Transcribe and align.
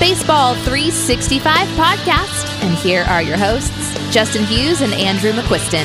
Baseball 0.00 0.54
365 0.54 1.44
podcast, 1.76 2.62
and 2.62 2.74
here 2.78 3.02
are 3.02 3.20
your 3.20 3.36
hosts, 3.36 4.10
Justin 4.10 4.46
Hughes 4.46 4.80
and 4.80 4.94
Andrew 4.94 5.30
McQuiston. 5.30 5.84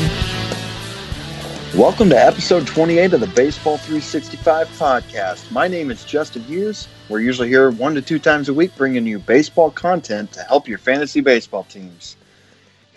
Welcome 1.77 2.09
to 2.11 2.17
episode 2.17 2.65
28 2.65 3.11
of 3.11 3.19
the 3.19 3.27
Baseball 3.27 3.75
365 3.75 4.69
podcast. 4.79 5.51
My 5.51 5.67
name 5.67 5.91
is 5.91 6.05
Justin 6.05 6.43
Hughes. 6.43 6.87
We're 7.09 7.19
usually 7.19 7.49
here 7.49 7.71
one 7.71 7.93
to 7.95 8.01
two 8.01 8.17
times 8.17 8.47
a 8.47 8.53
week 8.53 8.73
bringing 8.77 9.05
you 9.05 9.19
baseball 9.19 9.69
content 9.69 10.31
to 10.31 10.43
help 10.43 10.69
your 10.69 10.77
fantasy 10.77 11.19
baseball 11.19 11.65
teams. 11.65 12.15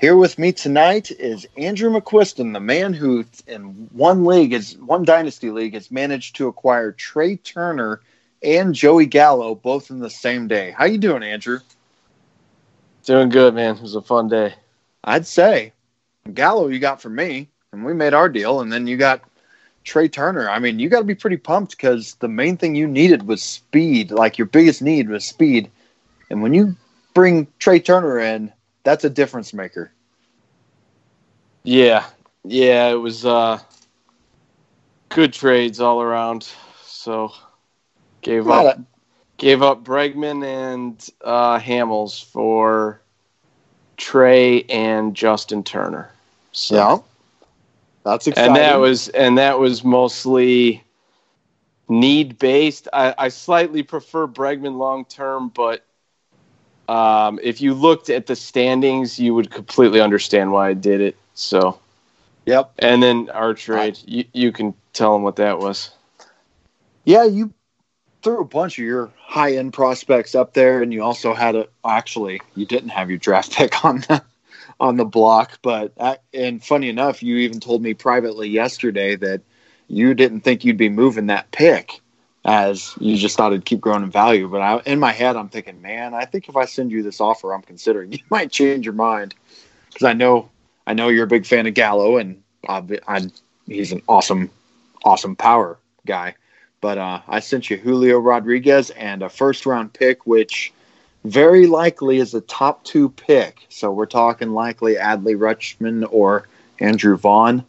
Here 0.01 0.15
with 0.15 0.39
me 0.39 0.53
tonight 0.53 1.11
is 1.11 1.49
Andrew 1.57 1.91
McQuiston, 1.91 2.53
the 2.53 2.61
man 2.61 2.93
who, 2.93 3.25
in 3.49 3.89
one 3.91 4.25
league, 4.25 4.53
is 4.53 4.79
one 4.79 5.05
dynasty 5.05 5.51
league, 5.51 5.75
has 5.75 5.91
managed 5.91 6.37
to 6.37 6.47
acquire 6.47 6.93
Trea 6.93 7.39
Turner 7.39 8.03
and 8.43 8.75
Joey 8.75 9.07
Gallo 9.07 9.55
both 9.55 9.91
in 9.91 9.99
the 9.99 10.11
same 10.11 10.49
day. 10.49 10.75
How 10.77 10.85
you 10.85 10.99
doing, 10.99 11.23
Andrew? 11.23 11.61
Doing 13.05 13.29
good, 13.29 13.55
man. 13.55 13.77
It 13.77 13.83
was 13.83 13.95
a 13.95 14.03
fun 14.03 14.29
day. 14.29 14.55
I'd 15.05 15.27
say 15.27 15.73
Gallo 16.35 16.69
you 16.69 16.79
got 16.79 17.01
for 17.01 17.09
me, 17.09 17.49
and 17.73 17.85
we 17.85 17.95
made 17.95 18.15
our 18.15 18.29
deal, 18.29 18.61
and 18.61 18.73
then 18.73 18.87
you 18.87 18.97
got 18.97 19.23
Trea 19.85 20.09
Turner. 20.09 20.49
I 20.49 20.59
mean, 20.59 20.79
you 20.79 20.89
got 20.89 20.99
to 20.99 21.05
be 21.05 21.15
pretty 21.15 21.39
pumped 21.39 21.73
because 21.73 22.15
the 22.17 22.29
main 22.29 22.57
thing 22.57 22.75
you 22.75 22.87
needed 22.87 23.27
was 23.27 23.43
speed. 23.43 24.11
Like 24.11 24.39
your 24.39 24.47
biggest 24.47 24.83
need 24.83 25.09
was 25.09 25.25
speed, 25.25 25.71
and 26.31 26.43
when 26.43 26.53
you 26.53 26.77
bring 27.15 27.47
Trea 27.59 27.81
Turner 27.81 28.19
in 28.19 28.53
that's 28.85 29.05
a 29.05 29.11
difference 29.11 29.53
maker. 29.53 29.93
Yeah, 31.63 32.07
yeah, 32.45 32.89
it 32.89 32.95
was 32.95 33.27
uh, 33.27 33.59
good 35.11 35.33
trades 35.35 35.81
all 35.81 36.01
around. 36.01 36.49
So 36.85 37.33
gave 38.23 38.49
up 38.49 38.79
of- 38.79 38.85
gave 39.37 39.63
up 39.63 39.85
Bregman 39.85 40.45
and 40.45 41.09
uh, 41.25 41.59
Hamels 41.59 42.25
for 42.25 43.01
Trea 43.97 44.65
and 44.69 45.15
Justin 45.15 45.63
Turner. 45.63 46.11
So 46.53 46.75
yeah. 46.75 46.99
that's 48.05 48.27
exciting. 48.27 48.49
And 48.49 48.57
that 48.57 48.77
was 48.77 49.09
and 49.09 49.39
that 49.39 49.59
was 49.59 49.85
mostly 49.85 50.83
need 51.89 52.39
based. 52.39 52.89
I, 52.93 53.15
I 53.17 53.29
slightly 53.29 53.83
prefer 53.83 54.27
Bregman 54.27 54.77
long 54.77 55.05
term, 55.05 55.49
but 55.49 55.85
um, 56.89 57.39
if 57.43 57.61
you 57.61 57.75
looked 57.75 58.11
at 58.11 58.27
the 58.27 58.37
standings, 58.37 59.19
you 59.19 59.35
would 59.35 59.51
completely 59.51 60.01
understand 60.01 60.53
why 60.53 60.71
I 60.71 60.75
did 60.75 61.01
it. 61.01 61.17
So, 61.35 61.79
yep. 62.47 62.73
And 62.79 63.03
then 63.03 63.31
our 63.31 63.55
trade, 63.55 63.99
you, 64.07 64.25
you 64.33 64.53
can 64.53 64.75
tell 64.93 65.13
them 65.13 65.23
what 65.23 65.37
that 65.37 65.59
was. 65.59 65.91
Yeah, 67.05 67.25
you 67.25 67.53
threw 68.29 68.41
a 68.41 68.45
bunch 68.45 68.79
of 68.79 68.85
your 68.85 69.11
high 69.19 69.55
end 69.55 69.73
prospects 69.73 70.35
up 70.35 70.53
there, 70.53 70.83
and 70.83 70.93
you 70.93 71.03
also 71.03 71.33
had 71.33 71.57
a 71.57 71.67
actually 71.83 72.43
you 72.55 72.67
didn't 72.67 72.91
have 72.91 73.09
your 73.09 73.19
draft 73.19 73.53
pick 73.57 73.85
on 73.87 74.01
the 74.01 74.23
on 74.79 74.97
the 74.97 75.05
block, 75.05 75.59
but 75.63 75.93
uh, 75.99 76.17
and 76.35 76.63
funny 76.63 76.91
enough, 76.91 77.23
you 77.23 77.39
even 77.39 77.59
told 77.59 77.83
me 77.83 77.95
privately 77.95 78.49
yesterday 78.49 79.17
that 79.17 79.41
you 79.89 80.13
didn't 80.13 80.43
think 80.43 80.63
you'd 80.63 80.77
be 80.77 80.91
moving 80.91 81.27
that 81.27 81.51
pick 81.53 82.01
as 82.45 82.95
you 83.01 83.17
just 83.17 83.37
thought 83.37 83.53
it'd 83.53 83.65
keep 83.65 83.81
growing 83.81 84.03
in 84.03 84.11
value. 84.11 84.47
But 84.47 84.61
I, 84.61 84.81
in 84.85 84.99
my 84.99 85.13
head, 85.13 85.35
I'm 85.35 85.49
thinking, 85.49 85.81
man, 85.81 86.13
I 86.13 86.27
think 86.27 86.51
if 86.51 86.57
I 86.57 86.67
send 86.67 86.93
you 86.93 87.03
this 87.03 87.23
offer, 87.23 87.55
I'm 87.55 87.63
considering 87.63 88.13
you 88.13 88.21
might 88.29 88.53
change 88.53 88.85
your 88.85 88.95
mind 88.95 89.35
because 89.87 90.05
I 90.05 90.13
know 90.13 90.51
I 90.87 90.93
know 90.93 91.09
you're 91.09 91.25
a 91.25 91.29
big 91.29 91.47
fan 91.47 91.67
of 91.67 91.73
Gallo, 91.73 92.19
and 92.19 92.43
I, 92.69 92.83
I, 93.09 93.23
he's 93.67 93.93
an 93.93 94.03
awesome, 94.07 94.51
awesome 95.03 95.35
power 95.35 95.79
guy. 96.05 96.35
But 96.81 96.99
uh, 96.99 97.21
I 97.29 97.41
sent 97.41 97.71
you 97.71 97.77
Julio 97.77 98.19
Rodriguez 98.19 98.91
and 98.91 99.23
a 99.23 99.29
first 99.29 99.67
round 99.67 99.93
pick, 99.93 100.27
which 100.27 100.73
very 101.25 101.67
likely 101.67 102.19
is 102.19 102.35
a 102.35 102.41
top 102.43 102.85
two 102.85 103.09
pick. 103.11 103.67
So 103.69 103.91
we're 103.91 104.07
talking 104.07 104.51
likely 104.51 104.95
Adley 104.95 105.37
Rutschman 105.37 106.07
or 106.11 106.49
Andrew 106.79 107.17
Vaughn 107.17 107.65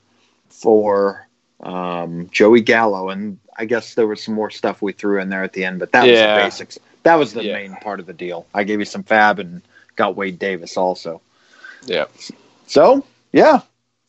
for 0.50 1.28
um, 1.62 2.30
Joey 2.32 2.62
Gallo, 2.62 3.10
and 3.10 3.40
I 3.58 3.66
guess 3.66 3.96
there 3.96 4.08
was 4.08 4.22
some 4.24 4.36
more 4.36 4.50
stuff 4.52 4.82
we 4.82 4.94
threw 4.94 5.20
in 5.20 5.30
there 5.30 5.44
at 5.44 5.54
the 5.54 5.66
end, 5.66 5.80
but 5.80 5.92
that 5.92 6.08
yeah. 6.08 6.12
was 6.14 6.22
the 6.22 6.48
basics. 6.48 6.80
That 7.04 7.16
was 7.16 7.34
the 7.34 7.44
yeah. 7.44 7.54
main 7.54 7.76
part 7.78 8.00
of 8.00 8.06
the 8.06 8.14
deal. 8.14 8.46
I 8.54 8.64
gave 8.64 8.80
you 8.80 8.86
some 8.86 9.04
FAAB 9.04 9.40
and 9.40 9.62
got 9.96 10.16
Wade 10.16 10.40
Davis 10.40 10.78
also. 10.78 11.22
Yeah. 11.86 12.06
So 12.68 13.04
yeah, 13.32 13.62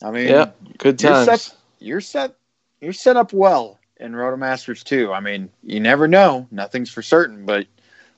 I 0.03 0.10
mean, 0.10 0.28
yeah, 0.28 0.50
good 0.78 0.99
times. 0.99 1.27
You're 1.27 1.37
set. 1.37 1.56
You're 1.78 2.00
set. 2.00 2.34
You're 2.81 2.93
set 2.93 3.16
up 3.16 3.33
well 3.33 3.79
in 4.00 4.12
Rotomasters 4.12 4.83
too. 4.83 5.12
I 5.12 5.21
mean, 5.21 5.49
you 5.62 5.81
never 5.81 6.09
know. 6.09 6.47
Nothing's 6.50 6.91
for 6.91 7.03
certain, 7.03 7.44
but 7.44 7.66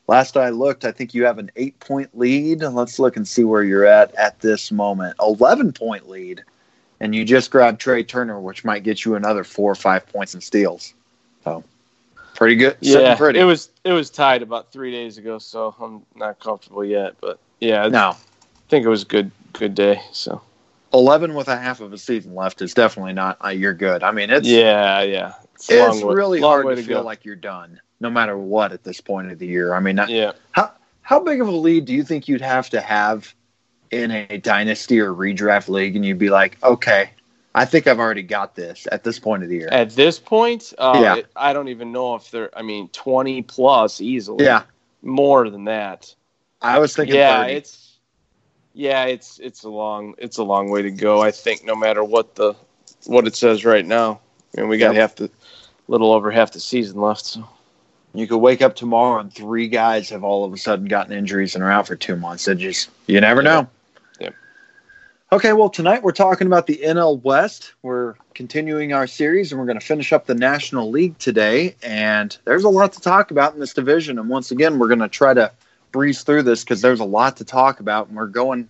last 0.09 0.37
I 0.37 0.51
looked, 0.51 0.85
I 0.85 0.93
think 0.93 1.15
you 1.15 1.25
have 1.25 1.39
an 1.39 1.51
eight 1.57 1.79
point 1.81 2.17
lead. 2.17 2.63
Let's 2.63 2.99
look 2.99 3.17
and 3.17 3.27
see 3.27 3.45
where 3.45 3.63
you're 3.63 3.85
at 3.85 4.15
at 4.15 4.41
this 4.41 4.73
moment. 4.73 5.17
Eleven 5.21 5.73
point 5.73 6.09
lead, 6.09 6.43
and 7.01 7.15
you 7.15 7.25
just 7.25 7.51
grabbed 7.51 7.81
Trea 7.81 8.05
Turner, 8.05 8.41
which 8.41 8.65
might 8.65 8.83
get 8.85 9.05
you 9.05 9.15
another 9.15 9.45
four 9.45 9.71
or 9.71 9.77
five 9.77 10.07
points 10.07 10.35
in 10.35 10.41
steals. 10.41 10.95
So 11.45 11.65
pretty 12.35 12.57
good. 12.57 12.77
Yeah, 12.81 13.17
pretty. 13.17 13.41
it 13.41 13.45
was 13.45 13.71
it 13.85 13.93
was 13.93 14.11
tied 14.11 14.43
about 14.43 14.73
three 14.73 14.91
days 14.91 15.19
ago, 15.19 15.39
so 15.39 15.75
I'm 15.81 16.03
not 16.15 16.41
comfortable 16.41 16.85
yet. 16.85 17.17
But 17.21 17.39
yeah, 17.61 17.89
no, 17.89 18.11
I 18.11 18.17
think 18.69 18.85
it 18.85 18.89
was 18.89 19.03
a 19.03 19.07
good 19.07 19.31
good 19.53 19.75
day. 19.75 20.01
So 20.13 20.41
11 20.95 21.35
with 21.35 21.49
a 21.49 21.57
half 21.57 21.81
of 21.81 21.93
a 21.93 21.99
season 21.99 22.35
left 22.35 22.61
is 22.63 22.75
definitely 22.75 23.13
not 23.13 23.39
uh, 23.45 23.49
you're 23.49 23.75
good. 23.75 24.03
I 24.03 24.11
mean, 24.13 24.31
it's 24.31 24.47
yeah, 24.47 25.03
yeah. 25.03 25.35
It's, 25.69 25.97
it's 25.97 26.03
really 26.03 26.41
hard 26.41 26.67
to, 26.67 26.77
to 26.77 26.83
feel 26.83 27.01
go. 27.01 27.05
like 27.05 27.25
you're 27.25 27.37
done, 27.37 27.81
no 28.01 28.11
matter 28.11 28.37
what 28.37 28.73
at 28.73 28.85
this 28.85 29.01
point 29.01 29.31
of 29.31 29.39
the 29.39 29.47
year. 29.47 29.75
I 29.75 29.81
mean, 29.81 30.01
yeah. 30.09 30.33
How 30.53 30.73
how 31.03 31.21
big 31.21 31.41
of 31.41 31.49
a 31.49 31.53
lead 31.53 31.85
do 31.85 31.93
you 31.93 32.05
think 32.05 32.29
you'd 32.29 32.41
have 32.41 32.71
to 32.71 32.81
have 32.81 33.35
in 33.91 34.11
a 34.11 34.39
dynasty 34.39 34.99
or 35.01 35.13
redraft 35.13 35.69
league, 35.69 35.97
and 35.97 36.05
you'd 36.05 36.19
be 36.19 36.31
like, 36.31 36.57
okay, 36.63 37.11
I 37.55 37.65
think 37.65 37.87
I've 37.87 37.99
already 37.99 38.23
got 38.23 38.55
this 38.55 38.89
at 38.91 39.05
this 39.05 39.19
point 39.19 39.43
of 39.43 39.49
the 39.51 39.57
year. 39.57 39.69
At 39.71 39.91
this 39.91 40.19
point, 40.19 40.73
uh, 40.79 40.99
yeah. 41.03 41.17
It, 41.17 41.27
I 41.37 41.53
don't 41.53 41.69
even 41.69 41.93
know 41.93 42.15
if 42.15 42.31
they're. 42.31 42.57
I 42.59 42.63
mean, 42.63 42.89
20 42.89 43.43
plus 43.43 44.01
easily. 44.01 44.45
Yeah, 44.45 44.63
more 45.03 45.49
than 45.51 45.65
that. 45.65 46.15
I 46.61 46.79
was 46.79 46.97
thinking. 46.97 47.17
Yeah, 47.17 47.43
30. 47.43 47.55
it's 47.55 47.99
yeah, 48.75 49.05
it's 49.05 49.39
it's 49.39 49.65
a 49.65 49.69
long 49.69 50.15
it's 50.19 50.39
a 50.39 50.45
long 50.45 50.71
way 50.71 50.83
to 50.83 50.91
go. 50.91 51.21
I 51.21 51.31
think 51.31 51.65
no 51.65 51.77
matter 51.77 52.03
what 52.03 52.35
the 52.35 52.55
what 53.07 53.27
it 53.27 53.37
says 53.37 53.65
right 53.65 53.85
now, 53.85 54.21
I 54.57 54.61
mean, 54.61 54.71
we 54.71 54.79
got 54.79 54.95
yep. 54.95 55.01
half 55.01 55.17
the 55.17 55.31
little 55.93 56.13
over 56.13 56.31
half 56.31 56.53
the 56.53 56.61
season 56.61 57.01
left. 57.01 57.25
So 57.25 57.47
you 58.15 58.27
could 58.27 58.39
wake 58.39 58.63
up 58.63 58.75
tomorrow 58.75 59.21
and 59.21 59.33
three 59.33 59.69
guys 59.69 60.09
have 60.09 60.25
all 60.25 60.45
of 60.45 60.53
a 60.53 60.57
sudden 60.57 60.87
gotten 60.87 61.13
injuries 61.13 61.55
and 61.55 61.63
are 61.63 61.71
out 61.71 61.87
for 61.87 61.97
two 61.97 62.17
months. 62.17 62.49
It 62.49 62.57
just 62.57 62.91
you 63.07 63.21
never 63.21 63.43
know. 63.43 63.69
Yep. 64.19 64.35
Okay, 65.33 65.53
well 65.53 65.69
tonight 65.69 66.03
we're 66.03 66.13
talking 66.13 66.47
about 66.47 66.67
the 66.67 66.81
NL 66.83 67.23
West. 67.23 67.75
We're 67.83 68.15
continuing 68.35 68.95
our 68.95 69.07
series 69.07 69.53
and 69.53 69.61
we're 69.61 69.67
going 69.67 69.79
to 69.79 69.85
finish 69.85 70.13
up 70.13 70.27
the 70.27 70.35
National 70.35 70.91
League 70.91 71.19
today. 71.19 71.77
And 71.83 72.37
there's 72.45 72.65
a 72.65 72.71
lot 72.71 72.95
to 72.95 73.01
talk 73.01 73.31
about 73.31 73.53
in 73.53 73.61
this 73.61 73.75
division. 73.75 74.19
And 74.19 74.31
once 74.31 74.51
again, 74.51 74.79
we're 74.79 74.89
going 74.89 75.01
to 75.01 75.09
try 75.09 75.35
to 75.35 75.53
breeze 75.93 76.23
through 76.23 76.45
this 76.45 76.65
because 76.65 76.81
there's 76.81 77.01
a 77.01 77.05
lot 77.05 77.37
to 77.37 77.45
talk 77.45 77.81
about, 77.81 78.09
and 78.09 78.17
we're 78.17 78.27
going 78.27 78.69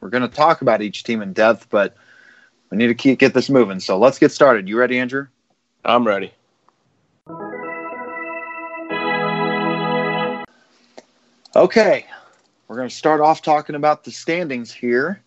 we're 0.00 0.08
going 0.08 0.28
to 0.28 0.34
talk 0.34 0.62
about 0.62 0.82
each 0.82 1.04
team 1.04 1.22
in 1.22 1.32
depth, 1.32 1.68
but 1.70 1.94
we 2.70 2.78
need 2.78 2.88
to 2.88 2.94
keep 2.94 3.18
get 3.18 3.34
this 3.34 3.50
moving. 3.50 3.78
So 3.78 3.98
let's 3.98 4.18
get 4.18 4.32
started. 4.32 4.68
You 4.68 4.78
ready, 4.78 4.98
Andrew? 4.98 5.26
I'm 5.84 6.06
ready. 6.06 6.32
Okay, 11.54 12.06
we're 12.66 12.76
going 12.76 12.88
to 12.88 12.94
start 12.94 13.20
off 13.20 13.42
talking 13.42 13.74
about 13.74 14.04
the 14.04 14.10
standings 14.10 14.72
here, 14.72 15.22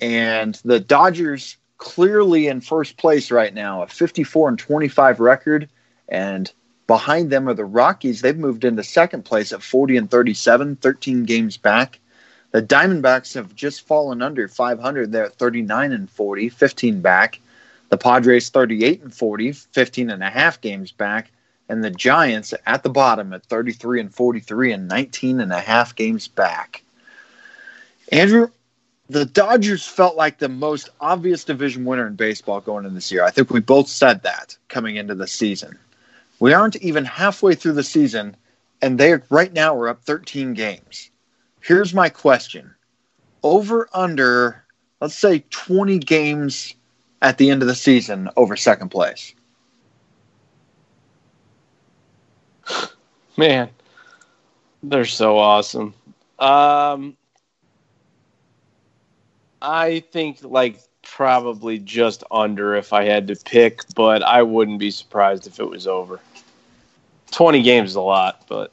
and 0.00 0.60
the 0.64 0.80
Dodgers 0.80 1.56
clearly 1.78 2.46
in 2.46 2.60
first 2.60 2.96
place 2.96 3.30
right 3.30 3.52
now, 3.52 3.82
a 3.82 3.88
54 3.88 4.50
and 4.50 4.58
25 4.58 5.20
record, 5.20 5.68
and 6.08 6.52
Behind 6.86 7.30
them 7.30 7.48
are 7.48 7.54
the 7.54 7.64
Rockies. 7.64 8.20
They've 8.20 8.36
moved 8.36 8.64
into 8.64 8.82
second 8.82 9.24
place 9.24 9.52
at 9.52 9.62
40 9.62 9.96
and 9.96 10.10
37, 10.10 10.76
13 10.76 11.24
games 11.24 11.56
back. 11.56 11.98
The 12.50 12.62
Diamondbacks 12.62 13.34
have 13.34 13.54
just 13.54 13.86
fallen 13.86 14.20
under 14.20 14.46
500. 14.46 15.10
They're 15.10 15.26
at 15.26 15.34
39 15.36 15.92
and 15.92 16.10
40, 16.10 16.48
15 16.50 17.00
back. 17.00 17.40
The 17.88 17.96
Padres 17.96 18.50
38 18.50 19.02
and 19.02 19.14
40, 19.14 19.52
15 19.52 20.10
and 20.10 20.22
a 20.22 20.30
half 20.30 20.60
games 20.60 20.92
back. 20.92 21.30
And 21.68 21.82
the 21.82 21.90
Giants 21.90 22.52
at 22.66 22.82
the 22.82 22.90
bottom 22.90 23.32
at 23.32 23.46
33 23.46 24.00
and 24.00 24.14
43 24.14 24.72
and 24.72 24.88
19 24.88 25.40
and 25.40 25.52
a 25.52 25.60
half 25.60 25.94
games 25.94 26.28
back. 26.28 26.82
Andrew, 28.12 28.48
the 29.08 29.24
Dodgers 29.24 29.86
felt 29.86 30.16
like 30.16 30.38
the 30.38 30.48
most 30.48 30.88
obvious 31.00 31.44
division 31.44 31.84
winner 31.84 32.06
in 32.06 32.16
baseball 32.16 32.60
going 32.60 32.84
into 32.84 32.94
this 32.94 33.12
year. 33.12 33.24
I 33.24 33.30
think 33.30 33.50
we 33.50 33.60
both 33.60 33.88
said 33.88 34.22
that 34.22 34.56
coming 34.68 34.96
into 34.96 35.14
the 35.14 35.26
season. 35.26 35.78
We 36.40 36.52
aren't 36.52 36.76
even 36.76 37.04
halfway 37.04 37.54
through 37.54 37.74
the 37.74 37.82
season, 37.82 38.36
and 38.82 38.98
they 38.98 39.14
right 39.30 39.52
now 39.52 39.74
we're 39.74 39.88
up 39.88 40.02
13 40.02 40.54
games. 40.54 41.10
Here's 41.60 41.94
my 41.94 42.08
question: 42.08 42.74
Over 43.42 43.88
under, 43.92 44.64
let's 45.00 45.14
say 45.14 45.44
20 45.50 45.98
games 45.98 46.74
at 47.22 47.38
the 47.38 47.50
end 47.50 47.62
of 47.62 47.68
the 47.68 47.74
season 47.74 48.28
over 48.36 48.56
second 48.56 48.90
place. 48.90 49.34
Man, 53.36 53.70
they're 54.82 55.04
so 55.04 55.38
awesome. 55.38 55.94
Um, 56.38 57.16
I 59.62 60.00
think 60.12 60.38
like 60.42 60.80
probably 61.02 61.78
just 61.78 62.24
under 62.30 62.74
if 62.74 62.92
I 62.92 63.04
had 63.04 63.28
to 63.28 63.36
pick, 63.36 63.80
but 63.94 64.22
I 64.22 64.42
wouldn't 64.42 64.78
be 64.78 64.90
surprised 64.90 65.46
if 65.46 65.60
it 65.60 65.68
was 65.68 65.86
over. 65.86 66.20
20 67.30 67.62
games 67.62 67.90
is 67.90 67.96
a 67.96 68.00
lot, 68.00 68.44
but 68.48 68.72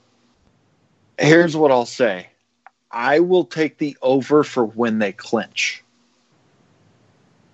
here's 1.17 1.55
what 1.55 1.71
I'll 1.71 1.85
say. 1.85 2.27
I 2.91 3.19
will 3.19 3.45
take 3.45 3.77
the 3.77 3.97
over 4.01 4.44
for 4.44 4.65
when 4.65 4.99
they 4.99 5.13
clinch. 5.13 5.83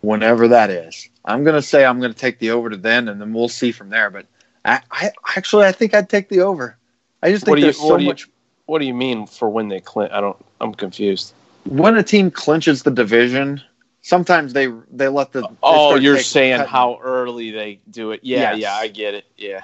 Whenever 0.01 0.47
that 0.47 0.69
is. 0.69 1.09
I'm 1.25 1.43
going 1.43 1.55
to 1.55 1.61
say 1.61 1.85
I'm 1.85 1.99
going 1.99 2.13
to 2.13 2.17
take 2.17 2.39
the 2.39 2.51
over 2.51 2.69
to 2.69 2.77
then 2.77 3.07
and 3.07 3.19
then 3.19 3.33
we'll 3.33 3.49
see 3.49 3.71
from 3.71 3.89
there, 3.89 4.09
but 4.09 4.25
I, 4.67 4.81
I 4.91 5.11
actually 5.35 5.65
I 5.65 5.71
think 5.71 5.93
I'd 5.93 6.09
take 6.09 6.29
the 6.29 6.41
over. 6.41 6.77
I 7.23 7.31
just 7.31 7.45
think 7.45 7.59
there's 7.59 7.77
so 7.77 7.97
you, 7.97 8.07
much 8.07 8.27
What 8.65 8.79
do 8.79 8.85
you 8.85 8.93
mean 8.93 9.25
for 9.25 9.49
when 9.49 9.69
they 9.69 9.79
clinch? 9.79 10.11
I 10.11 10.21
don't 10.21 10.37
I'm 10.61 10.73
confused. 10.73 11.33
When 11.65 11.97
a 11.97 12.03
team 12.03 12.31
clinches 12.31 12.83
the 12.83 12.91
division, 12.91 13.61
sometimes 14.01 14.53
they 14.53 14.67
they 14.91 15.07
let 15.07 15.31
the. 15.31 15.41
They 15.41 15.47
oh, 15.63 15.95
you're 15.95 16.19
saying 16.19 16.61
how 16.61 16.99
early 17.01 17.51
they 17.51 17.79
do 17.89 18.11
it? 18.11 18.21
Yeah, 18.23 18.51
yes. 18.51 18.59
yeah, 18.59 18.73
I 18.75 18.87
get 18.87 19.13
it. 19.13 19.25
Yeah. 19.37 19.61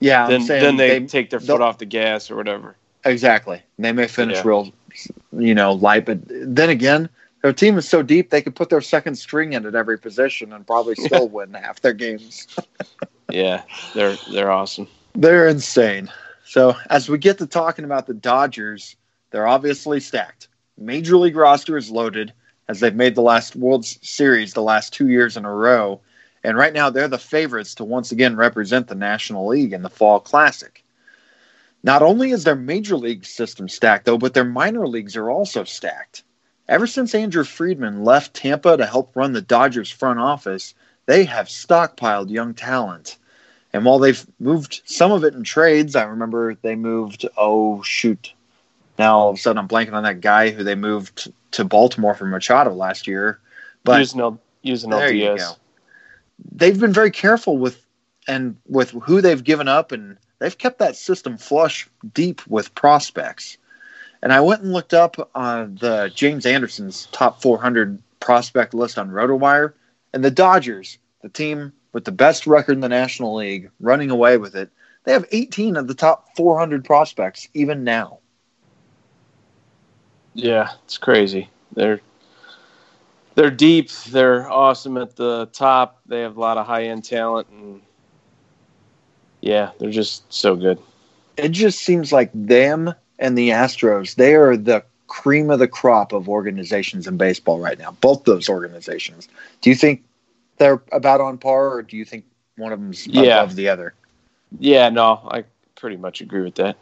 Yeah. 0.00 0.26
Then 0.28 0.46
then 0.46 0.76
they, 0.76 0.98
they, 0.98 1.06
take 1.06 1.30
their 1.30 1.40
foot 1.40 1.60
off 1.60 1.78
the 1.78 1.86
gas 1.86 2.30
or 2.30 2.36
whatever. 2.36 2.76
Exactly. 3.04 3.62
They 3.78 3.92
may 3.92 4.06
finish 4.06 4.36
yeah. 4.36 4.42
real, 4.48 4.72
you 5.32 5.54
know, 5.54 5.72
light, 5.72 6.06
but 6.06 6.20
then 6.26 6.70
again, 6.70 7.08
their 7.44 7.52
team 7.52 7.76
is 7.76 7.86
so 7.86 8.02
deep 8.02 8.30
they 8.30 8.40
could 8.40 8.54
put 8.54 8.70
their 8.70 8.80
second 8.80 9.16
string 9.16 9.52
in 9.52 9.66
at 9.66 9.74
every 9.74 9.98
position 9.98 10.54
and 10.54 10.66
probably 10.66 10.94
still 10.98 11.28
win 11.28 11.52
half 11.52 11.78
their 11.82 11.92
games. 11.92 12.46
yeah, 13.30 13.64
they're 13.92 14.16
they're 14.32 14.50
awesome. 14.50 14.88
They're 15.14 15.46
insane. 15.46 16.10
So 16.46 16.74
as 16.88 17.10
we 17.10 17.18
get 17.18 17.36
to 17.36 17.46
talking 17.46 17.84
about 17.84 18.06
the 18.06 18.14
Dodgers, 18.14 18.96
they're 19.30 19.46
obviously 19.46 20.00
stacked. 20.00 20.48
Major 20.78 21.18
League 21.18 21.36
roster 21.36 21.76
is 21.76 21.90
loaded 21.90 22.32
as 22.68 22.80
they've 22.80 22.94
made 22.94 23.14
the 23.14 23.20
last 23.20 23.54
World 23.56 23.84
Series 23.84 24.54
the 24.54 24.62
last 24.62 24.94
two 24.94 25.08
years 25.08 25.36
in 25.36 25.44
a 25.44 25.52
row. 25.52 26.00
And 26.44 26.56
right 26.56 26.72
now, 26.72 26.88
they're 26.88 27.08
the 27.08 27.18
favorites 27.18 27.74
to 27.74 27.84
once 27.84 28.10
again 28.10 28.36
represent 28.36 28.88
the 28.88 28.94
National 28.94 29.48
League 29.48 29.74
in 29.74 29.82
the 29.82 29.90
Fall 29.90 30.18
Classic. 30.18 30.82
Not 31.82 32.00
only 32.00 32.30
is 32.30 32.44
their 32.44 32.56
major 32.56 32.96
league 32.96 33.26
system 33.26 33.68
stacked, 33.68 34.06
though, 34.06 34.16
but 34.16 34.32
their 34.32 34.44
minor 34.44 34.88
leagues 34.88 35.14
are 35.14 35.30
also 35.30 35.64
stacked. 35.64 36.22
Ever 36.68 36.86
since 36.86 37.14
Andrew 37.14 37.44
Friedman 37.44 38.04
left 38.04 38.34
Tampa 38.34 38.76
to 38.76 38.86
help 38.86 39.14
run 39.14 39.32
the 39.32 39.42
Dodgers 39.42 39.90
front 39.90 40.18
office, 40.18 40.74
they 41.06 41.24
have 41.24 41.46
stockpiled 41.48 42.30
young 42.30 42.54
talent. 42.54 43.18
And 43.72 43.84
while 43.84 43.98
they've 43.98 44.24
moved 44.38 44.82
some 44.84 45.12
of 45.12 45.24
it 45.24 45.34
in 45.34 45.42
trades, 45.42 45.96
I 45.96 46.04
remember 46.04 46.54
they 46.54 46.74
moved, 46.74 47.26
oh, 47.36 47.82
shoot. 47.82 48.32
Now 48.98 49.18
all 49.18 49.30
of 49.30 49.36
a 49.36 49.38
sudden 49.38 49.58
I'm 49.58 49.68
blanking 49.68 49.94
on 49.94 50.04
that 50.04 50.20
guy 50.20 50.50
who 50.50 50.64
they 50.64 50.74
moved 50.74 51.30
to 51.52 51.64
Baltimore 51.64 52.14
from 52.14 52.30
Machado 52.30 52.72
last 52.72 53.06
year. 53.06 53.40
But 53.82 53.98
using 53.98 54.18
no, 54.18 54.38
using 54.62 54.90
there 54.90 55.12
you 55.12 55.36
go. 55.36 55.52
They've 56.52 56.78
been 56.78 56.92
very 56.92 57.10
careful 57.10 57.58
with 57.58 57.84
and 58.26 58.56
with 58.66 58.90
who 58.90 59.20
they've 59.20 59.44
given 59.44 59.68
up, 59.68 59.92
and 59.92 60.16
they've 60.38 60.56
kept 60.56 60.78
that 60.78 60.96
system 60.96 61.36
flush 61.36 61.88
deep 62.14 62.46
with 62.46 62.74
prospects. 62.74 63.58
And 64.24 64.32
I 64.32 64.40
went 64.40 64.62
and 64.62 64.72
looked 64.72 64.94
up 64.94 65.30
uh, 65.34 65.66
the 65.66 66.10
James 66.14 66.46
Anderson's 66.46 67.08
top 67.12 67.42
400 67.42 68.02
prospect 68.20 68.72
list 68.72 68.98
on 68.98 69.10
RotoWire, 69.10 69.74
and 70.14 70.24
the 70.24 70.30
Dodgers, 70.30 70.96
the 71.20 71.28
team 71.28 71.74
with 71.92 72.06
the 72.06 72.10
best 72.10 72.46
record 72.46 72.72
in 72.72 72.80
the 72.80 72.88
National 72.88 73.34
League, 73.34 73.70
running 73.80 74.10
away 74.10 74.38
with 74.38 74.56
it. 74.56 74.70
They 75.04 75.12
have 75.12 75.26
18 75.30 75.76
of 75.76 75.88
the 75.88 75.94
top 75.94 76.34
400 76.38 76.86
prospects 76.86 77.48
even 77.52 77.84
now. 77.84 78.20
Yeah, 80.32 80.70
it's 80.84 80.96
crazy. 80.96 81.50
They're 81.74 82.00
they're 83.34 83.50
deep. 83.50 83.90
They're 83.90 84.50
awesome 84.50 84.96
at 84.96 85.16
the 85.16 85.50
top. 85.52 86.00
They 86.06 86.22
have 86.22 86.38
a 86.38 86.40
lot 86.40 86.56
of 86.56 86.66
high 86.66 86.84
end 86.84 87.04
talent, 87.04 87.48
and 87.50 87.82
yeah, 89.42 89.72
they're 89.78 89.90
just 89.90 90.32
so 90.32 90.56
good. 90.56 90.78
It 91.36 91.50
just 91.50 91.80
seems 91.80 92.10
like 92.10 92.30
them 92.32 92.94
and 93.18 93.36
the 93.36 93.50
Astros. 93.50 94.16
They 94.16 94.34
are 94.34 94.56
the 94.56 94.84
cream 95.06 95.50
of 95.50 95.58
the 95.58 95.68
crop 95.68 96.12
of 96.12 96.28
organizations 96.28 97.06
in 97.06 97.16
baseball 97.16 97.60
right 97.60 97.78
now. 97.78 97.92
Both 98.00 98.24
those 98.24 98.48
organizations. 98.48 99.28
Do 99.60 99.70
you 99.70 99.76
think 99.76 100.02
they're 100.58 100.82
about 100.92 101.20
on 101.20 101.38
par, 101.38 101.72
or 101.72 101.82
do 101.82 101.96
you 101.96 102.04
think 102.04 102.24
one 102.56 102.72
of 102.72 102.80
them's 102.80 103.06
yeah. 103.06 103.42
above 103.42 103.56
the 103.56 103.68
other? 103.68 103.94
Yeah, 104.58 104.88
no, 104.88 105.20
I 105.30 105.44
pretty 105.76 105.96
much 105.96 106.20
agree 106.20 106.42
with 106.42 106.54
that. 106.56 106.76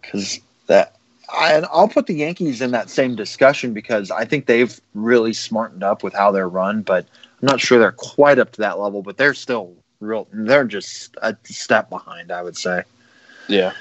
Because 0.00 0.40
that 0.66 0.96
I, 1.32 1.54
and 1.54 1.66
I'll 1.66 1.88
put 1.88 2.06
the 2.06 2.14
Yankees 2.14 2.60
in 2.60 2.70
that 2.72 2.90
same 2.90 3.14
discussion 3.16 3.72
because 3.72 4.10
I 4.10 4.24
think 4.24 4.46
they've 4.46 4.78
really 4.94 5.32
smartened 5.32 5.82
up 5.82 6.02
with 6.02 6.12
how 6.12 6.30
they're 6.30 6.48
run, 6.48 6.82
but 6.82 7.06
I'm 7.42 7.46
not 7.46 7.60
sure 7.60 7.78
they're 7.78 7.92
quite 7.92 8.38
up 8.38 8.52
to 8.52 8.60
that 8.60 8.78
level. 8.78 9.02
But 9.02 9.16
they're 9.16 9.34
still 9.34 9.74
real. 10.00 10.28
They're 10.32 10.64
just 10.64 11.16
a 11.22 11.36
step 11.44 11.88
behind, 11.88 12.30
I 12.30 12.42
would 12.42 12.56
say. 12.56 12.82
Yeah. 13.48 13.72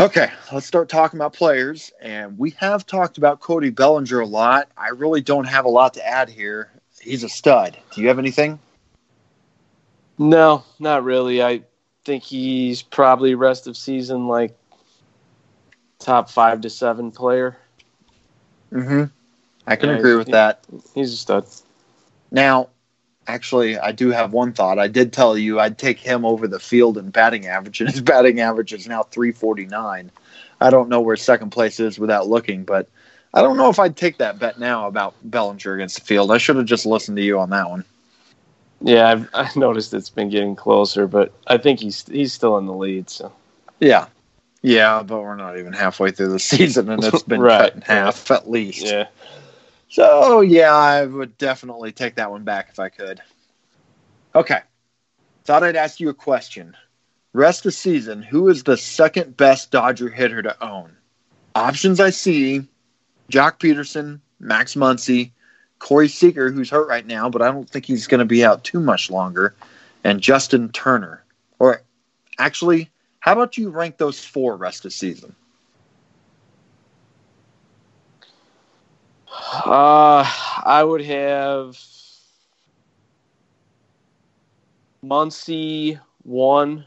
Okay, 0.00 0.30
let's 0.52 0.64
start 0.66 0.88
talking 0.88 1.18
about 1.18 1.32
players. 1.32 1.90
And 2.00 2.38
we 2.38 2.50
have 2.58 2.86
talked 2.86 3.18
about 3.18 3.40
Cody 3.40 3.70
Bellinger 3.70 4.20
a 4.20 4.26
lot. 4.26 4.68
I 4.76 4.90
really 4.90 5.20
don't 5.20 5.46
have 5.46 5.64
a 5.64 5.68
lot 5.68 5.94
to 5.94 6.06
add 6.06 6.28
here. 6.28 6.70
He's 7.00 7.24
a 7.24 7.28
stud. 7.28 7.76
Do 7.92 8.00
you 8.00 8.06
have 8.08 8.18
anything? 8.20 8.60
No, 10.18 10.62
not 10.78 11.02
really. 11.02 11.42
I 11.42 11.62
think 12.04 12.22
he's 12.22 12.80
probably 12.80 13.34
rest 13.34 13.66
of 13.66 13.76
season 13.76 14.28
like 14.28 14.56
top 15.98 16.30
five 16.30 16.60
to 16.60 16.70
seven 16.70 17.10
player. 17.10 17.56
Mm-hmm. 18.72 19.04
I 19.66 19.76
can 19.76 19.90
yeah, 19.90 19.96
agree 19.96 20.14
with 20.14 20.28
that. 20.28 20.64
He's 20.94 21.12
a 21.12 21.16
stud. 21.16 21.46
Now, 22.30 22.68
actually, 23.28 23.78
I 23.78 23.92
do 23.92 24.10
have 24.10 24.32
one 24.32 24.52
thought. 24.52 24.78
I 24.78 24.88
did 24.88 25.12
tell 25.12 25.38
you 25.38 25.60
I'd 25.60 25.78
take 25.78 25.98
him 25.98 26.24
over 26.24 26.48
the 26.48 26.58
field 26.58 26.98
in 26.98 27.10
batting 27.10 27.46
average, 27.46 27.80
and 27.80 27.90
his 27.90 28.00
batting 28.00 28.40
average 28.40 28.72
is 28.72 28.88
now 28.88 29.04
349. 29.04 30.10
I 30.60 30.70
don't 30.70 30.88
know 30.88 31.00
where 31.00 31.16
second 31.16 31.50
place 31.50 31.78
is 31.78 31.98
without 31.98 32.26
looking, 32.26 32.64
but 32.64 32.88
I 33.34 33.42
don't 33.42 33.56
know 33.56 33.68
if 33.68 33.78
I'd 33.78 33.96
take 33.96 34.18
that 34.18 34.38
bet 34.38 34.58
now 34.58 34.88
about 34.88 35.14
Bellinger 35.22 35.74
against 35.74 36.00
the 36.00 36.04
field. 36.04 36.32
I 36.32 36.38
should 36.38 36.56
have 36.56 36.66
just 36.66 36.86
listened 36.86 37.16
to 37.18 37.22
you 37.22 37.38
on 37.38 37.50
that 37.50 37.68
one. 37.68 37.84
Yeah, 38.80 39.08
I've, 39.08 39.28
I 39.34 39.50
noticed 39.56 39.94
it's 39.94 40.10
been 40.10 40.30
getting 40.30 40.56
closer, 40.56 41.06
but 41.06 41.32
I 41.46 41.58
think 41.58 41.80
he's 41.80 42.04
he's 42.06 42.32
still 42.32 42.58
in 42.58 42.66
the 42.66 42.74
lead. 42.74 43.10
So 43.10 43.32
yeah, 43.78 44.06
yeah, 44.62 45.02
but 45.02 45.20
we're 45.20 45.36
not 45.36 45.58
even 45.58 45.72
halfway 45.72 46.10
through 46.10 46.28
the 46.28 46.38
season, 46.38 46.88
and 46.88 47.04
it's 47.04 47.22
been 47.22 47.40
right. 47.42 47.72
cut 47.72 47.74
in 47.74 47.80
half 47.82 48.30
at 48.30 48.50
least. 48.50 48.86
Yeah. 48.86 49.08
So 49.88 50.40
yeah, 50.40 50.74
I 50.74 51.04
would 51.06 51.36
definitely 51.38 51.92
take 51.92 52.16
that 52.16 52.30
one 52.30 52.44
back 52.44 52.68
if 52.70 52.78
I 52.78 52.88
could. 52.88 53.20
Okay. 54.34 54.60
Thought 55.44 55.64
I'd 55.64 55.76
ask 55.76 55.98
you 55.98 56.10
a 56.10 56.14
question. 56.14 56.76
Rest 57.32 57.66
of 57.66 57.74
season, 57.74 58.22
who 58.22 58.48
is 58.48 58.64
the 58.64 58.76
second 58.76 59.36
best 59.36 59.70
Dodger 59.70 60.08
hitter 60.08 60.42
to 60.42 60.64
own? 60.64 60.96
Options 61.54 62.00
I 62.00 62.10
see: 62.10 62.62
Joc 63.30 63.58
Pederson, 63.58 64.20
Max 64.40 64.74
Muncy, 64.74 65.30
Corey 65.78 66.08
Seager, 66.08 66.50
who's 66.50 66.70
hurt 66.70 66.88
right 66.88 67.06
now, 67.06 67.28
but 67.28 67.42
I 67.42 67.50
don't 67.50 67.68
think 67.68 67.84
he's 67.84 68.06
going 68.06 68.20
to 68.20 68.24
be 68.24 68.44
out 68.44 68.64
too 68.64 68.80
much 68.80 69.10
longer, 69.10 69.54
and 70.04 70.20
Justin 70.20 70.70
Turner. 70.70 71.24
Or 71.58 71.82
actually, 72.38 72.90
how 73.20 73.32
about 73.32 73.56
you 73.56 73.70
rank 73.70 73.96
those 73.96 74.24
four 74.24 74.56
rest 74.56 74.84
of 74.84 74.92
season? 74.92 75.34
Uh, 79.32 80.24
I 80.64 80.82
would 80.82 81.04
have 81.04 81.78
Muncy 85.04 86.00
one, 86.22 86.84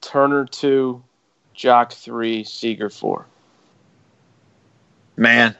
Turner 0.00 0.46
two, 0.46 1.02
Joc 1.56 1.92
three, 1.92 2.44
Seager 2.44 2.90
four. 2.90 3.26
Man, 5.16 5.54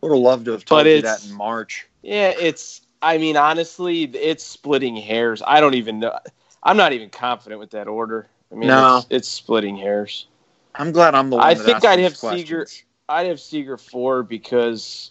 would 0.00 0.10
have 0.10 0.18
loved 0.18 0.44
to 0.46 0.52
have 0.52 0.64
told 0.64 0.86
you 0.86 1.02
that 1.02 1.24
in 1.24 1.32
March. 1.32 1.86
Yeah, 2.02 2.32
it's 2.38 2.82
I 3.00 3.18
mean, 3.18 3.36
honestly, 3.36 4.04
it's 4.04 4.44
splitting 4.44 4.96
hairs. 4.96 5.42
I 5.46 5.60
don't 5.60 5.74
even 5.74 6.00
know. 6.00 6.18
I'm 6.62 6.76
not 6.76 6.92
even 6.92 7.10
confident 7.10 7.58
with 7.58 7.70
that 7.70 7.88
order. 7.88 8.28
I 8.50 8.54
mean, 8.54 8.68
no. 8.68 8.98
it's, 8.98 9.06
it's 9.10 9.28
splitting 9.28 9.76
hairs. 9.76 10.26
I'm 10.74 10.92
glad 10.92 11.14
I'm 11.14 11.30
the 11.30 11.36
one. 11.36 11.46
I 11.46 11.54
think 11.54 11.84
I'd 11.84 11.98
have 12.00 12.18
questions. 12.18 12.48
Seager. 12.48 12.66
I'd 13.08 13.26
have 13.26 13.40
Seager 13.40 13.76
four 13.76 14.22
because 14.22 15.10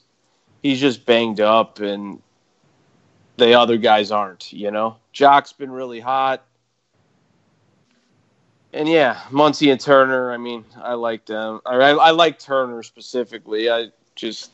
he's 0.64 0.80
just 0.80 1.06
banged 1.06 1.40
up 1.40 1.80
and 1.80 2.22
the 3.38 3.54
other 3.54 3.78
guys 3.78 4.12
aren't. 4.12 4.52
You 4.54 4.72
know, 4.72 4.98
Joc's 5.14 5.54
been 5.54 5.72
really 5.72 6.00
hot, 6.00 6.44
and 8.74 8.88
yeah, 8.88 9.16
Muncy 9.30 9.72
and 9.72 9.80
Turner. 9.80 10.32
I 10.32 10.38
mean, 10.38 10.66
I 10.82 10.94
like 10.94 11.26
them. 11.26 11.62
I, 11.66 11.76
I 11.76 12.12
like 12.12 12.40
Turner 12.40 12.84
specifically. 12.84 13.70
I 13.70 13.90
just 14.16 14.52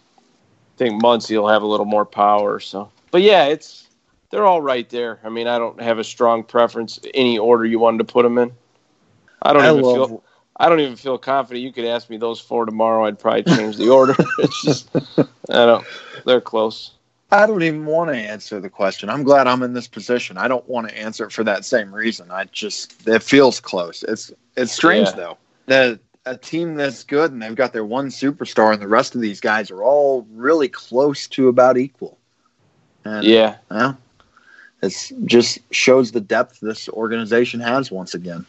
think 0.78 1.02
Muncy 1.02 1.40
will 1.40 1.48
have 1.48 1.64
a 1.64 1.68
little 1.68 1.86
more 1.86 2.06
power. 2.06 2.60
So 2.60 2.92
but 3.12 3.22
yeah, 3.22 3.46
it's 3.46 3.88
they're 4.30 4.46
all 4.46 4.62
right 4.62 4.90
there. 4.90 5.20
I 5.24 5.30
mean, 5.30 5.48
I 5.48 5.58
don't 5.58 5.82
have 5.82 6.00
a 6.00 6.04
strong 6.04 6.44
preference 6.44 7.00
any 7.14 7.38
order 7.38 7.66
you 7.66 7.80
wanted 7.80 8.00
to 8.00 8.04
put 8.04 8.24
them 8.24 8.38
in. 8.38 8.52
I 9.42 9.54
don't 9.54 9.64
I 9.64 9.72
even 9.72 9.82
love- 9.82 10.10
feel. 10.10 10.24
I 10.60 10.70
don't 10.70 10.80
even 10.80 10.96
feel 10.96 11.18
confident. 11.18 11.64
You 11.64 11.72
could 11.72 11.86
ask 11.86 12.10
me 12.10 12.18
those 12.18 12.40
four 12.40 12.66
tomorrow. 12.66 13.06
I'd 13.06 13.20
probably 13.20 13.44
change 13.44 13.78
the 13.78 13.90
order. 13.90 14.16
it's 14.40 14.62
just, 14.64 14.90
I 15.50 15.66
don't. 15.66 15.86
They're 16.26 16.42
close. 16.42 16.92
I 17.32 17.46
don't 17.46 17.62
even 17.62 17.86
want 17.86 18.10
to 18.10 18.16
answer 18.16 18.60
the 18.60 18.70
question. 18.70 19.10
I'm 19.10 19.24
glad 19.24 19.48
I'm 19.48 19.62
in 19.62 19.74
this 19.74 19.88
position. 19.88 20.38
I 20.38 20.48
don't 20.48 20.68
want 20.68 20.88
to 20.90 20.98
answer 20.98 21.26
it 21.26 21.32
for 21.32 21.44
that 21.44 21.66
same 21.66 21.94
reason. 21.94 22.32
I 22.32 22.46
just 22.46 23.08
it 23.08 23.22
feels 23.22 23.60
close. 23.60 24.04
It's 24.04 24.32
it's 24.56 24.72
strange 24.72 25.10
Yeah. 25.10 25.16
though. 25.16 25.38
that 25.68 26.00
a 26.26 26.38
team 26.38 26.76
that's 26.76 27.04
good 27.04 27.32
and 27.32 27.42
they've 27.42 27.56
got 27.56 27.72
their 27.74 27.86
one 27.86 28.08
superstar 28.08 28.74
and 28.74 28.82
the 28.82 28.88
rest 28.88 29.16
of 29.16 29.22
these 29.22 29.40
guys 29.40 29.72
are 29.72 29.84
all 29.84 30.26
really 30.34 30.68
close 30.68 31.28
to 31.28 31.48
about 31.48 31.78
equal. 31.78 32.18
And 33.06 33.26
Yeah, 33.26 33.56
well, 33.72 33.98
it's 34.82 35.12
just 35.26 35.60
shows 35.72 36.12
the 36.12 36.22
depth 36.22 36.60
this 36.62 36.90
organization 36.90 37.60
has 37.60 37.92
once 37.92 38.14
again. 38.14 38.46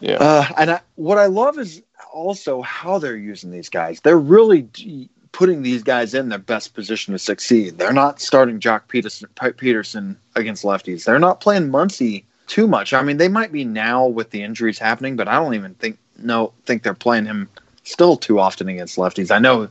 Yeah, 0.00 0.16
Uh, 0.16 0.46
and 0.56 0.70
I, 0.72 0.80
what 0.96 1.18
I 1.18 1.26
love 1.26 1.58
is 1.58 1.82
also 2.12 2.62
how 2.62 2.98
they're 2.98 3.16
using 3.16 3.50
these 3.50 3.68
guys. 3.68 4.00
They're 4.00 4.18
really 4.18 4.62
d- 4.62 5.08
putting 5.32 5.62
these 5.62 5.82
guys 5.82 6.14
in 6.14 6.28
their 6.28 6.38
best 6.38 6.74
position 6.74 7.12
to 7.12 7.18
succeed. 7.18 7.78
They're 7.78 7.92
not 7.92 8.20
starting 8.20 8.60
Joc 8.60 8.82
Pederson, 8.88 9.26
Pederson 9.34 10.16
against 10.36 10.64
lefties. 10.64 11.04
They're 11.04 11.18
not 11.18 11.40
playing 11.40 11.70
Muncy 11.70 12.24
too 12.46 12.66
much. 12.66 12.92
I 12.92 13.02
mean, 13.02 13.18
they 13.18 13.28
might 13.28 13.52
be 13.52 13.64
now 13.64 14.06
with 14.06 14.30
the 14.30 14.42
injuries 14.42 14.78
happening, 14.78 15.16
but 15.16 15.28
I 15.28 15.34
don't 15.38 15.54
even 15.54 15.74
think 15.74 15.98
no 16.18 16.52
think 16.66 16.82
they're 16.82 16.94
playing 16.94 17.26
him 17.26 17.48
still 17.84 18.16
too 18.16 18.40
often 18.40 18.68
against 18.68 18.96
lefties. 18.96 19.30
I 19.30 19.38
know 19.38 19.68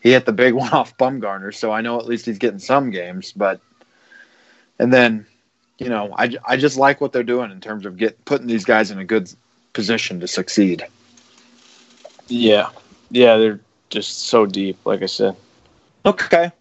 he 0.00 0.12
hit 0.12 0.26
the 0.26 0.32
big 0.32 0.54
one 0.62 0.70
off 0.72 0.96
Bumgarner, 0.98 1.54
so 1.54 1.72
I 1.72 1.80
know 1.80 1.98
at 1.98 2.06
least 2.06 2.26
he's 2.26 2.38
getting 2.38 2.58
some 2.58 2.90
games. 2.90 3.32
But 3.32 3.60
and 4.78 4.92
then 4.92 5.26
you 5.82 5.88
know, 5.88 6.14
I, 6.16 6.30
I 6.46 6.56
just 6.56 6.76
like 6.76 7.00
what 7.00 7.12
they're 7.12 7.22
doing 7.22 7.50
in 7.50 7.60
terms 7.60 7.86
of 7.86 7.96
get 7.96 8.24
putting 8.24 8.46
these 8.46 8.64
guys 8.64 8.90
in 8.90 8.98
a 8.98 9.04
good 9.04 9.32
position 9.72 10.20
to 10.20 10.28
succeed. 10.28 10.84
yeah, 12.28 12.70
yeah. 13.10 13.36
They're 13.36 13.60
just 13.90 14.26
so 14.26 14.46
deep. 14.46 14.78
Like 14.84 15.02
I 15.02 15.06
said. 15.06 15.36
Okay. 16.06 16.52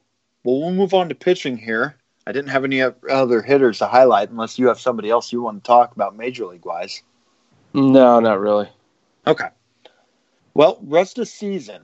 Well, 0.43 0.59
we'll 0.59 0.71
move 0.71 0.93
on 0.93 1.09
to 1.09 1.15
pitching 1.15 1.57
here. 1.57 1.95
I 2.25 2.31
didn't 2.31 2.49
have 2.49 2.63
any 2.63 2.81
other 2.81 3.41
hitters 3.41 3.79
to 3.79 3.87
highlight 3.87 4.29
unless 4.29 4.57
you 4.57 4.67
have 4.67 4.79
somebody 4.79 5.09
else 5.09 5.31
you 5.31 5.41
want 5.41 5.63
to 5.63 5.67
talk 5.67 5.95
about 5.95 6.15
major 6.15 6.45
league 6.45 6.65
wise. 6.65 7.01
No, 7.73 8.19
not 8.19 8.39
really. 8.39 8.69
Okay. 9.27 9.47
Well, 10.53 10.79
rest 10.83 11.17
of 11.19 11.27
season, 11.27 11.81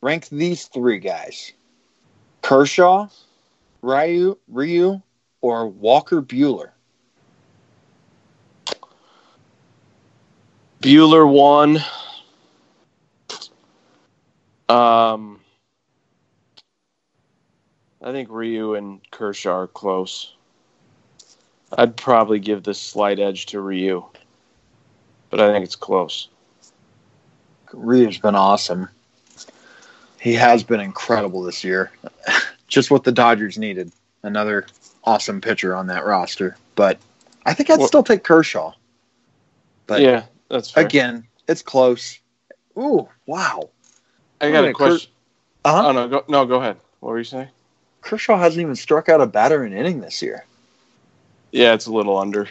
rank 0.00 0.28
these 0.28 0.66
three 0.66 0.98
guys 0.98 1.52
Kershaw, 2.42 3.08
Ryu, 3.82 4.38
Ryu, 4.48 5.00
or 5.40 5.68
Walker 5.68 6.22
Buehler. 6.22 6.70
Buehler 10.80 11.30
won. 11.30 11.78
Um, 14.68 15.40
I 18.02 18.12
think 18.12 18.28
Ryu 18.30 18.74
and 18.74 19.00
Kershaw 19.10 19.52
are 19.60 19.66
close. 19.66 20.34
I'd 21.76 21.96
probably 21.96 22.38
give 22.38 22.62
the 22.62 22.74
slight 22.74 23.18
edge 23.18 23.46
to 23.46 23.60
Ryu, 23.60 24.04
but 25.30 25.40
I 25.40 25.52
think 25.52 25.64
it's 25.64 25.76
close. 25.76 26.28
Ryu's 27.72 28.18
been 28.18 28.34
awesome. 28.34 28.88
He 30.20 30.34
has 30.34 30.62
been 30.64 30.80
incredible 30.80 31.42
this 31.42 31.62
year. 31.62 31.90
Just 32.68 32.90
what 32.90 33.04
the 33.04 33.12
Dodgers 33.12 33.58
needed. 33.58 33.92
Another 34.22 34.66
awesome 35.04 35.40
pitcher 35.40 35.74
on 35.74 35.86
that 35.88 36.04
roster. 36.04 36.56
But 36.74 36.98
I 37.46 37.54
think 37.54 37.70
I'd 37.70 37.78
Well- 37.78 37.88
still 37.88 38.02
take 38.02 38.24
Kershaw. 38.24 38.72
But 39.86 40.02
yeah, 40.02 40.24
that's 40.48 40.70
fair. 40.70 40.84
again, 40.84 41.26
it's 41.48 41.62
close. 41.62 42.18
Ooh, 42.78 43.08
wow. 43.26 43.70
I 44.40 44.50
got 44.50 44.62
wait, 44.64 44.70
a 44.70 44.72
question. 44.74 45.10
Uh-huh. 45.64 45.88
Oh 45.88 45.92
no, 45.92 46.08
go, 46.08 46.24
no, 46.28 46.46
go 46.46 46.56
ahead. 46.56 46.76
What 47.00 47.10
were 47.10 47.18
you 47.18 47.24
saying? 47.24 47.48
Kershaw 48.00 48.38
hasn't 48.38 48.62
even 48.62 48.76
struck 48.76 49.08
out 49.08 49.20
a 49.20 49.26
batter 49.26 49.64
in 49.64 49.72
inning 49.72 50.00
this 50.00 50.22
year. 50.22 50.44
Yeah, 51.50 51.74
it's 51.74 51.86
a 51.86 51.92
little 51.92 52.16
under. 52.16 52.48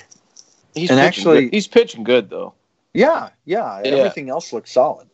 He's 0.73 0.89
And 0.89 0.99
pitching 0.99 1.07
actually- 1.07 1.43
good. 1.45 1.53
he's 1.53 1.67
pitching 1.67 2.03
good 2.03 2.29
though. 2.29 2.53
Yeah, 2.93 3.29
yeah. 3.45 3.81
Yeah. 3.83 3.91
Everything 3.91 4.29
else 4.29 4.51
looks 4.51 4.71
solid. 4.71 5.07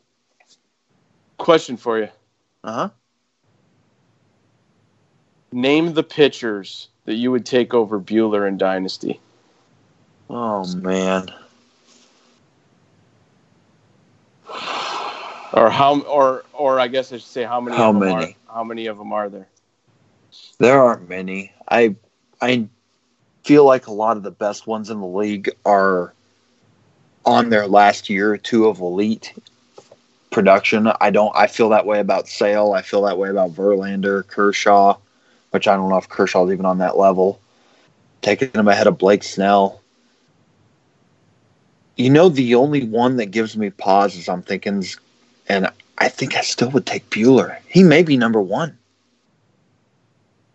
Question 1.37 1.77
for 1.77 1.99
you: 1.99 2.09
Uh 2.63 2.71
huh. 2.71 2.89
Name 5.51 5.93
the 5.93 6.03
pitchers 6.03 6.87
that 7.05 7.15
you 7.15 7.31
would 7.31 7.45
take 7.45 7.73
over 7.73 7.99
Buehler 7.99 8.47
in 8.47 8.57
Dynasty. 8.57 9.19
Oh 10.29 10.65
man. 10.75 11.31
Or 15.53 15.69
how, 15.69 16.01
or 16.01 16.43
or 16.53 16.79
I 16.79 16.87
guess 16.87 17.13
I 17.13 17.17
should 17.17 17.27
say 17.27 17.43
how 17.43 17.61
many? 17.61 17.77
How 17.77 17.89
of 17.89 17.95
them 17.99 18.09
many? 18.09 18.37
Are, 18.49 18.55
how 18.55 18.63
many 18.63 18.87
of 18.87 18.97
them 18.97 19.13
are 19.13 19.29
there? 19.29 19.47
There 20.57 20.81
aren't 20.81 21.07
many. 21.07 21.51
I 21.69 21.95
I 22.41 22.67
feel 23.43 23.65
like 23.65 23.87
a 23.87 23.93
lot 23.93 24.17
of 24.17 24.23
the 24.23 24.31
best 24.31 24.65
ones 24.65 24.89
in 24.89 24.99
the 24.99 25.05
league 25.05 25.51
are 25.65 26.13
on 27.25 27.49
their 27.49 27.67
last 27.67 28.09
year 28.09 28.33
or 28.33 28.37
two 28.37 28.67
of 28.67 28.79
elite 28.79 29.33
production. 30.31 30.91
I 30.99 31.11
don't 31.11 31.35
I 31.35 31.47
feel 31.47 31.69
that 31.69 31.85
way 31.85 31.99
about 31.99 32.27
Sale. 32.27 32.73
I 32.73 32.81
feel 32.81 33.03
that 33.03 33.17
way 33.17 33.29
about 33.29 33.51
Verlander, 33.51 34.25
Kershaw, 34.25 34.97
which 35.51 35.67
I 35.67 35.75
don't 35.75 35.89
know 35.89 35.97
if 35.97 36.09
Kershaw's 36.09 36.51
even 36.51 36.65
on 36.65 36.79
that 36.79 36.97
level. 36.97 37.39
Taking 38.21 38.49
him 38.51 38.67
ahead 38.67 38.87
of 38.87 38.97
Blake 38.97 39.23
Snell. 39.23 39.81
You 41.95 42.09
know, 42.09 42.29
the 42.29 42.55
only 42.55 42.85
one 42.85 43.17
that 43.17 43.27
gives 43.27 43.55
me 43.55 43.69
pause 43.69 44.15
is 44.15 44.27
I'm 44.27 44.41
thinking, 44.41 44.83
and 45.49 45.69
I 45.97 46.09
think 46.09 46.35
I 46.35 46.41
still 46.41 46.69
would 46.71 46.85
take 46.85 47.09
Buehler. 47.09 47.57
He 47.67 47.83
may 47.83 48.03
be 48.03 48.17
number 48.17 48.41
one. 48.41 48.77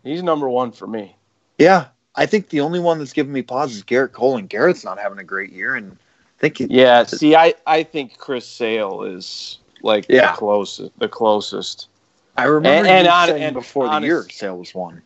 He's 0.04 0.23
number 0.23 0.49
one 0.49 0.73
for 0.73 0.87
me. 0.87 1.14
Yeah, 1.59 1.87
I 2.14 2.26
think 2.26 2.49
the 2.49 2.61
only 2.61 2.80
one 2.80 2.99
that's 2.99 3.12
giving 3.12 3.33
me 3.33 3.42
pause 3.42 3.75
is 3.75 3.83
Gerrit 3.83 4.12
Cole, 4.12 4.37
and 4.37 4.49
Gerrit's 4.49 4.85
not 4.85 4.99
having 4.99 5.18
a 5.18 5.25
great 5.25 5.52
year. 5.52 5.75
And 5.75 5.92
I 5.92 6.40
think 6.40 6.61
it, 6.61 6.71
Yeah. 6.71 7.04
See, 7.04 7.35
I 7.37 7.54
I 7.66 7.83
think 7.83 8.16
Chris 8.18 8.47
Sale 8.47 9.02
is 9.02 9.59
like 9.83 10.07
Yeah. 10.09 10.33
the 10.33 10.37
closest. 10.38 10.99
The 10.99 11.09
closest. 11.09 11.88
I 12.37 12.45
remember 12.45 12.88
And- 12.88 13.07
and 13.09 13.28
saying 13.28 13.42
and 13.42 13.54
before 13.54 13.88
the 13.88 14.00
year 14.00 14.26
Sale 14.30 14.59
was 14.59 14.75
one. 14.75 15.02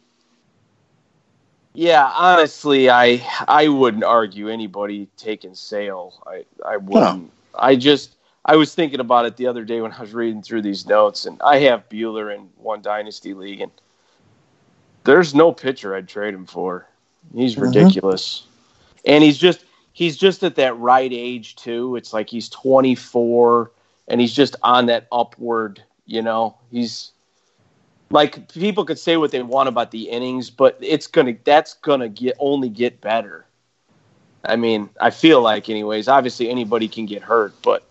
Yeah, 1.74 2.10
honestly, 2.14 2.90
I 2.90 3.26
I 3.48 3.68
wouldn't 3.68 4.04
argue 4.04 4.48
anybody 4.48 5.08
taking 5.16 5.54
Sale. 5.54 6.12
I 6.26 6.44
I 6.66 6.76
wouldn't. 6.76 7.30
I 7.54 7.76
just 7.76 8.14
I 8.44 8.56
was 8.56 8.74
thinking 8.74 9.00
about 9.00 9.26
it 9.26 9.36
the 9.36 9.46
other 9.46 9.64
day 9.64 9.80
when 9.80 9.92
I 9.92 10.00
was 10.00 10.14
reading 10.14 10.42
through 10.42 10.62
these 10.62 10.86
notes, 10.86 11.26
and 11.26 11.40
I 11.42 11.58
have 11.60 11.88
Buehler 11.88 12.34
in 12.34 12.48
one 12.56 12.82
dynasty 12.82 13.34
league, 13.34 13.60
and 13.60 13.70
there's 15.04 15.34
no 15.34 15.52
pitcher 15.52 15.94
I'd 15.94 16.08
trade 16.08 16.34
him 16.34 16.46
for. 16.46 16.88
He's 17.34 17.56
Mhm. 17.56 17.62
ridiculous, 17.62 18.44
and 19.04 19.22
he's 19.22 19.38
just 19.38 19.64
he's 19.92 20.16
just 20.16 20.42
at 20.42 20.56
that 20.56 20.78
right 20.78 21.12
age 21.12 21.54
too. 21.56 21.96
It's 21.96 22.12
like 22.12 22.28
he's 22.30 22.48
24, 22.48 23.70
and 24.08 24.20
he's 24.20 24.32
just 24.32 24.56
on 24.62 24.86
that 24.86 25.06
upward. 25.12 25.82
You 26.06 26.22
know, 26.22 26.56
he's 26.70 27.12
like 28.10 28.52
people 28.52 28.84
could 28.84 28.98
say 28.98 29.16
what 29.16 29.30
they 29.30 29.42
want 29.42 29.68
about 29.68 29.92
the 29.92 30.10
innings, 30.10 30.50
but 30.50 30.76
it's 30.80 31.06
gonna 31.06 31.36
that's 31.44 31.74
gonna 31.74 32.08
get 32.08 32.36
only 32.40 32.68
get 32.68 33.00
better. 33.00 33.46
I 34.44 34.56
mean, 34.56 34.90
I 35.00 35.10
feel 35.10 35.40
like 35.40 35.68
anyways. 35.68 36.08
Obviously, 36.08 36.50
anybody 36.50 36.88
can 36.88 37.06
get 37.06 37.22
hurt, 37.22 37.54
but 37.62 37.84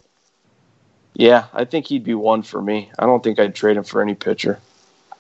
yeah, 1.14 1.46
I 1.54 1.66
think 1.66 1.88
he'd 1.88 2.04
be 2.04 2.14
one 2.14 2.44
for 2.44 2.62
me. 2.62 2.92
I 2.98 3.06
don't 3.06 3.24
think 3.24 3.40
I'd 3.40 3.56
trade 3.56 3.78
him 3.78 3.84
for 3.84 4.02
any 4.02 4.16
pitcher. 4.16 4.60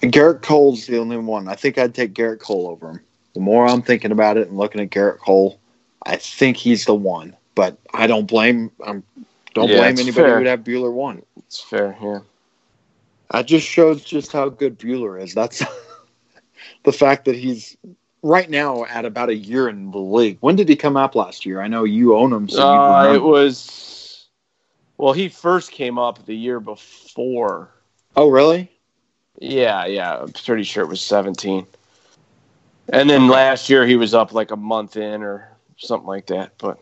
Gerrit 0.01 0.41
Cole's 0.41 0.87
the 0.87 0.97
only 0.97 1.17
one. 1.17 1.47
I 1.47 1.55
think 1.55 1.77
I'd 1.77 1.93
take 1.93 2.13
Gerrit 2.13 2.39
Cole 2.39 2.67
over 2.67 2.89
him. 2.91 3.01
The 3.33 3.39
more 3.39 3.67
I'm 3.67 3.81
thinking 3.81 4.11
about 4.11 4.37
it 4.37 4.47
and 4.47 4.57
looking 4.57 4.81
at 4.81 4.89
Gerrit 4.89 5.19
Cole, 5.19 5.59
I 6.05 6.17
think 6.17 6.57
he's 6.57 6.85
the 6.85 6.95
one. 6.95 7.35
But 7.55 7.77
I 7.93 8.07
don't 8.07 8.25
blame. 8.25 8.71
I'm 8.85 9.03
don't 9.53 9.69
Yeah, 9.69 9.77
blame 9.77 9.99
anybody 9.99 10.13
fair. 10.13 10.37
who'd 10.37 10.47
have 10.47 10.61
Buehler 10.61 10.91
one. 10.91 11.21
It's 11.37 11.61
fair, 11.61 11.95
yeah. 12.01 12.19
That 13.31 13.45
just 13.45 13.67
shows 13.67 14.03
just 14.03 14.31
how 14.31 14.49
good 14.49 14.79
Buehler 14.79 15.21
is. 15.21 15.33
That's 15.33 15.63
the 16.83 16.93
fact 16.93 17.25
that 17.25 17.35
he's 17.35 17.77
right 18.23 18.49
now 18.49 18.85
at 18.85 19.05
about 19.05 19.29
a 19.29 19.35
year 19.35 19.67
in 19.69 19.91
the 19.91 19.97
league. 19.99 20.37
When 20.41 20.55
did 20.55 20.69
he 20.69 20.75
come 20.75 20.97
up 20.97 21.15
last 21.15 21.45
year? 21.45 21.61
I 21.61 21.67
know 21.67 21.83
you 21.83 22.15
own 22.15 22.31
him, 22.33 22.49
so 22.49 22.59
you 22.59 22.79
Uh, 22.79 23.13
it 23.13 23.23
was 23.23 24.00
well, 25.01 25.13
he 25.13 25.29
first 25.29 25.71
came 25.71 25.97
up 25.97 26.23
the 26.27 26.35
year 26.35 26.59
before. 26.59 27.69
Oh, 28.15 28.29
really? 28.29 28.71
Yeah, 29.39 29.87
yeah, 29.87 30.17
I'm 30.17 30.31
pretty 30.31 30.61
sure 30.61 30.83
it 30.83 30.87
was 30.87 31.01
17. 31.01 31.65
And 32.93 33.09
then 33.09 33.27
last 33.27 33.67
year 33.67 33.87
he 33.87 33.95
was 33.95 34.13
up 34.13 34.31
like 34.31 34.51
a 34.51 34.55
month 34.55 34.97
in 34.97 35.23
or 35.23 35.49
something 35.77 36.05
like 36.05 36.27
that. 36.27 36.51
But 36.59 36.77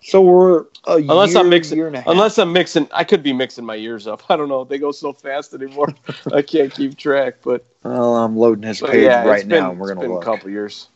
So 0.00 0.20
we're 0.22 0.66
Unless 0.86 1.32
year, 1.32 1.40
I'm 1.40 1.48
mixing- 1.48 1.76
year 1.78 1.86
and 1.88 1.96
a 1.96 2.00
half. 2.02 2.08
unless 2.08 2.38
I'm 2.38 2.52
mixing, 2.52 2.86
I 2.92 3.02
could 3.02 3.24
be 3.24 3.32
mixing 3.32 3.64
my 3.64 3.74
years 3.74 4.06
up. 4.06 4.22
I 4.30 4.36
don't 4.36 4.48
know. 4.48 4.62
They 4.62 4.78
go 4.78 4.92
so 4.92 5.12
fast 5.12 5.54
anymore. 5.54 5.92
I 6.32 6.42
can't 6.42 6.72
keep 6.72 6.96
track. 6.96 7.38
But, 7.42 7.64
well, 7.82 8.14
I'm 8.16 8.36
loading 8.36 8.62
his 8.62 8.80
page 8.80 9.02
yeah, 9.02 9.24
right 9.24 9.40
been, 9.48 9.58
now, 9.60 9.70
and 9.72 9.80
we're 9.80 9.86
it's 9.90 9.94
gonna 9.96 10.06
been 10.06 10.14
look. 10.14 10.22
a 10.22 10.24
couple 10.24 10.50
years. 10.50 10.86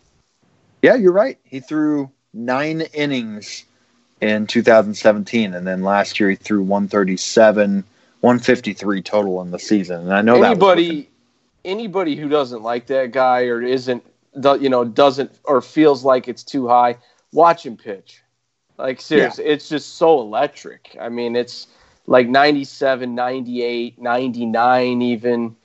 Yeah, 0.82 0.94
you're 0.94 1.10
right. 1.10 1.36
He 1.42 1.58
threw 1.58 2.12
nine 2.32 2.82
innings 2.92 3.64
in 4.20 4.46
2017, 4.46 5.54
and 5.54 5.66
then 5.66 5.82
last 5.82 6.18
year 6.18 6.30
he 6.30 6.36
threw 6.36 6.62
137, 6.62 7.84
153 8.20 9.02
total 9.02 9.42
in 9.42 9.50
the 9.50 9.58
season. 9.58 10.00
And 10.02 10.14
I 10.14 10.22
know 10.22 10.40
that 10.40 10.50
anybody 10.52 11.08
anybody 11.64 12.16
who 12.16 12.28
doesn't 12.28 12.62
like 12.62 12.86
that 12.86 13.12
guy 13.12 13.42
or 13.42 13.62
isn't 13.62 14.04
you 14.60 14.68
know 14.68 14.84
doesn't 14.84 15.30
or 15.44 15.60
feels 15.60 16.04
like 16.04 16.28
it's 16.28 16.42
too 16.42 16.68
high, 16.68 16.96
watch 17.32 17.64
him 17.64 17.76
pitch. 17.76 18.22
Like 18.76 19.00
seriously, 19.00 19.44
yeah. 19.44 19.52
it's 19.52 19.68
just 19.68 19.96
so 19.96 20.20
electric. 20.20 20.96
I 21.00 21.08
mean, 21.08 21.34
it's 21.34 21.66
like 22.06 22.28
97, 22.28 23.14
98, 23.14 24.00
99 24.00 25.02
even 25.02 25.56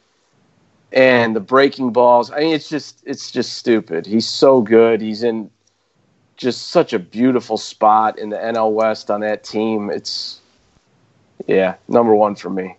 and 0.91 1.35
the 1.35 1.39
breaking 1.39 1.91
balls. 1.91 2.31
I 2.31 2.39
mean, 2.39 2.53
it's 2.53 2.69
just 2.69 3.03
it's 3.05 3.31
just 3.31 3.53
stupid. 3.53 4.05
He's 4.05 4.27
so 4.27 4.61
good. 4.61 5.01
He's 5.01 5.23
in 5.23 5.49
just 6.37 6.67
such 6.67 6.93
a 6.93 6.99
beautiful 6.99 7.57
spot 7.57 8.17
in 8.17 8.29
the 8.29 8.37
NL 8.37 8.73
West 8.73 9.09
on 9.11 9.21
that 9.21 9.43
team. 9.43 9.89
It's 9.89 10.39
yeah, 11.47 11.75
number 11.87 12.15
one 12.15 12.35
for 12.35 12.49
me. 12.49 12.75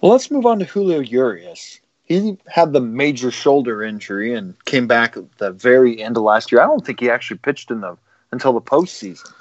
Well, 0.00 0.12
let's 0.12 0.30
move 0.30 0.46
on 0.46 0.58
to 0.58 0.64
Julio 0.64 1.00
Urias. 1.00 1.80
He 2.04 2.38
had 2.48 2.72
the 2.72 2.80
major 2.80 3.30
shoulder 3.30 3.82
injury 3.82 4.34
and 4.34 4.54
came 4.64 4.86
back 4.86 5.16
at 5.16 5.38
the 5.38 5.52
very 5.52 6.02
end 6.02 6.16
of 6.16 6.24
last 6.24 6.50
year. 6.50 6.60
I 6.60 6.66
don't 6.66 6.84
think 6.84 7.00
he 7.00 7.10
actually 7.10 7.38
pitched 7.38 7.70
in 7.70 7.82
the 7.82 7.96
until 8.32 8.52
the 8.52 8.60
postseason 8.60 9.32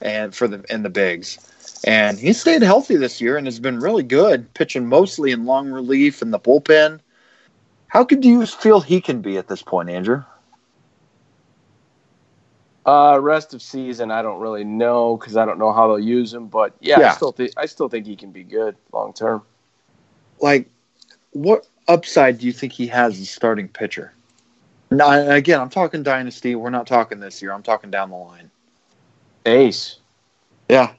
and 0.00 0.34
for 0.34 0.48
the 0.48 0.64
in 0.68 0.82
the 0.82 0.90
bigs. 0.90 1.38
And 1.84 2.18
he 2.18 2.32
stayed 2.32 2.62
healthy 2.62 2.96
this 2.96 3.20
year 3.20 3.36
and 3.36 3.46
has 3.46 3.60
been 3.60 3.78
really 3.78 4.02
good, 4.02 4.52
pitching 4.54 4.86
mostly 4.86 5.30
in 5.30 5.44
long 5.44 5.70
relief 5.70 6.22
in 6.22 6.32
the 6.32 6.38
bullpen. 6.40 7.00
How 7.86 8.04
could 8.04 8.24
you 8.24 8.44
feel 8.46 8.80
he 8.80 9.00
can 9.00 9.20
be 9.20 9.38
at 9.38 9.48
this 9.48 9.62
point, 9.62 9.88
Andrew? 9.88 10.24
Uh, 12.88 13.18
rest 13.18 13.52
of 13.52 13.60
season, 13.60 14.10
I 14.10 14.22
don't 14.22 14.40
really 14.40 14.64
know 14.64 15.18
because 15.18 15.36
I 15.36 15.44
don't 15.44 15.58
know 15.58 15.74
how 15.74 15.88
they'll 15.88 15.98
use 15.98 16.32
him. 16.32 16.46
But 16.46 16.74
yeah, 16.80 16.98
yeah. 16.98 17.10
I 17.10 17.14
still 17.16 17.32
think 17.32 17.52
I 17.58 17.66
still 17.66 17.90
think 17.90 18.06
he 18.06 18.16
can 18.16 18.32
be 18.32 18.42
good 18.42 18.76
long 18.94 19.12
term. 19.12 19.42
Like, 20.40 20.70
what 21.32 21.66
upside 21.86 22.38
do 22.38 22.46
you 22.46 22.52
think 22.52 22.72
he 22.72 22.86
has 22.86 23.20
as 23.20 23.28
starting 23.28 23.68
pitcher? 23.68 24.14
Now, 24.90 25.10
again, 25.30 25.60
I'm 25.60 25.68
talking 25.68 26.02
dynasty. 26.02 26.54
We're 26.54 26.70
not 26.70 26.86
talking 26.86 27.20
this 27.20 27.42
year. 27.42 27.52
I'm 27.52 27.62
talking 27.62 27.90
down 27.90 28.08
the 28.08 28.16
line. 28.16 28.50
Ace. 29.44 29.98
Yeah, 30.70 30.92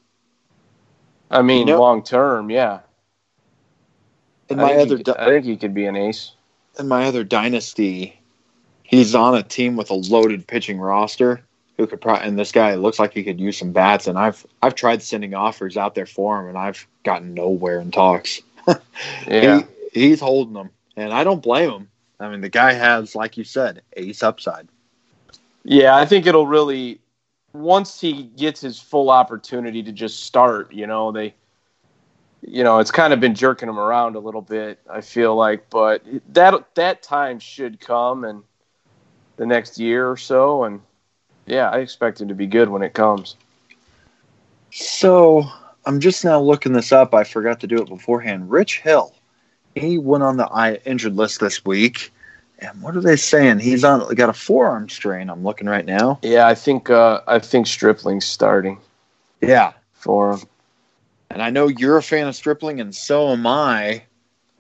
I 1.31 1.41
mean, 1.41 1.69
you 1.69 1.73
know, 1.73 1.79
long 1.79 2.03
term, 2.03 2.51
yeah. 2.51 2.81
In 4.47 4.57
my 4.57 4.75
other, 4.75 4.97
he, 4.97 5.03
I 5.17 5.25
think 5.25 5.45
he 5.45 5.57
could 5.57 5.73
be 5.73 5.87
an 5.87 5.95
ace. 5.95 6.33
In 6.77 6.87
my 6.87 7.05
other 7.05 7.23
dynasty, 7.23 8.21
he's 8.83 9.15
on 9.15 9.33
a 9.33 9.41
team 9.41 9.75
with 9.75 9.89
a 9.89 9.95
loaded 9.95 10.45
pitching 10.45 10.77
roster. 10.77 11.41
Who 11.79 11.87
could 11.87 12.01
probably 12.01 12.27
and 12.27 12.37
this 12.37 12.51
guy 12.51 12.75
looks 12.75 12.99
like 12.99 13.13
he 13.13 13.23
could 13.23 13.39
use 13.39 13.57
some 13.57 13.71
bats. 13.71 14.05
And 14.05 14.17
I've 14.19 14.45
I've 14.61 14.75
tried 14.75 15.01
sending 15.01 15.33
offers 15.33 15.77
out 15.77 15.95
there 15.95 16.05
for 16.05 16.37
him, 16.37 16.49
and 16.49 16.57
I've 16.57 16.85
gotten 17.03 17.33
nowhere 17.33 17.79
in 17.79 17.89
talks. 17.89 18.41
yeah, 19.25 19.61
he, 19.93 20.09
he's 20.09 20.19
holding 20.19 20.55
them, 20.55 20.71
and 20.97 21.13
I 21.13 21.23
don't 21.23 21.41
blame 21.41 21.69
him. 21.69 21.87
I 22.19 22.27
mean, 22.27 22.41
the 22.41 22.49
guy 22.49 22.73
has, 22.73 23.15
like 23.15 23.37
you 23.37 23.45
said, 23.45 23.81
ace 23.95 24.21
upside. 24.23 24.67
Yeah, 25.63 25.95
I 25.95 26.05
think 26.05 26.25
it'll 26.25 26.47
really 26.47 26.99
once 27.53 28.01
he 28.01 28.23
gets 28.23 28.59
his 28.59 28.77
full 28.77 29.09
opportunity 29.09 29.81
to 29.81 29.93
just 29.93 30.25
start, 30.25 30.73
you 30.73 30.85
know, 30.85 31.13
they, 31.13 31.33
you 32.41 32.65
know, 32.65 32.79
it's 32.79 32.91
kind 32.91 33.13
of 33.13 33.21
been 33.21 33.35
jerking 33.35 33.69
him 33.69 33.79
around 33.79 34.17
a 34.17 34.19
little 34.19 34.41
bit. 34.41 34.79
I 34.89 34.99
feel 34.99 35.33
like, 35.33 35.69
but 35.69 36.03
that 36.33 36.75
that 36.75 37.01
time 37.03 37.39
should 37.39 37.79
come 37.79 38.25
and 38.25 38.43
the 39.37 39.45
next 39.45 39.79
year 39.79 40.11
or 40.11 40.17
so, 40.17 40.65
and 40.65 40.81
yeah, 41.49 41.69
I 41.69 41.79
expect 41.79 42.21
him 42.21 42.27
to 42.27 42.35
be 42.35 42.47
good 42.47 42.69
when 42.69 42.83
it 42.83 42.93
comes. 42.93 43.35
So 44.71 45.49
I'm 45.85 45.99
just 45.99 46.23
now 46.23 46.39
looking 46.39 46.73
this 46.73 46.91
up. 46.91 47.13
I 47.13 47.23
forgot 47.23 47.59
to 47.61 47.67
do 47.67 47.81
it 47.81 47.89
beforehand. 47.89 48.51
Rich 48.51 48.79
Hill, 48.81 49.13
he 49.75 49.97
went 49.97 50.23
on 50.23 50.37
the 50.37 50.81
injured 50.85 51.15
list 51.15 51.39
this 51.39 51.65
week. 51.65 52.11
And 52.59 52.81
what 52.81 52.95
are 52.95 53.01
they 53.01 53.15
saying? 53.15 53.59
He's 53.59 53.83
on 53.83 54.13
got 54.15 54.29
a 54.29 54.33
forearm 54.33 54.89
strain. 54.89 55.29
I'm 55.29 55.43
looking 55.43 55.67
right 55.67 55.85
now. 55.85 56.19
Yeah, 56.21 56.47
I 56.47 56.55
think 56.55 56.89
uh, 56.89 57.21
I 57.25 57.39
think 57.39 57.67
Stripling's 57.67 58.25
starting. 58.25 58.79
Yeah, 59.41 59.73
for 59.93 60.33
him. 60.33 60.41
And 61.31 61.41
I 61.41 61.51
know 61.51 61.67
you're 61.67 61.97
a 61.97 62.03
fan 62.03 62.27
of 62.27 62.35
Stripling, 62.35 62.81
and 62.81 62.93
so 62.93 63.29
am 63.29 63.47
I. 63.47 64.03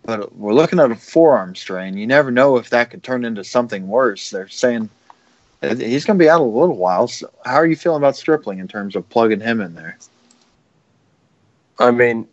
But 0.03 0.33
we're 0.35 0.53
looking 0.53 0.79
at 0.79 0.91
a 0.91 0.95
forearm 0.95 1.55
strain. 1.55 1.97
You 1.97 2.07
never 2.07 2.31
know 2.31 2.55
if 2.55 2.69
that 2.69 2.89
could 2.89 3.03
turn 3.03 3.25
into 3.25 3.43
something 3.43 3.87
worse. 3.87 4.29
They're 4.29 4.47
saying 4.47 4.89
Uh, 5.61 5.75
he's 5.75 6.05
going 6.05 6.17
to 6.17 6.23
be 6.23 6.29
out 6.29 6.41
a 6.41 6.43
little 6.43 6.77
while. 6.77 7.07
So 7.07 7.29
how 7.45 7.55
are 7.55 7.65
you 7.65 7.75
feeling 7.75 8.01
about 8.01 8.15
Stripling 8.15 8.59
in 8.59 8.67
terms 8.67 8.95
of 8.95 9.07
plugging 9.09 9.41
him 9.41 9.59
in 9.61 9.75
there? 9.75 9.97
I 11.77 11.91
mean, 11.91 12.27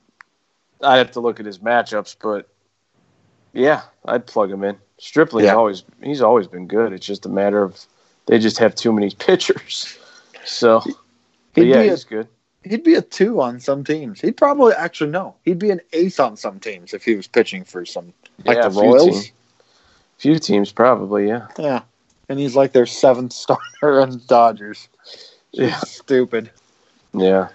I'd 0.83 0.99
have 0.99 1.13
to 1.13 1.21
look 1.21 1.41
at 1.41 1.47
his 1.47 1.59
matchups, 1.59 2.17
but 2.21 2.49
yeah, 3.53 3.83
I'd 4.05 4.27
plug 4.27 4.51
him 4.51 4.65
in. 4.65 4.77
Stripling 4.99 5.45
yeah. 5.45 5.55
always 5.55 5.85
he's 6.03 6.23
always 6.23 6.47
been 6.47 6.67
good. 6.67 6.93
It's 6.93 7.07
just 7.07 7.27
a 7.27 7.29
matter 7.29 7.63
of 7.63 7.85
they 8.27 8.39
just 8.39 8.59
have 8.59 8.75
too 8.75 8.93
many 8.93 9.11
pitchers. 9.19 9.99
So 10.45 10.83
yeah, 11.55 11.83
he's 11.83 12.05
a, 12.05 12.09
good. 12.09 12.29
He'd 12.65 12.83
be 12.83 12.95
a 12.95 13.03
two 13.03 13.41
on 13.41 13.61
some 13.61 13.85
teams. 13.85 14.21
He'd 14.21 14.37
probably 14.37 14.73
actually 14.75 15.11
no. 15.11 15.37
He'd 15.45 15.59
be 15.59 15.71
an 15.71 15.81
ace 15.93 16.19
on 16.19 16.37
some 16.37 16.59
teams 16.59 16.95
if 16.95 17.05
he 17.05 17.15
was 17.15 17.27
pitching 17.27 17.65
for 17.65 17.85
some 17.85 18.13
like 18.45 18.57
yeah, 18.57 18.69
the 18.69 18.81
Royals. 18.81 19.25
Team. 19.25 19.33
Few 20.19 20.39
teams 20.39 20.73
probably, 20.73 21.29
yeah. 21.29 21.47
Yeah. 21.59 21.83
And 22.29 22.39
he's 22.39 22.57
like 22.57 22.73
their 22.73 22.87
seventh 22.87 23.33
starter 23.33 24.01
on 24.01 24.21
Dodgers. 24.27 24.89
Yeah. 25.53 25.77
Stupid. 25.81 26.51
Yeah. 27.15 27.49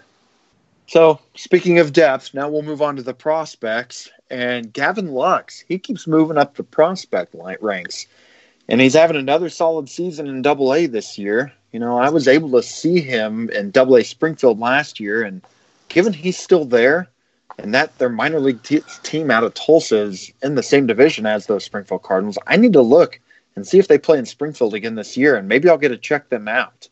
So 0.88 1.20
speaking 1.36 1.80
of 1.80 1.94
depth, 1.94 2.34
now 2.34 2.50
we'll 2.50 2.64
move 2.64 2.82
on 2.82 2.96
to 2.96 3.04
the 3.04 3.14
prospects. 3.14 4.10
And 4.30 4.72
Gavin 4.72 5.12
Lux, 5.12 5.64
he 5.68 5.78
keeps 5.78 6.08
moving 6.08 6.38
up 6.38 6.56
the 6.56 6.64
prospect 6.64 7.36
ranks. 7.62 8.08
And 8.70 8.80
he's 8.80 8.94
having 8.94 9.18
another 9.18 9.50
solid 9.50 9.90
season 9.90 10.28
in 10.28 10.42
Double 10.42 10.74
A 10.74 10.86
this 10.88 11.18
year. 11.18 11.52
You 11.72 11.80
know, 11.80 11.98
I 11.98 12.10
was 12.10 12.28
able 12.28 12.52
to 12.52 12.64
see 12.64 13.02
him 13.02 13.50
in 13.50 13.72
Double 13.72 13.96
A 13.96 14.04
Springfield 14.04 14.60
last 14.60 15.00
year, 15.00 15.24
and 15.24 15.42
given 15.88 16.14
he's 16.14 16.38
still 16.38 16.66
there, 16.66 17.08
and 17.58 17.74
that 17.74 17.98
their 17.98 18.10
minor 18.10 18.40
league 18.40 18.64
t- 18.64 18.84
team 19.04 19.32
out 19.32 19.44
of 19.44 19.54
Tulsa 19.54 19.98
is 19.98 20.32
in 20.42 20.56
the 20.56 20.64
same 20.64 20.88
division 20.88 21.26
as 21.26 21.46
those 21.46 21.64
Springfield 21.64 22.04
Cardinals, 22.04 22.38
I 22.48 22.58
need 22.58 22.74
to 22.74 22.82
look 22.82 23.20
and 23.56 23.68
see 23.68 23.80
if 23.80 23.88
they 23.88 23.98
play 23.98 24.18
in 24.18 24.26
Springfield 24.26 24.74
again 24.74 24.96
this 24.96 25.18
year, 25.18 25.36
and 25.36 25.48
maybe 25.48 25.70
I'll 25.70 25.78
get 25.78 25.90
to 25.90 25.98
check 25.98 26.30
them 26.30 26.48
out. 26.48 26.88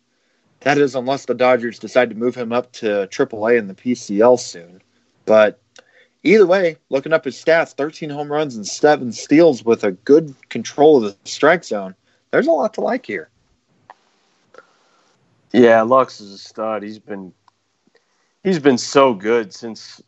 That 0.61 0.77
is, 0.77 0.95
unless 0.95 1.25
the 1.25 1.33
Dodgers 1.33 1.79
decide 1.79 2.09
to 2.09 2.15
move 2.15 2.35
him 2.35 2.51
up 2.51 2.71
to 2.73 3.07
AAA 3.07 3.57
in 3.57 3.67
the 3.67 3.73
PCL 3.73 4.39
soon. 4.39 4.81
But 5.25 5.61
either 6.23 6.45
way, 6.45 6.77
looking 6.89 7.13
up 7.13 7.25
his 7.25 7.41
stats 7.41 7.73
13 7.73 8.09
home 8.09 8.31
runs 8.31 8.55
and 8.55 8.67
seven 8.67 9.11
steals 9.11 9.63
with 9.63 9.83
a 9.83 9.91
good 9.91 10.35
control 10.49 10.97
of 10.97 11.03
the 11.03 11.29
strike 11.29 11.63
zone. 11.63 11.95
There's 12.31 12.47
a 12.47 12.51
lot 12.51 12.73
to 12.75 12.81
like 12.81 13.05
here. 13.05 13.29
Yeah, 15.51 15.81
Lux 15.81 16.21
is 16.21 16.31
a 16.33 16.37
stud. 16.37 16.83
He's 16.83 16.99
been 16.99 17.33
he's 18.43 18.59
been 18.59 18.77
so 18.77 19.13
good 19.13 19.53
since 19.53 20.01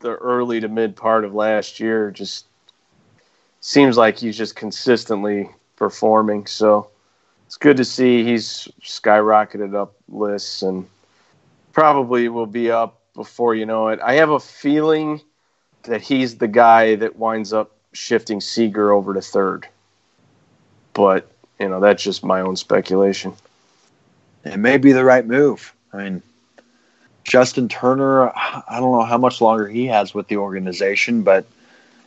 the 0.00 0.10
early 0.16 0.60
to 0.60 0.68
mid 0.68 0.94
part 0.94 1.24
of 1.24 1.34
last 1.34 1.80
year. 1.80 2.10
Just 2.10 2.46
seems 3.60 3.96
like 3.96 4.18
he's 4.18 4.36
just 4.36 4.54
consistently 4.54 5.48
performing. 5.76 6.46
So 6.46 6.88
it's 7.46 7.56
good 7.56 7.76
to 7.76 7.84
see 7.84 8.24
he's 8.24 8.68
skyrocketed 8.82 9.74
up 9.74 9.94
lists 10.08 10.62
and 10.62 10.86
probably 11.72 12.28
will 12.28 12.46
be 12.46 12.70
up 12.70 13.00
before 13.14 13.54
you 13.54 13.66
know 13.66 13.88
it. 13.88 14.00
I 14.02 14.14
have 14.14 14.30
a 14.30 14.40
feeling 14.40 15.20
that 15.84 16.00
he's 16.00 16.38
the 16.38 16.48
guy 16.48 16.94
that 16.96 17.16
winds 17.16 17.52
up 17.52 17.76
shifting 17.92 18.40
Seager 18.40 18.92
over 18.92 19.12
to 19.14 19.20
third. 19.20 19.66
But, 20.94 21.30
you 21.58 21.68
know, 21.68 21.80
that's 21.80 22.02
just 22.02 22.24
my 22.24 22.40
own 22.40 22.56
speculation. 22.56 23.34
It 24.44 24.58
may 24.58 24.76
be 24.78 24.92
the 24.92 25.04
right 25.04 25.26
move. 25.26 25.74
I 25.92 26.04
mean, 26.04 26.22
Justin 27.24 27.68
Turner, 27.68 28.30
I 28.30 28.78
don't 28.78 28.92
know 28.92 29.04
how 29.04 29.18
much 29.18 29.40
longer 29.40 29.68
he 29.68 29.86
has 29.86 30.14
with 30.14 30.28
the 30.28 30.38
organization, 30.38 31.22
but 31.22 31.46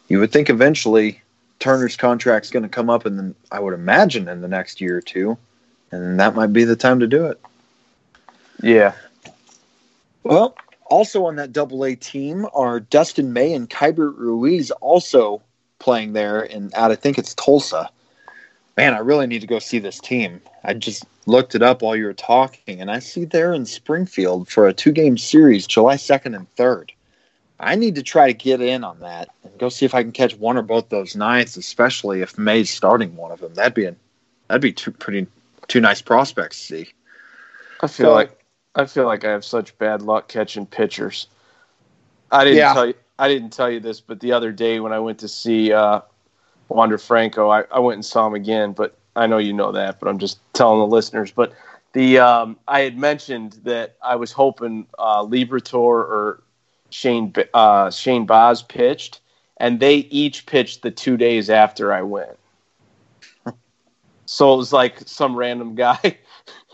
you 0.08 0.20
would 0.20 0.32
think 0.32 0.50
eventually 0.50 1.22
Turner's 1.66 1.96
contract's 1.98 2.52
going 2.52 2.62
to 2.62 2.70
come 2.70 2.92
up, 2.92 3.08
and 3.08 3.18
then 3.18 3.34
I 3.52 3.60
would 3.60 3.74
imagine 3.74 4.28
in 4.28 4.42
the 4.42 4.48
next 4.48 4.80
year 4.80 4.98
or 4.98 5.02
two, 5.02 5.36
and 5.90 6.20
that 6.20 6.36
might 6.36 6.54
be 6.54 6.64
the 6.64 6.76
time 6.76 7.00
to 7.00 7.08
do 7.08 7.26
it. 7.26 7.42
Yeah. 8.62 8.94
Well, 10.22 10.56
also 10.92 11.26
on 11.26 11.38
that 11.38 11.54
double 11.54 11.84
A 11.84 11.96
team 11.96 12.46
are 12.54 12.80
Dustin 12.80 13.34
May 13.34 13.52
and 13.52 13.68
Keibert 13.68 14.16
Ruiz 14.16 14.70
also 14.70 15.42
playing 15.80 16.14
there 16.14 16.44
and 16.44 16.72
out 16.76 16.92
I 16.92 16.96
think 16.96 17.18
it's 17.18 17.34
Tulsa. 17.34 17.90
Man, 18.78 18.94
I 18.94 19.00
really 19.00 19.26
need 19.26 19.42
to 19.42 19.48
go 19.48 19.58
see 19.58 19.80
this 19.80 20.00
team. 20.00 20.42
I 20.64 20.76
just 20.76 21.04
looked 21.26 21.56
it 21.56 21.64
up 21.64 21.82
while 21.82 21.96
you 21.96 22.06
were 22.06 22.14
talking 22.14 22.80
and 22.80 22.92
I 22.92 23.00
see 23.00 23.26
they're 23.26 23.54
in 23.54 23.66
Springfield 23.66 24.50
for 24.50 24.68
a 24.68 24.74
two 24.74 24.92
game 24.92 25.18
series, 25.18 25.66
July 25.66 25.96
2nd 25.96 26.36
and 26.36 26.56
3rd. 26.58 26.92
I 27.60 27.76
need 27.76 27.96
to 27.96 28.04
try 28.04 28.28
to 28.28 28.34
get 28.34 28.62
in 28.62 28.84
on 28.84 29.00
that 29.00 29.30
and 29.44 29.58
go 29.58 29.70
see 29.70 29.86
if 29.86 29.96
I 29.96 30.04
can 30.04 30.12
catch 30.12 30.36
one 30.36 30.58
or 30.58 30.62
both 30.62 30.90
those 30.90 31.16
nights, 31.16 31.56
especially 31.56 32.22
if 32.22 32.38
May's 32.38 32.70
starting 32.70 33.16
one 33.16 33.32
of 33.32 33.40
them. 33.40 33.54
That'd 33.54 33.74
be 33.74 33.86
a, 33.86 33.96
that'd 34.48 34.62
be 34.62 34.74
two 34.74 34.92
pretty 34.92 35.28
two 35.68 35.80
nice 35.80 36.02
prospects 36.02 36.60
to 36.60 36.64
see. 36.64 36.92
I 37.82 37.88
feel 37.88 38.08
so, 38.08 38.14
like 38.14 38.46
I 38.76 38.86
feel 38.86 39.06
like 39.06 39.24
I 39.24 39.32
have 39.32 39.46
such 39.46 39.78
bad 39.78 40.02
luck 40.02 40.28
catching 40.28 40.66
pitchers. 40.66 41.28
I 42.32 42.44
didn't 42.44 42.58
yeah. 42.58 42.74
tell 42.74 42.88
you. 42.88 42.94
I 43.18 43.30
didn't 43.30 43.52
tell 43.52 43.72
you 43.72 43.80
this, 43.80 44.02
but 44.02 44.20
the 44.20 44.34
other 44.34 44.52
day 44.52 44.82
when 44.82 44.92
I 44.92 45.00
went 45.00 45.20
to 45.20 45.30
see 45.30 45.72
uh, 45.72 46.02
Wander 46.68 46.98
Franco, 46.98 47.50
I, 47.50 47.64
I 47.72 47.80
went 47.80 47.96
and 47.96 48.06
saw 48.06 48.28
him 48.28 48.34
again. 48.34 48.74
But 48.74 48.98
I 49.16 49.28
know 49.28 49.38
you 49.38 49.54
know 49.54 49.72
that, 49.72 50.02
but 50.02 50.10
I'm 50.10 50.20
just 50.20 50.40
telling 50.52 50.80
the 50.80 50.88
listeners. 50.88 51.32
But 51.32 51.54
the 51.94 52.20
um, 52.20 52.58
I 52.68 52.82
had 52.82 52.98
mentioned 52.98 53.54
that 53.64 53.96
I 54.04 54.18
was 54.18 54.34
hoping 54.34 54.86
uh, 55.00 55.24
Liberatore 55.24 55.80
or 55.80 56.44
Shane 56.90 57.34
uh, 57.54 57.92
Shane 57.92 58.26
Baz 58.26 58.62
pitched, 58.62 59.22
and 59.58 59.80
they 59.80 59.96
each 59.98 60.46
pitched 60.46 60.82
the 60.82 60.92
two 60.92 61.18
days 61.18 61.50
after 61.50 61.94
I 61.94 62.02
went. 62.02 62.38
so 64.26 64.54
it 64.54 64.58
was 64.58 64.74
like 64.74 65.00
some 65.06 65.36
random 65.36 65.76
guy 65.76 66.18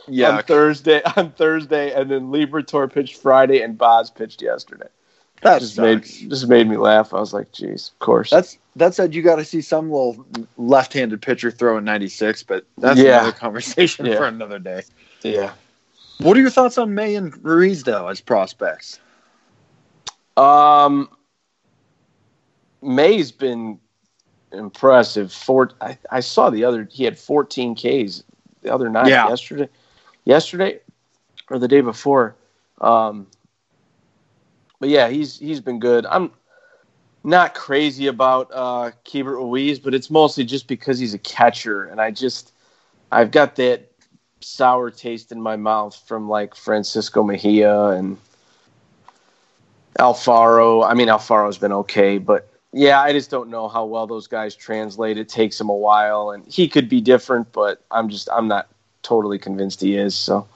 yeah. 0.08 0.30
on 0.38 0.44
Thursday 0.44 1.02
on 1.16 1.32
Thursday, 1.32 1.94
and 1.94 2.10
then 2.10 2.32
Liberatore 2.32 2.92
pitched 2.92 3.18
Friday, 3.18 3.62
and 3.62 3.78
Baz 3.78 4.10
pitched 4.10 4.42
yesterday. 4.42 4.88
That 5.42 5.60
just 5.60 5.78
made 5.78 6.04
just 6.04 6.48
made 6.48 6.70
me 6.70 6.78
laugh. 6.78 7.14
I 7.14 7.20
was 7.20 7.34
like, 7.34 7.52
"Geez, 7.52 7.90
of 7.90 8.00
course." 8.00 8.30
That's 8.30 8.58
that 8.76 8.94
said, 8.94 9.14
you 9.14 9.22
got 9.22 9.36
to 9.36 9.46
see 9.46 9.62
some 9.62 9.92
little 9.92 10.26
left-handed 10.58 11.22
pitcher 11.22 11.52
throwing 11.52 11.84
96, 11.84 12.44
but 12.44 12.66
that's 12.78 13.00
yeah. 13.00 13.20
another 13.20 13.32
conversation 13.34 14.06
yeah. 14.08 14.16
for 14.16 14.26
another 14.26 14.60
day. 14.60 14.84
Yeah. 15.24 15.52
What 16.20 16.38
are 16.38 16.40
your 16.40 16.50
thoughts 16.50 16.78
on 16.78 16.94
May 16.94 17.16
and 17.16 17.34
Ruiz 17.44 17.84
though 17.84 18.08
as 18.08 18.22
prospects? 18.22 19.00
Um, 20.42 21.10
May's 22.82 23.32
been 23.32 23.80
impressive. 24.52 25.32
Four, 25.32 25.72
I, 25.82 25.98
I 26.10 26.20
saw 26.20 26.50
the 26.50 26.64
other. 26.64 26.88
He 26.92 27.04
had 27.04 27.18
14 27.18 27.76
Ks 27.76 28.24
the 28.62 28.74
other 28.74 28.90
night. 28.90 29.10
Yeah. 29.10 29.30
Yesterday, 29.30 29.70
yesterday, 30.26 30.80
or 31.50 31.60
the 31.60 31.68
day 31.68 31.82
before. 31.82 32.36
Um, 32.80 33.28
but 34.80 34.90
yeah, 34.90 35.10
he's 35.10 35.38
he's 35.38 35.60
been 35.60 35.80
good. 35.80 36.08
I'm 36.08 36.32
not 37.24 37.54
crazy 37.54 38.08
about 38.08 38.50
uh, 38.52 38.92
Keibert 39.06 39.36
Ruiz, 39.36 39.78
but 39.78 39.94
it's 39.94 40.10
mostly 40.10 40.44
just 40.44 40.68
because 40.68 40.98
he's 40.98 41.14
a 41.14 41.20
catcher, 41.20 41.86
and 41.86 42.02
I 42.02 42.10
just 42.10 42.52
I've 43.12 43.30
got 43.30 43.56
that 43.58 43.92
sour 44.40 44.90
taste 44.90 45.32
in 45.32 45.40
my 45.40 45.56
mouth 45.56 45.96
from 46.08 46.28
like 46.28 46.56
Francisco 46.56 47.22
Mejia 47.22 47.90
and 47.90 48.18
Alfaro. 50.00 50.90
I 50.90 50.94
mean, 50.94 51.08
Alfaro's 51.08 51.58
been 51.58 51.74
okay, 51.74 52.18
but 52.18 52.50
yeah, 52.74 53.02
I 53.02 53.12
just 53.12 53.30
don't 53.30 53.50
know 53.50 53.68
how 53.68 53.86
well 53.86 54.08
those 54.08 54.28
guys 54.28 54.56
translate. 54.56 55.18
It 55.18 55.30
takes 55.30 55.60
him 55.60 55.70
a 55.70 55.76
while, 55.76 56.32
and 56.32 56.46
he 56.46 56.68
could 56.68 56.88
be 56.88 57.02
different, 57.02 57.52
but 57.52 57.84
I'm 57.92 58.10
just 58.10 58.30
I'm 58.32 58.48
not 58.48 58.70
totally 59.04 59.38
convinced 59.38 59.82
he 59.82 59.96
is. 59.96 60.16
So 60.16 60.48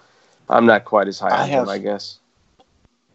I'm 0.49 0.65
not 0.65 0.85
quite 0.85 1.07
as 1.07 1.19
high 1.19 1.43
on 1.43 1.49
him, 1.49 1.69
I 1.69 1.77
guess. 1.77 2.19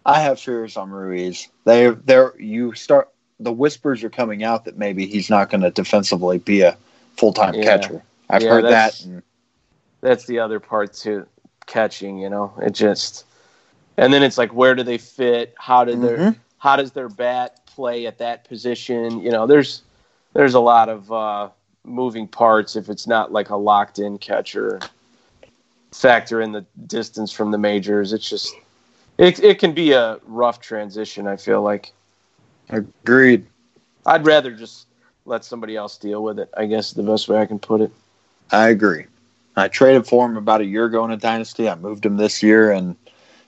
I 0.04 0.20
have 0.20 0.40
fears 0.40 0.76
on 0.76 0.90
Ruiz. 0.90 1.48
They 1.64 1.90
there 1.90 2.34
you 2.38 2.74
start 2.74 3.10
the 3.38 3.52
whispers 3.52 4.04
are 4.04 4.10
coming 4.10 4.44
out 4.44 4.66
that 4.66 4.76
maybe 4.76 5.06
he's 5.06 5.30
not 5.30 5.50
going 5.50 5.62
to 5.62 5.70
defensively 5.70 6.38
be 6.38 6.60
a 6.60 6.76
full 7.16 7.32
time 7.32 7.54
yeah. 7.54 7.64
catcher. 7.64 8.02
I've 8.28 8.42
yeah, 8.42 8.50
heard 8.50 8.64
that. 8.64 9.02
And, 9.02 9.22
that's 10.02 10.26
the 10.26 10.38
other 10.38 10.60
part 10.60 10.92
to 10.94 11.26
catching. 11.66 12.18
You 12.18 12.30
know, 12.30 12.52
it 12.62 12.72
just 12.72 13.24
and 14.00 14.14
then 14.14 14.22
it's 14.22 14.38
like 14.38 14.52
where 14.54 14.74
do 14.74 14.82
they 14.82 14.96
fit? 14.98 15.54
How 15.58 15.84
do 15.84 15.92
mm-hmm. 15.92 16.02
their 16.02 16.36
how 16.58 16.76
does 16.76 16.92
their 16.92 17.08
bat 17.08 17.64
play 17.66 18.06
at 18.06 18.18
that 18.18 18.44
position? 18.44 19.20
You 19.20 19.30
know, 19.30 19.46
there's 19.46 19.82
there's 20.32 20.54
a 20.54 20.60
lot 20.60 20.88
of 20.88 21.12
uh, 21.12 21.50
moving 21.84 22.26
parts 22.26 22.76
if 22.76 22.88
it's 22.88 23.06
not 23.06 23.30
like 23.30 23.50
a 23.50 23.56
locked 23.56 23.98
in 23.98 24.18
catcher. 24.18 24.80
Factor 25.92 26.40
in 26.40 26.52
the 26.52 26.64
distance 26.86 27.32
from 27.32 27.50
the 27.50 27.58
majors. 27.58 28.12
It's 28.12 28.28
just 28.28 28.54
it 29.18 29.38
it 29.40 29.58
can 29.58 29.74
be 29.74 29.92
a 29.92 30.18
rough 30.24 30.60
transition. 30.60 31.26
I 31.26 31.36
feel 31.36 31.62
like. 31.62 31.92
Agreed. 32.70 33.44
I'd 34.06 34.24
rather 34.24 34.52
just 34.52 34.86
let 35.26 35.44
somebody 35.44 35.76
else 35.76 35.98
deal 35.98 36.22
with 36.22 36.38
it. 36.38 36.48
I 36.56 36.66
guess 36.66 36.92
the 36.92 37.02
best 37.02 37.28
way 37.28 37.38
I 37.38 37.46
can 37.46 37.58
put 37.58 37.80
it. 37.80 37.90
I 38.52 38.68
agree. 38.68 39.06
I 39.56 39.66
traded 39.68 40.06
for 40.06 40.24
him 40.24 40.36
about 40.36 40.60
a 40.60 40.64
year 40.64 40.84
ago 40.84 41.04
in 41.04 41.10
a 41.10 41.16
dynasty. 41.16 41.68
I 41.68 41.74
moved 41.74 42.06
him 42.06 42.16
this 42.16 42.42
year, 42.42 42.70
and 42.70 42.96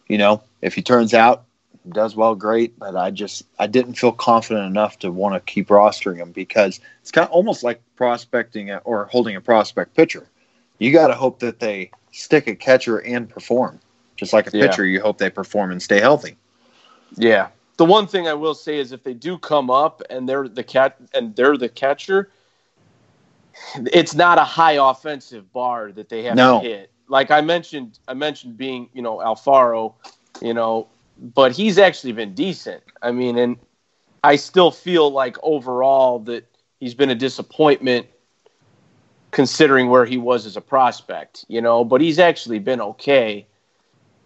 you 0.09 0.19
know, 0.19 0.43
if 0.61 0.75
he 0.75 0.83
turns 0.83 1.15
out 1.15 1.45
does 1.89 2.15
well, 2.15 2.35
great. 2.35 2.79
But 2.79 2.97
I 2.97 3.11
just 3.11 3.45
I 3.59 3.67
didn't 3.67 3.95
feel 3.95 4.13
confident 4.13 4.67
enough 4.67 4.99
to 5.01 5.11
want 5.11 5.35
to 5.35 5.53
keep 5.53 5.69
rostering 5.69 6.17
him 6.17 6.33
because 6.33 6.81
it's 7.01 7.11
kind 7.11 7.27
of 7.27 7.33
almost 7.33 7.63
like 7.63 7.81
prospecting 7.97 8.71
or 8.71 9.07
holding 9.07 9.37
a 9.37 9.41
prospect 9.41 9.95
pitcher. 9.95 10.27
You 10.79 10.93
got 10.93 11.09
to 11.09 11.15
hope 11.15 11.41
that 11.41 11.61
they 11.61 11.91
stick 12.13 12.47
a 12.47 12.55
catcher 12.55 12.99
and 12.99 13.29
perform, 13.29 13.81
just 14.17 14.33
like 14.33 14.53
a 14.53 14.57
yeah. 14.57 14.67
pitcher. 14.67 14.85
You 14.85 15.01
hope 15.01 15.19
they 15.19 15.31
perform 15.31 15.71
and 15.71 15.83
stay 15.83 16.01
healthy. 16.01 16.37
Yeah. 17.17 17.49
The 17.79 17.85
one 17.85 18.07
thing 18.07 18.29
I 18.29 18.35
will 18.35 18.55
say 18.55 18.79
is 18.79 18.93
if 18.93 19.03
they 19.03 19.15
do 19.15 19.39
come 19.39 19.71
up 19.71 20.03
and 20.11 20.29
they're 20.29 20.49
the 20.49 20.63
cat 20.63 20.97
and 21.15 21.35
they're 21.35 21.57
the 21.57 21.69
catcher, 21.69 22.31
it's 23.77 24.15
not 24.15 24.39
a 24.39 24.45
high 24.45 24.91
offensive 24.91 25.53
bar 25.53 25.93
that 25.93 26.09
they 26.09 26.25
have 26.25 26.37
no. 26.37 26.63
to 26.63 26.69
hit. 26.69 26.92
Like 27.09 27.31
I 27.31 27.41
mentioned, 27.41 27.99
I 28.09 28.15
mentioned 28.15 28.57
being, 28.57 28.89
you 28.93 29.03
know, 29.03 29.19
Alfaro, 29.19 29.95
you 30.41 30.55
know, 30.55 30.89
but 31.35 31.53
he's 31.53 31.79
actually 31.79 32.13
been 32.13 32.35
decent. 32.35 32.83
I 33.03 33.13
mean, 33.13 33.39
and 33.39 33.57
I 34.25 34.37
still 34.37 34.71
feel 34.71 35.11
like 35.11 35.37
overall 35.43 36.21
that 36.21 36.47
he's 36.81 36.95
been 36.95 37.11
a 37.11 37.15
disappointment 37.15 38.07
considering 39.31 39.89
where 39.89 40.05
he 40.05 40.19
was 40.19 40.47
as 40.47 40.57
a 40.57 40.61
prospect, 40.61 41.45
you 41.49 41.61
know, 41.61 41.85
but 41.85 42.01
he's 42.01 42.19
actually 42.19 42.59
been 42.59 42.81
okay. 42.81 43.47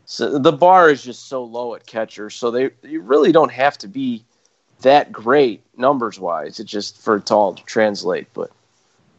So 0.04 0.38
the 0.38 0.52
bar 0.52 0.90
is 0.90 1.02
just 1.02 1.28
so 1.28 1.44
low 1.44 1.74
at 1.74 1.86
catcher, 1.86 2.30
so 2.30 2.50
they 2.50 2.70
you 2.82 3.00
really 3.00 3.32
don't 3.32 3.52
have 3.52 3.78
to 3.78 3.88
be 3.88 4.24
that 4.82 5.10
great 5.10 5.62
numbers 5.76 6.20
wise. 6.20 6.60
It's 6.60 6.70
just 6.70 6.98
for 6.98 7.16
it 7.16 7.30
all 7.32 7.54
to 7.54 7.64
translate, 7.64 8.28
but 8.34 8.50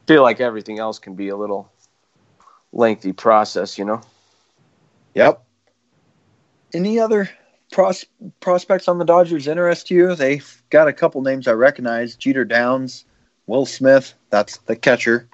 feel 0.07 0.23
like 0.23 0.39
everything 0.39 0.79
else 0.79 0.99
can 0.99 1.15
be 1.15 1.29
a 1.29 1.35
little 1.35 1.69
lengthy 2.73 3.11
process, 3.11 3.77
you 3.77 3.85
know. 3.85 4.01
Yep. 5.15 5.43
Any 6.73 6.99
other 6.99 7.29
pros- 7.71 8.05
prospects 8.39 8.87
on 8.87 8.99
the 8.99 9.05
Dodgers 9.05 9.47
interest 9.47 9.89
you? 9.89 10.15
They've 10.15 10.63
got 10.69 10.87
a 10.87 10.93
couple 10.93 11.21
names 11.21 11.47
I 11.47 11.53
recognize: 11.53 12.15
Jeter 12.15 12.45
Downs, 12.45 13.05
Will 13.47 13.65
Smith. 13.65 14.13
That's 14.29 14.57
the 14.59 14.75
catcher, 14.75 15.27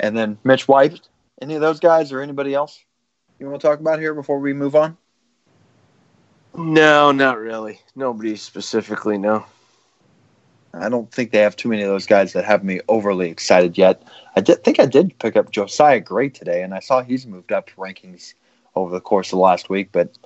and 0.00 0.16
then 0.16 0.38
Mitch 0.44 0.68
White. 0.68 1.00
Any 1.40 1.54
of 1.54 1.60
those 1.60 1.80
guys 1.80 2.12
or 2.12 2.20
anybody 2.20 2.54
else 2.54 2.84
you 3.38 3.48
want 3.48 3.60
to 3.60 3.66
talk 3.66 3.80
about 3.80 4.00
here 4.00 4.14
before 4.14 4.38
we 4.38 4.52
move 4.52 4.74
on? 4.74 4.96
No, 6.56 7.12
not 7.12 7.38
really. 7.38 7.80
Nobody 7.94 8.34
specifically. 8.36 9.18
No. 9.18 9.44
I 10.74 10.88
don't 10.88 11.10
think 11.10 11.30
they 11.30 11.38
have 11.38 11.56
too 11.56 11.68
many 11.68 11.82
of 11.82 11.88
those 11.88 12.06
guys 12.06 12.32
that 12.34 12.44
have 12.44 12.62
me 12.62 12.80
overly 12.88 13.30
excited 13.30 13.78
yet. 13.78 14.02
I 14.36 14.40
did 14.40 14.62
think 14.64 14.78
I 14.78 14.86
did 14.86 15.18
pick 15.18 15.36
up 15.36 15.50
Josiah 15.50 16.00
Gray 16.00 16.28
today, 16.28 16.62
and 16.62 16.74
I 16.74 16.80
saw 16.80 17.02
he's 17.02 17.26
moved 17.26 17.52
up 17.52 17.70
rankings 17.76 18.34
over 18.74 18.94
the 18.94 19.00
course 19.00 19.28
of 19.28 19.38
the 19.38 19.42
last 19.42 19.70
week, 19.70 19.90
but 19.92 20.16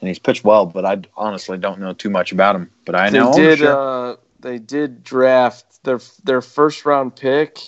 and 0.00 0.08
he's 0.08 0.18
pitched 0.18 0.44
well. 0.44 0.66
But 0.66 0.84
I 0.84 1.02
honestly 1.16 1.58
don't 1.58 1.80
know 1.80 1.92
too 1.92 2.10
much 2.10 2.32
about 2.32 2.56
him. 2.56 2.70
But 2.84 2.96
I 2.96 3.08
know 3.08 3.32
they 3.32 3.56
did. 3.56 3.64
Uh, 3.64 4.16
they 4.40 4.58
did 4.58 5.04
draft 5.04 5.82
their 5.84 6.00
their 6.24 6.42
first 6.42 6.84
round 6.84 7.16
pick 7.16 7.58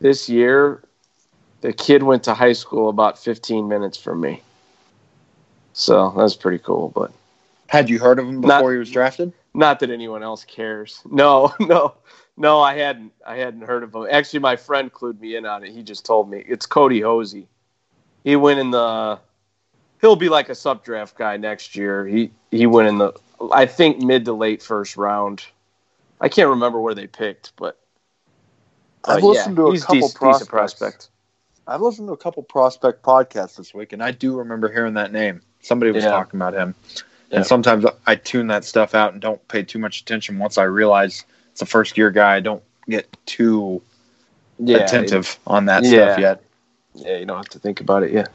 this 0.00 0.28
year. 0.28 0.84
The 1.62 1.72
kid 1.72 2.02
went 2.02 2.24
to 2.24 2.34
high 2.34 2.54
school 2.54 2.88
about 2.88 3.18
15 3.18 3.68
minutes 3.68 3.98
from 3.98 4.20
me, 4.20 4.42
so 5.72 6.14
that's 6.16 6.36
pretty 6.36 6.58
cool. 6.58 6.90
But 6.94 7.12
had 7.66 7.90
you 7.90 7.98
heard 7.98 8.18
of 8.18 8.26
him 8.26 8.40
before 8.40 8.60
not, 8.60 8.70
he 8.70 8.78
was 8.78 8.90
drafted? 8.90 9.32
Not 9.54 9.80
that 9.80 9.90
anyone 9.90 10.22
else 10.22 10.44
cares. 10.44 11.02
No, 11.10 11.52
no, 11.60 11.94
no. 12.36 12.60
I 12.60 12.76
hadn't. 12.76 13.12
I 13.26 13.36
hadn't 13.36 13.62
heard 13.62 13.82
of 13.82 13.94
him. 13.94 14.06
Actually, 14.10 14.40
my 14.40 14.56
friend 14.56 14.92
clued 14.92 15.20
me 15.20 15.36
in 15.36 15.44
on 15.44 15.64
it. 15.64 15.72
He 15.72 15.82
just 15.82 16.04
told 16.04 16.30
me 16.30 16.44
it's 16.46 16.66
Kody 16.66 17.00
Hoese. 17.00 17.46
He 18.24 18.36
went 18.36 18.60
in 18.60 18.70
the. 18.70 19.18
He'll 20.00 20.16
be 20.16 20.28
like 20.28 20.48
a 20.48 20.54
sub 20.54 20.84
draft 20.84 21.16
guy 21.16 21.36
next 21.36 21.76
year. 21.76 22.06
He 22.06 22.30
he 22.50 22.66
went 22.66 22.88
in 22.88 22.98
the. 22.98 23.12
I 23.52 23.66
think 23.66 23.98
mid 23.98 24.24
to 24.26 24.32
late 24.32 24.62
first 24.62 24.96
round. 24.96 25.44
I 26.20 26.28
can't 26.28 26.48
remember 26.48 26.80
where 26.80 26.94
they 26.94 27.06
picked, 27.06 27.52
but. 27.56 27.78
Uh, 29.04 29.12
I've 29.12 29.22
listened 29.22 29.56
yeah, 29.56 29.64
to 29.64 29.70
a 29.72 29.78
couple 29.78 30.08
de- 30.08 30.14
prospects. 30.14 30.48
prospect. 30.48 31.08
I've 31.66 31.80
listened 31.80 32.08
to 32.08 32.12
a 32.12 32.16
couple 32.16 32.42
prospect 32.42 33.02
podcasts 33.02 33.56
this 33.56 33.72
week, 33.72 33.92
and 33.92 34.02
I 34.02 34.10
do 34.10 34.36
remember 34.36 34.70
hearing 34.70 34.94
that 34.94 35.12
name. 35.12 35.40
Somebody 35.60 35.92
was 35.92 36.04
yeah. 36.04 36.10
talking 36.10 36.38
about 36.38 36.54
him. 36.54 36.74
Yeah. 37.30 37.38
And 37.38 37.46
sometimes 37.46 37.84
I 38.06 38.16
tune 38.16 38.48
that 38.48 38.64
stuff 38.64 38.94
out 38.94 39.12
and 39.12 39.22
don't 39.22 39.46
pay 39.48 39.62
too 39.62 39.78
much 39.78 40.00
attention 40.00 40.38
once 40.38 40.58
I 40.58 40.64
realize 40.64 41.24
it's 41.52 41.62
a 41.62 41.66
first 41.66 41.96
year 41.96 42.10
guy. 42.10 42.36
I 42.36 42.40
don't 42.40 42.62
get 42.88 43.16
too 43.26 43.80
yeah, 44.58 44.78
attentive 44.78 45.38
on 45.46 45.66
that 45.66 45.84
stuff 45.84 46.18
yet. 46.18 46.42
Yeah, 46.94 47.18
you 47.18 47.26
don't 47.26 47.36
have 47.36 47.48
to 47.50 47.60
think 47.60 47.80
about 47.80 48.02
it 48.02 48.12
yet. 48.12 48.30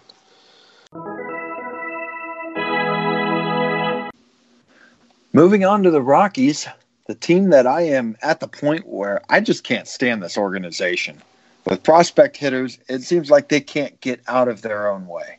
Moving 5.34 5.66
on 5.66 5.84
to 5.84 5.92
the 5.92 6.02
Rockies, 6.02 6.66
the 7.08 7.16
team 7.16 7.50
that 7.50 7.68
I 7.68 7.82
am 7.82 8.16
at 8.22 8.40
the 8.40 8.48
point 8.48 8.88
where 8.88 9.22
I 9.30 9.42
just 9.42 9.66
can't 9.66 9.90
stand 9.90 10.24
this 10.24 10.38
organization. 10.38 11.22
With 11.66 11.84
prospect 11.84 12.38
hitters, 12.38 12.80
it 12.88 13.02
seems 13.02 13.30
like 13.30 13.50
they 13.50 13.60
can't 13.60 14.00
get 14.00 14.22
out 14.28 14.48
of 14.48 14.62
their 14.62 14.90
own 14.90 15.08
way. 15.08 15.38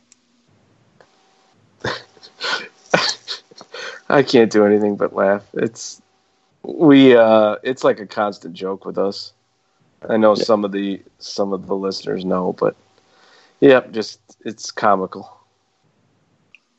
I 4.09 4.23
can't 4.23 4.51
do 4.51 4.65
anything 4.65 4.95
but 4.95 5.13
laugh. 5.13 5.43
It's 5.53 6.01
we 6.63 7.15
uh 7.15 7.57
it's 7.63 7.83
like 7.83 7.99
a 7.99 8.07
constant 8.07 8.53
joke 8.53 8.85
with 8.85 8.97
us. 8.97 9.33
I 10.07 10.17
know 10.17 10.35
yeah. 10.35 10.43
some 10.43 10.65
of 10.65 10.71
the 10.71 11.01
some 11.19 11.53
of 11.53 11.67
the 11.67 11.75
listeners 11.75 12.23
know, 12.23 12.53
but 12.53 12.75
yeah, 13.59 13.81
just 13.91 14.19
it's 14.45 14.71
comical. 14.71 15.33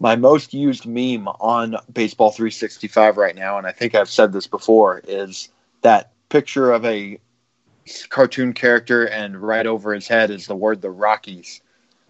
My 0.00 0.14
most 0.14 0.54
used 0.54 0.86
meme 0.86 1.26
on 1.26 1.76
Baseball 1.92 2.30
365 2.30 3.16
right 3.16 3.34
now, 3.34 3.58
and 3.58 3.66
I 3.66 3.72
think 3.72 3.96
I've 3.96 4.08
said 4.08 4.32
this 4.32 4.46
before, 4.46 5.02
is 5.08 5.48
that 5.82 6.12
picture 6.28 6.70
of 6.70 6.84
a 6.84 7.18
cartoon 8.08 8.52
character, 8.52 9.06
and 9.06 9.36
right 9.36 9.66
over 9.66 9.92
his 9.92 10.06
head 10.06 10.30
is 10.30 10.46
the 10.46 10.54
word 10.54 10.82
"the 10.82 10.90
Rockies," 10.90 11.60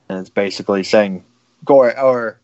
and 0.08 0.18
it's 0.18 0.28
basically 0.28 0.84
saying 0.84 1.24
"go 1.64 1.90
or 1.90 2.38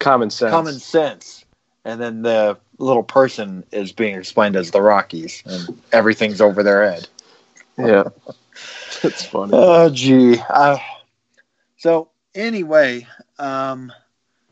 common 0.00 0.30
sense." 0.30 0.50
Common 0.50 0.78
sense, 0.80 1.44
and 1.84 2.00
then 2.00 2.22
the 2.22 2.58
little 2.78 3.02
person 3.02 3.64
is 3.72 3.92
being 3.92 4.16
explained 4.16 4.56
as 4.56 4.70
the 4.70 4.82
Rockies, 4.82 5.42
and 5.46 5.80
everything's 5.92 6.40
over 6.40 6.62
their 6.62 6.90
head. 6.90 7.08
Yeah, 7.78 8.04
that's 9.02 9.24
funny. 9.24 9.52
Oh, 9.54 9.88
gee. 9.90 10.38
Uh, 10.48 10.78
so 11.76 12.08
anyway, 12.34 13.06
um, 13.38 13.92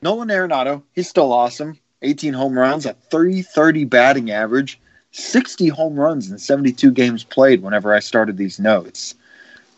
Nolan 0.03 0.29
Arenado, 0.29 0.83
he's 0.95 1.09
still 1.09 1.33
awesome. 1.33 1.79
18 2.03 2.35
home 2.35 2.59
runs, 2.59 2.87
a 2.87 2.95
330 3.11 3.85
batting 3.85 4.31
average, 4.31 4.79
60 5.12 5.69
home 5.69 5.99
runs 5.99 6.31
in 6.31 6.39
72 6.39 6.91
games 6.93 7.25
played 7.25 7.62
whenever 7.62 7.95
I 7.95 8.01
started 8.01 8.37
these 8.37 8.61
notes. 8.61 9.15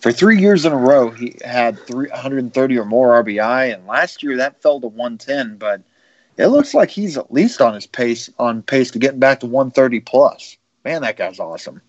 For 0.01 0.13
three 0.13 0.39
years 0.39 0.65
in 0.65 0.73
a 0.73 0.77
row, 0.77 1.11
he 1.11 1.37
had 1.45 1.79
330 1.87 2.79
or 2.79 2.85
more 2.85 3.23
RBI, 3.23 3.75
and 3.75 3.87
last 3.87 4.23
year 4.23 4.37
that 4.37 4.61
fell 4.63 4.81
to 4.81 4.87
110, 4.87 5.57
but 5.57 5.83
it 6.39 6.47
looks 6.49 6.73
like 6.73 6.89
he's 6.89 7.19
at 7.19 7.33
least 7.33 7.61
on 7.61 7.75
his 7.75 7.87
pace 7.87 8.31
on 8.39 8.63
pace 8.63 8.93
to 8.93 8.99
getting 8.99 9.19
back 9.19 9.41
to 9.41 9.47
130 9.47 10.01
plus. 10.01 10.57
Man, 10.85 11.03
that 11.03 11.17
guy's 11.17 11.41
awesome. 11.41 11.83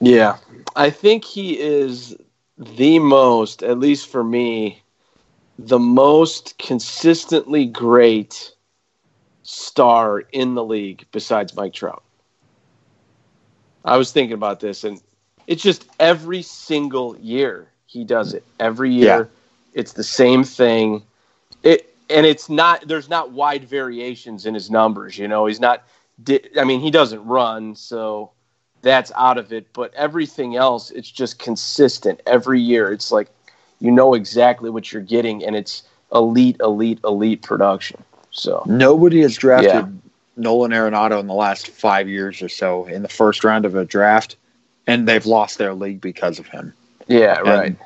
Yeah. 0.00 0.38
I 0.74 0.90
think 0.90 1.24
he 1.24 1.60
is 1.60 2.16
the 2.56 2.98
most, 2.98 3.62
at 3.62 3.78
least 3.78 4.08
for 4.08 4.24
me, 4.24 4.82
the 5.58 5.78
most 5.78 6.56
consistently 6.58 7.66
great 7.66 8.52
star 9.42 10.20
in 10.32 10.54
the 10.54 10.64
league 10.64 11.04
besides 11.12 11.54
Mike 11.54 11.74
Trout. 11.74 12.02
I 13.84 13.96
was 13.96 14.10
thinking 14.10 14.34
about 14.34 14.60
this, 14.60 14.84
and 14.84 15.00
it's 15.46 15.62
just 15.62 15.86
every 16.00 16.42
single 16.42 17.16
year 17.18 17.68
he 17.86 18.04
does 18.04 18.32
it. 18.32 18.44
Every 18.58 18.90
year, 18.90 19.28
yeah. 19.30 19.80
it's 19.80 19.92
the 19.92 20.04
same 20.04 20.44
thing. 20.44 21.02
It 21.62 21.91
and 22.12 22.26
it's 22.26 22.48
not. 22.48 22.86
There's 22.86 23.08
not 23.08 23.32
wide 23.32 23.64
variations 23.64 24.46
in 24.46 24.54
his 24.54 24.70
numbers. 24.70 25.18
You 25.18 25.28
know, 25.28 25.46
he's 25.46 25.60
not. 25.60 25.84
I 26.58 26.64
mean, 26.64 26.80
he 26.80 26.90
doesn't 26.90 27.24
run, 27.24 27.74
so 27.74 28.32
that's 28.82 29.10
out 29.16 29.38
of 29.38 29.52
it. 29.52 29.72
But 29.72 29.92
everything 29.94 30.56
else, 30.56 30.90
it's 30.90 31.10
just 31.10 31.38
consistent 31.38 32.20
every 32.26 32.60
year. 32.60 32.92
It's 32.92 33.10
like 33.10 33.28
you 33.80 33.90
know 33.90 34.14
exactly 34.14 34.70
what 34.70 34.92
you're 34.92 35.02
getting, 35.02 35.44
and 35.44 35.56
it's 35.56 35.82
elite, 36.12 36.56
elite, 36.60 37.00
elite 37.04 37.42
production. 37.42 38.02
So 38.30 38.62
nobody 38.66 39.20
has 39.22 39.36
drafted 39.36 39.72
yeah. 39.72 39.88
Nolan 40.36 40.70
Arenado 40.70 41.20
in 41.20 41.26
the 41.26 41.34
last 41.34 41.68
five 41.68 42.08
years 42.08 42.42
or 42.42 42.48
so 42.48 42.86
in 42.86 43.02
the 43.02 43.08
first 43.08 43.44
round 43.44 43.64
of 43.64 43.74
a 43.74 43.84
draft, 43.84 44.36
and 44.86 45.08
they've 45.08 45.26
lost 45.26 45.58
their 45.58 45.74
league 45.74 46.00
because 46.00 46.38
of 46.38 46.46
him. 46.46 46.72
Yeah, 47.08 47.38
and 47.38 47.48
right. 47.48 47.76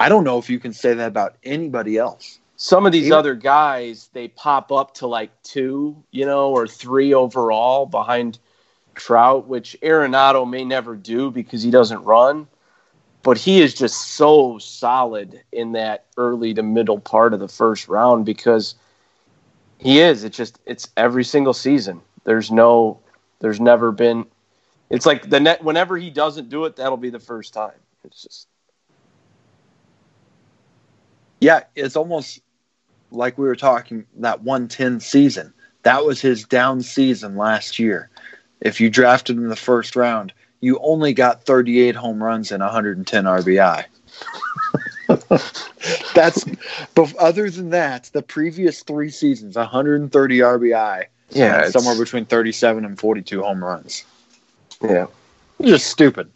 I 0.00 0.08
don't 0.08 0.24
know 0.24 0.38
if 0.38 0.50
you 0.50 0.58
can 0.58 0.72
say 0.72 0.94
that 0.94 1.06
about 1.08 1.36
anybody 1.44 1.96
else. 1.96 2.38
Some 2.56 2.86
of 2.86 2.92
these 2.92 3.06
Even, 3.06 3.18
other 3.18 3.34
guys, 3.34 4.08
they 4.12 4.28
pop 4.28 4.70
up 4.70 4.94
to 4.94 5.06
like 5.06 5.30
two, 5.42 6.02
you 6.10 6.24
know, 6.24 6.50
or 6.50 6.66
three 6.68 7.12
overall 7.12 7.86
behind 7.86 8.38
Trout, 8.94 9.48
which 9.48 9.76
Arenado 9.82 10.48
may 10.48 10.64
never 10.64 10.94
do 10.94 11.30
because 11.30 11.62
he 11.62 11.70
doesn't 11.70 12.04
run 12.04 12.46
but 13.24 13.38
he 13.38 13.62
is 13.62 13.74
just 13.74 14.02
so 14.02 14.58
solid 14.58 15.42
in 15.50 15.72
that 15.72 16.04
early 16.18 16.52
to 16.54 16.62
middle 16.62 17.00
part 17.00 17.32
of 17.32 17.40
the 17.40 17.48
first 17.48 17.88
round 17.88 18.26
because 18.26 18.74
he 19.78 19.98
is. 19.98 20.24
It's 20.24 20.36
just 20.36 20.60
it's 20.66 20.90
every 20.96 21.24
single 21.24 21.54
season. 21.54 22.02
There's 22.24 22.50
no, 22.50 23.00
there's 23.40 23.60
never 23.60 23.92
been. 23.92 24.26
It's 24.90 25.06
like 25.06 25.30
the 25.30 25.40
net. 25.40 25.64
Whenever 25.64 25.96
he 25.96 26.10
doesn't 26.10 26.50
do 26.50 26.66
it, 26.66 26.76
that'll 26.76 26.98
be 26.98 27.08
the 27.08 27.18
first 27.18 27.54
time. 27.54 27.72
It's 28.04 28.22
just. 28.22 28.46
Yeah, 31.44 31.64
it's 31.76 31.94
almost 31.94 32.40
like 33.10 33.36
we 33.36 33.44
were 33.44 33.54
talking 33.54 34.06
that 34.16 34.42
110 34.44 35.00
season. 35.00 35.52
That 35.82 36.06
was 36.06 36.18
his 36.18 36.44
down 36.44 36.80
season 36.80 37.36
last 37.36 37.78
year. 37.78 38.08
If 38.62 38.80
you 38.80 38.88
drafted 38.88 39.36
him 39.36 39.42
in 39.42 39.50
the 39.50 39.56
first 39.56 39.94
round, 39.94 40.32
you 40.62 40.78
only 40.78 41.12
got 41.12 41.44
38 41.44 41.96
home 41.96 42.22
runs 42.22 42.50
and 42.50 42.62
110 42.62 43.24
RBI. 43.24 43.84
That's, 46.14 46.46
but 46.94 47.14
other 47.16 47.50
than 47.50 47.68
that, 47.68 48.08
the 48.14 48.22
previous 48.22 48.82
three 48.82 49.10
seasons, 49.10 49.54
130 49.54 50.38
RBI. 50.38 51.04
Yeah, 51.28 51.68
somewhere 51.68 51.98
between 51.98 52.24
37 52.24 52.86
and 52.86 52.98
42 52.98 53.42
home 53.42 53.62
runs. 53.62 54.06
Yeah, 54.82 55.08
just 55.60 55.88
stupid. 55.88 56.30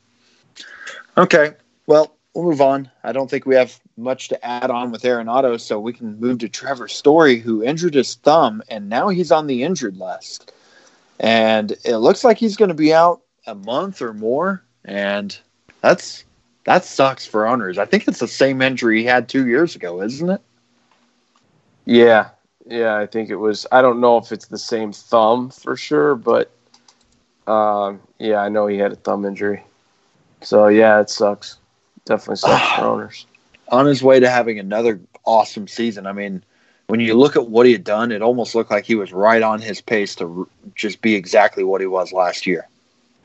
Okay, 1.16 1.54
well, 1.86 2.17
we'll 2.38 2.46
move 2.50 2.60
on. 2.60 2.88
I 3.02 3.10
don't 3.10 3.28
think 3.28 3.46
we 3.46 3.56
have 3.56 3.80
much 3.96 4.28
to 4.28 4.46
add 4.46 4.70
on 4.70 4.92
with 4.92 5.02
Arenado, 5.02 5.60
so 5.60 5.80
we 5.80 5.92
can 5.92 6.20
move 6.20 6.38
to 6.38 6.48
Trevor 6.48 6.86
Story, 6.86 7.40
who 7.40 7.64
injured 7.64 7.94
his 7.94 8.14
thumb, 8.14 8.62
and 8.68 8.88
now 8.88 9.08
he's 9.08 9.32
on 9.32 9.48
the 9.48 9.64
injured 9.64 9.96
list. 9.96 10.52
And 11.18 11.72
it 11.84 11.96
looks 11.96 12.22
like 12.22 12.38
he's 12.38 12.56
going 12.56 12.68
to 12.68 12.74
be 12.74 12.94
out 12.94 13.22
a 13.48 13.56
month 13.56 14.00
or 14.00 14.14
more, 14.14 14.62
and 14.84 15.36
that's 15.80 16.24
that 16.62 16.84
sucks 16.84 17.26
for 17.26 17.48
owners. 17.48 17.76
I 17.76 17.86
think 17.86 18.06
it's 18.06 18.20
the 18.20 18.28
same 18.28 18.62
injury 18.62 19.00
he 19.00 19.04
had 19.04 19.28
two 19.28 19.48
years 19.48 19.74
ago, 19.74 20.00
isn't 20.00 20.30
it? 20.30 20.40
Yeah, 21.86 22.28
yeah, 22.66 22.96
I 22.96 23.06
think 23.06 23.30
it 23.30 23.36
was. 23.36 23.66
I 23.72 23.82
don't 23.82 24.00
know 24.00 24.16
if 24.16 24.30
it's 24.30 24.46
the 24.46 24.58
same 24.58 24.92
thumb 24.92 25.50
for 25.50 25.76
sure, 25.76 26.14
but 26.14 26.52
um, 27.48 27.98
yeah, 28.20 28.36
I 28.36 28.48
know 28.48 28.68
he 28.68 28.78
had 28.78 28.92
a 28.92 28.96
thumb 28.96 29.24
injury. 29.24 29.64
So 30.40 30.68
yeah, 30.68 31.00
it 31.00 31.10
sucks. 31.10 31.58
Definitely 32.08 32.36
sucks 32.36 32.72
for 32.72 32.86
owners. 32.86 33.26
On 33.68 33.84
his 33.84 34.02
way 34.02 34.18
to 34.18 34.30
having 34.30 34.58
another 34.58 34.98
awesome 35.26 35.68
season. 35.68 36.06
I 36.06 36.12
mean, 36.12 36.42
when 36.86 37.00
you 37.00 37.12
look 37.12 37.36
at 37.36 37.48
what 37.48 37.66
he 37.66 37.72
had 37.72 37.84
done, 37.84 38.10
it 38.12 38.22
almost 38.22 38.54
looked 38.54 38.70
like 38.70 38.86
he 38.86 38.94
was 38.94 39.12
right 39.12 39.42
on 39.42 39.60
his 39.60 39.82
pace 39.82 40.14
to 40.16 40.48
just 40.74 41.02
be 41.02 41.14
exactly 41.14 41.64
what 41.64 41.82
he 41.82 41.86
was 41.86 42.10
last 42.10 42.46
year. 42.46 42.66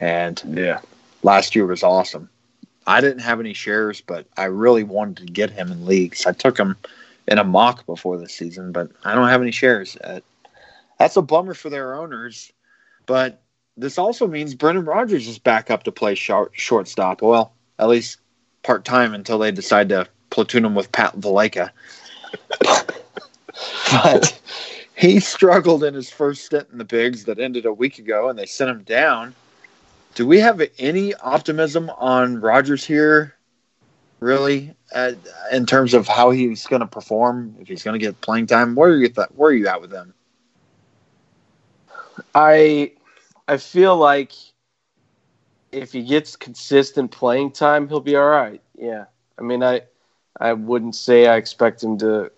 And 0.02 0.42
yeah, 0.50 0.82
last 1.24 1.56
year 1.56 1.66
was 1.66 1.82
awesome. 1.82 2.30
I 2.86 3.00
didn't 3.00 3.20
have 3.20 3.40
any 3.40 3.54
shares, 3.54 4.02
but 4.02 4.26
I 4.36 4.46
really 4.46 4.84
wanted 4.84 5.28
to 5.28 5.32
get 5.32 5.50
him 5.50 5.72
in 5.72 5.86
leagues. 5.86 6.26
I 6.26 6.34
took 6.34 6.58
him 6.58 6.76
in 7.26 7.38
a 7.38 7.46
mock 7.46 7.86
before 7.86 8.18
the 8.18 8.28
season, 8.28 8.74
but 8.74 8.92
I 9.06 9.16
don't 9.16 9.30
have 9.30 9.42
any 9.42 9.52
shares. 9.52 9.96
Uh, 10.04 10.20
that's 11.00 11.16
a 11.16 11.22
bummer 11.22 11.54
for 11.54 11.70
their 11.70 11.96
owners. 11.96 12.52
But 13.06 13.42
this 13.78 13.98
also 13.98 14.28
means 14.28 14.56
Brendan 14.56 14.84
Rodgers 14.84 15.26
is 15.26 15.40
back 15.40 15.72
up 15.72 15.84
to 15.84 15.92
play 15.94 16.16
short, 16.16 16.52
shortstop. 16.54 17.22
Well, 17.22 17.54
at 17.80 17.88
least 17.88 18.18
part 18.64 18.86
time 18.86 19.14
until 19.14 19.38
they 19.38 19.52
decide 19.52 19.90
to 19.90 20.08
platoon 20.30 20.66
him 20.66 20.76
with 20.76 20.92
Pat 20.92 21.16
Valaika. 21.20 21.70
but 24.04 24.42
he 24.96 25.20
struggled 25.20 25.84
in 25.84 25.94
his 25.94 26.10
first 26.10 26.46
stint 26.46 26.68
in 26.72 26.78
the 26.78 26.86
bigs 26.86 27.26
that 27.26 27.40
ended 27.40 27.66
a 27.66 27.74
week 27.74 28.00
ago, 28.00 28.30
and 28.30 28.40
they 28.40 28.46
sent 28.46 28.72
him 28.72 28.84
down 28.84 29.36
do 30.16 30.28
we 30.28 30.40
have 30.40 30.62
any 30.78 31.14
optimism 31.16 31.90
on 31.92 32.40
Rodgers 32.40 32.86
here? 32.86 33.36
Really, 34.20 34.74
uh, 34.96 35.14
in 35.52 35.66
terms 35.66 35.94
of 35.94 36.08
how 36.08 36.32
he's 36.32 36.66
going 36.68 36.80
to 36.80 36.88
perform, 36.88 37.56
if 37.60 37.68
he's 37.68 37.84
going 37.84 38.00
to 38.00 38.06
get 38.06 38.22
playing 38.22 38.48
time, 38.48 38.74
where 38.74 38.92
are 38.92 38.98
you? 38.98 39.10
Th- 39.10 39.28
where 39.36 39.50
are 39.50 39.54
you 39.54 39.68
at 39.68 39.82
with 39.82 39.92
him? 39.92 40.14
I 42.34 42.94
I 43.48 43.58
feel 43.58 43.98
like 43.98 44.32
if 45.74 45.92
he 45.92 46.04
gets 46.04 46.36
consistent 46.36 47.12
playing 47.12 47.52
time, 47.52 47.88
he'll 47.88 48.00
be 48.00 48.16
all 48.16 48.30
right. 48.30 48.62
Yeah, 48.78 49.06
I 49.38 49.42
mean, 49.42 49.64
I 49.64 49.82
I 50.40 50.54
wouldn't 50.54 50.96
say 50.96 51.28
I 51.28 51.36
expect 51.36 51.84
him 51.84 51.98
to 52.00 52.32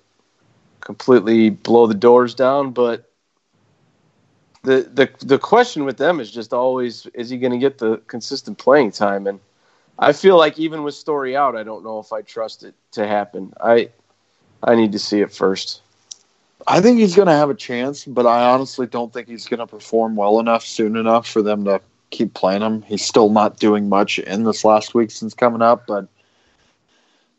completely 0.81 1.49
blow 1.49 1.87
the 1.87 1.93
doors 1.93 2.33
down, 2.33 2.71
but 2.71 3.09
the 4.63 4.89
the 4.93 5.09
the 5.25 5.37
question 5.37 5.85
with 5.85 5.97
them 5.97 6.19
is 6.19 6.31
just 6.31 6.53
always 6.53 7.05
is 7.13 7.29
he 7.29 7.37
going 7.37 7.51
to 7.51 7.57
get 7.57 7.77
the 7.77 7.97
consistent 8.07 8.57
playing 8.57 8.91
time 8.91 9.27
and 9.27 9.39
I 9.97 10.11
feel 10.11 10.37
like 10.37 10.59
even 10.59 10.83
with 10.83 10.95
story 10.95 11.35
out 11.37 11.55
I 11.55 11.63
don't 11.63 11.83
know 11.83 11.99
if 11.99 12.11
I 12.11 12.21
trust 12.21 12.63
it 12.63 12.73
to 12.93 13.07
happen. 13.07 13.53
I 13.61 13.89
I 14.63 14.75
need 14.75 14.91
to 14.93 14.99
see 14.99 15.21
it 15.21 15.31
first. 15.31 15.81
I 16.67 16.81
think 16.81 16.97
he's 16.97 17.15
going 17.15 17.27
to 17.27 17.33
have 17.33 17.51
a 17.51 17.55
chance, 17.55 18.05
but 18.05 18.25
I 18.25 18.51
honestly 18.51 18.87
don't 18.87 19.13
think 19.13 19.27
he's 19.27 19.45
going 19.45 19.59
to 19.59 19.67
perform 19.67 20.15
well 20.15 20.39
enough 20.39 20.65
soon 20.65 20.95
enough 20.95 21.27
for 21.27 21.43
them 21.43 21.63
to 21.65 21.79
keep 22.15 22.34
playing 22.34 22.62
him. 22.62 22.82
He's 22.84 23.04
still 23.04 23.30
not 23.30 23.58
doing 23.60 23.89
much 23.89 24.19
in 24.19 24.43
this 24.43 24.63
last 24.63 24.93
week 24.93 25.12
since 25.12 25.34
coming 25.34 25.62
up, 25.62 25.86
but 25.86 26.08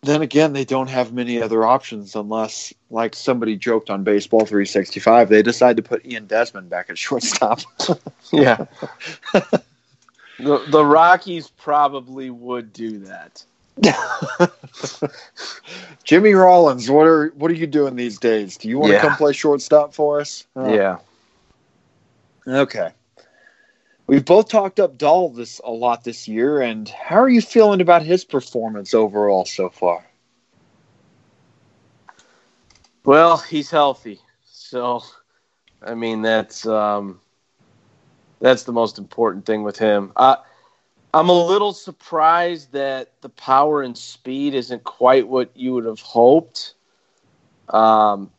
then 0.02 0.22
again, 0.22 0.52
they 0.52 0.64
don't 0.64 0.88
have 0.88 1.12
many 1.12 1.42
other 1.42 1.64
options 1.64 2.14
unless, 2.14 2.72
like 2.90 3.16
somebody 3.16 3.56
joked 3.56 3.90
on 3.90 4.04
Baseball 4.04 4.40
365, 4.40 5.28
they 5.28 5.42
decide 5.42 5.76
to 5.76 5.82
put 5.82 6.04
Ian 6.06 6.26
Desmond 6.26 6.68
back 6.70 6.90
at 6.90 6.98
shortstop. 7.06 7.60
yeah. 8.32 8.66
the, 9.32 10.64
the 10.68 10.84
Rockies 10.84 11.48
probably 11.48 12.30
would 12.30 12.72
do 12.72 12.98
that. 13.00 13.44
Jimmy 16.04 16.32
Rollins, 16.32 16.90
what 16.90 17.06
are 17.06 17.28
what 17.36 17.50
are 17.50 17.54
you 17.54 17.66
doing 17.66 17.96
these 17.96 18.18
days? 18.18 18.56
Do 18.56 18.68
you 18.70 18.78
want 18.78 18.92
Yeah. 18.92 19.00
to 19.00 19.08
come 19.08 19.16
play 19.16 19.34
shortstop 19.34 19.92
for 19.92 20.18
us? 20.20 20.46
Yeah. 20.56 20.96
Okay. 22.46 22.90
We've 24.06 24.24
both 24.24 24.48
talked 24.48 24.78
up 24.78 24.96
Dahl 24.96 25.30
this 25.30 25.60
a 25.64 25.70
lot 25.70 26.04
this 26.04 26.28
year, 26.28 26.60
and 26.60 26.88
how 26.88 27.16
are 27.16 27.28
you 27.28 27.40
feeling 27.40 27.80
about 27.80 28.02
his 28.02 28.24
performance 28.24 28.94
overall 28.94 29.44
so 29.44 29.68
far? 29.68 30.06
Well, 33.04 33.38
he's 33.38 33.70
healthy, 33.70 34.20
so 34.44 35.02
I 35.82 35.94
mean 35.94 36.22
that's 36.22 36.66
um, 36.66 37.20
that's 38.40 38.62
the 38.62 38.72
most 38.72 38.98
important 38.98 39.44
thing 39.44 39.64
with 39.64 39.78
him. 39.78 40.12
I'm 40.16 41.30
a 41.30 41.46
little 41.46 41.72
surprised 41.72 42.72
that 42.72 43.10
the 43.22 43.30
power 43.30 43.82
and 43.82 43.96
speed 43.96 44.54
isn't 44.54 44.84
quite 44.84 45.26
what 45.26 45.50
you 45.54 45.72
would 45.74 45.86
have 45.86 46.00
hoped. 46.00 46.74
Um, 47.70 48.30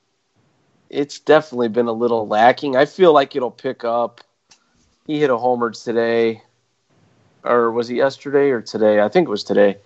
it's 0.89 1.19
definitely 1.19 1.69
been 1.69 1.87
a 1.87 1.93
little 1.93 2.27
lacking. 2.27 2.75
I 2.75 2.85
feel 2.85 3.13
like 3.13 3.35
it'll 3.35 3.51
pick 3.51 3.83
up. 3.83 4.21
He 5.07 5.19
hit 5.19 5.29
a 5.29 5.37
homer 5.37 5.71
today, 5.71 6.41
or 7.43 7.71
was 7.71 7.89
it 7.89 7.95
yesterday 7.95 8.49
or 8.49 8.61
today? 8.61 8.99
I 9.01 9.07
think 9.07 9.27
it 9.27 9.31
was 9.31 9.43
today. 9.43 9.77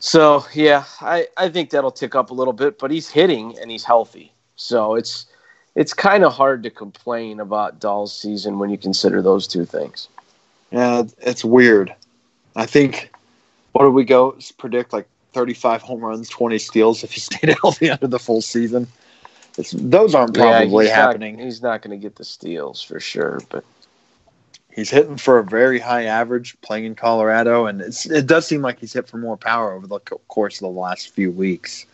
So 0.00 0.44
yeah, 0.52 0.84
I, 1.00 1.28
I 1.36 1.48
think 1.48 1.70
that'll 1.70 1.92
tick 1.92 2.16
up 2.16 2.30
a 2.30 2.34
little 2.34 2.52
bit, 2.52 2.80
but 2.80 2.90
he's 2.90 3.08
hitting 3.08 3.56
and 3.60 3.70
he's 3.70 3.84
healthy. 3.84 4.32
So 4.56 4.96
it's 4.96 5.26
it's 5.76 5.94
kind 5.94 6.24
of 6.24 6.32
hard 6.32 6.64
to 6.64 6.70
complain 6.70 7.38
about 7.38 7.78
Dahl's 7.80 8.14
season 8.14 8.58
when 8.58 8.68
you 8.68 8.76
consider 8.76 9.22
those 9.22 9.46
two 9.46 9.64
things. 9.64 10.08
Yeah, 10.72 11.04
it's 11.18 11.44
weird. 11.44 11.94
I 12.56 12.66
think 12.66 13.12
what 13.70 13.84
did 13.84 13.90
we 13.94 14.04
go 14.04 14.36
predict 14.58 14.92
like 14.92 15.06
35 15.32 15.80
home 15.82 16.00
runs, 16.00 16.28
20 16.28 16.58
steals 16.58 17.04
if 17.04 17.12
he 17.12 17.20
stayed 17.30 17.56
healthy 17.62 17.88
under 17.88 18.08
the 18.08 18.18
full 18.18 18.42
season. 18.42 18.88
It's, 19.58 19.72
those 19.72 20.14
aren't 20.14 20.34
probably 20.34 20.86
he's 20.86 20.90
not- 20.90 20.96
happening. 20.96 21.38
he's 21.38 21.62
not 21.62 21.82
going 21.82 21.98
to 21.98 22.02
get 22.02 22.16
the 22.16 22.24
steals 22.24 22.82
for 22.82 22.98
sure, 23.00 23.40
but 23.50 23.64
He's 24.74 24.90
hitting 24.90 25.18
for 25.18 25.38
a 25.38 25.44
very 25.44 25.78
high 25.78 26.04
average 26.04 26.58
playing 26.62 26.84
in 26.84 26.94
Colorado, 26.94 27.66
and 27.66 27.80
it 27.80 28.26
does 28.26 28.46
seem 28.46 28.62
like 28.62 28.78
he's 28.78 28.94
hit 28.94 29.06
for 29.06 29.18
more 29.18 29.36
power 29.36 29.72
over 29.72 29.86
the 29.86 30.00
co- 30.00 30.20
course 30.28 30.56
of 30.56 30.60
the 30.72 30.80
last 30.80 31.10
few 31.10 31.30
weeks. 31.30 31.84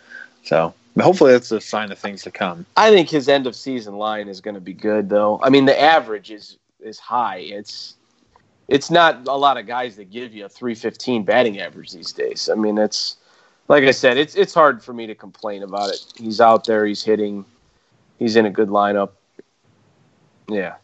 So 0.44 0.72
hopefully 0.98 1.32
that's 1.32 1.50
a 1.50 1.60
sign 1.60 1.90
of 1.90 1.98
things 1.98 2.22
to 2.22 2.30
come. 2.30 2.66
I 2.76 2.90
think 2.90 3.08
his 3.08 3.28
end 3.28 3.46
of 3.46 3.56
season 3.56 3.96
line 3.96 4.28
is 4.28 4.40
going 4.40 4.54
to 4.54 4.60
be 4.60 4.72
good 4.72 5.08
though. 5.08 5.40
I 5.42 5.50
mean, 5.50 5.64
the 5.64 5.80
average 5.80 6.30
is 6.30 6.56
is 6.80 6.98
high. 6.98 7.38
It's 7.38 7.96
it's 8.68 8.90
not 8.90 9.26
a 9.26 9.36
lot 9.36 9.56
of 9.56 9.66
guys 9.66 9.96
that 9.96 10.10
give 10.10 10.34
you 10.34 10.44
a 10.44 10.48
315 10.48 11.24
batting 11.24 11.60
average 11.60 11.92
these 11.92 12.12
days. 12.12 12.48
I 12.48 12.54
mean, 12.54 12.78
it's 12.78 13.16
like 13.66 13.84
I 13.84 13.90
said, 13.90 14.16
it's 14.16 14.34
it's 14.36 14.54
hard 14.54 14.82
for 14.82 14.92
me 14.92 15.06
to 15.06 15.14
complain 15.14 15.62
about 15.62 15.90
it. 15.90 16.04
He's 16.16 16.40
out 16.40 16.64
there, 16.64 16.86
he's 16.86 17.02
hitting, 17.02 17.44
he's 18.18 18.36
in 18.36 18.46
a 18.46 18.50
good 18.50 18.68
lineup. 18.68 19.10
Yeah. 20.48 20.76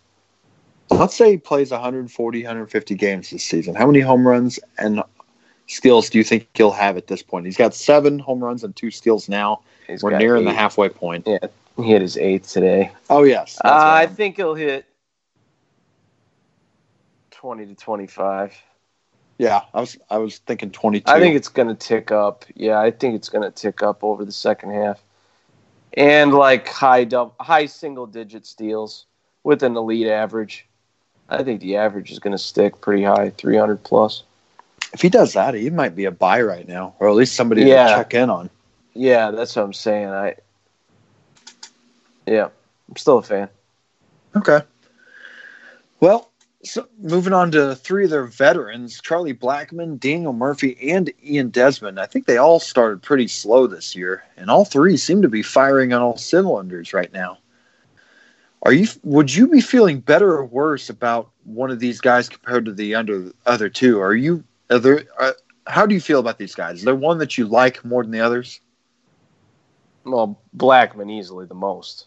Let's 0.99 1.17
say 1.17 1.33
he 1.33 1.37
plays 1.39 1.71
140, 1.71 2.43
150 2.43 2.95
games 2.95 3.31
this 3.31 3.43
season. 3.43 3.75
How 3.75 3.87
many 3.87 4.01
home 4.01 4.27
runs 4.27 4.59
and 4.79 5.03
steals 5.67 6.09
do 6.09 6.19
you 6.19 6.25
think 6.25 6.49
he'll 6.55 6.71
have 6.71 6.97
at 6.97 7.09
this 7.09 7.23
point? 7.23 7.47
He's 7.47 7.57
got 7.57 7.75
seven 7.75 8.19
home 8.19 8.43
runs 8.43 8.63
and 8.63 8.75
two 8.75 8.91
steals 8.91 9.29
now. 9.29 9.61
He's 9.87 10.03
We're 10.03 10.17
nearing 10.17 10.45
the 10.45 10.53
halfway 10.53 10.89
point. 10.89 11.27
Yeah, 11.27 11.39
he 11.77 11.83
hit 11.85 12.01
his 12.01 12.17
eighth 12.17 12.53
today. 12.53 12.93
Oh 13.11 13.25
yes, 13.25 13.59
Uh, 13.65 13.71
I 13.73 14.07
think 14.07 14.37
he'll 14.37 14.55
hit 14.55 14.87
20 17.33 17.67
to 17.67 17.75
25. 17.75 18.57
yeah. 19.39 19.63
I 19.75 19.81
was 19.81 19.99
I 20.11 20.19
was 20.19 20.39
thinking 20.39 20.71
22. 20.71 21.11
I 21.11 21.21
think 21.21 21.37
it's 21.37 21.49
going 21.49 21.69
to 21.69 21.75
tick 21.75 22.11
up. 22.13 22.45
Yeah, 22.55 22.81
I 22.81 22.91
think 22.91 23.17
it's 23.17 23.29
going 23.29 23.43
to 23.43 23.51
tick 23.51 23.83
up 23.83 24.03
over 24.05 24.25
the 24.25 24.33
second 24.33 24.71
half, 24.71 25.03
and 25.95 26.33
like 26.33 26.69
high 26.69 27.05
dub, 27.05 27.35
high 27.41 27.67
single 27.67 28.07
digit 28.07 28.47
steals 28.47 29.07
with 29.43 29.63
an 29.63 29.77
elite 29.77 30.07
average. 30.07 30.67
I 31.29 31.43
think 31.43 31.61
the 31.61 31.77
average 31.77 32.11
is 32.11 32.19
going 32.19 32.33
to 32.33 32.39
stick 32.39 32.81
pretty 32.81 33.03
high, 33.03 33.31
three 33.31 33.57
hundred 33.57 33.83
plus. 33.83 34.23
if 34.93 35.01
he 35.01 35.09
does 35.09 35.33
that, 35.33 35.55
he 35.55 35.71
might 35.71 35.97
be 35.97 36.05
a 36.05 36.11
buy 36.11 36.41
right 36.43 36.69
now, 36.69 36.95
or 37.01 37.09
at 37.09 37.15
least 37.15 37.35
somebody 37.35 37.63
Yeah. 37.63 37.89
to 37.89 37.95
check 37.95 38.15
in 38.15 38.31
on. 38.31 38.51
Yeah, 38.95 39.31
that's 39.33 39.57
what 39.57 39.65
I'm 39.65 39.73
saying. 39.73 40.09
I, 40.09 40.37
yeah, 42.27 42.49
I'm 42.89 42.97
still 42.97 43.19
a 43.19 43.23
fan. 43.23 43.49
Okay. 44.37 44.61
Well, 46.01 46.31
so 46.63 46.87
moving 46.99 47.33
on 47.33 47.51
to 47.53 47.75
three 47.75 48.05
of 48.05 48.11
their 48.11 48.25
veterans, 48.27 49.01
Charlie 49.01 49.35
Blackmon, 49.35 49.99
Daniel 49.99 50.33
Murphy, 50.33 50.77
and 50.91 51.11
Ian 51.25 51.51
Desmond. 51.51 51.99
I 51.99 52.07
think 52.07 52.27
they 52.27 52.37
all 52.37 52.61
started 52.61 53.03
pretty 53.03 53.29
slow 53.29 53.67
this 53.67 53.97
year, 53.97 54.23
and 54.37 54.51
all 54.51 54.65
three 54.65 54.97
seem 54.97 55.23
to 55.23 55.29
be 55.29 55.43
firing 55.43 55.93
on 55.93 56.03
all 56.03 56.17
cylinders 56.17 56.93
right 56.93 57.13
now. 57.13 57.39
Are 58.65 58.73
you? 58.73 58.87
Would 59.03 59.35
you 59.35 59.47
be 59.47 59.61
feeling 59.61 60.01
better 60.01 60.33
or 60.33 60.45
worse 60.45 60.89
about 60.91 61.31
one 61.45 61.71
of 61.71 61.79
these 61.81 62.01
guys 62.01 62.29
compared 62.29 62.65
to 62.65 62.73
the 62.73 62.95
under, 62.95 63.31
other 63.47 63.69
two? 63.69 64.01
Are 64.01 64.15
you? 64.15 64.43
Are 64.71 64.79
there? 64.79 65.05
Uh, 65.19 65.33
how 65.67 65.87
do 65.87 65.95
you 65.95 66.01
feel 66.01 66.19
about 66.21 66.39
these 66.39 66.55
guys? 66.55 66.79
Is 66.79 66.85
there 66.85 66.95
one 66.95 67.19
that 67.19 67.37
you 67.39 67.47
like 67.47 67.85
more 67.85 68.03
than 68.03 68.11
the 68.13 68.21
others? 68.21 68.61
Well, 70.05 70.39
Blackmon 70.57 71.11
easily 71.11 71.47
the 71.47 71.55
most. 71.55 72.07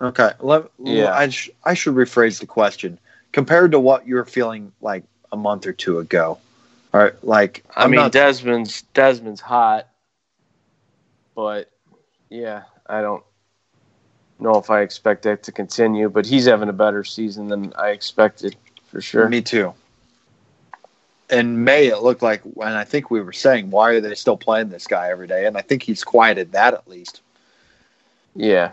Okay. 0.00 0.32
Let, 0.40 0.64
Yeah. 0.78 1.14
I, 1.14 1.28
sh- 1.28 1.50
I 1.64 1.74
should 1.74 1.94
rephrase 1.94 2.40
the 2.40 2.46
question. 2.46 2.98
Compared 3.32 3.72
to 3.72 3.80
what 3.80 4.06
you 4.06 4.14
were 4.16 4.24
feeling 4.24 4.72
like 4.80 5.04
a 5.32 5.36
month 5.36 5.66
or 5.66 5.72
two 5.72 5.98
ago. 5.98 6.38
All 6.92 7.00
right. 7.00 7.12
Like, 7.24 7.64
I 7.76 7.84
I'm 7.84 7.90
mean, 7.90 8.00
not- 8.00 8.12
Desmond's 8.12 8.84
Desmond's 8.94 9.40
hot, 9.40 9.88
but 11.34 11.70
yeah, 12.30 12.62
I 12.86 13.02
don't 13.02 13.22
know 14.38 14.56
if 14.56 14.70
I 14.70 14.80
expect 14.82 15.22
that 15.22 15.42
to 15.44 15.52
continue. 15.52 16.08
But 16.08 16.26
he's 16.26 16.46
having 16.46 16.68
a 16.68 16.72
better 16.74 17.04
season 17.04 17.48
than 17.48 17.72
I 17.76 17.90
expected 17.90 18.56
for 18.86 19.00
sure. 19.00 19.28
me 19.28 19.42
too. 19.42 19.74
In 21.30 21.64
May, 21.64 21.86
it 21.86 22.02
looked 22.02 22.22
like, 22.22 22.44
and 22.44 22.74
I 22.74 22.84
think 22.84 23.10
we 23.10 23.20
were 23.20 23.32
saying, 23.32 23.70
why 23.70 23.92
are 23.92 24.00
they 24.00 24.14
still 24.14 24.36
playing 24.36 24.68
this 24.68 24.86
guy 24.86 25.08
every 25.10 25.26
day? 25.26 25.46
And 25.46 25.56
I 25.56 25.62
think 25.62 25.82
he's 25.82 26.04
quieted 26.04 26.52
that 26.52 26.74
at 26.74 26.86
least. 26.86 27.22
Yeah, 28.36 28.72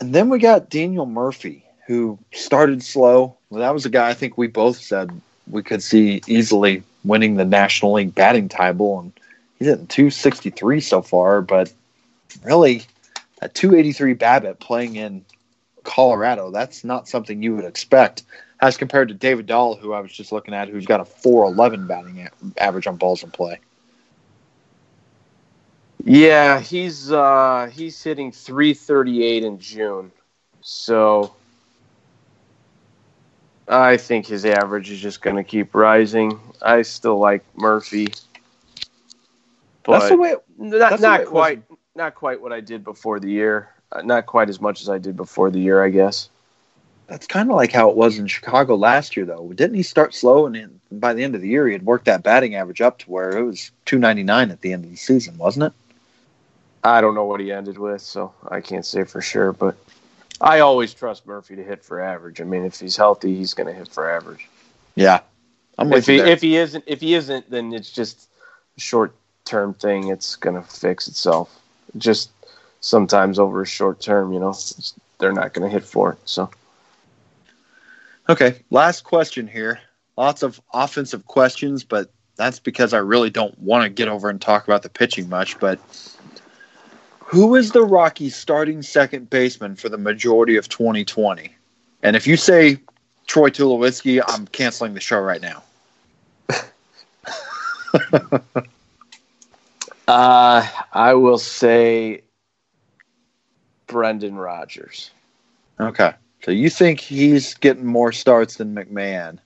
And 0.00 0.14
then 0.14 0.28
we 0.30 0.38
got 0.38 0.70
Daniel 0.70 1.06
Murphy, 1.06 1.64
who 1.86 2.18
started 2.32 2.82
slow. 2.82 3.36
Well, 3.50 3.60
that 3.60 3.72
was 3.74 3.86
a 3.86 3.90
guy 3.90 4.08
I 4.08 4.14
think 4.14 4.36
we 4.36 4.46
both 4.46 4.78
said 4.78 5.10
we 5.48 5.62
could 5.62 5.82
see 5.82 6.22
easily 6.26 6.82
winning 7.04 7.36
the 7.36 7.44
National 7.44 7.92
League 7.92 8.14
batting 8.14 8.48
title, 8.48 8.98
and 8.98 9.12
he's 9.58 9.68
at 9.68 9.88
263 9.88 10.80
so 10.80 11.02
far. 11.02 11.40
But 11.40 11.72
really, 12.42 12.84
a 13.42 13.48
283 13.48 14.14
BABIP 14.14 14.58
playing 14.58 14.96
in 14.96 15.24
Colorado, 15.84 16.50
that's 16.50 16.84
not 16.84 17.08
something 17.08 17.42
you 17.42 17.54
would 17.56 17.64
expect 17.64 18.24
as 18.60 18.76
compared 18.76 19.08
to 19.08 19.14
David 19.14 19.46
Dahl, 19.46 19.76
who 19.76 19.92
I 19.92 20.00
was 20.00 20.12
just 20.12 20.32
looking 20.32 20.54
at, 20.54 20.68
who's 20.68 20.86
got 20.86 21.00
a 21.00 21.04
411 21.04 21.86
batting 21.86 22.28
average 22.56 22.86
on 22.86 22.96
balls 22.96 23.22
in 23.22 23.30
play. 23.30 23.60
yeah, 26.04 26.60
he's 26.60 27.12
uh, 27.12 27.70
he's 27.72 28.02
hitting 28.02 28.32
338 28.32 29.44
in 29.44 29.58
June, 29.58 30.12
so 30.62 31.34
I 33.68 33.96
think 33.96 34.26
his 34.26 34.44
average 34.44 34.90
is 34.90 35.00
just 35.00 35.20
going 35.20 35.36
to 35.36 35.44
keep 35.44 35.74
rising. 35.74 36.40
I 36.62 36.82
still 36.82 37.18
like 37.18 37.44
Murphy, 37.56 38.08
but 39.82 39.98
that's 39.98 40.08
the 40.10 40.16
way. 40.16 40.34
not 40.58 40.78
that's 40.78 41.02
the 41.02 41.08
way 41.08 41.18
not 41.18 41.26
quite 41.26 41.62
not 41.96 42.14
quite 42.14 42.40
what 42.40 42.52
I 42.52 42.60
did 42.60 42.84
before 42.84 43.18
the 43.18 43.30
year. 43.30 43.70
Uh, 43.90 44.02
not 44.02 44.26
quite 44.26 44.48
as 44.48 44.60
much 44.60 44.82
as 44.82 44.88
I 44.88 44.98
did 44.98 45.16
before 45.16 45.50
the 45.50 45.60
year, 45.60 45.82
I 45.82 45.90
guess. 45.90 46.28
That's 47.06 47.26
kind 47.26 47.48
of 47.48 47.56
like 47.56 47.70
how 47.72 47.88
it 47.88 47.96
was 47.96 48.18
in 48.18 48.26
Chicago 48.26 48.74
last 48.74 49.16
year, 49.16 49.24
though. 49.24 49.52
Didn't 49.52 49.76
he 49.76 49.84
start 49.84 50.12
slow, 50.12 50.44
and 50.44 50.56
then 50.56 50.80
by 50.90 51.14
the 51.14 51.22
end 51.22 51.36
of 51.36 51.40
the 51.40 51.48
year, 51.48 51.66
he 51.66 51.72
had 51.72 51.86
worked 51.86 52.06
that 52.06 52.24
batting 52.24 52.56
average 52.56 52.80
up 52.80 52.98
to 52.98 53.10
where 53.10 53.36
it 53.36 53.44
was 53.44 53.70
299 53.84 54.50
at 54.50 54.60
the 54.60 54.72
end 54.72 54.84
of 54.84 54.90
the 54.90 54.96
season, 54.96 55.38
wasn't 55.38 55.66
it? 55.66 55.72
I 56.82 57.00
don't 57.00 57.14
know 57.14 57.24
what 57.24 57.40
he 57.40 57.52
ended 57.52 57.78
with, 57.78 58.02
so 58.02 58.32
I 58.48 58.60
can't 58.60 58.84
say 58.84 59.04
for 59.04 59.20
sure. 59.20 59.52
But 59.52 59.76
I 60.40 60.60
always 60.60 60.94
trust 60.94 61.26
Murphy 61.26 61.54
to 61.56 61.62
hit 61.62 61.84
for 61.84 62.00
average. 62.00 62.40
I 62.40 62.44
mean, 62.44 62.64
if 62.64 62.80
he's 62.80 62.96
healthy, 62.96 63.36
he's 63.36 63.54
going 63.54 63.68
to 63.68 63.72
hit 63.72 63.88
for 63.88 64.10
average. 64.10 64.48
Yeah, 64.96 65.20
I'm 65.78 65.90
with 65.90 66.00
If 66.00 66.06
he 66.06 66.16
there. 66.18 66.26
if 66.26 66.40
he 66.40 66.56
isn't 66.56 66.84
if 66.86 67.00
he 67.00 67.14
isn't, 67.14 67.50
then 67.50 67.72
it's 67.72 67.90
just 67.90 68.28
a 68.76 68.80
short 68.80 69.14
term 69.44 69.74
thing. 69.74 70.08
It's 70.08 70.34
going 70.36 70.56
to 70.56 70.62
fix 70.62 71.06
itself. 71.06 71.56
Just 71.98 72.30
sometimes 72.80 73.38
over 73.38 73.62
a 73.62 73.66
short 73.66 74.00
term, 74.00 74.32
you 74.32 74.40
know, 74.40 74.54
they're 75.18 75.32
not 75.32 75.52
going 75.54 75.68
to 75.68 75.72
hit 75.72 75.84
for 75.84 76.12
it. 76.12 76.18
So 76.24 76.50
Okay, 78.28 78.56
last 78.70 79.04
question 79.04 79.46
here. 79.46 79.78
Lots 80.16 80.42
of 80.42 80.60
offensive 80.74 81.26
questions, 81.26 81.84
but 81.84 82.10
that's 82.36 82.58
because 82.58 82.92
I 82.92 82.98
really 82.98 83.30
don't 83.30 83.56
want 83.58 83.84
to 83.84 83.88
get 83.88 84.08
over 84.08 84.28
and 84.28 84.40
talk 84.40 84.66
about 84.66 84.82
the 84.82 84.88
pitching 84.88 85.28
much. 85.28 85.58
But 85.60 85.78
who 87.20 87.54
is 87.54 87.70
the 87.70 87.82
Rockies 87.82 88.34
starting 88.34 88.82
second 88.82 89.30
baseman 89.30 89.76
for 89.76 89.88
the 89.88 89.98
majority 89.98 90.56
of 90.56 90.68
2020? 90.68 91.54
And 92.02 92.16
if 92.16 92.26
you 92.26 92.36
say 92.36 92.80
Troy 93.26 93.50
Tulowitzki, 93.50 94.20
I'm 94.26 94.46
canceling 94.48 94.94
the 94.94 95.00
show 95.00 95.20
right 95.20 95.40
now. 95.40 95.62
uh, 100.08 100.66
I 100.92 101.14
will 101.14 101.38
say 101.38 102.22
Brendan 103.86 104.36
Rodgers. 104.36 105.10
Okay. 105.80 106.12
So 106.42 106.50
you 106.50 106.70
think 106.70 107.00
he's 107.00 107.54
getting 107.54 107.86
more 107.86 108.12
starts 108.12 108.56
than 108.56 108.74
McMahon 108.74 109.38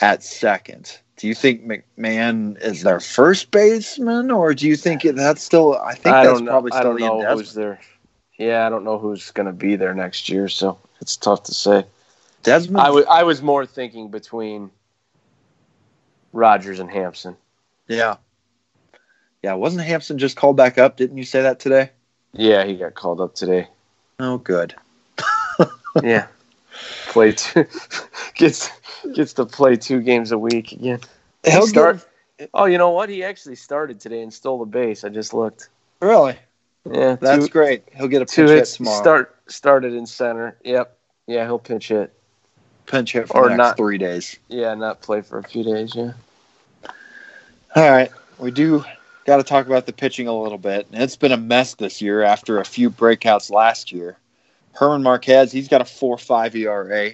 at 0.00 0.22
second? 0.22 0.98
Do 1.16 1.26
you 1.26 1.34
think 1.34 1.66
McMahon 1.66 2.60
is 2.62 2.82
their 2.82 3.00
first 3.00 3.50
baseman, 3.50 4.30
or 4.30 4.54
do 4.54 4.68
you 4.68 4.76
think 4.76 5.02
that's 5.02 5.42
still? 5.42 5.76
I 5.76 5.94
think 5.94 6.14
I 6.14 6.24
that's 6.24 6.38
don't 6.38 6.46
probably 6.46 6.72
I 6.72 6.78
still 6.78 6.92
don't 6.92 7.00
Ian 7.00 7.18
know 7.18 7.36
who's 7.36 7.54
there. 7.54 7.80
Yeah, 8.38 8.66
I 8.66 8.70
don't 8.70 8.84
know 8.84 8.98
who's 8.98 9.32
going 9.32 9.46
to 9.46 9.52
be 9.52 9.74
there 9.74 9.94
next 9.94 10.28
year, 10.28 10.48
so 10.48 10.78
it's 11.00 11.16
tough 11.16 11.42
to 11.44 11.54
say. 11.54 11.84
Desmond. 12.44 12.80
I, 12.80 12.86
w- 12.86 13.06
I 13.10 13.24
was 13.24 13.42
more 13.42 13.66
thinking 13.66 14.10
between 14.10 14.70
Rodgers 16.32 16.78
and 16.78 16.88
Hampson. 16.88 17.36
yeah, 17.88 18.16
yeah. 19.48 19.54
Wasn't 19.54 19.82
Hampson 19.82 20.18
just 20.18 20.36
called 20.36 20.56
back 20.58 20.76
up? 20.76 20.98
Didn't 20.98 21.16
you 21.16 21.24
say 21.24 21.40
that 21.40 21.58
today? 21.58 21.90
Yeah, 22.34 22.64
he 22.66 22.76
got 22.76 22.94
called 22.94 23.18
up 23.20 23.34
today. 23.34 23.66
Oh, 24.20 24.36
good. 24.38 24.74
Yeah, 26.02 26.26
play 27.08 27.32
two 27.32 27.64
gets 28.34 28.70
gets 29.14 29.32
to 29.32 29.46
play 29.46 29.74
two 29.76 30.00
games 30.00 30.30
a 30.30 30.38
week 30.38 30.70
again. 30.72 31.00
He'll 31.44 31.66
start- 31.66 31.96
give- 32.38 32.48
Oh, 32.54 32.66
you 32.66 32.78
know 32.78 32.90
what? 32.90 33.08
He 33.08 33.24
actually 33.24 33.56
started 33.56 33.98
today 33.98 34.20
and 34.22 34.32
stole 34.32 34.60
the 34.60 34.64
base. 34.66 35.02
I 35.02 35.08
just 35.08 35.34
looked. 35.34 35.70
really. 36.00 36.36
Yeah, 36.88 37.16
That's 37.16 37.46
two, 37.46 37.50
great. 37.50 37.82
He'll 37.96 38.06
get 38.06 38.22
a 38.22 38.26
two 38.26 38.42
pinch 38.42 38.50
hit 38.50 38.58
hits. 38.58 38.76
tomorrow. 38.76 39.00
Start 39.02 39.36
started 39.48 39.92
in 39.94 40.06
center. 40.06 40.56
Yep. 40.62 40.96
Yeah, 41.26 41.44
he'll 41.46 41.58
pitch 41.58 41.88
hit. 41.88 42.12
pinch 42.86 43.12
hit 43.14 43.26
for 43.26 43.50
or 43.50 43.56
not. 43.56 43.76
three 43.76 43.98
days. 43.98 44.38
Yeah, 44.46 44.74
not 44.74 45.00
play 45.00 45.22
for 45.22 45.38
a 45.38 45.42
few 45.42 45.64
days. 45.64 45.96
Yeah. 45.96 46.12
All 47.74 47.90
right, 47.90 48.12
we 48.38 48.50
do 48.52 48.84
got 49.28 49.36
to 49.36 49.42
talk 49.42 49.66
about 49.66 49.84
the 49.84 49.92
pitching 49.92 50.26
a 50.26 50.32
little 50.32 50.56
bit. 50.56 50.86
It's 50.90 51.16
been 51.16 51.32
a 51.32 51.36
mess 51.36 51.74
this 51.74 52.00
year 52.00 52.22
after 52.22 52.58
a 52.58 52.64
few 52.64 52.88
breakouts 52.88 53.50
last 53.50 53.92
year. 53.92 54.16
German 54.78 55.02
Marquez, 55.02 55.52
he's 55.52 55.68
got 55.68 55.82
a 55.82 55.84
four-five 55.84 56.56
ERA. 56.56 57.10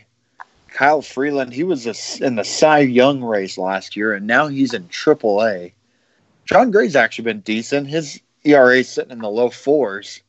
Kyle 0.69 1.03
Freeland, 1.03 1.53
he 1.53 1.65
was 1.65 1.89
a, 1.89 2.25
in 2.25 2.37
the 2.37 2.45
Cy 2.45 2.79
Young 2.81 3.21
race 3.21 3.59
last 3.59 3.97
year, 3.97 4.13
and 4.13 4.29
now 4.29 4.47
he's 4.47 4.75
in 4.75 4.87
Triple 4.87 5.45
A. 5.45 5.75
Jon 6.45 6.71
Gray's 6.71 6.95
actually 6.95 7.25
been 7.25 7.41
decent. 7.41 7.89
His 7.89 8.21
ERA 8.45 8.77
is 8.77 8.89
sitting 8.89 9.11
in 9.11 9.19
the 9.19 9.29
low 9.29 9.51
fours. 9.51 10.21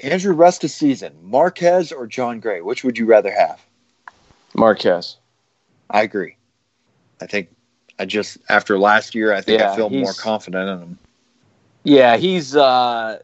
Andrew, 0.00 0.32
rest 0.32 0.64
of 0.64 0.70
season, 0.70 1.12
Marquez 1.22 1.92
or 1.92 2.06
Jon 2.06 2.40
Gray? 2.40 2.62
Which 2.62 2.82
would 2.82 2.96
you 2.96 3.04
rather 3.04 3.30
have? 3.30 3.62
Marquez. 4.54 5.18
I 5.90 6.02
agree. 6.02 6.36
I 7.20 7.26
think 7.26 7.50
I 7.98 8.04
just 8.04 8.38
after 8.48 8.78
last 8.78 9.14
year, 9.14 9.32
I 9.32 9.40
think 9.40 9.60
Yeah, 9.60 9.72
I 9.72 9.76
feel 9.76 9.90
more 9.90 10.12
confident 10.12 10.68
in 10.68 10.78
him. 10.80 10.98
Yeah, 11.84 12.16
he's 12.16 12.56
uh 12.56 13.20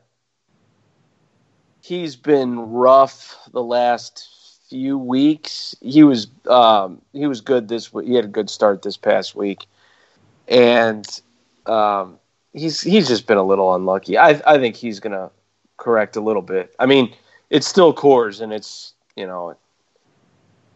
he's 1.82 2.16
been 2.16 2.58
rough 2.58 3.36
the 3.52 3.62
last 3.62 4.28
few 4.68 4.96
weeks. 4.96 5.74
He 5.80 6.02
was 6.02 6.28
um 6.48 7.02
he 7.12 7.26
was 7.26 7.40
good 7.40 7.68
this 7.68 7.92
week. 7.92 8.06
He 8.06 8.14
had 8.14 8.24
a 8.24 8.28
good 8.28 8.48
start 8.48 8.82
this 8.82 8.96
past 8.96 9.34
week. 9.34 9.66
And 10.48 11.06
um 11.66 12.18
he's 12.52 12.80
he's 12.80 13.08
just 13.08 13.26
been 13.26 13.38
a 13.38 13.42
little 13.42 13.74
unlucky. 13.74 14.16
I 14.16 14.40
I 14.46 14.58
think 14.58 14.76
he's 14.76 15.00
going 15.00 15.12
to 15.12 15.30
correct 15.76 16.16
a 16.16 16.20
little 16.20 16.42
bit. 16.42 16.74
I 16.78 16.86
mean, 16.86 17.14
it's 17.50 17.66
still 17.66 17.92
Coors 17.92 18.40
and 18.40 18.52
it's, 18.52 18.94
you 19.16 19.26
know, 19.26 19.56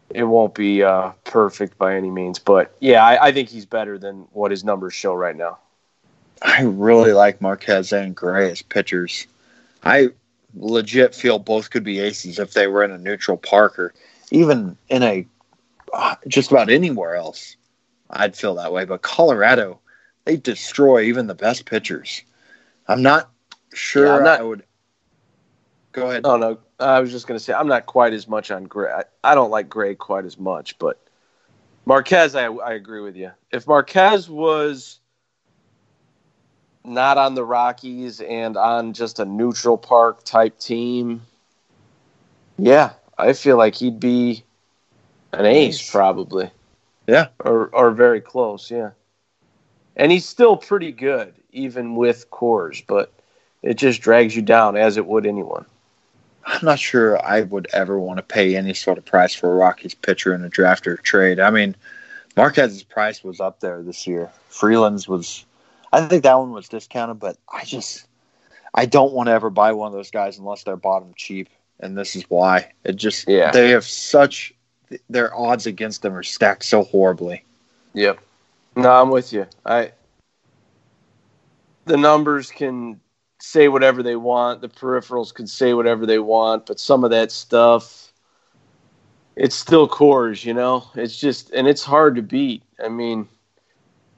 it 0.09 0.23
won't 0.23 0.53
be 0.55 0.83
uh, 0.83 1.11
perfect 1.23 1.77
by 1.77 1.95
any 1.95 2.09
means, 2.09 2.39
but 2.39 2.75
yeah, 2.79 3.03
I, 3.05 3.27
I 3.27 3.31
think 3.31 3.49
he's 3.49 3.65
better 3.65 3.97
than 3.97 4.27
what 4.31 4.51
his 4.51 4.63
numbers 4.63 4.93
show 4.93 5.13
right 5.13 5.35
now. 5.35 5.57
I 6.41 6.63
really 6.63 7.13
like 7.13 7.41
Marquez 7.41 7.91
and 7.91 8.15
Gray 8.15 8.51
as 8.51 8.61
pitchers. 8.61 9.27
I 9.83 10.09
legit 10.55 11.13
feel 11.15 11.39
both 11.39 11.69
could 11.69 11.83
be 11.83 11.99
aces 11.99 12.39
if 12.39 12.53
they 12.53 12.67
were 12.67 12.83
in 12.83 12.91
a 12.91 12.97
neutral 12.97 13.37
park 13.37 13.77
or 13.79 13.93
even 14.31 14.77
in 14.89 15.03
a 15.03 15.25
uh, 15.93 16.15
just 16.27 16.51
about 16.51 16.69
anywhere 16.69 17.15
else. 17.15 17.55
I'd 18.09 18.35
feel 18.35 18.55
that 18.55 18.71
way. 18.71 18.85
But 18.85 19.01
Colorado, 19.01 19.79
they 20.25 20.37
destroy 20.37 21.03
even 21.03 21.27
the 21.27 21.35
best 21.35 21.65
pitchers. 21.65 22.21
I'm 22.87 23.01
not 23.01 23.29
sure 23.73 24.05
Yeah, 24.05 24.15
I'm 24.15 24.23
not- 24.23 24.39
I 24.39 24.43
would. 24.43 24.63
Go 25.97 26.11
ahead. 26.11 26.21
Oh 26.25 26.37
no, 26.37 26.59
I 26.79 26.99
was 26.99 27.09
just 27.11 27.25
gonna 27.25 27.39
say 27.39 27.53
I'm 27.53 27.67
not 27.67 27.87
quite 27.87 28.13
as 28.13 28.27
much 28.27 28.51
on 28.51 28.65
Gray. 28.65 28.91
I, 28.91 29.03
I 29.23 29.33
don't 29.33 29.49
like 29.49 29.67
Gray 29.67 29.95
quite 29.95 30.25
as 30.25 30.37
much, 30.37 30.77
but 30.77 31.01
Marquez, 31.87 32.35
I 32.35 32.45
I 32.45 32.73
agree 32.73 33.01
with 33.01 33.15
you. 33.15 33.31
If 33.51 33.65
Marquez 33.65 34.29
was 34.29 34.99
not 36.85 37.17
on 37.17 37.33
the 37.33 37.43
Rockies 37.43 38.21
and 38.21 38.57
on 38.57 38.93
just 38.93 39.17
a 39.17 39.25
neutral 39.25 39.75
park 39.75 40.23
type 40.23 40.59
team, 40.59 41.23
yeah, 42.59 42.91
I 43.17 43.33
feel 43.33 43.57
like 43.57 43.73
he'd 43.73 43.99
be 43.99 44.43
an 45.33 45.47
ace 45.47 45.79
Ace. 45.79 45.89
probably. 45.91 46.51
Yeah. 47.07 47.29
or 47.43 47.69
or 47.73 47.89
very 47.89 48.21
close. 48.21 48.69
Yeah, 48.69 48.91
and 49.95 50.11
he's 50.11 50.29
still 50.29 50.57
pretty 50.57 50.91
good 50.91 51.33
even 51.51 51.95
with 51.95 52.29
Coors, 52.29 52.83
but 52.85 53.11
it 53.63 53.77
just 53.77 53.99
drags 53.99 54.35
you 54.35 54.43
down 54.43 54.77
as 54.77 54.97
it 54.97 55.07
would 55.07 55.25
anyone. 55.25 55.65
I'm 56.47 56.63
not 56.65 56.79
sure 56.79 57.23
I 57.23 57.41
would 57.41 57.67
ever 57.73 57.99
want 57.99 58.17
to 58.17 58.23
pay 58.23 58.55
any 58.55 58.73
sort 58.73 58.97
of 58.97 59.03
price 59.05 59.33
for 59.35 59.51
a 59.51 59.55
Rockies 59.55 59.93
pitcher 59.93 60.33
in 60.33 60.43
a 60.43 60.49
draft 60.49 60.87
or 60.87 60.95
trade. 60.95 61.41
I 61.41 61.49
mean, 61.49 61.75
Marquez's 62.37 62.83
price 62.83 63.21
was 63.21 63.41
up 63.41 63.59
there 63.59 63.83
this 63.83 64.07
year. 64.07 64.31
Freeland's 64.47 65.09
was, 65.09 65.45
I 65.91 66.05
think 66.05 66.23
that 66.23 66.39
one 66.39 66.51
was 66.51 66.69
discounted, 66.69 67.19
but 67.19 67.37
I 67.53 67.65
just, 67.65 68.07
I 68.73 68.85
don't 68.85 69.11
want 69.11 69.27
to 69.27 69.33
ever 69.33 69.49
buy 69.49 69.73
one 69.73 69.87
of 69.87 69.93
those 69.93 70.09
guys 70.09 70.37
unless 70.37 70.63
they're 70.63 70.77
bottom 70.77 71.13
cheap, 71.17 71.49
and 71.81 71.97
this 71.97 72.15
is 72.15 72.23
why. 72.29 72.71
It 72.85 72.95
just, 72.95 73.27
Yeah. 73.27 73.51
they 73.51 73.69
have 73.71 73.83
such, 73.83 74.53
their 75.09 75.35
odds 75.35 75.67
against 75.67 76.01
them 76.01 76.15
are 76.15 76.23
stacked 76.23 76.63
so 76.63 76.83
horribly. 76.83 77.43
Yep. 77.93 78.19
No, 78.77 78.89
I'm 78.89 79.09
with 79.09 79.33
you. 79.33 79.47
I 79.65 79.91
the 81.85 81.97
numbers 81.97 82.51
can 82.51 82.99
say 83.39 83.67
whatever 83.67 84.01
they 84.03 84.15
want, 84.15 84.61
the 84.61 84.69
peripherals 84.69 85.33
can 85.33 85.47
say 85.47 85.73
whatever 85.73 86.05
they 86.05 86.19
want, 86.19 86.65
but 86.65 86.79
some 86.79 87.03
of 87.03 87.11
that 87.11 87.31
stuff 87.31 88.07
it's 89.37 89.55
still 89.55 89.87
Coors, 89.87 90.43
you 90.43 90.53
know? 90.53 90.83
It's 90.95 91.17
just 91.17 91.51
and 91.51 91.67
it's 91.67 91.83
hard 91.83 92.15
to 92.15 92.21
beat. 92.21 92.63
I 92.83 92.89
mean, 92.89 93.27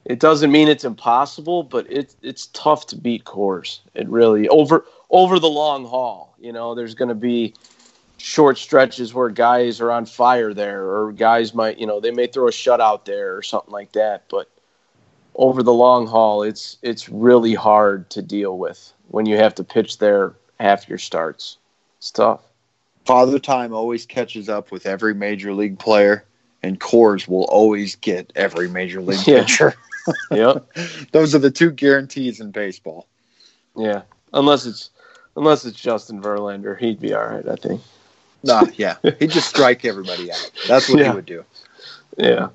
it 0.06 0.18
doesn't 0.18 0.50
mean 0.50 0.66
it's 0.66 0.84
impossible, 0.84 1.62
but 1.62 1.90
it 1.92 2.14
it's 2.22 2.46
tough 2.46 2.86
to 2.88 2.96
beat 2.96 3.24
Coors. 3.24 3.80
It 3.94 4.08
really 4.08 4.48
over 4.48 4.86
over 5.10 5.38
the 5.38 5.50
long 5.50 5.84
haul, 5.84 6.34
you 6.40 6.52
know, 6.52 6.74
there's 6.74 6.94
going 6.94 7.10
to 7.10 7.14
be 7.14 7.54
short 8.16 8.58
stretches 8.58 9.14
where 9.14 9.28
guys 9.28 9.80
are 9.80 9.90
on 9.90 10.06
fire 10.06 10.52
there 10.52 10.84
or 10.84 11.12
guys 11.12 11.54
might 11.54 11.78
you 11.78 11.86
know 11.86 12.00
they 12.00 12.10
may 12.10 12.26
throw 12.26 12.48
a 12.48 12.50
shutout 12.50 13.06
there 13.06 13.34
or 13.34 13.42
something 13.42 13.72
like 13.72 13.92
that 13.92 14.24
but 14.28 14.46
over 15.34 15.62
the 15.62 15.72
long 15.72 16.06
haul 16.06 16.42
it's 16.42 16.76
it's 16.82 17.08
really 17.08 17.54
hard 17.54 18.08
to 18.10 18.20
deal 18.22 18.58
with 18.58 18.92
when 19.08 19.26
you 19.26 19.36
have 19.36 19.54
to 19.54 19.64
pitch 19.64 19.98
there 19.98 20.34
half 20.58 20.88
your 20.88 20.98
starts 20.98 21.56
it's 21.98 22.10
tough 22.10 22.40
Father 23.06 23.38
Time 23.38 23.72
always 23.72 24.04
catches 24.06 24.48
up 24.48 24.70
with 24.70 24.84
every 24.86 25.14
major 25.14 25.54
league 25.54 25.78
player, 25.78 26.22
and 26.62 26.78
Coors 26.78 27.26
will 27.26 27.44
always 27.44 27.96
get 27.96 28.30
every 28.36 28.68
major 28.68 29.00
league 29.00 29.26
Yeah. 29.26 29.40
pitcher. 29.40 29.74
yep 30.30 30.66
Those 31.12 31.34
are 31.34 31.38
the 31.38 31.50
two 31.50 31.70
guarantees 31.70 32.40
in 32.40 32.50
baseball. 32.50 33.06
yeah 33.76 34.02
unless 34.32 34.66
it's 34.66 34.90
unless 35.36 35.64
it's 35.64 35.80
justin 35.80 36.20
verlander 36.22 36.78
he'd 36.78 37.00
be 37.00 37.12
all 37.14 37.24
right 37.26 37.48
i 37.48 37.56
think 37.56 37.80
Nah, 38.42 38.64
yeah. 38.76 38.96
He'd 39.18 39.30
just 39.32 39.50
strike 39.50 39.84
everybody 39.84 40.32
out. 40.32 40.50
That's 40.66 40.88
what 40.88 40.98
Yeah. 40.98 41.10
he 41.10 41.14
would 41.16 41.26
do. 41.26 41.44
yeah 42.16 42.48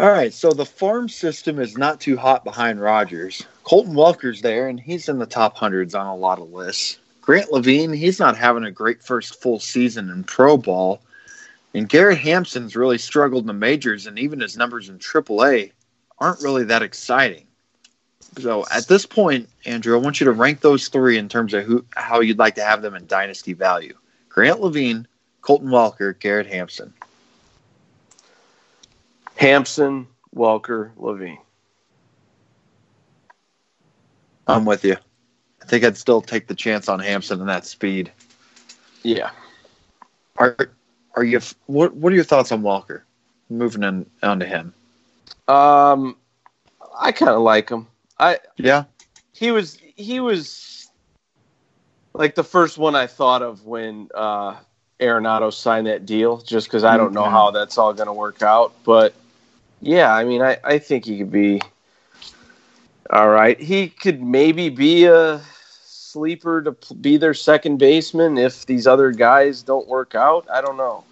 All 0.00 0.10
right, 0.10 0.32
so 0.32 0.54
the 0.54 0.64
farm 0.64 1.10
system 1.10 1.58
is 1.58 1.76
not 1.76 2.00
too 2.00 2.16
hot 2.16 2.42
behind 2.42 2.80
Rodgers. 2.80 3.44
Colton 3.64 3.92
Welker's 3.92 4.40
there, 4.40 4.66
and 4.66 4.80
he's 4.80 5.10
in 5.10 5.18
the 5.18 5.26
top 5.26 5.58
hundreds 5.58 5.94
on 5.94 6.06
a 6.06 6.16
lot 6.16 6.38
of 6.38 6.50
lists. 6.50 6.98
Grant 7.20 7.52
Lavigne, 7.52 7.94
he's 7.94 8.18
not 8.18 8.34
having 8.34 8.64
a 8.64 8.70
great 8.70 9.02
first 9.02 9.42
full 9.42 9.58
season 9.60 10.08
in 10.08 10.24
pro 10.24 10.56
ball. 10.56 11.02
And 11.74 11.86
Garrett 11.86 12.16
Hampson's 12.16 12.76
really 12.76 12.96
struggled 12.96 13.42
in 13.42 13.46
the 13.48 13.52
majors, 13.52 14.06
and 14.06 14.18
even 14.18 14.40
his 14.40 14.56
numbers 14.56 14.88
in 14.88 14.98
AAA 14.98 15.72
aren't 16.18 16.42
really 16.42 16.64
that 16.64 16.82
exciting. 16.82 17.46
So 18.38 18.64
at 18.70 18.88
this 18.88 19.04
point, 19.04 19.50
Andrew, 19.66 19.94
I 19.94 20.00
want 20.00 20.18
you 20.18 20.24
to 20.24 20.32
rank 20.32 20.62
those 20.62 20.88
three 20.88 21.18
in 21.18 21.28
terms 21.28 21.52
of 21.52 21.64
who 21.64 21.84
how 21.94 22.20
you'd 22.20 22.38
like 22.38 22.54
to 22.54 22.64
have 22.64 22.80
them 22.80 22.94
in 22.94 23.06
dynasty 23.06 23.52
value. 23.52 23.98
Grant 24.30 24.62
Lavigne, 24.62 25.02
Colton 25.42 25.68
Welker, 25.68 26.18
Garrett 26.18 26.46
Hampson. 26.46 26.94
Hampson 29.40 30.06
Welker, 30.36 30.90
Lavigne. 30.98 31.38
I'm 34.46 34.66
with 34.66 34.84
you. 34.84 34.96
I 35.62 35.64
think 35.64 35.82
I'd 35.82 35.96
still 35.96 36.20
take 36.20 36.46
the 36.46 36.54
chance 36.54 36.90
on 36.90 37.00
Hampson 37.00 37.40
and 37.40 37.48
that 37.48 37.64
speed. 37.64 38.12
Yeah. 39.02 39.30
Are 40.36 40.54
are 41.14 41.24
you 41.24 41.40
what 41.66 41.94
what 41.94 42.12
are 42.12 42.16
your 42.16 42.24
thoughts 42.24 42.52
on 42.52 42.60
Walker? 42.60 43.04
Moving 43.48 44.06
on 44.22 44.40
to 44.40 44.44
him. 44.44 44.74
Um 45.48 46.16
I 46.98 47.10
kind 47.12 47.30
of 47.30 47.40
like 47.40 47.70
him. 47.70 47.86
I 48.18 48.40
Yeah. 48.58 48.84
He 49.32 49.52
was 49.52 49.78
he 49.96 50.20
was 50.20 50.90
like 52.12 52.34
the 52.34 52.44
first 52.44 52.76
one 52.76 52.94
I 52.94 53.06
thought 53.06 53.40
of 53.40 53.64
when 53.64 54.10
uh 54.14 54.56
Arenado 55.00 55.50
signed 55.50 55.86
that 55.86 56.04
deal 56.04 56.42
just 56.42 56.68
cuz 56.68 56.84
I 56.84 56.98
don't 56.98 57.14
know 57.14 57.22
Mhm. 57.24 57.30
how 57.30 57.50
that's 57.52 57.78
all 57.78 57.94
going 57.94 58.08
to 58.08 58.12
work 58.12 58.42
out, 58.42 58.74
but 58.84 59.14
yeah, 59.80 60.14
I 60.14 60.24
mean 60.24 60.42
I 60.42 60.58
I 60.62 60.78
think 60.78 61.04
he 61.04 61.18
could 61.18 61.32
be 61.32 61.60
all 63.10 63.28
right. 63.28 63.60
He 63.60 63.88
could 63.88 64.22
maybe 64.22 64.68
be 64.68 65.04
a 65.06 65.40
sleeper 65.84 66.62
to 66.62 66.94
be 66.94 67.16
their 67.16 67.34
second 67.34 67.78
baseman 67.78 68.38
if 68.38 68.66
these 68.66 68.86
other 68.86 69.10
guys 69.10 69.62
don't 69.62 69.88
work 69.88 70.14
out. 70.14 70.46
I 70.52 70.60
don't 70.60 70.76
know. 70.76 71.04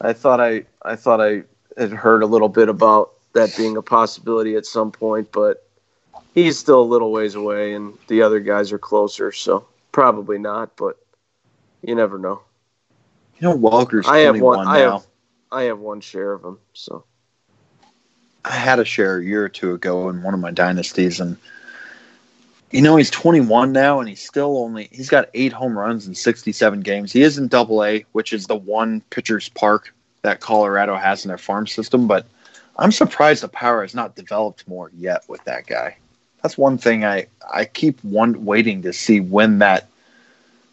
I 0.00 0.12
thought 0.12 0.40
I 0.40 0.64
I 0.82 0.96
thought 0.96 1.20
I 1.20 1.42
had 1.78 1.92
heard 1.92 2.22
a 2.22 2.26
little 2.26 2.48
bit 2.48 2.68
about 2.68 3.12
that 3.34 3.54
being 3.56 3.76
a 3.76 3.82
possibility 3.82 4.56
at 4.56 4.66
some 4.66 4.90
point, 4.90 5.30
but 5.30 5.66
he's 6.34 6.58
still 6.58 6.80
a 6.80 6.84
little 6.84 7.12
ways 7.12 7.34
away, 7.34 7.74
and 7.74 7.94
the 8.08 8.22
other 8.22 8.40
guys 8.40 8.72
are 8.72 8.78
closer, 8.78 9.30
so 9.32 9.66
probably 9.92 10.38
not. 10.38 10.76
But 10.76 10.98
you 11.82 11.94
never 11.94 12.18
know. 12.18 12.40
You 13.38 13.48
know 13.48 13.56
Walker's 13.56 14.06
I 14.06 14.18
have 14.20 14.36
21 14.36 14.56
one. 14.56 14.66
now. 14.66 14.72
I 14.72 14.78
have 14.78 15.06
I 15.52 15.62
have 15.64 15.78
one 15.78 16.00
share 16.00 16.32
of 16.32 16.44
him, 16.44 16.58
so 16.72 17.04
I 18.46 18.52
had 18.54 18.78
a 18.78 18.84
share 18.84 19.18
a 19.18 19.24
year 19.24 19.44
or 19.44 19.48
two 19.48 19.74
ago 19.74 20.08
in 20.08 20.22
one 20.22 20.32
of 20.32 20.38
my 20.38 20.52
dynasties, 20.52 21.18
and 21.18 21.36
you 22.70 22.80
know 22.80 22.96
he's 22.96 23.10
21 23.10 23.72
now, 23.72 23.98
and 23.98 24.08
he's 24.08 24.24
still 24.24 24.58
only 24.58 24.88
he's 24.92 25.08
got 25.08 25.28
eight 25.34 25.52
home 25.52 25.76
runs 25.76 26.06
in 26.06 26.14
67 26.14 26.80
games. 26.80 27.12
He 27.12 27.22
is 27.22 27.38
in 27.38 27.48
Double 27.48 27.82
A, 27.84 28.04
which 28.12 28.32
is 28.32 28.46
the 28.46 28.54
one 28.54 29.00
pitcher's 29.10 29.48
park 29.48 29.92
that 30.22 30.40
Colorado 30.40 30.94
has 30.96 31.24
in 31.24 31.28
their 31.28 31.38
farm 31.38 31.66
system. 31.66 32.06
But 32.06 32.26
I'm 32.76 32.92
surprised 32.92 33.42
the 33.42 33.48
power 33.48 33.82
has 33.82 33.96
not 33.96 34.14
developed 34.14 34.68
more 34.68 34.92
yet 34.96 35.24
with 35.28 35.42
that 35.44 35.66
guy. 35.66 35.96
That's 36.42 36.56
one 36.56 36.78
thing 36.78 37.04
I 37.04 37.26
I 37.52 37.64
keep 37.64 38.02
one 38.04 38.44
waiting 38.44 38.82
to 38.82 38.92
see 38.92 39.18
when 39.18 39.58
that 39.58 39.88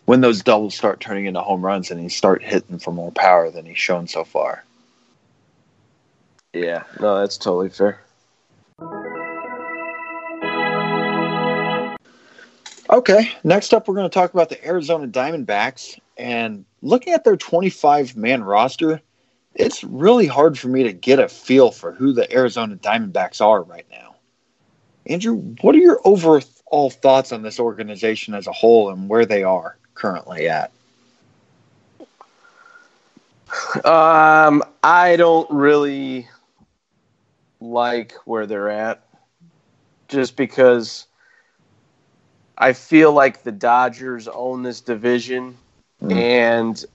when 0.05 0.21
those 0.21 0.43
doubles 0.43 0.75
start 0.75 0.99
turning 0.99 1.25
into 1.25 1.41
home 1.41 1.65
runs 1.65 1.89
and 1.89 1.99
he 1.99 2.09
start 2.09 2.43
hitting 2.43 2.77
for 2.77 2.91
more 2.91 3.11
power 3.11 3.49
than 3.49 3.65
he's 3.65 3.79
shown 3.79 4.07
so 4.07 4.23
far. 4.23 4.63
Yeah, 6.53 6.83
no, 6.99 7.19
that's 7.19 7.37
totally 7.37 7.69
fair. 7.69 7.99
Okay, 12.89 13.31
next 13.43 13.73
up, 13.73 13.87
we're 13.87 13.95
going 13.95 14.09
to 14.09 14.13
talk 14.13 14.33
about 14.33 14.49
the 14.49 14.65
Arizona 14.65 15.07
Diamondbacks. 15.07 15.99
And 16.17 16.63
looking 16.81 17.13
at 17.13 17.23
their 17.23 17.35
25 17.35 18.15
man 18.15 18.43
roster, 18.43 19.01
it's 19.55 19.83
really 19.83 20.27
hard 20.27 20.59
for 20.59 20.67
me 20.67 20.83
to 20.83 20.93
get 20.93 21.19
a 21.19 21.27
feel 21.27 21.71
for 21.71 21.91
who 21.91 22.13
the 22.13 22.31
Arizona 22.31 22.75
Diamondbacks 22.75 23.41
are 23.41 23.63
right 23.63 23.85
now. 23.89 24.15
Andrew, 25.07 25.35
what 25.61 25.75
are 25.75 25.79
your 25.79 25.99
overall 26.05 26.89
thoughts 26.89 27.31
on 27.31 27.41
this 27.41 27.59
organization 27.59 28.35
as 28.35 28.47
a 28.47 28.51
whole 28.51 28.89
and 28.89 29.09
where 29.09 29.25
they 29.25 29.43
are 29.43 29.77
currently 29.95 30.47
at? 30.47 30.71
Um, 33.83 34.63
I 34.83 35.15
don't 35.17 35.49
really 35.49 36.27
like 37.63 38.13
where 38.25 38.45
they're 38.45 38.69
at, 38.69 39.03
just 40.07 40.35
because 40.35 41.07
I 42.57 42.73
feel 42.73 43.11
like 43.13 43.43
the 43.43 43.51
Dodgers 43.51 44.27
own 44.27 44.63
this 44.63 44.81
division, 44.81 45.57
Mm. 46.01 46.11
and 46.13 46.85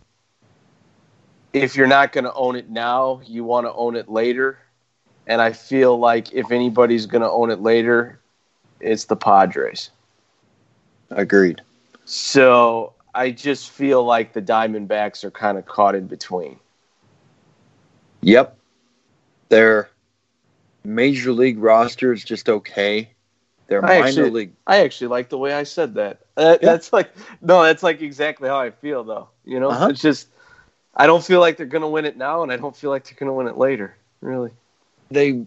if 1.54 1.76
you're 1.76 1.86
not 1.86 2.12
going 2.12 2.24
to 2.24 2.34
own 2.34 2.56
it 2.56 2.68
now, 2.68 3.20
you 3.24 3.42
want 3.42 3.66
to 3.66 3.72
own 3.72 3.96
it 3.96 4.08
later. 4.08 4.58
And 5.26 5.40
I 5.40 5.52
feel 5.52 5.98
like 5.98 6.32
if 6.32 6.50
anybody's 6.50 7.06
going 7.06 7.22
to 7.22 7.30
own 7.30 7.50
it 7.50 7.60
later, 7.60 8.18
it's 8.80 9.06
the 9.06 9.16
Padres. 9.16 9.90
Agreed. 11.10 11.62
So 12.04 12.92
I 13.14 13.30
just 13.30 13.70
feel 13.70 14.04
like 14.04 14.32
the 14.32 14.42
Diamondbacks 14.42 15.24
are 15.24 15.30
kind 15.30 15.56
of 15.58 15.66
caught 15.66 15.94
in 15.94 16.06
between. 16.06 16.58
Yep. 18.20 18.56
Their 19.48 19.88
major 20.84 21.32
league 21.32 21.58
roster 21.58 22.12
is 22.12 22.24
just 22.24 22.48
okay. 22.48 23.10
Their 23.68 23.84
I 23.84 23.88
minor 24.00 24.06
actually- 24.06 24.30
league 24.30 24.52
I 24.66 24.80
actually 24.80 25.08
like 25.08 25.28
the 25.28 25.38
way 25.38 25.52
I 25.52 25.64
said 25.64 25.94
that. 25.94 26.20
That- 26.36 26.62
Yeah. 26.62 26.70
That's 26.72 26.92
like 26.92 27.10
no, 27.42 27.62
that's 27.62 27.82
like 27.82 28.00
exactly 28.00 28.48
how 28.48 28.58
I 28.58 28.70
feel 28.70 29.04
though. 29.04 29.28
You 29.44 29.60
know, 29.60 29.70
Uh-huh. 29.70 29.88
it's 29.90 30.00
just 30.00 30.28
I 30.94 31.06
don't 31.06 31.22
feel 31.24 31.40
like 31.40 31.56
they're 31.56 31.66
gonna 31.66 31.88
win 31.88 32.04
it 32.06 32.16
now, 32.16 32.42
and 32.42 32.50
I 32.50 32.56
don't 32.56 32.76
feel 32.76 32.90
like 32.90 33.04
they're 33.04 33.18
gonna 33.18 33.34
win 33.34 33.46
it 33.46 33.56
later. 33.58 33.94
Really, 34.20 34.50
they 35.10 35.44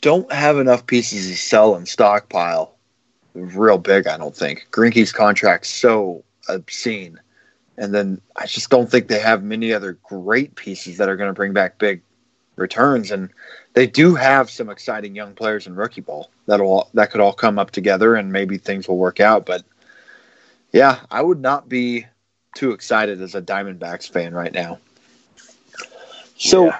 don't 0.00 0.30
have 0.32 0.58
enough 0.58 0.86
pieces 0.86 1.28
to 1.30 1.36
sell 1.36 1.74
and 1.74 1.86
stockpile 1.88 2.74
real 3.34 3.78
big, 3.78 4.06
I 4.06 4.16
don't 4.16 4.34
think. 4.36 4.68
Greinke's 4.70 5.10
contract's 5.12 5.68
so 5.68 6.22
obscene. 6.48 7.18
And 7.76 7.92
then 7.92 8.20
I 8.36 8.46
just 8.46 8.70
don't 8.70 8.88
think 8.88 9.08
they 9.08 9.18
have 9.18 9.42
many 9.42 9.72
other 9.72 9.98
great 10.04 10.54
pieces 10.54 10.98
that 10.98 11.08
are 11.08 11.16
going 11.16 11.28
to 11.30 11.34
bring 11.34 11.52
back 11.52 11.76
big 11.78 12.02
returns. 12.56 13.10
And 13.10 13.30
they 13.74 13.86
do 13.86 14.14
have 14.14 14.50
some 14.50 14.70
exciting 14.70 15.14
young 15.14 15.34
players 15.34 15.66
in 15.66 15.74
rookie 15.74 16.00
ball 16.00 16.30
that'll 16.46 16.88
that 16.94 17.10
could 17.10 17.20
all 17.20 17.32
come 17.32 17.58
up 17.58 17.70
together 17.70 18.14
and 18.14 18.32
maybe 18.32 18.58
things 18.58 18.88
will 18.88 18.98
work 18.98 19.20
out. 19.20 19.46
But 19.46 19.64
yeah, 20.72 21.00
I 21.10 21.22
would 21.22 21.40
not 21.40 21.68
be 21.68 22.06
too 22.54 22.72
excited 22.72 23.20
as 23.20 23.34
a 23.34 23.42
Diamondbacks 23.42 24.08
fan 24.08 24.34
right 24.34 24.52
now. 24.52 24.78
So 26.36 26.66
Yeah. 26.66 26.78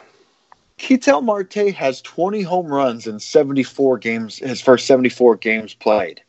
Ketel 0.76 1.22
Marte 1.22 1.72
has 1.74 2.02
20 2.02 2.42
home 2.42 2.66
runs 2.66 3.06
in 3.06 3.18
74 3.20 3.98
games, 3.98 4.38
his 4.38 4.60
first 4.60 4.86
74 4.86 5.36
games 5.36 5.74
played. 5.74 6.22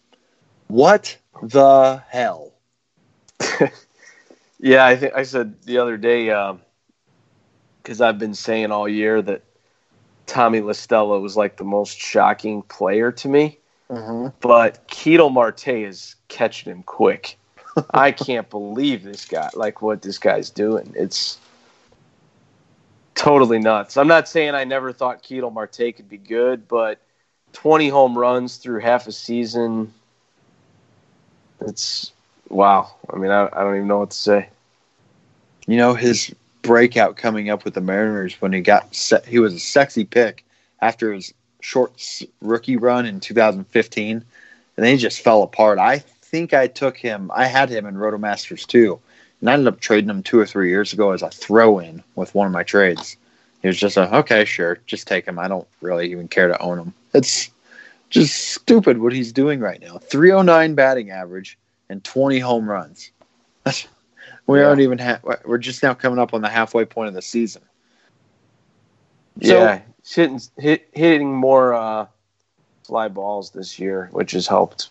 What 0.68 1.18
the 1.42 2.02
hell? 2.10 2.54
yeah. 4.60 4.86
I 4.86 4.96
think 4.96 5.14
I 5.14 5.24
said 5.24 5.62
the 5.64 5.78
other 5.80 5.98
day 5.98 6.30
um, 6.30 6.62
because 7.86 8.02
I've 8.02 8.18
been 8.18 8.34
saying 8.34 8.72
all 8.72 8.90
year 8.90 9.22
that 9.22 9.44
Tommy 10.26 10.60
La 10.60 10.74
Stella 10.74 11.20
was 11.20 11.38
like 11.38 11.58
the 11.58 11.64
most 11.64 12.00
shocking 12.00 12.64
player 12.64 13.12
to 13.12 13.30
me, 13.30 13.60
Mm-hmm. 13.92 14.30
but 14.42 14.88
Ketel 14.88 15.30
Marte 15.30 15.68
is 15.68 16.16
catching 16.28 16.72
him 16.72 16.82
quick. 16.82 17.38
I 17.92 18.12
can't 18.12 18.50
believe 18.50 19.04
this 19.04 19.26
guy, 19.26 19.52
like 19.54 19.84
what 19.84 20.02
this 20.02 20.18
guy's 20.18 20.50
doing. 20.50 20.92
It's 20.96 21.38
totally 23.14 23.60
nuts. 23.60 23.98
I'm 23.98 24.08
not 24.08 24.28
saying 24.28 24.56
I 24.56 24.64
never 24.64 24.92
thought 24.92 25.22
Ketel 25.22 25.52
Marte 25.52 25.96
could 25.96 26.10
be 26.10 26.18
good, 26.18 26.68
but 26.68 27.00
20 27.54 27.90
home 27.90 28.18
runs 28.18 28.58
through 28.58 28.80
half 28.80 29.06
a 29.06 29.12
season, 29.12 29.94
it's 31.62 32.12
wow. 32.50 32.96
I 33.14 33.18
mean, 33.18 33.30
I, 33.30 33.46
I 33.46 33.64
don't 33.64 33.76
even 33.76 33.88
know 33.88 34.00
what 34.00 34.10
to 34.10 34.18
say. 34.18 34.50
You 35.68 35.78
know, 35.78 35.94
his 35.94 36.34
breakout 36.66 37.16
coming 37.18 37.50
up 37.50 37.64
with 37.64 37.74
the 37.74 37.82
Mariners 37.82 38.36
when 38.42 38.54
he 38.54 38.62
got 38.62 38.96
he 39.28 39.40
was 39.40 39.54
a 39.54 39.60
sexy 39.60 40.06
pick 40.06 40.44
after 40.82 41.14
his 41.14 41.34
short 41.62 42.22
rookie 42.42 42.78
run 42.78 43.06
in 43.06 43.20
2015, 43.20 44.12
and 44.12 44.26
then 44.76 44.92
he 44.92 44.98
just 44.98 45.22
fell 45.22 45.44
apart. 45.44 45.80
I 45.80 46.00
think 46.00 46.54
I 46.54 46.68
took 46.68 46.98
him, 46.98 47.32
I 47.34 47.48
had 47.48 47.70
him 47.70 47.86
in 47.86 47.96
Rotomasters 47.96 48.66
too, 48.66 49.00
and 49.40 49.50
I 49.50 49.54
ended 49.54 49.68
up 49.68 49.80
trading 49.80 50.10
him 50.10 50.24
two 50.24 50.40
or 50.40 50.46
three 50.46 50.70
years 50.70 50.94
ago 50.94 51.12
as 51.12 51.22
a 51.22 51.30
throw 51.30 51.80
in 51.80 52.04
with 52.16 52.36
one 52.36 52.48
of 52.48 52.54
my 52.54 52.64
trades. 52.64 53.18
He 53.62 53.68
was 53.68 53.78
just 53.78 53.98
a, 53.98 54.16
okay, 54.18 54.46
sure, 54.46 54.80
just 54.86 55.08
take 55.08 55.26
him. 55.26 55.40
I 55.40 55.48
don't 55.48 55.68
really 55.82 56.12
even 56.12 56.28
care 56.28 56.48
to 56.48 56.60
own 56.60 56.78
him. 56.78 56.94
It's 57.14 57.50
just 58.10 58.36
stupid 58.54 59.00
what 59.00 59.14
he's 59.14 59.32
doing 59.32 59.60
right 59.60 59.82
now. 59.82 59.98
309 59.98 60.76
batting 60.76 61.10
average 61.10 61.58
and 61.90 62.04
20 62.04 62.40
home 62.40 62.70
runs. 62.70 63.12
We 64.48 64.60
Yeah. 64.60 64.68
aren't 64.68 64.82
even 64.82 64.98
ha- 64.98 65.20
we're 65.46 65.58
just 65.58 65.82
now 65.84 65.94
coming 65.94 66.20
up 66.20 66.34
on 66.34 66.42
the 66.42 66.50
halfway 66.50 66.86
point 66.86 67.08
of 67.08 67.14
the 67.14 67.22
season. 67.22 67.62
So- 69.42 69.60
yeah, 69.60 69.82
hitting 70.08 70.40
hit, 70.58 70.88
hitting 70.94 71.34
more 71.34 71.74
uh, 71.74 72.08
fly 72.86 73.08
balls 73.08 73.52
this 73.52 73.80
year, 73.80 74.10
which 74.12 74.32
has 74.32 74.48
helped. 74.48 74.90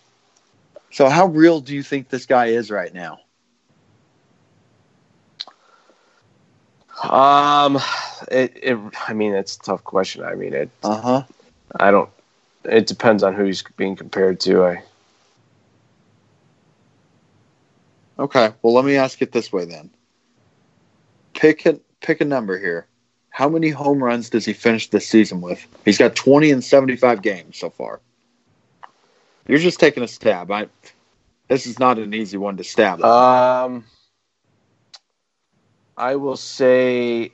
So 0.91 1.09
how 1.09 1.27
real 1.27 1.61
do 1.61 1.75
you 1.75 1.83
think 1.83 2.09
this 2.09 2.27
guy 2.27 2.47
is 2.47 2.71
right 2.71 2.93
now? 2.93 3.21
Um, 7.03 7.79
it, 8.31 8.53
it 8.63 8.79
I 9.09 9.13
mean, 9.13 9.35
it's 9.35 9.57
a 9.57 9.61
tough 9.61 9.85
question. 9.85 10.25
I 10.25 10.35
mean, 10.35 10.55
it. 10.55 10.71
Uh 10.83 11.01
huh. 11.01 11.23
I 11.79 11.91
don't. 11.91 12.11
It 12.65 12.87
depends 12.87 13.23
on 13.23 13.35
who 13.35 13.45
he's 13.45 13.63
being 13.77 13.97
compared 13.97 14.41
to. 14.41 14.65
I 14.65 14.83
Okay. 18.19 18.53
Well, 18.62 18.75
let 18.75 18.85
me 18.85 18.97
ask 18.97 19.21
it 19.23 19.33
this 19.33 19.53
way 19.53 19.65
then. 19.65 19.91
Pick 21.35 21.67
a 21.67 21.81
pick 22.01 22.21
a 22.21 22.25
number 22.25 22.59
here. 22.59 22.87
How 23.31 23.49
many 23.49 23.71
home 23.71 24.03
runs 24.03 24.31
does 24.31 24.45
he 24.45 24.53
finish 24.53 24.91
this 24.91 25.09
season 25.09 25.41
with? 25.41 25.67
He's 25.85 25.99
got 25.99 26.15
20 26.15 26.51
in 26.51 26.62
75 26.62 27.21
games 27.21 27.59
so 27.59 27.69
far. 27.69 28.01
You're 29.49 29.59
just 29.59 29.81
taking 29.81 30.05
a 30.05 30.09
stab. 30.09 30.53
I, 30.53 30.69
this 31.49 31.67
is 31.67 31.81
not 31.81 31.99
an 31.99 32.15
easy 32.15 32.37
one 32.37 32.57
to 32.59 32.65
stab. 32.65 33.03
Um, 33.03 33.85
I 35.97 36.15
will 36.15 36.37
say 36.37 37.33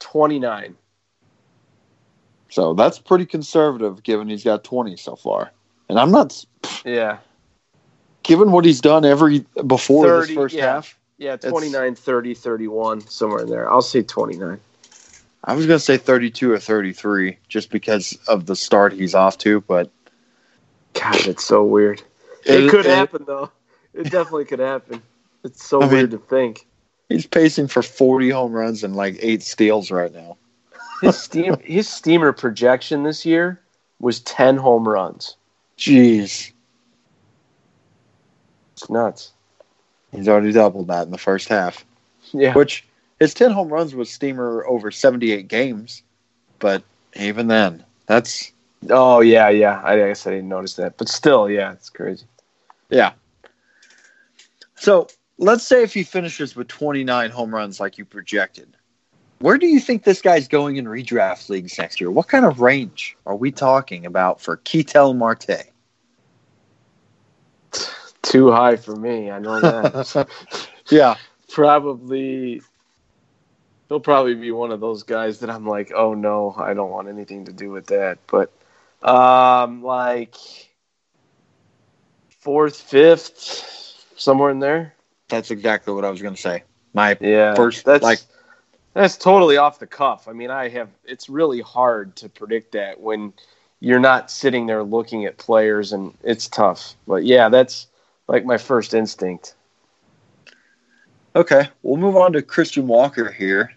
29. 0.00 0.76
So 2.50 2.74
that's 2.74 2.98
pretty 2.98 3.26
conservative 3.26 4.02
given 4.02 4.28
he's 4.28 4.44
got 4.44 4.64
20 4.64 4.96
so 4.96 5.16
far. 5.16 5.52
And 5.88 5.98
I'm 5.98 6.10
not. 6.10 6.44
Yeah. 6.84 7.18
Given 8.24 8.50
what 8.50 8.64
he's 8.64 8.80
done 8.80 9.04
every 9.04 9.44
before 9.66 10.06
30, 10.06 10.26
this 10.26 10.34
first 10.34 10.54
yeah. 10.54 10.74
half. 10.74 10.98
Yeah, 11.18 11.36
29, 11.36 11.94
30, 11.94 12.34
31, 12.34 13.00
somewhere 13.02 13.42
in 13.42 13.48
there. 13.48 13.70
I'll 13.70 13.82
say 13.82 14.02
29. 14.02 14.58
I 15.44 15.54
was 15.54 15.66
going 15.66 15.78
to 15.78 15.84
say 15.84 15.96
32 15.96 16.50
or 16.50 16.58
33 16.58 17.38
just 17.48 17.70
because 17.70 18.18
of 18.26 18.46
the 18.46 18.56
start 18.56 18.92
he's 18.92 19.14
off 19.14 19.38
to, 19.38 19.60
but. 19.60 19.90
God, 20.94 21.26
it's 21.26 21.44
so 21.44 21.62
weird. 21.62 22.02
It, 22.44 22.64
it 22.64 22.70
could 22.70 22.86
it, 22.86 22.94
happen, 22.94 23.24
though. 23.26 23.50
It 23.92 24.04
definitely 24.04 24.46
could 24.46 24.58
happen. 24.58 25.02
It's 25.44 25.64
so 25.64 25.82
I 25.82 25.86
weird 25.86 26.10
mean, 26.10 26.20
to 26.20 26.26
think. 26.26 26.66
He's 27.08 27.26
pacing 27.26 27.68
for 27.68 27.82
40 27.82 28.30
home 28.30 28.52
runs 28.52 28.82
and 28.82 28.96
like 28.96 29.16
eight 29.20 29.42
steals 29.42 29.90
right 29.90 30.12
now. 30.12 30.36
his 31.00 31.16
steam 31.16 31.56
his 31.62 31.88
steamer 31.88 32.32
projection 32.32 33.02
this 33.02 33.26
year 33.26 33.60
was 34.00 34.20
10 34.20 34.56
home 34.56 34.88
runs. 34.88 35.36
Jeez. 35.76 36.50
It's 38.74 38.90
nuts. 38.90 39.32
He's 40.12 40.28
already 40.28 40.52
doubled 40.52 40.88
that 40.88 41.06
in 41.06 41.10
the 41.10 41.18
first 41.18 41.48
half. 41.48 41.84
Yeah. 42.32 42.54
Which 42.54 42.84
his 43.20 43.34
10 43.34 43.50
home 43.50 43.68
runs 43.68 43.94
was 43.94 44.10
steamer 44.10 44.64
over 44.66 44.90
78 44.90 45.48
games, 45.48 46.02
but 46.58 46.82
even 47.14 47.46
then, 47.46 47.84
that's 48.06 48.52
Oh 48.90 49.20
yeah, 49.20 49.48
yeah. 49.48 49.80
I 49.82 49.96
guess 49.96 50.26
I 50.26 50.30
didn't 50.30 50.48
notice 50.48 50.74
that. 50.74 50.96
But 50.96 51.08
still, 51.08 51.48
yeah, 51.48 51.72
it's 51.72 51.90
crazy. 51.90 52.26
Yeah. 52.90 53.12
So 54.76 55.08
let's 55.38 55.64
say 55.64 55.82
if 55.82 55.94
he 55.94 56.02
finishes 56.02 56.54
with 56.54 56.68
29 56.68 57.30
home 57.30 57.54
runs 57.54 57.80
like 57.80 57.98
you 57.98 58.04
projected, 58.04 58.76
where 59.38 59.58
do 59.58 59.66
you 59.66 59.80
think 59.80 60.04
this 60.04 60.20
guy's 60.20 60.48
going 60.48 60.76
in 60.76 60.84
redraft 60.86 61.48
leagues 61.48 61.78
next 61.78 62.00
year? 62.00 62.10
What 62.10 62.28
kind 62.28 62.44
of 62.44 62.60
range 62.60 63.16
are 63.26 63.36
we 63.36 63.50
talking 63.50 64.06
about 64.06 64.40
for 64.40 64.56
Ketel 64.58 65.14
Marte? 65.14 65.70
Too 68.24 68.50
high 68.50 68.76
for 68.76 68.96
me. 68.96 69.30
I 69.30 69.38
know 69.38 69.60
that. 69.60 70.28
yeah. 70.90 71.16
Probably. 71.50 72.62
He'll 73.88 74.00
probably 74.00 74.34
be 74.34 74.50
one 74.50 74.72
of 74.72 74.80
those 74.80 75.02
guys 75.02 75.40
that 75.40 75.50
I'm 75.50 75.66
like, 75.66 75.92
oh 75.94 76.14
no, 76.14 76.54
I 76.58 76.74
don't 76.74 76.90
want 76.90 77.08
anything 77.08 77.44
to 77.44 77.52
do 77.52 77.70
with 77.70 77.86
that. 77.88 78.18
But, 78.26 78.50
um, 79.06 79.82
like 79.82 80.34
fourth, 82.38 82.80
fifth, 82.80 84.14
somewhere 84.16 84.50
in 84.50 84.58
there. 84.58 84.94
That's 85.28 85.50
exactly 85.50 85.92
what 85.92 86.04
I 86.04 86.10
was 86.10 86.22
going 86.22 86.34
to 86.34 86.40
say. 86.40 86.62
My 86.92 87.16
yeah, 87.20 87.54
first, 87.54 87.84
that's 87.84 88.02
like 88.02 88.20
that's 88.92 89.16
totally 89.16 89.56
off 89.56 89.78
the 89.78 89.86
cuff. 89.86 90.28
I 90.28 90.32
mean, 90.32 90.50
I 90.50 90.68
have 90.68 90.88
it's 91.04 91.28
really 91.28 91.60
hard 91.60 92.16
to 92.16 92.28
predict 92.28 92.72
that 92.72 93.00
when 93.00 93.32
you're 93.80 94.00
not 94.00 94.30
sitting 94.30 94.66
there 94.66 94.82
looking 94.82 95.24
at 95.24 95.36
players 95.36 95.92
and 95.92 96.16
it's 96.22 96.48
tough. 96.48 96.94
But 97.06 97.24
yeah, 97.24 97.48
that's 97.48 97.88
like 98.28 98.44
my 98.44 98.58
first 98.58 98.94
instinct. 98.94 99.54
Okay, 101.36 101.68
we'll 101.82 101.96
move 101.96 102.16
on 102.16 102.32
to 102.32 102.42
Christian 102.42 102.86
Walker 102.86 103.30
here. 103.30 103.72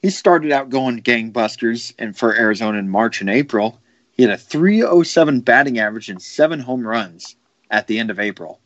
He 0.00 0.10
started 0.10 0.52
out 0.52 0.70
going 0.70 1.02
gangbusters 1.02 1.92
and 1.98 2.16
for 2.16 2.34
Arizona 2.34 2.78
in 2.78 2.88
March 2.88 3.20
and 3.20 3.28
April. 3.28 3.78
He 4.12 4.22
had 4.22 4.32
a 4.32 4.38
307 4.38 5.40
batting 5.40 5.78
average 5.78 6.08
and 6.08 6.22
seven 6.22 6.60
home 6.60 6.86
runs 6.86 7.36
at 7.70 7.86
the 7.86 7.98
end 7.98 8.10
of 8.10 8.20
April. 8.20 8.60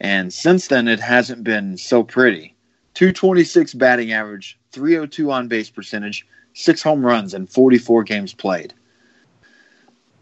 And 0.00 0.32
since 0.32 0.68
then, 0.68 0.88
it 0.88 1.00
hasn't 1.00 1.44
been 1.44 1.76
so 1.76 2.02
pretty. 2.02 2.56
226 2.94 3.74
batting 3.74 4.12
average, 4.12 4.58
302 4.72 5.30
on 5.30 5.48
base 5.48 5.70
percentage, 5.70 6.26
six 6.54 6.82
home 6.82 7.04
runs, 7.04 7.34
and 7.34 7.48
44 7.48 8.02
games 8.04 8.34
played. 8.34 8.74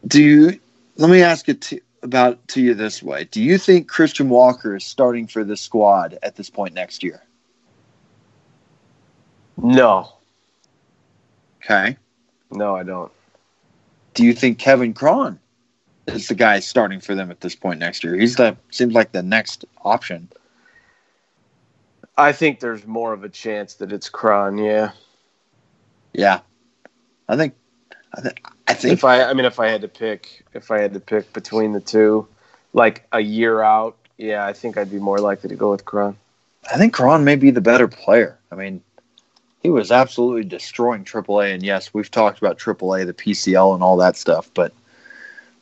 Do 0.06 0.22
you? 0.22 0.60
Let 0.96 1.10
me 1.10 1.22
ask 1.22 1.48
you 1.48 1.54
about 2.02 2.46
to 2.48 2.62
you 2.62 2.74
this 2.74 3.02
way: 3.02 3.24
Do 3.24 3.42
you 3.42 3.58
think 3.58 3.88
Christian 3.88 4.28
Walker 4.28 4.76
is 4.76 4.84
starting 4.84 5.26
for 5.26 5.44
the 5.44 5.56
squad 5.56 6.18
at 6.22 6.36
this 6.36 6.50
point 6.50 6.74
next 6.74 7.02
year? 7.02 7.22
No. 9.56 10.12
Okay. 11.62 11.96
No, 12.50 12.74
I 12.74 12.82
don't. 12.82 13.12
Do 14.14 14.24
you 14.24 14.32
think 14.32 14.58
Kevin 14.58 14.92
Cron 14.92 15.38
is 16.06 16.28
the 16.28 16.34
guy 16.34 16.60
starting 16.60 17.00
for 17.00 17.14
them 17.14 17.30
at 17.30 17.40
this 17.40 17.54
point 17.54 17.78
next 17.78 18.02
year? 18.02 18.16
He's 18.16 18.36
the 18.36 18.56
seems 18.70 18.94
like 18.94 19.12
the 19.12 19.22
next 19.22 19.64
option. 19.84 20.28
I 22.16 22.32
think 22.32 22.60
there's 22.60 22.86
more 22.86 23.12
of 23.12 23.24
a 23.24 23.28
chance 23.28 23.74
that 23.74 23.92
it's 23.92 24.08
Cron. 24.08 24.58
Yeah. 24.58 24.90
Yeah. 26.12 26.40
I 27.28 27.36
think. 27.36 27.54
I 28.14 28.20
think. 28.20 28.44
I 28.70 28.74
think. 28.74 28.92
If 28.92 29.04
I, 29.04 29.24
I 29.24 29.34
mean, 29.34 29.46
if 29.46 29.58
I 29.58 29.68
had 29.68 29.80
to 29.80 29.88
pick, 29.88 30.44
if 30.54 30.70
I 30.70 30.80
had 30.80 30.94
to 30.94 31.00
pick 31.00 31.32
between 31.32 31.72
the 31.72 31.80
two, 31.80 32.28
like 32.72 33.04
a 33.10 33.18
year 33.20 33.62
out, 33.62 33.96
yeah, 34.16 34.46
I 34.46 34.52
think 34.52 34.76
I'd 34.76 34.90
be 34.90 35.00
more 35.00 35.18
likely 35.18 35.48
to 35.48 35.56
go 35.56 35.72
with 35.72 35.84
Cron. 35.84 36.16
I 36.72 36.78
think 36.78 36.92
Cron 36.92 37.24
may 37.24 37.34
be 37.34 37.50
the 37.50 37.60
better 37.60 37.88
player. 37.88 38.38
I 38.52 38.54
mean, 38.54 38.80
he 39.60 39.70
was 39.70 39.90
absolutely 39.90 40.44
destroying 40.44 41.04
AAA, 41.04 41.52
and 41.52 41.64
yes, 41.64 41.92
we've 41.92 42.10
talked 42.10 42.38
about 42.38 42.58
AAA, 42.58 43.06
the 43.06 43.12
PCL, 43.12 43.74
and 43.74 43.82
all 43.82 43.96
that 43.96 44.16
stuff, 44.16 44.48
but 44.54 44.72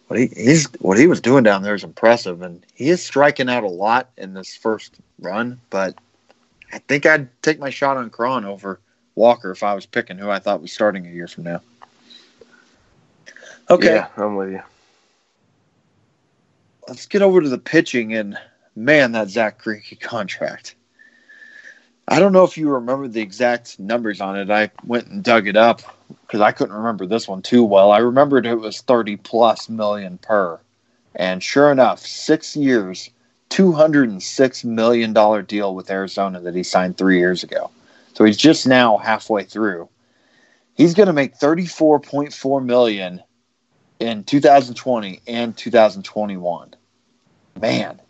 what 0.09 0.21
he 0.21 0.27
he's 0.27 0.67
what 0.81 0.99
he 0.99 1.07
was 1.07 1.21
doing 1.21 1.45
down 1.45 1.63
there 1.63 1.75
is 1.75 1.85
impressive, 1.85 2.43
and 2.43 2.65
he 2.75 2.91
is 2.91 3.03
striking 3.03 3.49
out 3.49 3.65
a 3.65 3.69
lot 3.69 4.11
in 4.19 4.35
this 4.35 4.55
first 4.55 4.97
run. 5.19 5.61
But 5.71 5.95
I 6.73 6.79
think 6.79 7.07
I'd 7.07 7.29
take 7.43 7.59
my 7.59 7.71
shot 7.71 7.97
on 7.97 8.11
Cron 8.11 8.45
over 8.45 8.81
Walker 9.15 9.51
if 9.51 9.63
I 9.63 9.75
was 9.75 9.87
picking 9.87 10.19
who 10.19 10.29
I 10.29 10.41
thought 10.41 10.61
was 10.61 10.73
starting 10.73 11.07
a 11.07 11.11
year 11.11 11.29
from 11.29 11.45
now. 11.45 11.63
Okay, 13.71 13.95
yeah, 13.95 14.09
I'm 14.16 14.37
with 14.37 14.51
you. 14.51 14.62
Let's 16.87 17.07
get 17.07 17.23
over 17.23 17.41
to 17.41 17.49
the 17.49 17.59
pitching, 17.59 18.14
and 18.14 18.39
man, 18.75 19.12
that 19.12 19.29
Zack 19.29 19.62
Greinke 19.62 20.01
contract. 20.01 20.75
I 22.11 22.21
don't 22.21 22.33
know 22.33 22.45
if 22.45 22.57
you 22.57 22.71
remember 22.71 23.07
the 23.07 23.21
exact 23.21 23.79
numbers 23.79 24.23
on 24.23 24.39
it. 24.39 24.51
I 24.51 24.71
went 24.85 25.09
and 25.09 25.23
dug 25.23 25.47
it 25.47 25.57
up 25.57 25.83
because 26.23 26.41
I 26.41 26.53
couldn't 26.53 26.75
remember 26.75 27.05
this 27.05 27.29
one 27.29 27.43
too 27.43 27.62
well. 27.62 27.93
I 27.93 27.99
remembered 27.99 28.47
it 28.47 28.55
was 28.55 28.81
30 28.81 29.16
plus 29.16 29.69
million 29.69 30.16
per. 30.16 30.59
And 31.14 31.43
sure 31.43 31.71
enough, 31.71 31.99
six 31.99 32.57
years, 32.57 33.11
$206 33.51 34.64
million 34.64 35.45
deal 35.45 35.75
with 35.75 35.91
Arizona 35.91 36.41
that 36.41 36.55
he 36.55 36.62
signed 36.62 36.97
three 36.97 37.19
years 37.19 37.43
ago. 37.43 37.71
So 38.14 38.25
he's 38.25 38.39
just 38.39 38.66
now 38.66 38.97
halfway 38.97 39.45
through. 39.45 39.91
He's 40.75 40.95
going 40.95 41.09
to 41.09 41.12
make 41.12 41.37
34.4 41.37 42.64
million 42.64 43.23
in 44.01 44.24
2020 44.24 45.20
and 45.26 45.57
2021. 45.57 46.74
Man, 47.61 48.01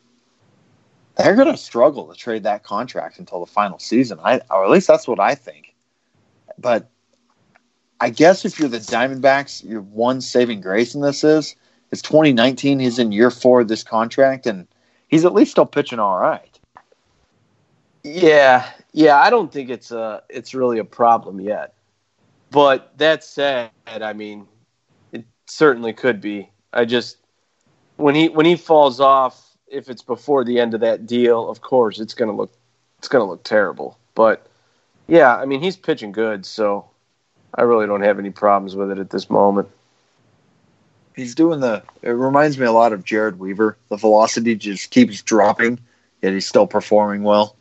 they're 1.17 1.35
going 1.35 1.51
to 1.51 1.57
struggle 1.57 2.07
to 2.09 2.15
trade 2.15 2.43
that 2.45 2.63
contract 2.63 3.19
until 3.19 3.41
the 3.41 3.51
final 3.51 3.79
season. 3.79 4.19
I, 4.23 4.41
or 4.51 4.65
at 4.65 4.71
least 4.71 4.87
that's 4.87 5.09
what 5.09 5.19
I 5.19 5.35
think. 5.35 5.75
But 6.59 6.89
I 8.01 8.11
guess 8.11 8.45
if 8.45 8.59
you're 8.59 8.69
the 8.69 8.79
Diamondbacks, 8.79 9.69
your 9.69 9.81
one 9.81 10.21
saving 10.21 10.61
grace 10.61 10.95
in 10.95 11.01
this 11.01 11.25
is 11.25 11.57
it's 11.91 12.03
2019. 12.03 12.79
He's 12.79 12.99
in 12.99 13.13
year 13.13 13.31
four 13.31 13.61
of 13.61 13.69
this 13.69 13.83
contract, 13.83 14.47
and 14.47 14.67
he's 15.09 15.25
at 15.25 15.33
least 15.33 15.53
still 15.53 15.67
pitching 15.67 15.99
all 15.99 16.19
right. 16.19 16.59
Yeah, 18.05 18.69
yeah. 18.93 19.17
I 19.17 19.31
don't 19.31 19.53
think 19.53 19.71
it's 19.71 19.91
a 19.91 20.23
it's 20.29 20.55
really 20.55 20.79
a 20.79 20.85
problem 20.85 21.41
yet. 21.41 21.75
But 22.51 22.97
that 22.99 23.25
said, 23.25 23.71
I 23.87 24.13
mean, 24.13 24.47
certainly 25.51 25.93
could 25.93 26.21
be. 26.21 26.51
I 26.73 26.85
just 26.85 27.17
when 27.97 28.15
he 28.15 28.29
when 28.29 28.47
he 28.47 28.57
falls 28.57 29.01
off 29.01 29.45
if 29.67 29.89
it's 29.89 30.03
before 30.03 30.45
the 30.45 30.61
end 30.61 30.75
of 30.75 30.81
that 30.81 31.07
deal, 31.07 31.49
of 31.49 31.61
course 31.61 32.01
it's 32.01 32.15
gonna 32.15 32.35
look 32.35 32.53
it's 32.99 33.09
gonna 33.09 33.25
look 33.25 33.43
terrible. 33.43 33.99
But 34.15 34.47
yeah, 35.07 35.37
I 35.37 35.45
mean 35.47 35.61
he's 35.61 35.77
pitching 35.77 36.13
good, 36.13 36.47
so 36.47 36.89
I 37.55 37.63
really 37.63 37.87
don't 37.87 38.03
have 38.03 38.19
any 38.19 38.31
problems 38.31 38.77
with 38.77 38.91
it 38.91 38.99
at 38.99 39.11
this 39.11 39.31
moment. 39.31 39.69
He's 41.17 41.35
doing 41.35 41.61
the. 41.61 41.83
It 42.03 42.11
reminds 42.11 42.59
me 42.59 42.67
a 42.67 42.73
lot 42.73 42.93
of 42.93 43.05
Jered 43.05 43.39
Weaver. 43.39 43.77
The 43.89 43.97
velocity 43.97 44.55
just 44.55 44.91
keeps 44.91 45.21
dropping, 45.23 45.81
yet 46.23 46.33
he's 46.33 46.47
still 46.47 46.67
performing 46.67 47.25
well, 47.25 47.57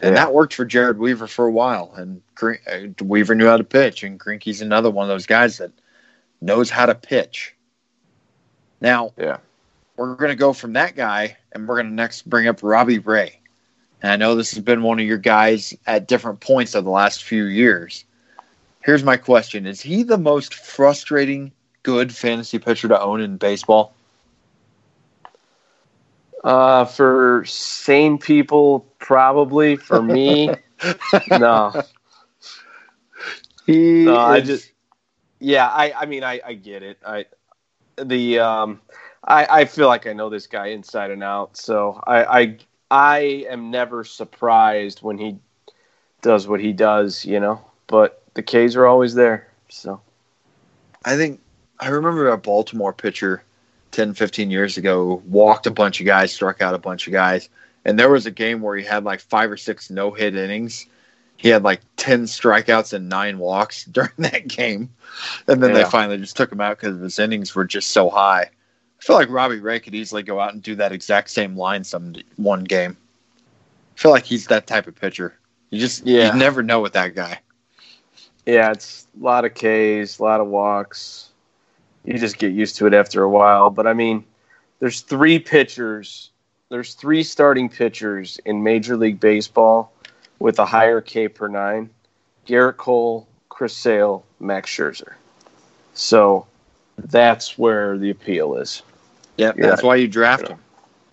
and 0.00 0.14
yeah. 0.14 0.24
that 0.24 0.32
worked 0.32 0.54
for 0.54 0.64
Jered 0.64 0.96
Weaver 0.96 1.26
for 1.26 1.44
a 1.46 1.50
while. 1.50 1.92
And 1.94 2.22
uh, 2.42 3.04
Weaver 3.04 3.34
knew 3.34 3.46
how 3.46 3.58
to 3.58 3.64
pitch, 3.64 4.02
and 4.02 4.18
Greinke's 4.18 4.62
another 4.62 4.90
one 4.90 5.04
of 5.04 5.08
those 5.08 5.26
guys 5.26 5.58
that 5.58 5.72
knows 6.42 6.70
how 6.70 6.86
to 6.86 6.94
pitch. 6.94 7.54
Now, 8.80 9.12
yeah, 9.16 9.38
we're 9.96 10.16
going 10.16 10.30
to 10.30 10.36
go 10.36 10.52
from 10.52 10.72
that 10.74 10.96
guy 10.96 11.36
and 11.52 11.68
we're 11.68 11.76
going 11.76 11.88
to 11.88 11.94
next 11.94 12.28
bring 12.28 12.48
up 12.48 12.62
Robbie 12.62 12.98
Ray. 12.98 13.40
and 14.02 14.12
I 14.12 14.16
know 14.16 14.34
this 14.34 14.52
has 14.54 14.62
been 14.62 14.82
one 14.82 14.98
of 14.98 15.06
your 15.06 15.18
guys 15.18 15.74
at 15.86 16.08
different 16.08 16.40
points 16.40 16.74
of 16.74 16.84
the 16.84 16.90
last 16.90 17.24
few 17.24 17.44
years. 17.44 18.04
Here's 18.84 19.04
my 19.04 19.16
question 19.16 19.66
Is 19.66 19.80
he 19.80 20.02
the 20.02 20.18
most 20.18 20.54
frustrating 20.54 21.52
good 21.82 22.14
fantasy 22.14 22.58
pitcher 22.58 22.88
to 22.88 23.00
own 23.00 23.20
in 23.20 23.36
baseball? 23.36 23.94
Uh, 26.42 26.84
for 26.84 27.44
sane 27.46 28.18
people, 28.18 28.80
probably. 28.98 29.76
For 29.76 30.02
me, 30.02 30.50
no. 31.30 31.72
He 33.64 34.04
No, 34.04 34.16
I 34.16 34.40
just 34.40 34.72
yeah, 35.42 35.66
I 35.68 35.92
I 35.92 36.06
mean 36.06 36.22
I 36.24 36.40
I 36.44 36.54
get 36.54 36.82
it. 36.82 36.98
I 37.06 37.26
the 37.96 38.38
um 38.38 38.80
I 39.24 39.46
I 39.60 39.64
feel 39.64 39.88
like 39.88 40.06
I 40.06 40.12
know 40.12 40.30
this 40.30 40.46
guy 40.46 40.68
inside 40.68 41.10
and 41.10 41.22
out. 41.22 41.56
So 41.56 42.00
I 42.06 42.24
I 42.24 42.58
I 42.90 43.18
am 43.48 43.70
never 43.70 44.04
surprised 44.04 45.02
when 45.02 45.18
he 45.18 45.38
does 46.22 46.46
what 46.46 46.60
he 46.60 46.72
does, 46.72 47.24
you 47.24 47.40
know. 47.40 47.60
But 47.88 48.22
the 48.34 48.42
K's 48.42 48.76
are 48.76 48.86
always 48.86 49.14
there. 49.14 49.48
So 49.68 50.00
I 51.04 51.16
think 51.16 51.40
I 51.80 51.88
remember 51.88 52.28
a 52.28 52.38
Baltimore 52.38 52.92
pitcher 52.92 53.42
10, 53.90 54.14
15 54.14 54.50
years 54.50 54.76
ago 54.76 55.22
walked 55.26 55.66
a 55.66 55.70
bunch 55.70 56.00
of 56.00 56.06
guys, 56.06 56.32
struck 56.32 56.62
out 56.62 56.74
a 56.74 56.78
bunch 56.78 57.06
of 57.06 57.12
guys. 57.12 57.48
And 57.84 57.98
there 57.98 58.10
was 58.10 58.26
a 58.26 58.30
game 58.30 58.60
where 58.60 58.76
he 58.76 58.84
had 58.84 59.04
like 59.04 59.20
five 59.20 59.50
or 59.50 59.56
six 59.56 59.90
no 59.90 60.12
hit 60.12 60.36
innings. 60.36 60.86
He 61.42 61.48
had 61.48 61.64
like 61.64 61.80
10 61.96 62.26
strikeouts 62.26 62.92
and 62.92 63.08
nine 63.08 63.40
walks 63.40 63.84
during 63.90 64.12
that 64.18 64.46
game. 64.46 64.88
And 65.48 65.60
then 65.60 65.72
they 65.72 65.82
finally 65.84 66.16
just 66.18 66.36
took 66.36 66.52
him 66.52 66.60
out 66.60 66.78
because 66.78 67.00
his 67.00 67.18
innings 67.18 67.52
were 67.52 67.64
just 67.64 67.90
so 67.90 68.08
high. 68.08 68.42
I 68.42 69.04
feel 69.04 69.16
like 69.16 69.28
Robbie 69.28 69.58
Ray 69.58 69.80
could 69.80 69.96
easily 69.96 70.22
go 70.22 70.38
out 70.38 70.52
and 70.52 70.62
do 70.62 70.76
that 70.76 70.92
exact 70.92 71.30
same 71.30 71.56
line 71.56 71.82
some 71.82 72.14
one 72.36 72.62
game. 72.62 72.96
I 73.96 74.00
feel 74.00 74.12
like 74.12 74.24
he's 74.24 74.46
that 74.46 74.68
type 74.68 74.86
of 74.86 74.94
pitcher. 74.94 75.34
You 75.70 75.80
just 75.80 76.06
Yeah. 76.06 76.32
you 76.32 76.38
never 76.38 76.62
know 76.62 76.80
with 76.80 76.92
that 76.92 77.16
guy. 77.16 77.40
yeah, 78.46 78.70
it's 78.70 79.08
a 79.20 79.24
lot 79.24 79.44
of 79.44 79.54
K's, 79.54 80.20
a 80.20 80.22
lot 80.22 80.40
of 80.40 80.46
walks. 80.46 81.30
You 82.04 82.18
just 82.18 82.38
get 82.38 82.52
used 82.52 82.76
to 82.76 82.86
it 82.86 82.94
after 82.94 83.24
a 83.24 83.28
while. 83.28 83.68
But 83.70 83.88
I 83.88 83.94
mean, 83.94 84.24
there's 84.78 85.00
three 85.00 85.40
pitchers, 85.40 86.30
there's 86.68 86.94
three 86.94 87.24
starting 87.24 87.68
pitchers 87.68 88.38
in 88.44 88.62
Major 88.62 88.96
League 88.96 89.18
Baseball 89.18 89.91
with 90.42 90.58
a 90.58 90.66
higher 90.66 91.00
K 91.00 91.28
per 91.28 91.46
nine: 91.46 91.88
Gerrit 92.46 92.76
Cole, 92.76 93.28
Chris 93.48 93.76
Sale, 93.76 94.24
Max 94.40 94.68
Scherzer. 94.68 95.12
So 95.94 96.46
that's 96.98 97.56
where 97.56 97.96
the 97.96 98.10
appeal 98.10 98.56
is. 98.56 98.82
Yeah, 99.36 99.52
that's 99.56 99.82
why 99.82 99.96
you 99.96 100.08
draft 100.08 100.48
him. 100.48 100.58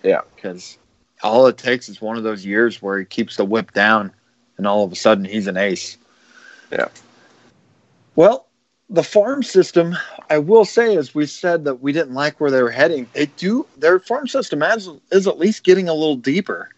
Yeah. 0.03 0.21
because 0.35 0.77
all 1.21 1.47
it 1.47 1.57
takes 1.57 1.89
is 1.89 2.01
one 2.01 2.17
of 2.17 2.23
those 2.23 2.45
years 2.45 2.81
where 2.81 2.97
he 2.97 3.05
keeps 3.05 3.37
the 3.37 3.45
WHIP 3.45 3.73
down, 3.73 4.11
and 4.57 4.65
all 4.65 4.83
of 4.83 4.91
a 4.91 4.95
sudden 4.95 5.25
he's 5.25 5.47
an 5.47 5.57
ace. 5.57 5.97
Yeah. 6.71 6.87
Well, 8.15 8.47
the 8.89 9.03
farm 9.03 9.43
system, 9.43 9.95
I 10.29 10.39
will 10.39 10.65
say, 10.65 10.97
as 10.97 11.13
we 11.13 11.27
said 11.27 11.65
that 11.65 11.75
we 11.75 11.91
didn't 11.91 12.15
like 12.15 12.39
where 12.39 12.49
they 12.49 12.63
were 12.63 12.71
heading, 12.71 13.07
they 13.13 13.27
do 13.27 13.67
their 13.77 13.99
farm 13.99 14.27
system 14.27 14.63
is, 14.63 14.89
is 15.11 15.27
at 15.27 15.37
least 15.37 15.63
getting 15.63 15.87
a 15.87 15.93
little 15.93 16.15
deeper. 16.15 16.69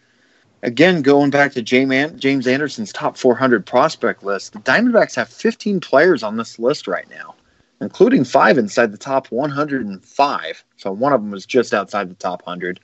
Again, 0.64 1.02
going 1.02 1.30
back 1.30 1.52
to 1.52 1.62
James 1.62 2.46
Anderson's 2.46 2.92
top 2.92 3.16
400 3.16 3.66
prospect 3.66 4.22
list, 4.22 4.52
the 4.52 4.60
Diamondbacks 4.60 5.16
have 5.16 5.28
15 5.28 5.80
players 5.80 6.22
on 6.22 6.36
this 6.36 6.56
list 6.58 6.86
right 6.86 7.08
now, 7.10 7.34
including 7.80 8.22
five 8.22 8.58
inside 8.58 8.92
the 8.92 8.98
top 8.98 9.26
105. 9.32 10.64
So 10.76 10.92
one 10.92 11.12
of 11.12 11.20
them 11.20 11.32
was 11.32 11.46
just 11.46 11.74
outside 11.74 12.08
the 12.08 12.14
top 12.14 12.46
100. 12.46 12.78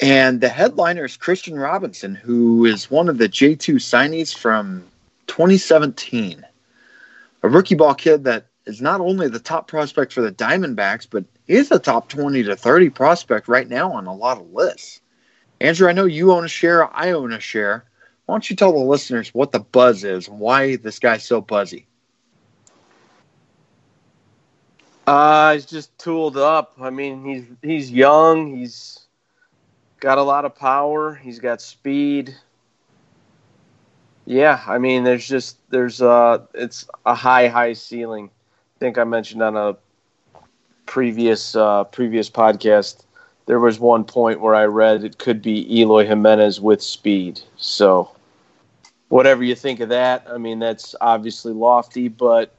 And 0.00 0.40
the 0.40 0.48
headliner 0.48 1.04
is 1.04 1.18
Kristian 1.18 1.60
Robinson, 1.60 2.14
who 2.14 2.64
is 2.64 2.90
one 2.90 3.10
of 3.10 3.18
the 3.18 3.28
J2 3.28 3.74
signees 3.74 4.34
from 4.34 4.86
2017. 5.26 6.46
A 7.42 7.48
rookie 7.48 7.74
ball 7.74 7.94
kid 7.94 8.24
that 8.24 8.46
is 8.64 8.80
not 8.80 9.02
only 9.02 9.28
the 9.28 9.38
top 9.38 9.68
prospect 9.68 10.14
for 10.14 10.22
the 10.22 10.32
Diamondbacks, 10.32 11.06
but 11.10 11.24
is 11.46 11.70
a 11.70 11.78
top 11.78 12.08
20 12.08 12.42
to 12.44 12.56
30 12.56 12.88
prospect 12.88 13.48
right 13.48 13.68
now 13.68 13.92
on 13.92 14.06
a 14.06 14.14
lot 14.14 14.38
of 14.38 14.50
lists. 14.50 15.02
Andrew, 15.60 15.88
I 15.88 15.92
know 15.92 16.04
you 16.04 16.32
own 16.32 16.44
a 16.44 16.48
share, 16.48 16.94
I 16.94 17.10
own 17.10 17.32
a 17.32 17.40
share. 17.40 17.84
Why 18.26 18.34
don't 18.34 18.48
you 18.50 18.56
tell 18.56 18.72
the 18.72 18.78
listeners 18.78 19.34
what 19.34 19.52
the 19.52 19.60
buzz 19.60 20.04
is 20.04 20.28
and 20.28 20.38
why 20.38 20.76
this 20.76 20.98
guy's 20.98 21.24
so 21.24 21.40
buzzy? 21.40 21.86
Uh, 25.06 25.54
he's 25.54 25.64
just 25.64 25.98
tooled 25.98 26.36
up. 26.36 26.74
I 26.78 26.90
mean, 26.90 27.24
he's 27.24 27.44
he's 27.62 27.90
young. 27.90 28.54
He's 28.54 29.06
got 30.00 30.18
a 30.18 30.22
lot 30.22 30.44
of 30.44 30.54
power. 30.54 31.14
He's 31.14 31.38
got 31.38 31.62
speed. 31.62 32.36
Yeah, 34.26 34.62
I 34.66 34.76
mean, 34.76 35.04
there's 35.04 35.26
just 35.26 35.56
there's 35.70 36.02
uh, 36.02 36.40
it's 36.52 36.86
a 37.06 37.14
high 37.14 37.48
high 37.48 37.72
ceiling. 37.72 38.28
I 38.28 38.78
think 38.78 38.98
I 38.98 39.04
mentioned 39.04 39.42
on 39.42 39.56
a 39.56 39.76
previous 40.84 41.56
uh, 41.56 41.84
previous 41.84 42.28
podcast. 42.28 43.04
There 43.48 43.58
was 43.58 43.80
one 43.80 44.04
point 44.04 44.42
where 44.42 44.54
I 44.54 44.66
read 44.66 45.04
it 45.04 45.16
could 45.16 45.40
be 45.40 45.80
Eloy 45.80 46.06
Jimenez 46.06 46.60
with 46.60 46.82
speed. 46.82 47.40
So, 47.56 48.14
whatever 49.08 49.42
you 49.42 49.54
think 49.54 49.80
of 49.80 49.88
that, 49.88 50.26
I 50.30 50.36
mean, 50.36 50.58
that's 50.58 50.94
obviously 51.00 51.54
lofty, 51.54 52.08
but 52.08 52.54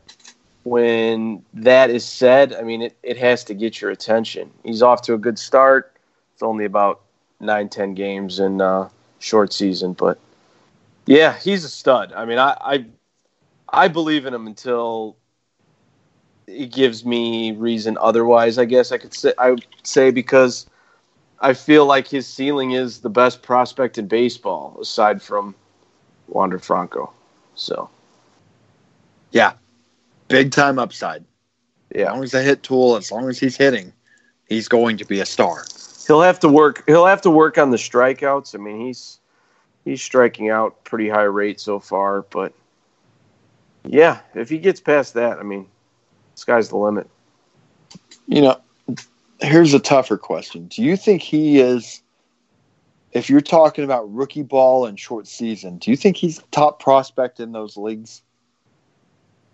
when 0.63 1.45
that 1.53 1.91
is 1.91 2.03
said, 2.03 2.55
I 2.55 2.63
mean, 2.63 2.81
it, 2.81 2.97
it 3.03 3.17
has 3.17 3.43
to 3.43 3.53
get 3.53 3.79
your 3.79 3.91
attention. 3.91 4.49
He's 4.63 4.81
off 4.81 5.03
to 5.03 5.13
a 5.13 5.19
good 5.19 5.37
start. 5.37 5.95
It's 6.33 6.41
only 6.41 6.65
about 6.65 7.01
nine, 7.39 7.69
ten 7.69 7.93
games 7.93 8.39
in 8.39 8.59
uh, 8.59 8.89
short 9.19 9.53
season, 9.53 9.93
but 9.93 10.17
yeah, 11.05 11.37
he's 11.37 11.63
a 11.63 11.69
stud. 11.69 12.13
I 12.13 12.25
mean, 12.25 12.39
I, 12.39 12.57
I 12.59 12.85
I 13.71 13.87
believe 13.89 14.25
in 14.25 14.33
him 14.33 14.47
until 14.47 15.17
it 16.47 16.71
gives 16.71 17.05
me 17.05 17.51
reason 17.51 17.95
otherwise. 18.01 18.57
I 18.57 18.65
guess 18.65 18.91
I 18.91 18.97
could 18.97 19.13
say 19.13 19.33
I 19.37 19.51
would 19.51 19.65
say 19.83 20.09
because 20.09 20.65
I 21.41 21.53
feel 21.53 21.85
like 21.85 22.07
his 22.07 22.27
ceiling 22.27 22.71
is 22.71 22.99
the 22.99 23.09
best 23.09 23.41
prospect 23.41 23.97
in 23.97 24.07
baseball 24.07 24.77
aside 24.81 25.21
from 25.21 25.55
Wander 26.27 26.59
Franco. 26.59 27.11
So 27.55 27.89
yeah, 29.31 29.53
Big 30.29 30.51
time 30.51 30.77
upside. 30.77 31.25
Yeah, 31.93 32.03
as 32.03 32.13
long 32.13 32.23
as 32.23 32.31
the 32.31 32.43
hit 32.43 32.61
tool, 32.61 32.95
as 32.95 33.11
long 33.11 33.27
as 33.29 33.39
he's 33.39 33.57
hitting, 33.57 33.91
he's 34.47 34.67
going 34.67 34.97
to 34.97 35.05
be 35.05 35.19
a 35.19 35.25
star. 35.25 35.65
He'll 36.07 36.21
have 36.21 36.39
to 36.41 36.47
work. 36.47 36.83
He'll 36.85 37.07
have 37.07 37.21
to 37.23 37.31
work 37.31 37.57
on 37.57 37.71
the 37.71 37.77
strikeouts. 37.77 38.53
I 38.53 38.59
mean, 38.59 38.85
he's 38.85 39.19
he's 39.85 40.01
striking 40.01 40.49
out 40.49 40.83
pretty 40.83 41.09
high 41.09 41.23
rate 41.23 41.59
so 41.59 41.79
far, 41.79 42.21
but 42.21 42.53
yeah, 43.83 44.19
if 44.35 44.49
he 44.49 44.59
gets 44.59 44.79
past 44.79 45.15
that, 45.15 45.39
I 45.39 45.43
mean, 45.43 45.67
sky's 46.35 46.69
the 46.69 46.77
limit. 46.77 47.09
You 48.27 48.43
know, 48.43 48.61
here's 49.41 49.73
a 49.73 49.79
tougher 49.79 50.17
question. 50.17 50.67
Do 50.67 50.83
you 50.83 50.95
think 50.97 51.21
he 51.21 51.59
is, 51.59 52.01
if 53.11 53.29
you're 53.29 53.41
talking 53.41 53.83
about 53.83 54.13
rookie 54.13 54.43
ball 54.43 54.85
and 54.85 54.99
short 54.99 55.27
season, 55.27 55.77
do 55.77 55.91
you 55.91 55.97
think 55.97 56.17
he's 56.17 56.41
top 56.51 56.79
prospect 56.81 57.39
in 57.39 57.51
those 57.51 57.77
leagues? 57.77 58.21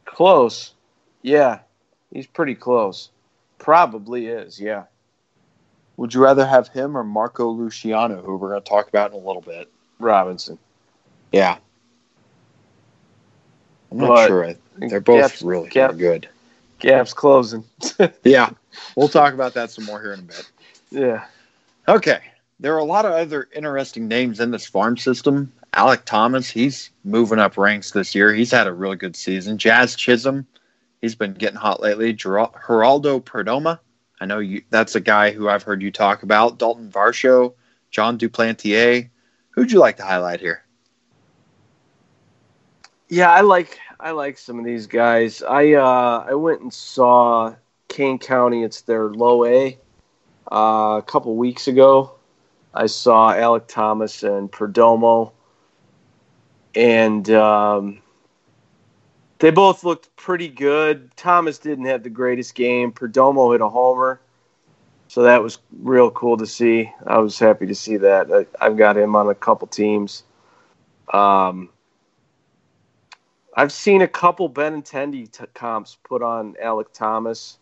Close, 0.05 0.73
yeah, 1.21 1.59
he's 2.11 2.27
pretty 2.27 2.55
close. 2.55 3.09
Probably 3.59 4.27
is, 4.27 4.59
yeah. 4.59 4.83
Would 5.97 6.13
you 6.13 6.21
rather 6.21 6.45
have 6.45 6.67
him 6.67 6.97
or 6.97 7.03
Marco 7.03 7.47
Luciano, 7.49 8.21
who 8.21 8.35
we're 8.35 8.49
going 8.49 8.61
to 8.61 8.69
talk 8.69 8.87
about 8.89 9.11
in 9.11 9.17
a 9.19 9.25
little 9.25 9.41
bit? 9.41 9.69
Robinson. 9.99 10.57
Yeah. 11.31 11.57
I'm 13.91 13.97
not 13.99 14.07
But- 14.09 14.27
sure. 14.27 14.45
I, 14.45 14.57
they're 14.77 14.99
both 14.99 15.21
Gaps- 15.21 15.41
really 15.41 15.69
Gap- 15.69 15.97
good. 15.97 16.27
Gap's 16.79 17.13
closing. 17.13 17.63
Yeah. 18.23 18.49
We'll 18.95 19.09
talk 19.09 19.33
about 19.33 19.53
that 19.55 19.71
some 19.71 19.85
more 19.85 20.01
here 20.01 20.13
in 20.13 20.19
a 20.19 20.23
bit. 20.23 20.51
yeah. 20.91 21.25
Okay. 21.87 22.19
There 22.59 22.73
are 22.73 22.79
a 22.79 22.85
lot 22.85 23.05
of 23.05 23.11
other 23.11 23.49
interesting 23.53 24.07
names 24.07 24.39
in 24.39 24.51
this 24.51 24.65
farm 24.65 24.97
system. 24.97 25.51
Alek 25.73 26.05
Thomas, 26.05 26.49
he's 26.49 26.89
moving 27.03 27.37
up 27.39 27.57
ranks 27.57 27.91
this 27.91 28.15
year. 28.15 28.33
He's 28.33 28.51
had 28.51 28.67
a 28.67 28.73
really 28.73 28.95
good 28.95 29.15
season. 29.15 29.57
Jazz 29.57 29.95
Chisholm, 29.95 30.47
he's 31.01 31.15
been 31.15 31.33
getting 31.33 31.57
hot 31.57 31.81
lately. 31.81 32.13
Ger- 32.13 32.49
Geraldo 32.65 33.21
Perdomo, 33.21 33.77
I 34.21 34.25
know 34.25 34.39
you. 34.39 34.63
That's 34.69 34.95
a 34.95 35.01
guy 35.01 35.31
who 35.31 35.49
I've 35.49 35.63
heard 35.63 35.81
you 35.81 35.91
talk 35.91 36.23
about. 36.23 36.57
Dalton 36.57 36.89
Varsho, 36.89 37.55
Jon 37.91 38.17
Duplantier. 38.17 39.09
Who'd 39.51 39.71
you 39.71 39.79
like 39.79 39.97
to 39.97 40.03
highlight 40.03 40.39
here? 40.39 40.63
Yeah, 43.09 43.31
I 43.31 43.41
like 43.41 43.77
I 43.99 44.11
like 44.11 44.37
some 44.37 44.59
of 44.59 44.65
these 44.65 44.87
guys. 44.87 45.43
I 45.43 45.73
uh, 45.73 46.25
I 46.27 46.33
went 46.35 46.61
and 46.61 46.73
saw 46.73 47.53
Kane 47.95 48.19
County. 48.19 48.63
It's 48.63 48.81
their 48.81 49.09
low 49.09 49.45
A 49.45 49.79
uh, 50.51 50.99
a 50.99 51.03
couple 51.07 51.35
weeks 51.37 51.69
ago. 51.69 52.11
I 52.73 52.87
saw 52.87 53.33
Alek 53.33 53.67
Thomas 53.67 54.21
and 54.21 54.51
Perdomo, 54.51 55.31
and 56.75 57.29
um, 57.29 58.01
they 59.39 59.49
both 59.49 59.85
looked 59.85 60.13
pretty 60.17 60.49
good. 60.49 61.15
Thomas 61.15 61.57
didn't 61.57 61.85
have 61.85 62.03
the 62.03 62.09
greatest 62.09 62.53
game. 62.53 62.91
Perdomo 62.91 63.53
hit 63.53 63.61
a 63.61 63.69
homer, 63.69 64.19
so 65.07 65.23
that 65.23 65.41
was 65.41 65.59
real 65.79 66.11
cool 66.11 66.35
to 66.35 66.45
see. 66.45 66.91
I 67.07 67.19
was 67.19 67.39
happy 67.39 67.65
to 67.65 67.75
see 67.75 67.95
that. 67.95 68.47
I, 68.59 68.65
have 68.65 68.75
got 68.75 68.97
him 68.97 69.15
on 69.15 69.29
a 69.29 69.35
couple 69.35 69.67
teams. 69.67 70.23
Um, 71.13 71.69
I've 73.55 73.71
seen 73.71 74.01
a 74.01 74.07
couple 74.07 74.49
Benintendi 74.49 75.31
t- 75.31 75.45
comps 75.53 75.97
put 76.03 76.21
on 76.21 76.55
Alek 76.61 76.91
Thomas, 76.91 77.57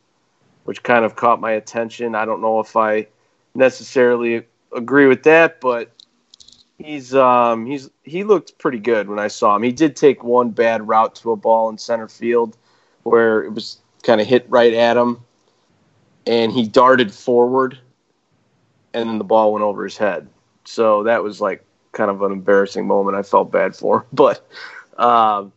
which 0.64 0.84
kind 0.84 1.05
of 1.05 1.16
caught 1.16 1.39
my 1.39 1.51
attention. 1.51 2.16
I 2.16 2.26
don't 2.26 2.41
know 2.41 2.59
if 2.59 2.76
I 2.76 3.07
necessarily 3.55 4.43
agree 4.76 5.07
with 5.07 5.24
that, 5.24 5.61
but 5.61 5.91
he's 6.78 7.14
um, 7.14 7.66
he's 7.66 7.89
he 8.03 8.24
looked 8.24 8.57
pretty 8.57 8.80
good 8.80 9.09
when 9.09 9.20
I 9.20 9.28
saw 9.28 9.55
him. 9.55 9.64
He 9.64 9.72
did 9.72 9.95
take 9.95 10.24
one 10.24 10.49
bad 10.49 10.88
route 10.88 11.16
to 11.16 11.32
a 11.32 11.36
ball 11.36 11.70
in 11.70 11.78
center 11.78 12.07
field 12.07 12.57
where 13.03 13.43
it 13.43 13.53
was 13.53 13.80
kind 14.03 14.22
of 14.22 14.28
hit 14.28 14.45
right 14.49 14.74
at 14.74 14.97
him, 14.97 15.20
and 16.26 16.51
he 16.51 16.68
darted 16.68 17.14
forward, 17.14 17.78
and 18.93 19.09
then 19.09 19.18
the 19.18 19.24
ball 19.24 19.53
went 19.53 19.64
over 19.64 19.84
his 19.84 19.97
head. 19.97 20.28
So 20.66 21.03
that 21.03 21.24
was 21.24 21.41
like 21.41 21.64
kind 21.91 22.09
of 22.09 22.22
an 22.22 22.32
embarrassing 22.32 22.88
moment. 22.88 23.18
I 23.18 23.24
felt 23.24 23.51
bad 23.51 23.76
for 23.76 23.99
him, 23.99 24.05
but. 24.14 24.49
Um, 24.97 25.51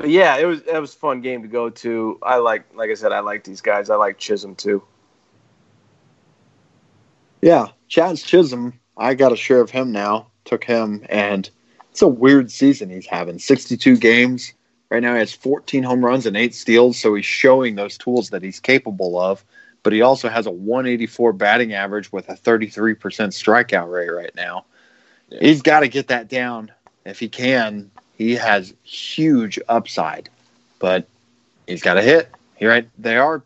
but 0.00 0.08
yeah, 0.08 0.38
it 0.38 0.46
was 0.46 0.62
it 0.62 0.80
was 0.80 0.94
a 0.94 0.98
fun 0.98 1.20
game 1.20 1.42
to 1.42 1.48
go 1.48 1.68
to. 1.68 2.18
I 2.22 2.36
like 2.36 2.64
like 2.74 2.88
I 2.88 2.94
said, 2.94 3.12
I 3.12 3.20
like 3.20 3.44
these 3.44 3.60
guys. 3.60 3.90
I 3.90 3.96
like 3.96 4.16
Chisholm 4.16 4.54
too. 4.54 4.82
Yeah, 7.42 7.68
Jazz 7.86 8.22
Chisholm. 8.22 8.80
I 8.96 9.12
got 9.12 9.32
a 9.32 9.36
share 9.36 9.60
of 9.60 9.70
him 9.70 9.92
now. 9.92 10.28
Took 10.46 10.64
him, 10.64 11.04
and 11.10 11.50
it's 11.90 12.00
a 12.00 12.08
weird 12.08 12.50
season 12.50 12.88
he's 12.88 13.06
having. 13.06 13.38
Sixty-two 13.38 13.98
games 13.98 14.54
right 14.88 15.02
now. 15.02 15.12
He 15.12 15.18
has 15.18 15.34
fourteen 15.34 15.82
home 15.82 16.02
runs 16.02 16.24
and 16.24 16.34
eight 16.34 16.54
steals, 16.54 16.98
so 16.98 17.14
he's 17.14 17.26
showing 17.26 17.74
those 17.74 17.98
tools 17.98 18.30
that 18.30 18.42
he's 18.42 18.58
capable 18.58 19.20
of. 19.20 19.44
But 19.82 19.92
he 19.92 20.00
also 20.00 20.30
has 20.30 20.46
a 20.46 20.50
184 20.50 21.32
batting 21.32 21.72
average 21.72 22.12
with 22.12 22.28
a 22.28 22.34
33% 22.34 22.98
strikeout 22.98 23.90
rate 23.90 24.10
right 24.10 24.34
now. 24.34 24.66
Yeah. 25.30 25.38
He's 25.40 25.62
got 25.62 25.80
to 25.80 25.88
get 25.88 26.08
that 26.08 26.28
down 26.28 26.70
if 27.06 27.18
he 27.18 27.30
can 27.30 27.90
he 28.20 28.34
has 28.34 28.74
huge 28.82 29.58
upside, 29.66 30.28
but 30.78 31.06
he's 31.66 31.80
got 31.80 31.94
to 31.94 32.02
hit. 32.02 32.28
He 32.56 32.66
right 32.66 32.86
they 32.98 33.16
are. 33.16 33.42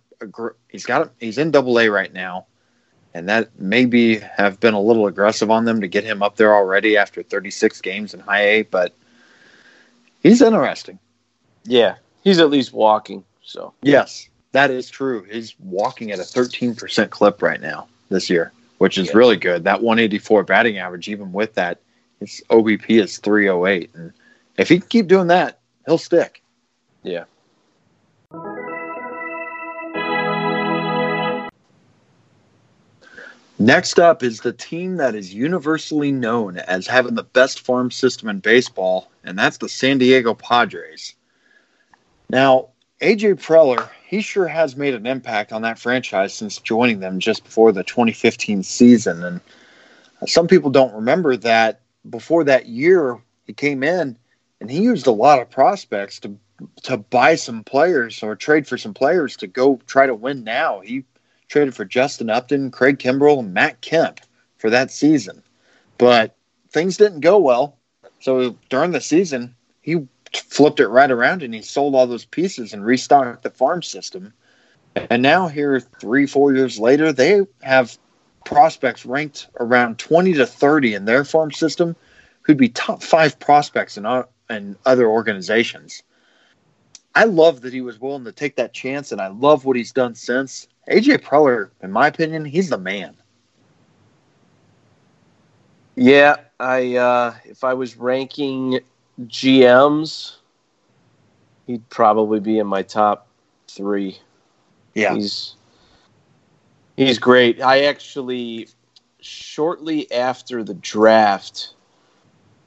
He's 0.69 0.85
got. 0.85 1.13
He's 1.21 1.39
in 1.39 1.53
Double 1.53 1.79
A 1.79 1.89
right 1.89 2.13
now, 2.13 2.47
and 3.15 3.29
that 3.29 3.51
maybe 3.57 4.19
have 4.19 4.59
been 4.59 4.75
a 4.75 4.81
little 4.81 5.07
aggressive 5.07 5.49
on 5.49 5.65
them 5.65 5.81
to 5.81 5.87
get 5.87 6.03
him 6.03 6.25
up 6.25 6.35
there 6.35 6.53
already 6.53 6.97
after 6.97 7.23
36 7.23 7.81
games 7.83 8.15
in 8.15 8.21
High 8.21 8.49
A. 8.49 8.63
But 8.63 8.93
he's 10.25 10.43
interesting. 10.43 10.99
Yeah, 11.63 11.95
he's 12.25 12.41
at 12.41 12.51
least 12.51 12.73
walking. 12.73 13.23
So 13.45 13.75
yes, 13.81 14.29
that 14.51 14.73
is 14.73 14.91
true. 14.91 15.23
He's 15.31 15.55
walking 15.61 16.11
at 16.11 16.19
a 16.19 16.23
13% 16.23 17.11
clip 17.11 17.43
right 17.43 17.61
now 17.61 17.87
this 18.09 18.29
year, 18.29 18.51
which 18.79 18.99
is 18.99 19.07
yeah. 19.07 19.19
really 19.19 19.37
good. 19.37 19.63
That 19.63 19.83
184 19.83 20.43
batting 20.43 20.79
average, 20.79 21.09
even 21.09 21.33
with 21.33 21.55
that, 21.55 21.79
his 22.19 22.43
OBP 22.51 23.01
is 23.01 23.19
308, 23.19 23.91
and 23.95 24.13
if 24.57 24.69
he 24.69 24.79
can 24.79 24.89
keep 24.89 25.07
doing 25.07 25.29
that, 25.29 25.61
he'll 25.87 25.99
stick. 25.99 26.43
Yeah. 27.03 27.25
Next 33.59 34.01
up 34.01 34.23
is 34.23 34.41
the 34.41 34.53
team 34.53 34.97
that 34.97 35.15
is 35.15 35.33
universally 35.33 36.11
known 36.11 36.59
as 36.59 36.87
having 36.87 37.15
the 37.15 37.23
best 37.23 37.61
farm 37.61 37.91
system 37.91 38.29
in 38.29 38.41
baseball, 38.41 39.11
and 39.23 39.39
that's 39.39 39.59
the 39.59 39.69
San 39.69 39.99
Diego 39.99 40.35
Padres. 40.35 41.15
Now, 42.31 42.71
AJ 43.01 43.35
Preller, 43.35 43.89
he 44.07 44.21
sure 44.21 44.49
has 44.49 44.77
made 44.77 44.95
an 44.95 45.07
impact 45.07 45.53
on 45.53 45.63
that 45.63 45.79
franchise 45.79 46.35
since 46.35 46.59
joining 46.59 46.99
them 46.99 47.21
just 47.21 47.45
before 47.45 47.71
the 47.71 47.85
2015 47.85 48.63
season. 48.65 49.23
And 49.23 49.41
some 50.27 50.49
people 50.49 50.71
don't 50.71 50.95
remember 50.95 51.37
that 51.37 51.81
before 52.11 52.45
that 52.45 52.67
year 52.67 53.21
he 53.47 53.53
came 53.53 53.83
in, 53.83 54.17
and 54.61 54.71
he 54.71 54.83
used 54.83 55.07
a 55.07 55.13
lot 55.13 55.41
of 55.41 55.51
prospects 55.51 56.21
to 56.21 56.39
to 56.83 56.97
buy 56.97 57.35
some 57.35 57.65
players 57.65 58.23
or 58.23 58.37
trade 58.37 58.67
for 58.67 58.79
some 58.79 58.95
players 58.95 59.37
to 59.37 59.47
go 59.47 59.81
try 59.87 60.07
to 60.07 60.15
win 60.15 60.45
now. 60.45 60.81
He 60.81 61.05
traded 61.49 61.75
for 61.75 61.85
Justin 61.85 62.31
Upton, 62.31 62.71
Craig 62.71 62.99
Kimbrel, 62.99 63.41
and 63.41 63.53
Matt 63.53 63.81
Kemp 63.81 64.21
for 64.59 64.71
that 64.71 64.91
season. 64.91 65.43
But 65.99 66.37
things 66.71 66.97
didn't 66.97 67.21
go 67.21 67.39
well. 67.39 67.77
So 68.21 68.57
during 68.71 68.93
the 68.93 69.01
season, 69.01 69.55
he 69.83 70.07
flipped 70.33 70.81
it 70.81 70.89
right 70.89 71.11
around 71.11 71.43
and 71.43 71.53
he 71.55 71.63
sold 71.63 71.95
all 71.95 72.07
those 72.07 72.25
pieces 72.25 72.73
and 72.73 72.85
restocked 72.85 73.43
the 73.43 73.51
farm 73.51 73.83
system. 73.83 74.33
And 74.95 75.23
now, 75.23 75.49
here, 75.49 75.81
three, 75.81 76.27
four 76.27 76.55
years 76.55 76.79
later, 76.79 77.13
they 77.13 77.43
have 77.63 77.99
prospects 78.45 79.05
ranked 79.05 79.49
around 79.59 79.99
20 79.99 80.35
to 80.35 80.47
30 80.47 80.95
in 80.95 81.05
their 81.05 81.25
farm 81.25 81.51
system 81.51 81.97
who'd 82.43 82.59
be 82.59 82.69
top 82.69 83.03
five 83.03 83.39
prospects 83.41 83.97
in 83.97 84.07
and 84.49 84.77
other 84.85 85.09
organizations. 85.09 86.03
I 87.15 87.25
love 87.25 87.61
that 87.61 87.73
he 87.73 87.81
was 87.81 88.01
willing 88.01 88.25
to 88.25 88.33
take 88.33 88.57
that 88.57 88.73
chance, 88.73 89.13
and 89.13 89.21
I 89.21 89.29
love 89.29 89.65
what 89.65 89.77
he's 89.77 89.93
done 89.93 90.15
since. 90.15 90.69
AJ 90.89 91.19
Preller, 91.23 91.71
in 91.83 91.93
my 91.93 92.09
opinion, 92.09 92.45
he's 92.45 92.71
the 92.71 92.79
man. 92.79 93.17
Yeah, 95.97 96.37
I 96.59 96.97
uh, 96.97 97.35
if 97.45 97.63
I 97.63 97.75
was 97.75 97.97
ranking 97.97 98.81
GMs, 99.23 100.37
he'd 101.67 101.89
probably 101.89 102.41
be 102.41 102.59
in 102.59 102.67
my 102.67 102.83
top 102.83 103.29
three. 103.69 104.19
Yeah, 104.95 105.15
he's 105.15 105.55
he's 106.97 107.19
great. 107.19 107.63
I 107.63 107.85
actually 107.85 108.69
shortly 109.21 110.11
after 110.13 110.65
the 110.65 110.75
draft 110.75 111.75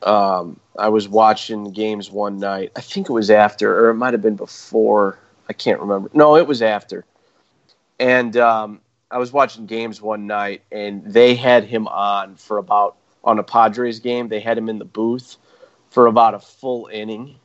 um, 0.03 0.59
I 0.77 0.89
was 0.89 1.07
watching 1.07 1.71
games 1.71 2.11
one 2.11 2.39
night. 2.39 2.71
I 2.75 2.81
think 2.81 3.09
it 3.09 3.13
was 3.13 3.29
after, 3.29 3.85
or 3.85 3.89
it 3.89 3.95
might 3.95 4.13
have 4.13 4.21
been 4.21 4.35
before. 4.35 5.19
I 5.49 5.53
can't 5.53 5.79
remember. 5.79 6.09
No, 6.13 6.35
it 6.35 6.47
was 6.47 6.61
after. 6.61 7.05
And 7.99 8.37
um, 8.37 8.81
I 9.09 9.17
was 9.17 9.31
watching 9.31 9.65
games 9.65 10.01
one 10.01 10.27
night, 10.27 10.61
and 10.71 11.03
they 11.05 11.35
had 11.35 11.63
him 11.63 11.87
on 11.87 12.35
for 12.35 12.57
about 12.57 12.95
on 13.23 13.39
a 13.39 13.43
Padres 13.43 13.99
game. 13.99 14.27
They 14.27 14.39
had 14.39 14.57
him 14.57 14.69
in 14.69 14.79
the 14.79 14.85
booth 14.85 15.37
for 15.89 16.07
about 16.07 16.33
a 16.33 16.39
full 16.39 16.87
inning, 16.91 17.35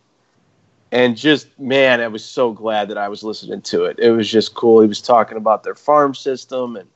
and 0.91 1.17
just 1.17 1.59
man, 1.59 2.01
I 2.01 2.09
was 2.09 2.25
so 2.25 2.53
glad 2.53 2.89
that 2.89 2.99
I 2.99 3.09
was 3.09 3.23
listening 3.23 3.63
to 3.63 3.85
it. 3.85 3.99
It 3.99 4.11
was 4.11 4.31
just 4.31 4.55
cool. 4.55 4.81
He 4.83 4.89
was 4.89 5.01
talking 5.01 5.39
about 5.39 5.63
their 5.63 5.75
farm 5.75 6.15
system 6.15 6.77
and 6.77 6.89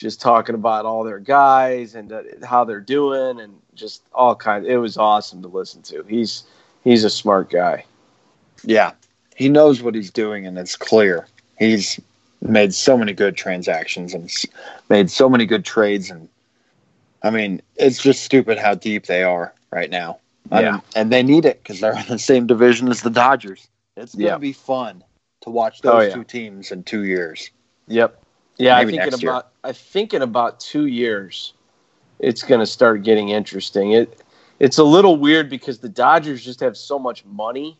just 0.00 0.20
talking 0.20 0.54
about 0.54 0.86
all 0.86 1.04
their 1.04 1.18
guys 1.18 1.94
and 1.94 2.10
uh, 2.10 2.22
how 2.42 2.64
they're 2.64 2.80
doing 2.80 3.38
and 3.38 3.54
just 3.74 4.02
all 4.14 4.34
kinds. 4.34 4.66
It 4.66 4.76
was 4.76 4.96
awesome 4.96 5.42
to 5.42 5.48
listen 5.48 5.82
to. 5.82 6.02
He's 6.04 6.44
he's 6.82 7.04
a 7.04 7.10
smart 7.10 7.50
guy. 7.50 7.84
Yeah, 8.64 8.92
he 9.36 9.48
knows 9.48 9.82
what 9.82 9.94
he's 9.94 10.10
doing, 10.10 10.46
and 10.46 10.58
it's 10.58 10.74
clear. 10.74 11.26
He's 11.58 12.00
made 12.40 12.72
so 12.72 12.96
many 12.96 13.12
good 13.12 13.36
transactions 13.36 14.14
and 14.14 14.32
made 14.88 15.10
so 15.10 15.28
many 15.28 15.44
good 15.44 15.66
trades, 15.66 16.10
and 16.10 16.28
I 17.22 17.28
mean, 17.28 17.60
it's 17.76 18.02
just 18.02 18.22
stupid 18.22 18.58
how 18.58 18.74
deep 18.74 19.04
they 19.04 19.22
are 19.22 19.52
right 19.70 19.90
now. 19.90 20.18
Yeah, 20.50 20.80
and 20.96 21.12
they 21.12 21.22
need 21.22 21.44
it 21.44 21.62
because 21.62 21.80
they're 21.80 21.98
in 21.98 22.06
the 22.08 22.18
same 22.18 22.46
division 22.46 22.88
as 22.88 23.02
the 23.02 23.10
Dodgers. 23.10 23.68
It's 23.98 24.14
gonna 24.14 24.28
yeah. 24.28 24.38
be 24.38 24.54
fun 24.54 25.04
to 25.42 25.50
watch 25.50 25.82
those 25.82 25.94
oh, 25.94 26.00
yeah. 26.00 26.14
two 26.14 26.24
teams 26.24 26.72
in 26.72 26.84
two 26.84 27.04
years. 27.04 27.50
Yep. 27.88 28.18
Yeah, 28.60 28.76
I 28.76 28.84
think 28.84 29.02
in 29.02 29.14
about 29.14 29.22
year. 29.22 29.42
I 29.64 29.72
think 29.72 30.12
in 30.12 30.22
about 30.22 30.60
two 30.60 30.86
years, 30.86 31.54
it's 32.18 32.42
going 32.42 32.60
to 32.60 32.66
start 32.66 33.02
getting 33.02 33.30
interesting. 33.30 33.92
It 33.92 34.22
it's 34.58 34.76
a 34.76 34.84
little 34.84 35.16
weird 35.16 35.48
because 35.48 35.78
the 35.78 35.88
Dodgers 35.88 36.44
just 36.44 36.60
have 36.60 36.76
so 36.76 36.98
much 36.98 37.24
money 37.24 37.78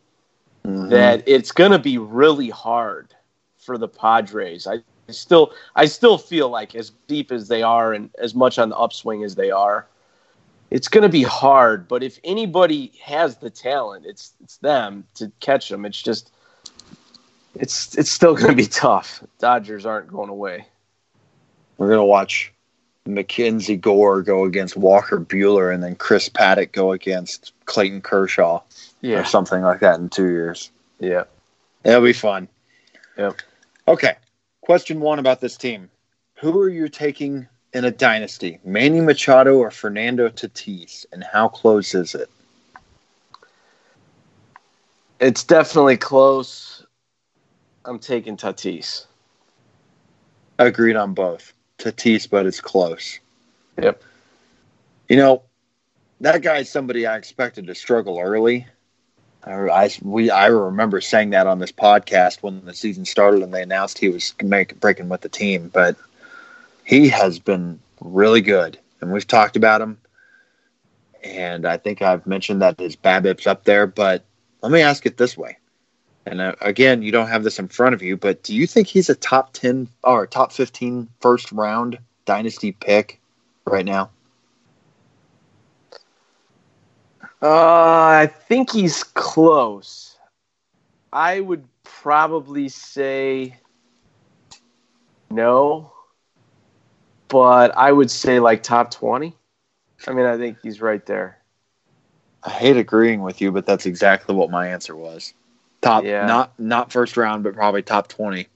mm-hmm. 0.65 0.89
that 0.89 1.23
it's 1.27 1.51
going 1.51 1.71
to 1.71 1.79
be 1.79 1.99
really 1.99 2.49
hard 2.49 3.13
for 3.59 3.77
the 3.77 3.87
Padres. 3.87 4.65
I 4.65 4.79
still 5.09 5.53
I 5.75 5.85
still 5.85 6.17
feel 6.17 6.49
like 6.49 6.73
as 6.73 6.91
deep 7.07 7.31
as 7.31 7.47
they 7.47 7.61
are 7.61 7.93
and 7.93 8.09
as 8.17 8.33
much 8.33 8.57
on 8.57 8.69
the 8.69 8.77
upswing 8.77 9.23
as 9.23 9.35
they 9.35 9.51
are, 9.51 9.85
it's 10.71 10.87
going 10.87 11.03
to 11.03 11.09
be 11.09 11.21
hard. 11.21 11.87
But 11.87 12.01
if 12.01 12.17
anybody 12.23 12.93
has 13.03 13.37
the 13.37 13.51
talent, 13.51 14.07
it's 14.07 14.33
it's 14.41 14.57
them 14.57 15.05
to 15.13 15.31
catch 15.41 15.69
them. 15.69 15.85
It's 15.85 16.01
just 16.01 16.31
it's 17.53 17.95
it's 17.95 18.09
still 18.09 18.33
going 18.33 18.49
to 18.49 18.55
be 18.55 18.65
tough. 18.81 19.23
Dodgers 19.37 19.85
aren't 19.85 20.07
going 20.07 20.29
away. 20.29 20.65
We're 21.81 21.87
going 21.87 21.97
to 21.97 22.05
watch 22.05 22.53
Mackenzie 23.07 23.75
Gore 23.75 24.21
go 24.21 24.45
against 24.45 24.77
Walker 24.77 25.19
Buehler 25.19 25.73
and 25.73 25.81
then 25.81 25.95
Chris 25.95 26.29
Paddack 26.29 26.73
go 26.73 26.91
against 26.91 27.53
Clayton 27.65 28.01
Kershaw 28.01 28.61
yeah. 29.01 29.21
or 29.21 29.25
something 29.25 29.63
like 29.63 29.79
that 29.79 29.99
in 29.99 30.07
two 30.07 30.27
years. 30.27 30.69
Yeah. 30.99 31.23
It'll 31.83 32.03
be 32.03 32.13
fun. 32.13 32.47
Yep. 33.17 33.41
Okay. 33.87 34.13
Question 34.61 34.99
one 34.99 35.17
about 35.17 35.41
this 35.41 35.57
team. 35.57 35.89
Who 36.35 36.61
are 36.61 36.69
you 36.69 36.87
taking 36.87 37.47
in 37.73 37.83
a 37.83 37.89
dynasty? 37.89 38.59
Manny 38.63 39.01
Machado 39.01 39.55
or 39.55 39.71
Fernando 39.71 40.29
Tatis? 40.29 41.07
And 41.11 41.23
how 41.23 41.47
close 41.47 41.95
is 41.95 42.13
it? 42.13 42.29
It's 45.19 45.43
definitely 45.43 45.97
close. 45.97 46.85
I'm 47.85 47.97
taking 47.97 48.37
Tatis. 48.37 49.07
Agreed 50.59 50.95
on 50.95 51.15
both. 51.15 51.53
Tatis, 51.81 52.29
but 52.29 52.45
it's 52.45 52.61
close. 52.61 53.19
Yep. 53.81 54.01
You 55.09 55.17
know, 55.17 55.43
that 56.21 56.41
guy's 56.41 56.69
somebody 56.69 57.05
I 57.05 57.17
expected 57.17 57.67
to 57.67 57.75
struggle 57.75 58.19
early. 58.19 58.67
I, 59.43 59.53
I, 59.53 59.89
we, 60.01 60.29
I 60.29 60.47
remember 60.47 61.01
saying 61.01 61.31
that 61.31 61.47
on 61.47 61.59
this 61.59 61.71
podcast 61.71 62.43
when 62.43 62.63
the 62.63 62.73
season 62.73 63.05
started 63.05 63.41
and 63.41 63.53
they 63.53 63.63
announced 63.63 63.97
he 63.97 64.09
was 64.09 64.33
make, 64.41 64.79
breaking 64.79 65.09
with 65.09 65.21
the 65.21 65.29
team, 65.29 65.69
but 65.73 65.95
he 66.83 67.09
has 67.09 67.39
been 67.39 67.79
really 67.99 68.41
good. 68.41 68.77
And 69.01 69.11
we've 69.11 69.27
talked 69.27 69.55
about 69.55 69.81
him. 69.81 69.97
And 71.23 71.65
I 71.65 71.77
think 71.77 72.01
I've 72.01 72.25
mentioned 72.25 72.61
that 72.61 72.79
his 72.79 72.95
BABIP's 72.95 73.47
up 73.47 73.63
there, 73.63 73.87
but 73.87 74.23
let 74.61 74.71
me 74.71 74.81
ask 74.81 75.05
it 75.05 75.17
this 75.17 75.37
way. 75.37 75.57
And 76.25 76.39
uh, 76.39 76.55
again, 76.61 77.01
you 77.01 77.11
don't 77.11 77.27
have 77.27 77.43
this 77.43 77.59
in 77.59 77.67
front 77.67 77.95
of 77.95 78.01
you, 78.01 78.15
but 78.15 78.43
do 78.43 78.55
you 78.55 78.67
think 78.67 78.87
he's 78.87 79.09
a 79.09 79.15
top 79.15 79.53
10 79.53 79.87
or 80.03 80.27
top 80.27 80.51
15 80.51 81.07
first 81.19 81.51
round 81.51 81.97
dynasty 82.25 82.71
pick 82.73 83.19
right 83.65 83.85
now? 83.85 84.11
Uh, 87.41 87.47
I 87.47 88.31
think 88.47 88.71
he's 88.71 89.03
close. 89.03 90.17
I 91.11 91.39
would 91.39 91.67
probably 91.83 92.69
say 92.69 93.55
no, 95.31 95.91
but 97.27 97.75
I 97.75 97.91
would 97.91 98.11
say 98.11 98.39
like 98.39 98.61
top 98.61 98.91
20. 98.91 99.35
I 100.07 100.13
mean, 100.13 100.25
I 100.25 100.37
think 100.37 100.59
he's 100.61 100.81
right 100.81 101.05
there. 101.05 101.39
I 102.43 102.49
hate 102.49 102.77
agreeing 102.77 103.21
with 103.21 103.41
you, 103.41 103.51
but 103.51 103.65
that's 103.65 103.85
exactly 103.85 104.35
what 104.35 104.49
my 104.49 104.67
answer 104.67 104.95
was. 104.95 105.33
Top, 105.81 106.03
yeah. 106.03 106.25
not 106.25 106.57
not 106.59 106.91
first 106.91 107.17
round, 107.17 107.43
but 107.43 107.55
probably 107.55 107.81
top 107.81 108.07
20. 108.07 108.47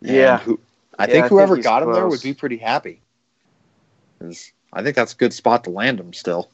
yeah. 0.00 0.38
Who, 0.38 0.60
I 0.96 1.06
yeah, 1.06 1.12
think 1.12 1.26
whoever 1.26 1.54
I 1.54 1.56
think 1.56 1.64
got 1.64 1.82
him 1.82 1.92
there 1.92 2.08
would 2.08 2.22
be 2.22 2.34
pretty 2.34 2.56
happy. 2.56 3.00
I 4.72 4.82
think 4.82 4.96
that's 4.96 5.12
a 5.12 5.16
good 5.16 5.32
spot 5.32 5.64
to 5.64 5.70
land 5.70 5.98
him 5.98 6.12
still. 6.12 6.48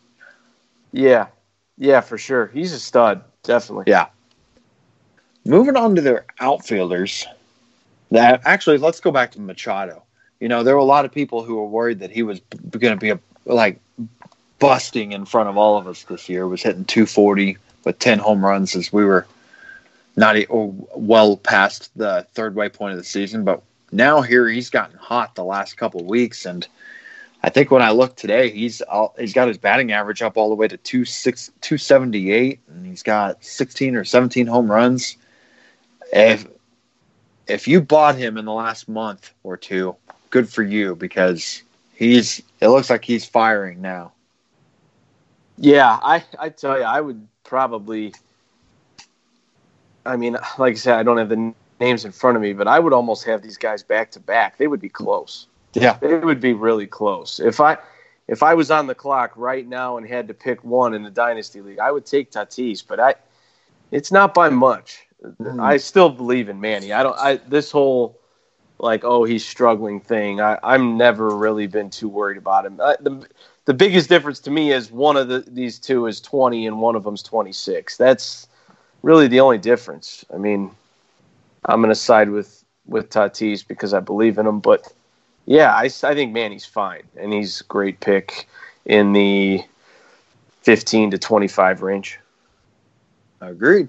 Yeah, 0.92 1.26
yeah, 1.76 2.00
for 2.00 2.18
sure. 2.18 2.48
He's 2.48 2.72
a 2.72 2.80
stud, 2.80 3.22
definitely. 3.42 3.84
Yeah. 3.86 4.06
Moving 5.44 5.76
on 5.76 5.94
to 5.94 6.02
their 6.02 6.26
outfielders. 6.40 7.26
That 8.10 8.42
actually, 8.44 8.78
let's 8.78 9.00
go 9.00 9.10
back 9.10 9.32
to 9.32 9.40
Machado. 9.40 10.02
You 10.40 10.48
know, 10.48 10.62
there 10.62 10.74
were 10.74 10.80
a 10.80 10.84
lot 10.84 11.04
of 11.04 11.12
people 11.12 11.44
who 11.44 11.56
were 11.56 11.66
worried 11.66 12.00
that 12.00 12.10
he 12.10 12.22
was 12.22 12.40
going 12.70 12.94
to 12.94 13.00
be 13.00 13.10
a, 13.10 13.20
like 13.46 13.78
busting 14.58 15.12
in 15.12 15.26
front 15.26 15.48
of 15.48 15.56
all 15.56 15.78
of 15.78 15.86
us 15.86 16.04
this 16.04 16.28
year. 16.28 16.48
Was 16.48 16.62
hitting 16.62 16.84
240 16.84 17.56
with 17.84 17.98
10 17.98 18.18
home 18.18 18.44
runs 18.44 18.76
as 18.76 18.92
we 18.92 19.04
were 19.04 19.26
not 20.16 20.36
oh, 20.50 20.74
well 20.94 21.36
past 21.36 21.90
the 21.96 22.26
third 22.34 22.54
way 22.54 22.68
point 22.68 22.92
of 22.92 22.98
the 22.98 23.04
season. 23.04 23.44
But 23.44 23.62
now 23.92 24.20
here 24.20 24.48
he's 24.48 24.70
gotten 24.70 24.96
hot 24.98 25.34
the 25.34 25.44
last 25.44 25.76
couple 25.76 26.04
weeks, 26.04 26.46
and 26.46 26.66
I 27.42 27.50
think 27.50 27.70
when 27.70 27.82
I 27.82 27.90
look 27.90 28.16
today, 28.16 28.50
he's 28.50 28.82
all, 28.82 29.14
he's 29.18 29.32
got 29.32 29.48
his 29.48 29.58
batting 29.58 29.92
average 29.92 30.20
up 30.22 30.36
all 30.36 30.50
the 30.50 30.54
way 30.54 30.68
to 30.68 30.76
26, 30.76 31.50
278, 31.60 32.60
and 32.68 32.86
he's 32.86 33.02
got 33.02 33.42
16 33.42 33.96
or 33.96 34.04
17 34.04 34.46
home 34.46 34.70
runs. 34.70 35.16
If 36.12 36.46
if 37.46 37.66
you 37.66 37.80
bought 37.80 38.16
him 38.16 38.36
in 38.36 38.44
the 38.44 38.52
last 38.52 38.88
month 38.88 39.32
or 39.42 39.56
two, 39.56 39.96
good 40.28 40.48
for 40.48 40.62
you 40.62 40.94
because 40.94 41.62
he's 41.94 42.42
it 42.60 42.68
looks 42.68 42.90
like 42.90 43.04
he's 43.04 43.24
firing 43.24 43.80
now. 43.80 44.12
Yeah, 45.56 45.98
I 46.02 46.22
I 46.38 46.50
tell 46.50 46.78
you, 46.78 46.84
I 46.84 47.00
would 47.00 47.26
probably. 47.50 48.14
I 50.06 50.16
mean, 50.16 50.38
like 50.56 50.74
I 50.74 50.76
said, 50.76 50.94
I 50.94 51.02
don't 51.02 51.18
have 51.18 51.28
the 51.28 51.52
names 51.80 52.04
in 52.04 52.12
front 52.12 52.36
of 52.36 52.42
me, 52.42 52.52
but 52.52 52.68
I 52.68 52.78
would 52.78 52.92
almost 52.92 53.24
have 53.24 53.42
these 53.42 53.58
guys 53.58 53.82
back 53.82 54.12
to 54.12 54.20
back. 54.20 54.56
They 54.56 54.68
would 54.68 54.80
be 54.80 54.88
close. 54.88 55.48
Yeah, 55.74 55.98
it 56.00 56.24
would 56.24 56.40
be 56.40 56.54
really 56.54 56.86
close. 56.86 57.40
If 57.40 57.60
I 57.60 57.76
if 58.28 58.42
I 58.44 58.54
was 58.54 58.70
on 58.70 58.86
the 58.86 58.94
clock 58.94 59.32
right 59.34 59.66
now 59.66 59.98
and 59.98 60.06
had 60.06 60.28
to 60.28 60.34
pick 60.34 60.64
one 60.64 60.94
in 60.94 61.02
the 61.02 61.10
dynasty 61.10 61.60
league, 61.60 61.80
I 61.80 61.90
would 61.90 62.06
take 62.06 62.30
Tatis, 62.30 62.84
but 62.86 63.00
I 63.00 63.16
it's 63.90 64.12
not 64.12 64.32
by 64.32 64.48
much. 64.48 65.06
Mm. 65.22 65.60
I 65.60 65.76
still 65.76 66.08
believe 66.08 66.48
in 66.48 66.60
Manny. 66.60 66.92
I 66.92 67.02
don't. 67.02 67.18
I 67.18 67.36
this 67.36 67.70
whole 67.72 68.18
like 68.78 69.04
oh 69.04 69.24
he's 69.24 69.44
struggling 69.44 70.00
thing. 70.00 70.40
I 70.40 70.56
I'm 70.62 70.96
never 70.96 71.36
really 71.36 71.66
been 71.66 71.90
too 71.90 72.08
worried 72.08 72.38
about 72.38 72.64
him. 72.64 72.80
I, 72.80 72.96
the 73.00 73.26
the 73.70 73.74
biggest 73.74 74.08
difference 74.08 74.40
to 74.40 74.50
me 74.50 74.72
is 74.72 74.90
one 74.90 75.16
of 75.16 75.28
the, 75.28 75.44
these 75.46 75.78
two 75.78 76.06
is 76.06 76.20
20 76.20 76.66
and 76.66 76.80
one 76.80 76.96
of 76.96 77.04
them's 77.04 77.22
26. 77.22 77.96
That's 77.98 78.48
really 79.04 79.28
the 79.28 79.38
only 79.38 79.58
difference. 79.58 80.24
I 80.34 80.38
mean, 80.38 80.72
I'm 81.64 81.80
going 81.80 81.90
to 81.90 81.94
side 81.94 82.30
with 82.30 82.64
with 82.86 83.10
Tatis 83.10 83.64
because 83.64 83.94
I 83.94 84.00
believe 84.00 84.38
in 84.38 84.46
him, 84.48 84.58
but 84.58 84.92
yeah, 85.46 85.72
I, 85.72 85.84
I 85.84 86.14
think 86.14 86.32
Manny's 86.32 86.66
fine, 86.66 87.04
and 87.16 87.32
he's 87.32 87.60
a 87.60 87.64
great 87.64 88.00
pick 88.00 88.48
in 88.86 89.12
the 89.12 89.62
15 90.62 91.12
to 91.12 91.18
25 91.18 91.82
range. 91.82 92.18
Agreed. 93.40 93.86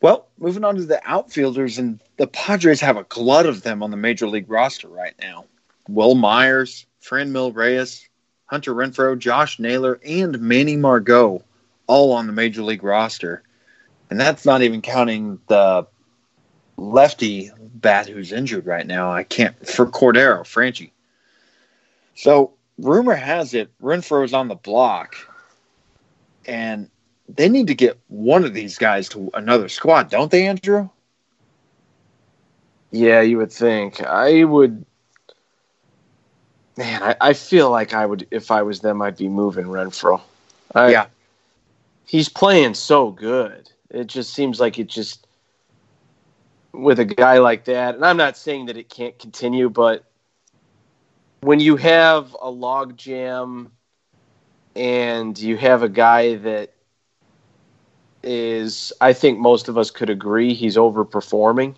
Well, 0.00 0.28
moving 0.38 0.64
on 0.64 0.76
to 0.76 0.86
the 0.86 1.02
outfielders, 1.04 1.76
and 1.76 2.00
the 2.16 2.26
Padres 2.26 2.80
have 2.80 2.96
a 2.96 3.04
glut 3.04 3.44
of 3.44 3.64
them 3.64 3.82
on 3.82 3.90
the 3.90 3.98
major 3.98 4.26
league 4.26 4.48
roster 4.48 4.88
right 4.88 5.14
now. 5.20 5.44
Wil 5.90 6.14
Myers, 6.14 6.86
Franmil 7.02 7.54
Reyes, 7.54 8.08
Hunter 8.46 8.74
Renfroe, 8.74 9.18
Josh 9.18 9.58
Naylor, 9.58 10.00
and 10.04 10.40
Manny 10.40 10.76
Margot 10.76 11.42
all 11.86 12.12
on 12.12 12.26
the 12.26 12.32
major 12.32 12.62
league 12.62 12.82
roster. 12.84 13.42
And 14.10 14.18
that's 14.18 14.44
not 14.44 14.62
even 14.62 14.82
counting 14.82 15.38
the 15.48 15.86
lefty 16.76 17.50
bat 17.58 18.08
who's 18.08 18.32
injured 18.32 18.66
right 18.66 18.86
now. 18.86 19.12
I 19.12 19.22
can't 19.24 19.54
for 19.66 19.86
Cordero, 19.86 20.40
Franchy. 20.40 20.90
So 22.14 22.54
rumor 22.78 23.14
has 23.14 23.54
it 23.54 23.70
Renfroe 23.82 24.24
is 24.24 24.34
on 24.34 24.48
the 24.48 24.54
block, 24.54 25.16
and 26.46 26.88
they 27.28 27.48
need 27.48 27.66
to 27.66 27.74
get 27.74 27.98
one 28.08 28.44
of 28.44 28.54
these 28.54 28.78
guys 28.78 29.08
to 29.10 29.30
another 29.34 29.68
squad, 29.68 30.10
don't 30.10 30.30
they, 30.30 30.46
Andrew? 30.46 30.88
Yeah, 32.90 33.20
you 33.20 33.36
would 33.38 33.52
think. 33.52 34.02
I 34.02 34.44
would. 34.44 34.84
Man, 36.78 37.02
I, 37.02 37.16
I 37.20 37.32
feel 37.32 37.72
like 37.72 37.92
I 37.92 38.06
would 38.06 38.28
if 38.30 38.52
I 38.52 38.62
was 38.62 38.78
them, 38.78 39.02
I'd 39.02 39.16
be 39.16 39.28
moving 39.28 39.66
Renfroe. 39.66 40.20
I, 40.76 40.92
yeah, 40.92 41.06
he's 42.06 42.28
playing 42.28 42.74
so 42.74 43.10
good. 43.10 43.68
It 43.90 44.06
just 44.06 44.32
seems 44.32 44.60
like 44.60 44.78
it 44.78 44.86
just 44.86 45.26
with 46.70 47.00
a 47.00 47.04
guy 47.04 47.38
like 47.38 47.64
that, 47.64 47.96
and 47.96 48.04
I'm 48.04 48.16
not 48.16 48.36
saying 48.36 48.66
that 48.66 48.76
it 48.76 48.88
can't 48.88 49.18
continue, 49.18 49.68
but 49.68 50.04
when 51.40 51.58
you 51.58 51.74
have 51.74 52.36
a 52.40 52.48
log 52.48 52.96
jam 52.96 53.72
and 54.76 55.36
you 55.36 55.56
have 55.56 55.82
a 55.82 55.88
guy 55.88 56.36
that 56.36 56.74
is, 58.22 58.92
I 59.00 59.14
think 59.14 59.40
most 59.40 59.66
of 59.66 59.76
us 59.76 59.90
could 59.90 60.10
agree 60.10 60.54
he's 60.54 60.76
overperforming 60.76 61.74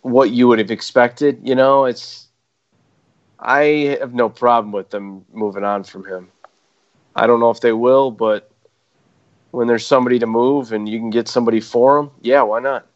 what 0.00 0.30
you 0.30 0.48
would 0.48 0.58
have 0.58 0.70
expected. 0.70 1.40
You 1.46 1.54
know, 1.54 1.84
it's, 1.84 2.23
I 3.44 3.98
have 4.00 4.14
no 4.14 4.28
problem 4.30 4.72
with 4.72 4.90
them 4.90 5.26
moving 5.32 5.64
on 5.64 5.84
from 5.84 6.06
him. 6.06 6.30
I 7.14 7.26
don't 7.26 7.40
know 7.40 7.50
if 7.50 7.60
they 7.60 7.72
will, 7.72 8.10
but 8.10 8.50
when 9.50 9.68
there's 9.68 9.86
somebody 9.86 10.18
to 10.18 10.26
move 10.26 10.72
and 10.72 10.88
you 10.88 10.98
can 10.98 11.10
get 11.10 11.28
somebody 11.28 11.60
for 11.60 11.98
him, 11.98 12.10
yeah, 12.22 12.42
why 12.42 12.60
not? 12.60 12.86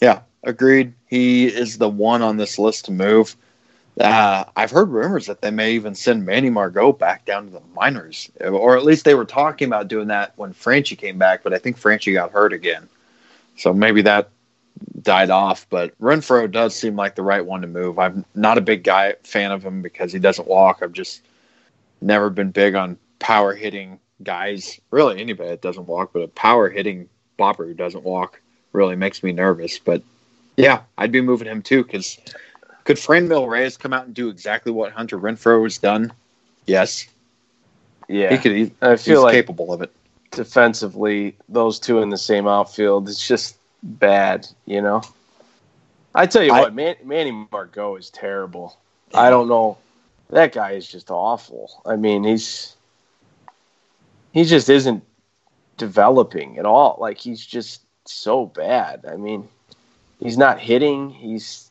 Yeah, 0.00 0.20
agreed. 0.44 0.94
He 1.06 1.46
is 1.46 1.78
the 1.78 1.88
one 1.88 2.22
on 2.22 2.36
this 2.36 2.58
list 2.58 2.86
to 2.86 2.92
move. 2.92 3.36
Uh, 4.00 4.44
I've 4.56 4.70
heard 4.70 4.90
rumors 4.90 5.26
that 5.26 5.40
they 5.40 5.50
may 5.50 5.72
even 5.72 5.94
send 5.94 6.24
Manny 6.24 6.50
Margot 6.50 6.92
back 6.92 7.24
down 7.24 7.46
to 7.46 7.50
the 7.50 7.62
minors, 7.74 8.30
or 8.40 8.76
at 8.76 8.84
least 8.84 9.04
they 9.04 9.14
were 9.14 9.24
talking 9.24 9.66
about 9.66 9.88
doing 9.88 10.08
that 10.08 10.32
when 10.36 10.52
Franchy 10.52 10.96
came 10.96 11.18
back. 11.18 11.42
But 11.42 11.54
I 11.54 11.58
think 11.58 11.78
Franchy 11.78 12.12
got 12.12 12.32
hurt 12.32 12.52
again, 12.52 12.88
so 13.56 13.72
maybe 13.72 14.02
that 14.02 14.30
died 15.02 15.30
off. 15.30 15.66
But 15.68 15.98
Renfroe 16.00 16.50
does 16.50 16.74
seem 16.74 16.96
like 16.96 17.14
the 17.14 17.22
right 17.22 17.44
one 17.44 17.62
to 17.62 17.66
move. 17.66 17.98
I'm 17.98 18.24
not 18.34 18.58
a 18.58 18.62
big 18.62 18.84
guy 18.84 19.14
fan 19.24 19.52
of 19.52 19.62
him 19.62 19.82
because 19.82 20.12
he 20.12 20.18
doesn't 20.18 20.48
walk. 20.48 20.80
I've 20.82 20.92
just 20.92 21.22
never 22.00 22.30
been 22.30 22.50
big 22.50 22.74
on 22.74 22.98
power 23.18 23.54
hitting 23.54 23.98
guys. 24.22 24.80
Really, 24.90 25.20
anybody 25.20 25.50
that 25.50 25.62
doesn't 25.62 25.86
walk, 25.86 26.12
but 26.12 26.22
a 26.22 26.28
power 26.28 26.68
hitting 26.68 27.08
bopper 27.38 27.66
who 27.66 27.74
doesn't 27.74 28.04
walk 28.04 28.40
really 28.72 28.96
makes 28.96 29.22
me 29.22 29.32
nervous. 29.32 29.78
But 29.78 30.02
yeah, 30.56 30.82
I'd 30.98 31.12
be 31.12 31.20
moving 31.20 31.48
him 31.48 31.62
too 31.62 31.84
because 31.84 32.18
could 32.84 32.96
Franmil 32.96 33.48
Reyes 33.48 33.76
come 33.76 33.92
out 33.92 34.06
and 34.06 34.14
do 34.14 34.28
exactly 34.28 34.72
what 34.72 34.92
Hunter 34.92 35.18
Renfroe 35.18 35.64
has 35.64 35.78
done? 35.78 36.12
Yes. 36.66 37.06
Yeah, 38.08 38.30
he 38.30 38.38
could. 38.38 38.52
He, 38.52 38.72
I 38.80 38.96
feel 38.96 39.22
like 39.22 39.32
capable 39.32 39.72
of 39.72 39.82
it. 39.82 39.92
Defensively, 40.30 41.34
those 41.48 41.78
two 41.80 41.98
in 41.98 42.10
the 42.10 42.18
same 42.18 42.46
outfield, 42.46 43.08
it's 43.08 43.26
just 43.26 43.56
bad. 43.86 44.46
You 44.64 44.82
know. 44.82 45.02
I 46.14 46.26
tell 46.26 46.42
you 46.42 46.52
I, 46.52 46.60
what, 46.60 46.74
Man, 46.74 46.96
Manny 47.04 47.46
Margot 47.52 47.96
is 47.96 48.08
terrible. 48.08 48.78
Yeah. 49.12 49.20
I 49.20 49.30
don't 49.30 49.48
know. 49.48 49.76
That 50.30 50.52
guy 50.52 50.72
is 50.72 50.88
just 50.88 51.10
awful. 51.10 51.82
I 51.84 51.96
mean, 51.96 52.24
he's 52.24 52.74
he 54.32 54.44
just 54.44 54.68
isn't 54.68 55.04
developing 55.76 56.58
at 56.58 56.66
all. 56.66 56.96
Like 57.00 57.18
he's 57.18 57.44
just 57.44 57.82
so 58.06 58.46
bad. 58.46 59.04
I 59.06 59.16
mean, 59.16 59.48
He's 60.20 60.38
not 60.38 60.60
hitting. 60.60 61.10
He's 61.10 61.70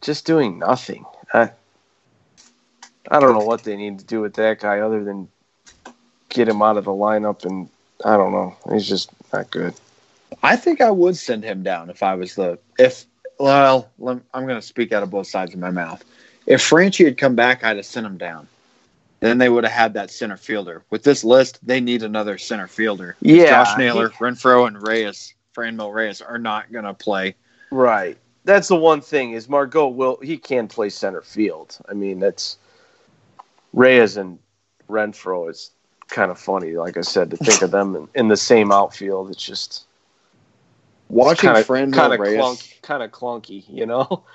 just 0.00 0.24
doing 0.24 0.58
nothing. 0.58 1.04
I, 1.32 1.50
I 3.10 3.20
don't 3.20 3.36
know 3.38 3.44
what 3.44 3.64
they 3.64 3.76
need 3.76 3.98
to 3.98 4.04
do 4.04 4.20
with 4.20 4.34
that 4.34 4.60
guy 4.60 4.80
other 4.80 5.02
than 5.02 5.28
get 6.28 6.48
him 6.48 6.62
out 6.62 6.76
of 6.76 6.84
the 6.84 6.92
lineup. 6.92 7.44
And 7.44 7.68
I 8.04 8.16
don't 8.16 8.32
know. 8.32 8.56
He's 8.72 8.88
just 8.88 9.10
not 9.32 9.50
good. 9.50 9.74
I 10.42 10.56
think 10.56 10.80
I 10.80 10.90
would 10.90 11.16
send 11.16 11.44
him 11.44 11.62
down 11.62 11.90
if 11.90 12.02
I 12.02 12.14
was 12.14 12.34
the 12.34 12.58
if. 12.78 13.06
Well, 13.38 13.90
I'm 14.00 14.46
going 14.46 14.60
to 14.60 14.62
speak 14.62 14.92
out 14.92 15.02
of 15.02 15.10
both 15.10 15.26
sides 15.26 15.52
of 15.52 15.58
my 15.58 15.70
mouth. 15.70 16.04
If 16.46 16.60
Franchy 16.60 17.04
had 17.04 17.18
come 17.18 17.34
back, 17.34 17.64
I'd 17.64 17.76
have 17.76 17.86
sent 17.86 18.06
him 18.06 18.16
down. 18.16 18.46
Then 19.20 19.38
they 19.38 19.48
would 19.48 19.64
have 19.64 19.72
had 19.72 19.94
that 19.94 20.10
center 20.10 20.36
fielder. 20.36 20.84
With 20.90 21.02
this 21.02 21.24
list, 21.24 21.64
they 21.64 21.80
need 21.80 22.02
another 22.02 22.38
center 22.38 22.66
fielder. 22.66 23.16
Yeah, 23.20 23.46
Josh 23.64 23.78
Naylor, 23.78 24.10
he, 24.10 24.16
Renfroe, 24.16 24.66
and 24.66 24.86
Reyes, 24.86 25.34
Franmil 25.56 25.92
Reyes 25.92 26.20
are 26.20 26.38
not 26.38 26.72
going 26.72 26.84
to 26.84 26.94
play. 26.94 27.36
Right. 27.70 28.18
That's 28.44 28.68
the 28.68 28.76
one 28.76 29.00
thing 29.00 29.32
is 29.32 29.48
Margot 29.48 29.88
will 29.88 30.18
he 30.22 30.36
can 30.36 30.66
play 30.66 30.88
center 30.90 31.22
field. 31.22 31.78
I 31.88 31.94
mean 31.94 32.18
that's 32.18 32.58
Reyes 33.72 34.16
and 34.16 34.38
Renfroe 34.88 35.50
is 35.50 35.70
kind 36.08 36.30
of 36.30 36.38
funny. 36.38 36.72
Like 36.72 36.96
I 36.96 37.02
said, 37.02 37.30
to 37.30 37.36
think 37.36 37.62
of 37.62 37.70
them 37.70 37.94
in, 37.94 38.08
in 38.14 38.28
the 38.28 38.36
same 38.36 38.72
outfield, 38.72 39.30
it's 39.30 39.44
just 39.44 39.86
watching 41.12 41.48
kind 41.48 41.58
of 41.58 41.66
kind 41.66 42.12
of 42.12 42.20
clunk, 42.20 42.78
kind 42.82 43.02
of 43.02 43.10
clunky, 43.10 43.64
you 43.68 43.86
know. 43.86 44.24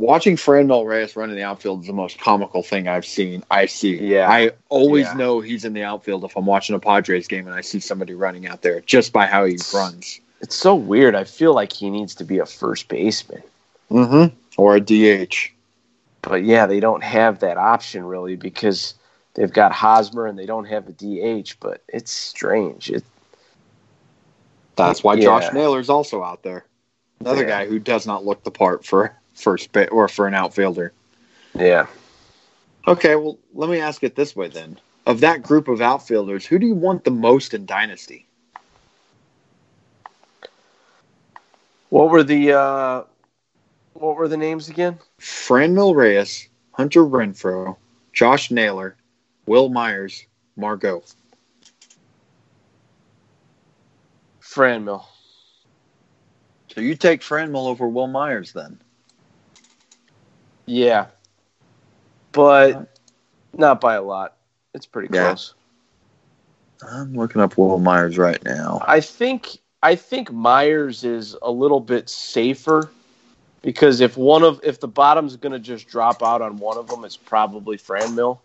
watching 0.00 0.36
Franmil 0.36 0.86
Reyes 0.86 1.14
run 1.14 1.30
in 1.30 1.36
the 1.36 1.42
outfield 1.42 1.82
is 1.82 1.86
the 1.86 1.92
most 1.92 2.18
comical 2.18 2.62
thing 2.62 2.88
I've 2.88 3.06
seen. 3.06 3.44
I 3.50 3.66
see. 3.66 3.96
Yeah. 3.98 4.28
I 4.28 4.52
always 4.68 5.06
yeah. 5.06 5.14
know 5.14 5.40
he's 5.40 5.64
in 5.64 5.74
the 5.74 5.84
outfield 5.84 6.24
if 6.24 6.36
I'm 6.36 6.46
watching 6.46 6.74
a 6.74 6.80
Padres 6.80 7.28
game 7.28 7.46
and 7.46 7.54
I 7.54 7.60
see 7.60 7.80
somebody 7.80 8.14
running 8.14 8.46
out 8.46 8.62
there 8.62 8.80
just 8.80 9.12
by 9.12 9.26
how 9.26 9.44
he 9.44 9.58
runs. 9.74 10.20
It's 10.40 10.54
so 10.54 10.74
weird. 10.74 11.14
I 11.14 11.24
feel 11.24 11.54
like 11.54 11.72
he 11.72 11.90
needs 11.90 12.14
to 12.16 12.24
be 12.24 12.38
a 12.38 12.46
first 12.46 12.88
baseman. 12.88 13.42
Mm-hmm. 13.90 14.34
Or 14.56 14.76
a 14.76 14.80
DH. 14.80 15.50
But 16.22 16.44
yeah, 16.44 16.66
they 16.66 16.80
don't 16.80 17.04
have 17.04 17.40
that 17.40 17.58
option 17.58 18.04
really 18.04 18.36
because 18.36 18.94
they've 19.34 19.52
got 19.52 19.72
Hosmer 19.72 20.26
and 20.26 20.38
they 20.38 20.46
don't 20.46 20.66
have 20.66 20.88
a 20.88 20.92
DH, 20.92 21.56
but 21.60 21.82
it's 21.88 22.10
strange. 22.10 22.90
It, 22.90 23.04
That's 24.76 25.04
why 25.04 25.14
yeah. 25.14 25.24
Josh 25.24 25.52
Naylor's 25.52 25.90
also 25.90 26.22
out 26.22 26.42
there. 26.42 26.64
Another 27.20 27.42
yeah. 27.42 27.48
guy 27.48 27.66
who 27.66 27.78
does 27.78 28.06
not 28.06 28.24
look 28.24 28.44
the 28.44 28.50
part 28.50 28.84
for 28.84 29.14
first 29.34 29.72
bit 29.72 29.90
or 29.92 30.08
for 30.08 30.26
an 30.26 30.34
outfielder. 30.34 30.92
Yeah. 31.54 31.86
Okay, 32.86 33.16
well, 33.16 33.38
let 33.52 33.68
me 33.68 33.80
ask 33.80 34.02
it 34.02 34.16
this 34.16 34.34
way 34.34 34.48
then. 34.48 34.78
Of 35.06 35.20
that 35.20 35.42
group 35.42 35.68
of 35.68 35.80
outfielders, 35.80 36.46
who 36.46 36.58
do 36.58 36.66
you 36.66 36.74
want 36.74 37.04
the 37.04 37.10
most 37.10 37.52
in 37.52 37.66
Dynasty? 37.66 38.26
What 41.88 42.10
were 42.10 42.22
the 42.22 42.52
uh, 42.52 43.02
what 43.94 44.16
were 44.16 44.28
the 44.28 44.36
names 44.36 44.68
again? 44.68 44.98
Franmil 45.20 45.94
Reyes, 45.94 46.48
Hunter 46.72 47.04
Renfroe, 47.04 47.76
Josh 48.12 48.50
Naylor, 48.50 48.96
Wil 49.46 49.68
Myers, 49.68 50.24
Margot. 50.56 51.02
Franmil. 54.50 55.04
So 56.74 56.80
you 56.80 56.94
take 56.94 57.20
Franmil 57.20 57.66
over 57.66 57.88
Wil 57.88 58.06
Myers 58.06 58.52
then? 58.52 58.80
Yeah, 60.66 61.06
but 62.32 62.96
not 63.56 63.80
by 63.80 63.94
a 63.94 64.02
lot. 64.02 64.36
It's 64.74 64.86
pretty 64.86 65.08
yeah. 65.12 65.28
close. 65.28 65.54
I'm 66.82 67.12
looking 67.14 67.40
up 67.40 67.56
Wil 67.56 67.78
Myers 67.78 68.18
right 68.18 68.42
now. 68.44 68.80
I 68.86 69.00
think 69.00 69.58
I 69.82 69.94
think 69.94 70.32
Myers 70.32 71.04
is 71.04 71.36
a 71.42 71.50
little 71.50 71.80
bit 71.80 72.08
safer 72.08 72.90
because 73.62 74.00
if 74.00 74.16
one 74.16 74.42
of 74.42 74.60
if 74.62 74.80
the 74.80 74.88
bottom's 74.88 75.36
going 75.36 75.52
to 75.52 75.58
just 75.58 75.88
drop 75.88 76.22
out 76.22 76.40
on 76.42 76.56
one 76.58 76.78
of 76.78 76.88
them, 76.88 77.04
it's 77.04 77.16
probably 77.16 77.76
Franmil. 77.76 78.38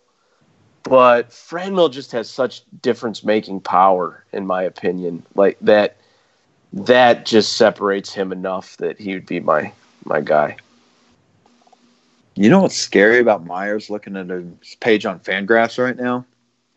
But 0.88 1.30
Franmil 1.30 1.90
just 1.90 2.12
has 2.12 2.30
such 2.30 2.62
difference 2.80 3.24
making 3.24 3.60
power, 3.60 4.24
in 4.32 4.46
my 4.46 4.62
opinion. 4.62 5.24
Like 5.34 5.58
that, 5.62 5.96
that 6.72 7.26
just 7.26 7.54
separates 7.54 8.12
him 8.12 8.30
enough 8.30 8.76
that 8.76 8.98
he 8.98 9.14
would 9.14 9.26
be 9.26 9.40
my 9.40 9.72
my 10.04 10.20
guy. 10.20 10.56
You 12.36 12.50
know 12.50 12.62
what's 12.62 12.76
scary 12.76 13.18
about 13.18 13.46
Myers 13.46 13.90
looking 13.90 14.16
at 14.16 14.28
his 14.28 14.76
page 14.78 15.06
on 15.06 15.18
Fangraphs 15.18 15.82
right 15.82 15.96
now? 15.96 16.24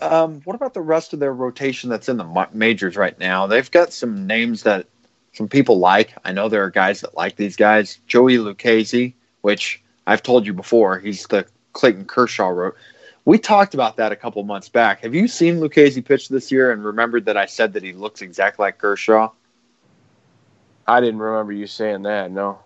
Um, 0.00 0.40
what 0.44 0.54
about 0.54 0.74
the 0.74 0.80
rest 0.80 1.12
of 1.12 1.20
their 1.20 1.32
rotation 1.32 1.88
that's 1.88 2.08
in 2.08 2.16
the 2.16 2.48
majors 2.52 2.96
right 2.96 3.18
now? 3.18 3.46
They've 3.46 3.70
got 3.70 3.92
some 3.92 4.26
names 4.26 4.64
that 4.64 4.86
some 5.32 5.48
people 5.48 5.78
like. 5.78 6.14
I 6.24 6.32
know 6.32 6.48
there 6.48 6.64
are 6.64 6.70
guys 6.70 7.00
that 7.00 7.14
like 7.14 7.36
these 7.36 7.56
guys. 7.56 7.98
Joey 8.06 8.36
Lucchesi, 8.36 9.14
which 9.42 9.82
I've 10.06 10.22
told 10.22 10.46
you 10.46 10.52
before, 10.52 10.98
he's 10.98 11.26
the 11.26 11.46
Clayton 11.72 12.04
Kershaw 12.04 12.48
wrote. 12.48 12.76
We 13.24 13.38
talked 13.38 13.74
about 13.74 13.96
that 13.96 14.12
a 14.12 14.16
couple 14.16 14.42
months 14.44 14.68
back. 14.68 15.00
Have 15.02 15.14
you 15.14 15.28
seen 15.28 15.60
Lucchesi 15.60 16.04
pitch 16.04 16.28
this 16.28 16.52
year 16.52 16.72
and 16.72 16.84
remembered 16.84 17.24
that 17.24 17.36
I 17.36 17.46
said 17.46 17.72
that 17.72 17.82
he 17.82 17.92
looks 17.92 18.20
exactly 18.20 18.64
like 18.64 18.78
Kershaw? 18.78 19.30
I 20.86 21.00
didn't 21.00 21.20
remember 21.20 21.52
you 21.52 21.66
saying 21.66 22.02
that. 22.02 22.30
No. 22.30 22.58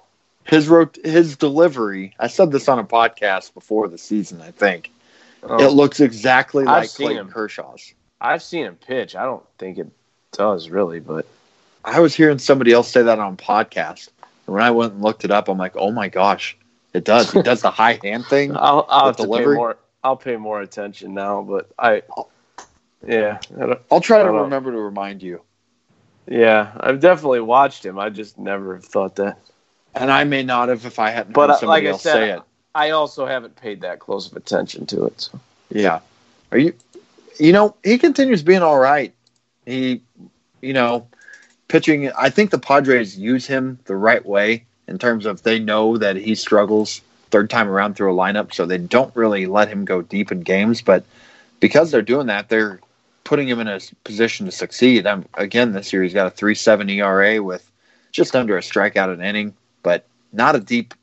His 0.44 0.68
wrote 0.68 0.98
his 1.04 1.36
delivery. 1.36 2.14
I 2.18 2.26
said 2.26 2.50
this 2.50 2.68
on 2.68 2.78
a 2.78 2.84
podcast 2.84 3.54
before 3.54 3.86
the 3.86 3.98
season. 3.98 4.40
I 4.40 4.50
think 4.50 4.90
Oh. 5.42 5.62
It 5.62 5.72
looks 5.72 6.00
exactly 6.00 6.64
I've 6.64 6.82
like 6.82 6.90
Clayton 6.90 7.26
him. 7.26 7.30
Kershaw's. 7.30 7.94
I've 8.20 8.42
seen 8.42 8.64
him 8.64 8.76
pitch. 8.76 9.14
I 9.14 9.24
don't 9.24 9.44
think 9.58 9.78
it 9.78 9.88
does 10.32 10.68
really, 10.68 11.00
but 11.00 11.26
I 11.84 12.00
was 12.00 12.14
hearing 12.14 12.38
somebody 12.38 12.72
else 12.72 12.90
say 12.90 13.02
that 13.02 13.18
on 13.18 13.36
podcast. 13.36 14.08
And 14.46 14.54
when 14.54 14.62
I 14.62 14.70
went 14.70 14.94
and 14.94 15.02
looked 15.02 15.24
it 15.24 15.30
up, 15.30 15.48
I'm 15.48 15.58
like, 15.58 15.76
oh 15.76 15.92
my 15.92 16.08
gosh, 16.08 16.56
it 16.92 17.04
does. 17.04 17.30
He 17.30 17.42
does 17.42 17.62
the 17.62 17.70
high 17.70 18.00
hand 18.02 18.26
thing. 18.26 18.56
I'll, 18.56 18.84
I'll 18.88 19.06
have 19.06 19.16
to 19.18 19.28
pay 19.28 19.44
more. 19.44 19.76
I'll 20.02 20.16
pay 20.16 20.36
more 20.36 20.60
attention 20.60 21.14
now, 21.14 21.42
but 21.42 21.70
I, 21.78 22.02
yeah, 23.06 23.38
I 23.60 23.76
I'll 23.90 24.00
try 24.00 24.22
to 24.22 24.30
remember 24.30 24.72
to 24.72 24.78
remind 24.78 25.22
you. 25.22 25.42
Yeah, 26.26 26.72
I've 26.78 27.00
definitely 27.00 27.40
watched 27.40 27.84
him. 27.84 27.98
I 27.98 28.10
just 28.10 28.38
never 28.38 28.78
thought 28.78 29.16
that. 29.16 29.38
And 29.94 30.10
I 30.10 30.24
may 30.24 30.42
not 30.42 30.68
have 30.68 30.84
if 30.84 30.98
I 30.98 31.10
hadn't 31.10 31.32
but, 31.32 31.50
heard 31.50 31.58
somebody 31.60 31.86
like 31.86 31.88
I 31.88 31.92
else 31.92 32.02
said, 32.02 32.12
say 32.12 32.30
it. 32.32 32.42
I 32.74 32.90
also 32.90 33.26
haven't 33.26 33.56
paid 33.56 33.80
that 33.80 33.98
close 33.98 34.30
of 34.30 34.36
attention 34.36 34.86
to 34.86 35.06
it. 35.06 35.20
So. 35.22 35.40
Yeah. 35.70 36.00
Are 36.52 36.58
you 36.58 36.74
you 37.38 37.52
know, 37.52 37.74
he 37.82 37.98
continues 37.98 38.42
being 38.42 38.62
all 38.62 38.78
right. 38.78 39.14
He 39.64 40.02
you 40.60 40.72
know, 40.72 41.08
pitching 41.68 42.10
I 42.12 42.30
think 42.30 42.50
the 42.50 42.58
Padres 42.58 43.18
use 43.18 43.46
him 43.46 43.78
the 43.84 43.96
right 43.96 44.24
way 44.24 44.64
in 44.86 44.98
terms 44.98 45.26
of 45.26 45.42
they 45.42 45.58
know 45.58 45.96
that 45.96 46.16
he 46.16 46.34
struggles 46.34 47.00
third 47.30 47.50
time 47.50 47.68
around 47.68 47.94
through 47.94 48.12
a 48.12 48.16
lineup, 48.16 48.52
so 48.52 48.66
they 48.66 48.78
don't 48.78 49.14
really 49.14 49.46
let 49.46 49.68
him 49.68 49.84
go 49.84 50.02
deep 50.02 50.32
in 50.32 50.40
games, 50.40 50.82
but 50.82 51.04
because 51.60 51.90
they're 51.90 52.02
doing 52.02 52.26
that, 52.26 52.48
they're 52.48 52.80
putting 53.24 53.48
him 53.48 53.60
in 53.60 53.68
a 53.68 53.80
position 54.04 54.46
to 54.46 54.52
succeed. 54.52 55.06
I'm, 55.06 55.24
again, 55.34 55.72
this 55.72 55.92
year 55.92 56.02
he's 56.02 56.14
got 56.14 56.26
a 56.26 56.34
3.7 56.34 56.90
ERA 56.90 57.42
with 57.42 57.70
just 58.12 58.34
under 58.34 58.56
a 58.56 58.60
strikeout 58.60 59.12
an 59.12 59.22
inning, 59.22 59.54
but 59.82 60.04
not 60.32 60.56
a 60.56 60.60
deep 60.60 60.94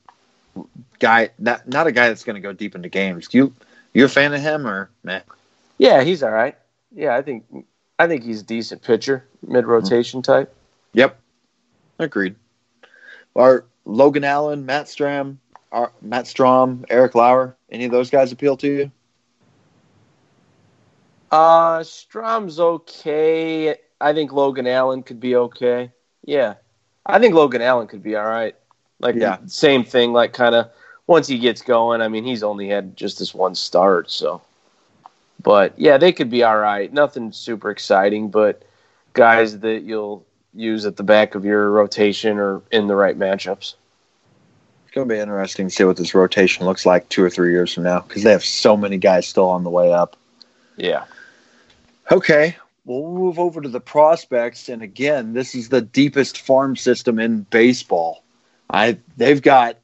guy. 0.99 1.29
Not 1.37 1.67
not 1.67 1.87
a 1.87 1.91
guy 1.91 2.07
that's 2.07 2.23
going 2.23 2.35
to 2.35 2.41
go 2.41 2.53
deep 2.53 2.75
into 2.75 2.89
games. 2.89 3.27
You 3.31 3.53
you 3.93 4.05
a 4.05 4.09
fan 4.09 4.33
of 4.33 4.41
him 4.41 4.65
or 4.65 4.89
meh? 5.03 5.21
Yeah, 5.77 6.03
he's 6.03 6.23
all 6.23 6.31
right. 6.31 6.57
Yeah, 6.93 7.15
I 7.15 7.21
think 7.21 7.45
I 7.99 8.07
think 8.07 8.23
he's 8.23 8.41
a 8.41 8.45
decent 8.45 8.81
pitcher, 8.81 9.25
mid 9.45 9.65
rotation 9.65 10.21
mm-hmm. 10.21 10.31
type. 10.31 10.55
Yep, 10.93 11.19
agreed. 11.99 12.35
Our 13.35 13.65
Logan 13.85 14.23
Allen, 14.23 14.65
Matt 14.65 14.85
Strahm, 14.85 15.37
are 15.71 15.91
Matt 16.01 16.25
Strahm, 16.25 16.85
Eric 16.89 17.15
Lauer, 17.15 17.55
any 17.69 17.85
of 17.85 17.91
those 17.91 18.09
guys 18.09 18.31
appeal 18.31 18.57
to 18.57 18.67
you? 18.67 18.91
Uh, 21.31 21.79
Strahm's 21.79 22.59
okay. 22.59 23.75
I 23.99 24.13
think 24.13 24.31
Logan 24.31 24.67
Allen 24.67 25.03
could 25.03 25.19
be 25.19 25.35
okay. 25.35 25.91
Yeah, 26.23 26.55
I 27.05 27.19
think 27.19 27.33
Logan 27.33 27.61
Allen 27.61 27.87
could 27.87 28.03
be 28.03 28.15
all 28.15 28.25
right. 28.25 28.55
Like, 28.99 29.15
yeah, 29.15 29.37
same 29.45 29.83
thing. 29.83 30.13
Like, 30.13 30.33
kind 30.33 30.55
of 30.55 30.69
once 31.07 31.27
he 31.27 31.37
gets 31.37 31.61
going. 31.61 32.01
I 32.01 32.07
mean, 32.07 32.23
he's 32.23 32.43
only 32.43 32.69
had 32.69 32.95
just 32.95 33.19
this 33.19 33.33
one 33.33 33.55
start, 33.55 34.09
so. 34.09 34.41
But 35.41 35.77
yeah, 35.77 35.97
they 35.97 36.11
could 36.11 36.29
be 36.29 36.43
all 36.43 36.57
right. 36.57 36.91
Nothing 36.91 37.31
super 37.31 37.69
exciting, 37.69 38.29
but 38.29 38.63
guys 39.13 39.59
that 39.59 39.83
you'll 39.83 40.25
use 40.53 40.85
at 40.85 40.95
the 40.95 41.03
back 41.03 41.35
of 41.35 41.45
your 41.45 41.69
rotation 41.69 42.37
or 42.39 42.61
in 42.71 42.87
the 42.87 42.95
right 42.95 43.17
matchups. 43.17 43.75
It's 44.95 44.99
going 45.01 45.09
to 45.09 45.15
be 45.15 45.19
interesting 45.19 45.67
to 45.67 45.75
see 45.75 45.83
what 45.83 45.97
this 45.97 46.15
rotation 46.15 46.65
looks 46.65 46.85
like 46.85 47.09
two 47.09 47.21
or 47.21 47.29
three 47.29 47.51
years 47.51 47.73
from 47.73 47.83
now 47.83 47.99
because 47.99 48.23
they 48.23 48.31
have 48.31 48.45
so 48.45 48.77
many 48.77 48.97
guys 48.97 49.27
still 49.27 49.49
on 49.49 49.65
the 49.65 49.69
way 49.69 49.91
up. 49.91 50.15
Yeah. 50.77 51.03
Okay, 52.09 52.55
we'll 52.85 53.11
move 53.11 53.37
over 53.37 53.59
to 53.59 53.67
the 53.67 53.81
prospects, 53.81 54.69
and 54.69 54.81
again, 54.81 55.33
this 55.33 55.53
is 55.53 55.67
the 55.67 55.81
deepest 55.81 56.39
farm 56.39 56.77
system 56.77 57.19
in 57.19 57.41
baseball. 57.41 58.23
I 58.69 58.97
they've 59.17 59.41
got 59.41 59.75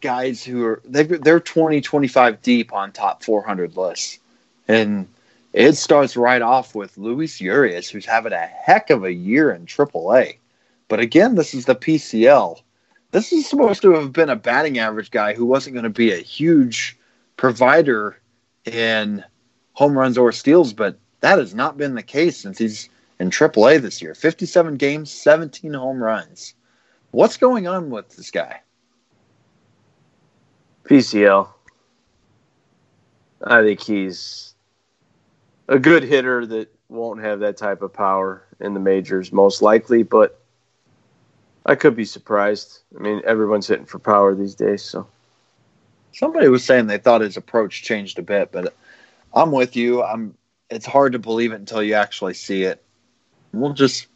guys 0.00 0.44
who 0.44 0.64
are 0.64 0.80
they 0.84 1.02
they're 1.02 1.40
20 1.40 1.80
25 1.80 2.40
deep 2.40 2.72
on 2.72 2.92
top 2.92 3.24
400 3.24 3.76
lists 3.76 4.20
and 4.68 5.08
it 5.52 5.72
starts 5.72 6.16
right 6.16 6.42
off 6.42 6.76
with 6.76 6.96
Luis 6.96 7.40
Urias 7.40 7.90
who's 7.90 8.06
having 8.06 8.32
a 8.32 8.46
heck 8.46 8.90
of 8.90 9.02
a 9.02 9.12
year 9.12 9.50
in 9.50 9.66
AAA 9.66 10.36
but 10.86 11.00
again 11.00 11.34
this 11.34 11.54
is 11.54 11.64
the 11.64 11.74
PCL 11.74 12.60
this 13.14 13.32
is 13.32 13.48
supposed 13.48 13.80
to 13.82 13.92
have 13.92 14.12
been 14.12 14.28
a 14.28 14.34
batting 14.34 14.78
average 14.78 15.12
guy 15.12 15.34
who 15.34 15.46
wasn't 15.46 15.72
going 15.72 15.84
to 15.84 15.88
be 15.90 16.10
a 16.12 16.16
huge 16.16 16.98
provider 17.36 18.20
in 18.64 19.22
home 19.74 19.96
runs 19.96 20.18
or 20.18 20.32
steals 20.32 20.72
but 20.72 20.98
that 21.20 21.38
has 21.38 21.54
not 21.54 21.76
been 21.76 21.94
the 21.94 22.02
case 22.02 22.36
since 22.36 22.58
he's 22.58 22.88
in 23.20 23.30
AAA 23.30 23.80
this 23.80 24.02
year. 24.02 24.14
57 24.14 24.74
games, 24.74 25.12
17 25.12 25.72
home 25.72 26.02
runs. 26.02 26.54
What's 27.12 27.36
going 27.36 27.68
on 27.68 27.88
with 27.88 28.16
this 28.16 28.32
guy? 28.32 28.60
PCL. 30.84 31.48
I 33.44 33.62
think 33.62 33.80
he's 33.80 34.54
a 35.68 35.78
good 35.78 36.02
hitter 36.02 36.44
that 36.46 36.74
won't 36.88 37.22
have 37.22 37.40
that 37.40 37.56
type 37.56 37.80
of 37.80 37.92
power 37.92 38.44
in 38.58 38.74
the 38.74 38.80
majors, 38.80 39.32
most 39.32 39.62
likely, 39.62 40.02
but 40.02 40.43
I 41.66 41.74
could 41.74 41.96
be 41.96 42.04
surprised. 42.04 42.80
I 42.96 43.00
mean, 43.00 43.22
everyone's 43.24 43.66
hitting 43.66 43.86
for 43.86 43.98
power 43.98 44.34
these 44.34 44.54
days, 44.54 44.82
so. 44.82 45.06
Somebody 46.12 46.46
was 46.48 46.64
saying 46.64 46.86
they 46.86 46.98
thought 46.98 47.22
his 47.22 47.36
approach 47.36 47.82
changed 47.82 48.20
a 48.20 48.22
bit, 48.22 48.52
but 48.52 48.72
I'm 49.34 49.50
with 49.50 49.74
you. 49.74 50.02
I'm 50.02 50.36
it's 50.70 50.86
hard 50.86 51.12
to 51.12 51.18
believe 51.18 51.52
it 51.52 51.56
until 51.56 51.82
you 51.82 51.94
actually 51.94 52.34
see 52.34 52.62
it. 52.62 52.82
We'll 53.52 53.72
just 53.72 54.06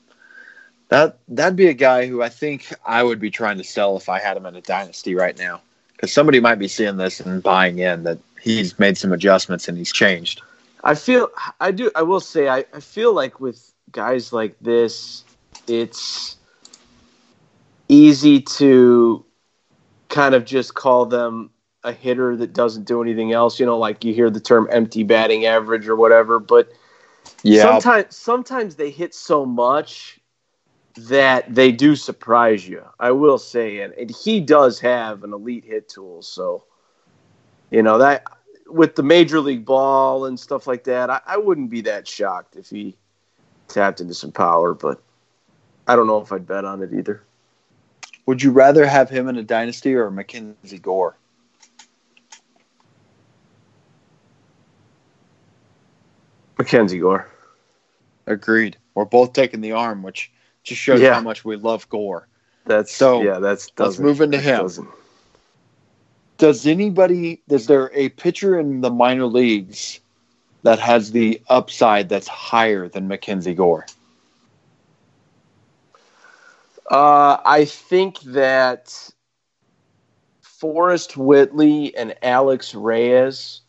that 0.89 1.19
that'd 1.29 1.57
be 1.57 1.66
a 1.66 1.75
guy 1.75 2.07
who 2.07 2.23
I 2.23 2.29
think 2.29 2.73
I 2.87 3.03
would 3.03 3.20
be 3.20 3.31
trying 3.31 3.59
to 3.59 3.65
sell 3.65 3.97
if 3.97 4.09
I 4.09 4.20
had 4.20 4.37
him 4.37 4.47
in 4.47 4.55
a 4.55 4.61
dynasty 4.61 5.15
right 5.15 5.37
now, 5.37 5.61
because 5.93 6.12
somebody 6.12 6.41
might 6.41 6.59
be 6.59 6.69
seeing 6.69 6.97
this 6.97 7.20
and 7.20 7.43
buying 7.43 7.79
in 7.81 8.05
that 8.05 8.19
he's 8.41 8.79
made 8.79 8.97
some 8.97 9.12
adjustments 9.12 9.69
and 9.69 9.77
he's 9.77 9.93
changed. 9.93 10.41
I 10.85 10.95
feel 10.95 11.29
I 11.61 11.73
do. 11.73 11.91
I 11.95 12.03
will 12.03 12.20
say 12.20 12.49
I, 12.49 12.65
I 12.73 12.81
feel 12.81 13.12
like 13.12 13.41
with 13.41 13.73
guys 13.91 14.33
like 14.33 14.57
this, 14.61 15.25
it's 15.66 16.38
easy 17.89 18.40
to 18.40 19.24
kind 20.09 20.35
of 20.35 20.44
just 20.44 20.74
call 20.74 21.06
them 21.06 21.51
a 21.85 21.93
hitter 21.93 22.36
that 22.36 22.52
doesn't 22.52 22.85
do 22.85 23.02
anything 23.02 23.32
else. 23.32 23.59
You 23.59 23.66
know, 23.66 23.78
like 23.78 24.05
you 24.05 24.15
hear 24.15 24.31
the 24.31 24.40
term 24.40 24.69
empty 24.70 25.02
batting 25.02 25.47
average 25.47 25.89
or 25.89 25.97
whatever, 25.97 26.39
but 26.39 26.73
yeah, 27.43 27.62
sometimes 27.62 28.16
sometimes 28.16 28.77
they 28.77 28.90
hit 28.90 29.15
so 29.15 29.44
much 29.47 30.20
that 30.97 31.55
they 31.55 31.70
do 31.70 31.94
surprise 31.94 32.69
you. 32.69 32.82
I 32.98 33.12
will 33.12 33.39
say, 33.39 33.81
and, 33.81 33.93
and 33.94 34.10
he 34.10 34.40
does 34.40 34.81
have 34.81 35.23
an 35.24 35.32
elite 35.32 35.65
hit 35.65 35.89
tool, 35.89 36.23
so 36.23 36.65
you 37.70 37.82
know 37.82 37.98
that 37.98 38.24
with 38.66 38.97
the 38.97 39.02
major 39.02 39.40
league 39.40 39.65
ball 39.65 40.27
and 40.27 40.39
stuff 40.39 40.66
like 40.66 40.85
that, 40.85 41.10
I, 41.10 41.20
I 41.27 41.36
wouldn't 41.36 41.70
be 41.70 41.81
that 41.82 42.06
shocked 42.06 42.56
if 42.56 42.69
he 42.69 42.97
tapped 43.69 44.01
into 44.01 44.15
some 44.15 44.32
power, 44.32 44.74
but 44.74 45.02
I 45.86 45.97
don't 45.97 46.06
know 46.06 46.20
if 46.20 46.32
I'd 46.32 46.47
bet 46.47 46.65
on 46.65 46.82
it 46.82 46.93
either. 46.93 47.23
Would 48.29 48.43
you 48.43 48.51
rather 48.51 48.87
have 48.87 49.09
him 49.09 49.27
in 49.29 49.39
a 49.39 49.43
dynasty 49.43 49.95
or 49.95 50.11
Mackenzie 50.11 50.79
Gore? 50.79 51.17
Mackenzie 56.59 56.99
Gore. 56.99 57.27
Agreed. 58.27 58.77
We're 58.95 59.07
both 59.07 59.33
taking 59.33 59.63
the 59.63 59.73
arm, 59.73 60.03
which 60.03 60.31
just 60.63 60.79
shows 60.79 61.01
yeah. 61.01 61.15
how 61.15 61.23
much 61.23 61.43
we 61.43 61.57
love 61.57 61.89
Gore. 61.89 62.29
That's 62.67 62.95
so. 62.95 63.23
Yeah, 63.23 63.39
that's. 63.39 63.71
Let's 63.79 63.99
move 63.99 64.21
into 64.21 64.39
him. 64.39 64.61
Doesn't. 64.61 64.89
Does 66.37 66.67
anybody? 66.67 67.41
Is 67.49 67.67
there 67.67 67.91
a 67.95 68.11
pitcher 68.11 68.59
in 68.61 68.83
the 68.83 68.91
minor 68.91 69.25
leagues 69.25 70.01
that 70.65 70.79
has 70.81 71.13
the 71.13 71.41
upside 71.49 72.11
that's 72.11 72.29
higher 72.29 72.91
than 72.91 73.09
Mackenzie 73.09 73.55
Gore? 73.55 73.87
Uh, 76.90 77.39
I 77.44 77.65
think 77.66 78.20
that 78.20 79.10
Forrest 80.40 81.16
Whitley 81.16 81.94
and 81.97 82.15
Alex 82.23 82.74
Reyes, 82.74 83.60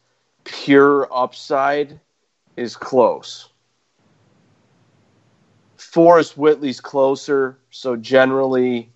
pure 0.44 1.08
upside 1.14 2.00
is 2.56 2.76
close. 2.76 3.50
Forrest 5.78 6.38
Whitley's 6.38 6.80
closer, 6.80 7.58
so 7.72 7.96
generally, 7.96 8.90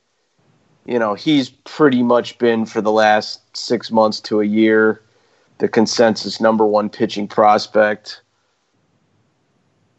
you 0.86 1.00
know, 1.00 1.16
he's 1.16 1.50
pretty 1.50 2.04
much 2.04 2.38
been 2.38 2.66
for 2.66 2.82
the 2.82 2.92
last 2.92 3.42
six 3.56 3.92
months 3.92 4.20
to 4.22 4.42
a 4.42 4.46
year 4.46 5.02
the 5.60 5.68
consensus 5.68 6.42
number 6.42 6.66
one 6.66 6.90
pitching 6.90 7.28
prospect. 7.28 8.22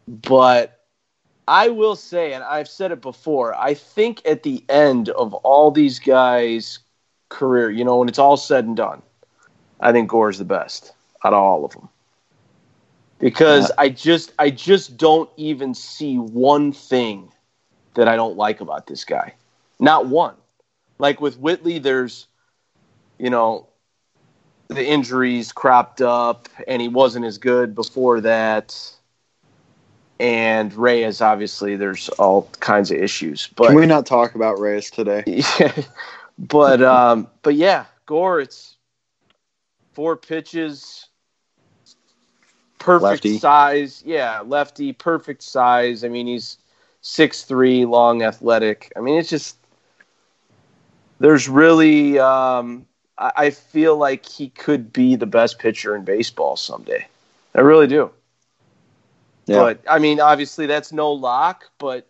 But 0.07 0.74
I 1.47 1.69
will 1.69 1.95
say, 1.95 2.33
and 2.33 2.43
I've 2.43 2.67
said 2.67 2.91
it 2.91 3.01
before, 3.01 3.53
I 3.55 3.73
think 3.73 4.21
at 4.25 4.43
the 4.43 4.63
end 4.69 5.09
of 5.09 5.33
all 5.35 5.71
these 5.71 5.99
guys' 5.99 6.79
career, 7.29 7.69
you 7.69 7.83
know, 7.83 7.97
when 7.97 8.09
it's 8.09 8.19
all 8.19 8.37
said 8.37 8.65
and 8.65 8.75
done, 8.75 9.01
I 9.79 9.91
think 9.91 10.09
Gore's 10.09 10.37
the 10.39 10.45
best 10.45 10.93
out 11.23 11.33
of 11.33 11.39
all 11.39 11.65
of 11.65 11.71
them 11.73 11.89
because 13.19 13.71
I 13.77 13.89
just 13.89 14.33
I 14.39 14.49
just 14.49 14.97
don't 14.97 15.29
even 15.37 15.73
see 15.73 16.17
one 16.17 16.71
thing 16.71 17.31
that 17.95 18.07
I 18.07 18.15
don't 18.15 18.37
like 18.37 18.61
about 18.61 18.87
this 18.87 19.03
guy. 19.05 19.33
Not 19.79 20.07
one. 20.07 20.35
Like 20.99 21.21
with 21.21 21.37
Whitley, 21.39 21.79
there's 21.79 22.27
you 23.17 23.29
know 23.29 23.67
the 24.67 24.85
injuries 24.85 25.51
cropped 25.51 26.01
up, 26.01 26.49
and 26.67 26.81
he 26.81 26.87
wasn't 26.87 27.25
as 27.25 27.37
good 27.37 27.75
before 27.75 28.21
that. 28.21 28.94
And 30.19 30.73
Reyes, 30.73 31.19
obviously, 31.19 31.75
there's 31.75 32.07
all 32.09 32.49
kinds 32.61 32.89
of 32.89 32.97
issues. 32.97 33.49
But 33.55 33.67
can 33.67 33.75
we 33.75 33.85
not 33.85 34.05
talk 34.05 34.35
about 34.35 34.59
Reyes 34.59 34.89
today? 34.89 35.23
Yeah, 35.59 35.83
but 36.37 36.81
um, 36.81 37.27
but 37.43 37.55
yeah, 37.55 37.85
Gore, 38.05 38.41
it's 38.41 38.75
four 39.93 40.17
pitches, 40.17 41.07
perfect 42.77 43.03
Lefty. 43.03 43.37
size. 43.37 44.03
Yeah, 44.05 44.41
lefty, 44.41 44.91
perfect 44.93 45.41
size. 45.41 46.03
I 46.03 46.09
mean, 46.09 46.27
he's 46.27 46.57
six 47.01 47.43
three, 47.43 47.85
long, 47.85 48.21
athletic. 48.21 48.91
I 48.95 48.99
mean, 48.99 49.17
it's 49.17 49.29
just 49.29 49.57
there's 51.19 51.47
really. 51.49 52.19
Um, 52.19 52.85
I, 53.17 53.31
I 53.37 53.49
feel 53.49 53.97
like 53.97 54.25
he 54.25 54.49
could 54.49 54.91
be 54.91 55.15
the 55.15 55.25
best 55.25 55.57
pitcher 55.59 55.95
in 55.95 56.03
baseball 56.03 56.57
someday. 56.57 57.07
I 57.53 57.61
really 57.61 57.87
do. 57.87 58.11
Yeah. 59.45 59.59
But 59.59 59.83
I 59.89 59.99
mean, 59.99 60.19
obviously 60.19 60.65
that's 60.65 60.91
no 60.91 61.11
lock. 61.11 61.65
But 61.77 62.07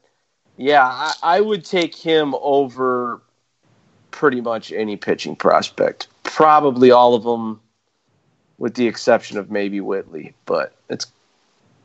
yeah, 0.57 0.85
I, 0.85 1.13
I 1.21 1.41
would 1.41 1.65
take 1.65 1.95
him 1.95 2.35
over 2.41 3.21
pretty 4.11 4.41
much 4.41 4.71
any 4.71 4.95
pitching 4.95 5.35
prospect. 5.35 6.07
Probably 6.23 6.91
all 6.91 7.13
of 7.13 7.23
them, 7.23 7.59
with 8.57 8.75
the 8.75 8.87
exception 8.87 9.37
of 9.37 9.51
maybe 9.51 9.81
Whitley. 9.81 10.33
But 10.45 10.73
it's 10.89 11.07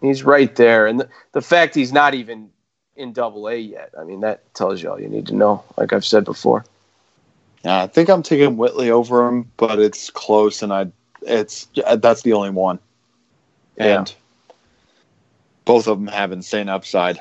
he's 0.01 0.23
right 0.23 0.55
there, 0.57 0.87
and 0.87 1.01
the, 1.01 1.09
the 1.33 1.43
fact 1.43 1.75
he's 1.75 1.93
not 1.93 2.15
even 2.15 2.51
in 2.97 3.13
Double 3.13 3.49
A 3.49 3.57
yet. 3.57 3.91
I 3.99 4.05
mean, 4.05 4.21
that 4.21 4.55
tells 4.55 4.83
you 4.83 4.91
all 4.91 5.01
you 5.01 5.09
need 5.09 5.27
to 5.29 5.35
know. 5.35 5.65
Like 5.77 5.93
I've 5.93 6.05
said 6.05 6.25
before. 6.25 6.65
Yeah, 7.65 7.83
I 7.83 7.87
think 7.89 8.09
I'm 8.09 8.23
taking 8.23 8.57
Whitley 8.57 8.91
over 8.91 9.27
him, 9.27 9.51
but 9.57 9.79
it's 9.79 10.11
close, 10.11 10.63
and 10.63 10.73
I 10.73 10.87
it's 11.23 11.69
that's 11.97 12.23
the 12.23 12.33
only 12.33 12.51
one. 12.51 12.79
And 13.77 14.13
both 15.65 15.87
of 15.87 15.99
them 15.99 16.09
have 16.09 16.33
insane 16.33 16.69
upside. 16.69 17.21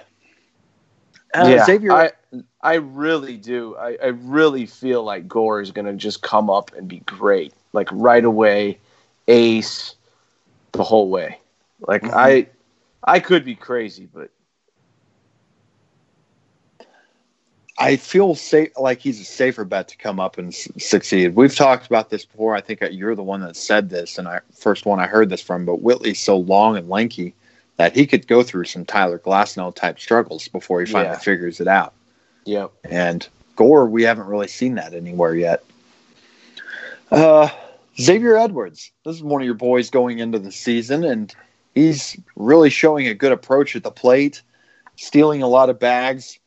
Uh, 1.34 1.48
yeah, 1.50 1.66
Xavier, 1.66 1.94
I, 1.94 2.12
I 2.62 2.74
really 2.76 3.38
do. 3.38 3.76
I, 3.78 3.98
I 4.02 4.08
really 4.08 4.66
feel 4.66 5.04
like 5.04 5.28
Gore 5.28 5.62
is 5.62 5.72
going 5.72 5.86
to 5.86 5.94
just 5.94 6.22
come 6.22 6.50
up 6.50 6.74
and 6.76 6.88
be 6.88 7.00
great, 7.00 7.54
like 7.74 7.88
right 7.92 8.24
away, 8.24 8.80
ace, 9.28 9.96
the 10.72 10.84
whole 10.84 11.10
way. 11.10 11.40
Like 11.88 12.04
Mhm. 12.04 12.14
I, 12.14 12.48
I 13.04 13.20
could 13.20 13.46
be 13.46 13.56
crazy, 13.56 14.08
but 14.12 14.32
I 17.78 17.96
feel 17.96 18.36
safe, 18.36 18.70
like 18.78 19.00
he's 19.00 19.22
a 19.22 19.26
safer 19.26 19.64
bet 19.64 19.88
to 19.90 19.98
come 19.98 20.20
up 20.20 20.38
and 20.38 20.50
s- 20.50 20.68
succeed. 20.78 21.36
We've 21.36 21.56
talked 21.56 21.88
about 21.88 22.10
this 22.10 22.26
before. 22.26 22.56
I 22.56 22.62
think 22.62 22.82
you're 22.92 23.16
the 23.16 23.24
one 23.24 23.42
that 23.42 23.56
said 23.56 23.90
this, 23.90 24.18
and 24.18 24.28
I 24.28 24.42
first 24.54 24.86
one 24.86 25.00
I 25.00 25.08
heard 25.08 25.30
this 25.30 25.42
from. 25.42 25.66
But 25.66 25.82
Whitley's 25.82 26.20
so 26.20 26.38
long 26.38 26.76
and 26.78 26.90
lanky 26.90 27.34
that 27.80 27.96
he 27.96 28.06
could 28.06 28.28
go 28.28 28.44
through 28.44 28.66
some 28.66 28.84
Tyler 28.84 29.18
Glasnow 29.18 29.74
type 29.74 30.00
struggles 30.02 30.50
before 30.50 30.82
he 30.82 30.86
finally 30.86 31.14
Yeah. 31.14 31.20
figures 31.20 31.62
it 31.62 31.68
out. 31.70 31.94
yep. 32.44 32.72
And 32.84 33.26
Gore, 33.56 33.86
we 33.86 34.04
haven't 34.04 34.28
really 34.28 34.50
seen 34.50 34.76
that 34.76 34.94
anywhere 34.94 35.34
yet. 35.34 35.64
Uh, 37.10 37.48
Xavier 37.98 38.36
Edwards, 38.36 38.92
this 39.06 39.16
is 39.16 39.24
one 39.24 39.42
of 39.42 39.46
your 39.46 39.54
boys 39.56 39.90
going 39.90 40.20
into 40.20 40.40
the 40.40 40.52
season, 40.52 41.06
and 41.06 41.34
he's 41.74 42.18
really 42.36 42.70
showing 42.70 43.08
a 43.08 43.14
good 43.14 43.32
approach 43.32 43.78
at 43.78 43.84
the 43.84 43.92
plate, 43.92 44.42
stealing 44.98 45.42
a 45.42 45.48
lot 45.48 45.70
of 45.70 45.80
bags. 45.80 46.38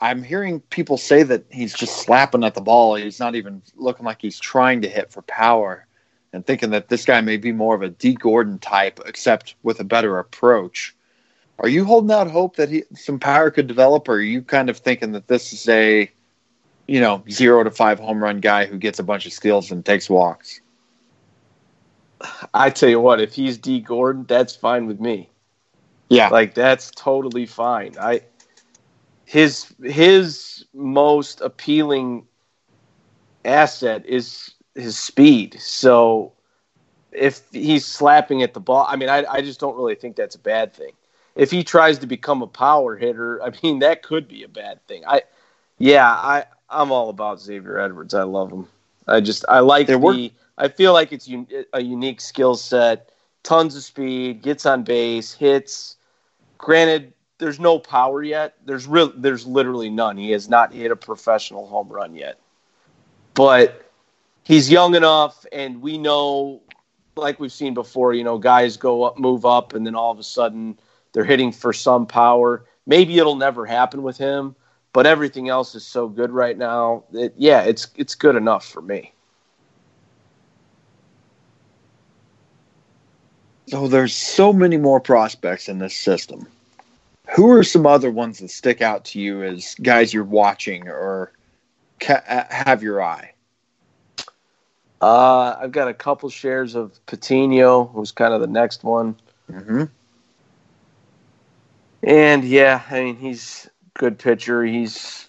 I'm 0.00 0.22
hearing 0.22 0.60
people 0.60 0.96
say 0.96 1.22
that 1.24 1.44
he's 1.50 1.74
just 1.74 1.98
slapping 1.98 2.42
at 2.42 2.54
the 2.54 2.62
ball. 2.62 2.94
He's 2.94 3.20
not 3.20 3.34
even 3.34 3.60
looking 3.76 4.06
like 4.06 4.22
he's 4.22 4.40
trying 4.40 4.80
to 4.80 4.88
hit 4.88 5.12
for 5.12 5.20
power, 5.22 5.86
and 6.32 6.46
thinking 6.46 6.70
that 6.70 6.88
this 6.88 7.04
guy 7.04 7.20
may 7.20 7.36
be 7.36 7.52
more 7.52 7.74
of 7.74 7.82
a 7.82 7.88
D. 7.88 8.14
Gordon 8.14 8.58
type, 8.58 9.00
except 9.06 9.54
with 9.62 9.80
a 9.80 9.84
better 9.84 10.18
approach. 10.18 10.94
Are 11.58 11.68
you 11.68 11.84
holding 11.84 12.10
out 12.10 12.30
hope 12.30 12.56
that 12.56 12.70
he 12.70 12.84
some 12.94 13.18
power 13.18 13.50
could 13.50 13.66
develop, 13.66 14.08
or 14.08 14.14
are 14.14 14.20
you 14.20 14.42
kind 14.42 14.70
of 14.70 14.78
thinking 14.78 15.12
that 15.12 15.28
this 15.28 15.52
is 15.52 15.68
a, 15.68 16.10
you 16.86 17.00
know, 17.00 17.22
zero 17.30 17.62
to 17.64 17.70
five 17.70 17.98
home 17.98 18.22
run 18.22 18.40
guy 18.40 18.66
who 18.66 18.78
gets 18.78 18.98
a 18.98 19.02
bunch 19.02 19.26
of 19.26 19.32
steals 19.32 19.70
and 19.70 19.84
takes 19.84 20.08
walks? 20.08 20.60
I 22.54 22.70
tell 22.70 22.88
you 22.88 23.00
what, 23.00 23.20
if 23.20 23.34
he's 23.34 23.58
Dee 23.58 23.80
Gordon, 23.80 24.24
that's 24.26 24.54
fine 24.56 24.86
with 24.86 25.00
me. 25.00 25.30
Yeah, 26.08 26.28
Like 26.28 26.54
that's 26.54 26.90
totally 26.90 27.46
fine. 27.46 27.94
I 28.00 28.22
his 29.24 29.72
his 29.82 30.64
most 30.74 31.40
appealing 31.40 32.26
asset 33.44 34.04
is 34.06 34.54
his 34.74 34.98
speed. 34.98 35.56
So 35.60 36.32
if 37.12 37.42
he's 37.52 37.86
slapping 37.86 38.42
at 38.42 38.54
the 38.54 38.60
ball, 38.60 38.86
I 38.88 38.96
mean, 38.96 39.08
I, 39.08 39.24
I 39.30 39.40
just 39.40 39.60
don't 39.60 39.76
really 39.76 39.94
think 39.94 40.16
that's 40.16 40.34
a 40.36 40.40
bad 40.40 40.72
thing. 40.74 40.92
If 41.36 41.50
he 41.50 41.62
tries 41.64 41.98
to 42.00 42.06
become 42.06 42.42
a 42.42 42.46
power 42.46 42.96
hitter, 42.96 43.42
I 43.42 43.52
mean, 43.62 43.80
that 43.80 44.02
could 44.02 44.28
be 44.28 44.42
a 44.42 44.48
bad 44.48 44.84
thing. 44.86 45.04
I, 45.06 45.22
yeah, 45.78 46.06
I 46.08 46.44
I'm 46.68 46.92
all 46.92 47.08
about 47.08 47.40
Xavier 47.40 47.78
Edwards. 47.78 48.14
I 48.14 48.22
love 48.22 48.50
him. 48.52 48.68
I 49.08 49.20
just 49.20 49.44
I 49.48 49.60
like 49.60 49.86
There 49.86 49.98
the. 49.98 50.04
were- 50.06 50.30
I 50.58 50.68
feel 50.68 50.92
like 50.92 51.10
it's 51.12 51.26
un, 51.26 51.46
a 51.72 51.80
unique 51.82 52.20
skill 52.20 52.54
set. 52.54 53.10
Tons 53.42 53.74
of 53.74 53.82
speed, 53.82 54.42
gets 54.42 54.66
on 54.66 54.82
base, 54.82 55.32
hits. 55.32 55.96
Granted, 56.58 57.14
there's 57.38 57.58
no 57.58 57.78
power 57.78 58.22
yet. 58.22 58.56
There's 58.66 58.86
real. 58.86 59.10
There's 59.16 59.46
literally 59.46 59.88
none. 59.88 60.18
He 60.18 60.32
has 60.32 60.50
not 60.50 60.74
hit 60.74 60.90
a 60.90 60.96
professional 60.96 61.66
home 61.66 61.88
run 61.88 62.14
yet. 62.14 62.38
But 63.32 63.89
he's 64.44 64.70
young 64.70 64.94
enough, 64.94 65.44
and 65.52 65.80
we 65.82 65.98
know, 65.98 66.62
like 67.16 67.40
we've 67.40 67.52
seen 67.52 67.74
before, 67.74 68.14
you 68.14 68.24
know, 68.24 68.38
guys 68.38 68.76
go 68.76 69.04
up, 69.04 69.18
move 69.18 69.44
up, 69.44 69.74
and 69.74 69.86
then 69.86 69.94
all 69.94 70.10
of 70.10 70.18
a 70.18 70.22
sudden 70.24 70.78
they're 71.12 71.24
hitting 71.24 71.52
for 71.52 71.72
some 71.72 72.06
power. 72.06 72.64
Maybe 72.86 73.18
it'll 73.18 73.36
never 73.36 73.66
happen 73.66 74.02
with 74.02 74.16
him, 74.16 74.54
but 74.92 75.06
everything 75.06 75.48
else 75.48 75.74
is 75.74 75.86
so 75.86 76.08
good 76.08 76.30
right 76.30 76.56
now. 76.56 77.04
That, 77.12 77.34
yeah, 77.36 77.62
it's 77.62 77.88
it's 77.96 78.14
good 78.14 78.36
enough 78.36 78.66
for 78.66 78.82
me. 78.82 79.12
So 83.68 83.86
there's 83.86 84.14
so 84.14 84.52
many 84.52 84.76
more 84.76 85.00
prospects 85.00 85.68
in 85.68 85.78
this 85.78 85.96
system. 85.96 86.48
Who 87.36 87.48
are 87.52 87.62
some 87.62 87.86
other 87.86 88.10
ones 88.10 88.40
that 88.40 88.50
stick 88.50 88.82
out 88.82 89.04
to 89.06 89.20
you 89.20 89.44
as 89.44 89.76
guys 89.76 90.12
you're 90.12 90.24
watching 90.24 90.88
or 90.88 91.32
ca- 92.00 92.46
have 92.50 92.82
your 92.82 93.00
eye? 93.00 93.32
Uh, 95.00 95.56
I've 95.60 95.72
got 95.72 95.88
a 95.88 95.94
couple 95.94 96.28
shares 96.28 96.74
of 96.74 96.98
Patino, 97.06 97.86
who's 97.86 98.12
kind 98.12 98.34
of 98.34 98.40
the 98.40 98.46
next 98.46 98.84
one. 98.84 99.16
Mm-hmm. 99.50 99.84
And 102.02 102.44
yeah, 102.44 102.82
I 102.90 103.04
mean 103.04 103.16
he's 103.16 103.68
good 103.94 104.18
pitcher. 104.18 104.64
He's 104.64 105.28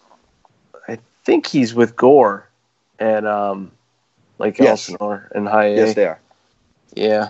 I 0.88 1.00
think 1.24 1.48
he's 1.48 1.74
with 1.74 1.96
Gore 1.96 2.48
and 3.00 3.28
um 3.28 3.72
Lake 4.40 4.58
Yes. 4.60 4.90
Elsinore 4.90 5.30
in 5.36 5.46
high 5.46 5.66
A. 5.68 5.76
Yes, 5.76 5.96
they 5.96 6.06
are. 6.06 6.20
Yeah. 6.94 7.30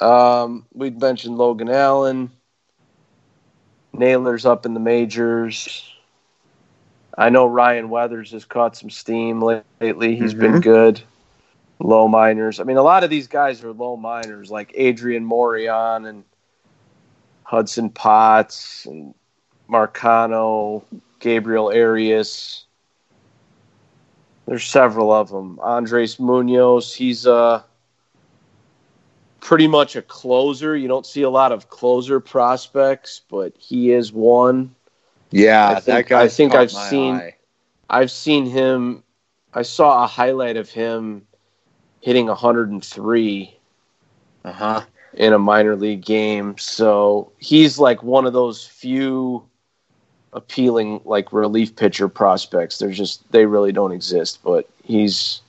Um 0.00 0.66
we'd 0.74 1.00
mentioned 1.00 1.38
Logan 1.38 1.68
Allen. 1.70 2.30
Naylor's 3.92 4.44
up 4.44 4.66
in 4.66 4.74
the 4.74 4.80
majors. 4.80 5.88
I 7.16 7.30
know 7.30 7.46
Ryan 7.46 7.88
Weathers 7.90 8.32
has 8.32 8.44
caught 8.44 8.76
some 8.76 8.90
steam 8.90 9.40
la- 9.40 9.60
lately. 9.80 10.16
He's 10.16 10.34
been 10.34 10.54
Mhm. 10.54 10.62
good. 10.62 11.02
Low 11.84 12.08
minors. 12.08 12.60
I 12.60 12.64
mean, 12.64 12.78
a 12.78 12.82
lot 12.82 13.04
of 13.04 13.10
these 13.10 13.26
guys 13.26 13.62
are 13.62 13.70
low 13.70 13.94
minors, 13.94 14.50
like 14.50 14.72
Adrian 14.74 15.22
Morejon 15.22 16.08
and 16.08 16.24
Hudson 17.42 17.90
Potts 17.90 18.86
and 18.86 19.14
Marcano, 19.68 20.82
Gabriel 21.20 21.66
Arias. 21.66 22.64
There's 24.46 24.64
several 24.64 25.12
of 25.12 25.28
them. 25.28 25.58
Andres 25.62 26.18
Munoz, 26.18 26.94
he's 26.94 27.26
uh, 27.26 27.62
pretty 29.42 29.68
much 29.68 29.94
a 29.94 30.00
closer. 30.00 30.74
You 30.74 30.88
don't 30.88 31.04
see 31.04 31.20
a 31.20 31.30
lot 31.30 31.52
of 31.52 31.68
closer 31.68 32.18
prospects, 32.18 33.20
but 33.28 33.52
he 33.58 33.92
is 33.92 34.10
one. 34.10 34.74
Yeah, 35.30 35.68
I 35.68 35.74
that 35.74 35.82
think-. 35.84 36.12
I 36.12 36.28
think 36.28 36.54
I've 36.54 36.72
seen- 36.72 37.16
Eye. 37.16 37.36
I've 37.90 38.10
seen 38.10 38.46
him. 38.46 39.02
I 39.52 39.60
saw 39.60 40.02
a 40.04 40.06
highlight 40.06 40.56
of 40.56 40.70
him 40.70 41.26
hitting 42.04 42.26
103 42.26 43.56
Uh 44.44 44.52
huh. 44.52 44.82
in 45.14 45.32
a 45.32 45.38
minor 45.38 45.74
league 45.74 46.04
game. 46.04 46.54
So 46.58 47.32
he's 47.38 47.78
like 47.78 48.02
one 48.02 48.26
of 48.26 48.34
those 48.34 48.66
few 48.66 49.42
appealing 50.34 51.00
like 51.06 51.32
relief 51.32 51.74
pitcher 51.76 52.08
prospects. 52.08 52.78
They're 52.78 52.90
just 52.90 53.30
they 53.32 53.46
really 53.46 53.72
don't 53.72 53.92
exist, 53.92 54.40
but 54.44 54.68
he's 54.82 55.40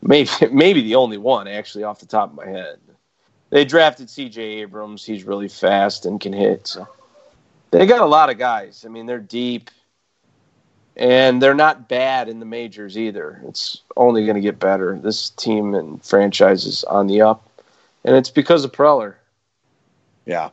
maybe 0.00 0.30
maybe 0.50 0.80
the 0.80 0.94
only 0.94 1.18
one 1.18 1.46
actually 1.46 1.84
off 1.84 2.00
the 2.00 2.06
top 2.06 2.30
of 2.30 2.36
my 2.36 2.46
head. 2.46 2.78
They 3.50 3.66
drafted 3.66 4.08
CJ 4.08 4.38
Abrams. 4.38 5.04
He's 5.04 5.24
really 5.24 5.48
fast 5.48 6.06
and 6.06 6.18
can 6.18 6.32
hit. 6.32 6.66
So 6.66 6.88
they 7.70 7.84
got 7.86 8.00
a 8.00 8.06
lot 8.06 8.30
of 8.30 8.38
guys. 8.38 8.84
I 8.86 8.88
mean, 8.88 9.04
they're 9.04 9.18
deep. 9.20 9.70
And 10.96 11.42
they're 11.42 11.54
not 11.54 11.88
bad 11.88 12.28
in 12.28 12.38
the 12.38 12.46
majors 12.46 12.96
either. 12.96 13.42
It's 13.48 13.82
only 13.96 14.24
going 14.24 14.36
to 14.36 14.40
get 14.40 14.60
better. 14.60 14.96
This 14.96 15.30
team 15.30 15.74
and 15.74 16.02
franchise 16.04 16.66
is 16.66 16.84
on 16.84 17.08
the 17.08 17.20
up 17.22 17.48
and 18.04 18.16
it's 18.16 18.30
because 18.30 18.64
of 18.64 18.72
Preller. 18.72 19.14
Yeah. 20.26 20.50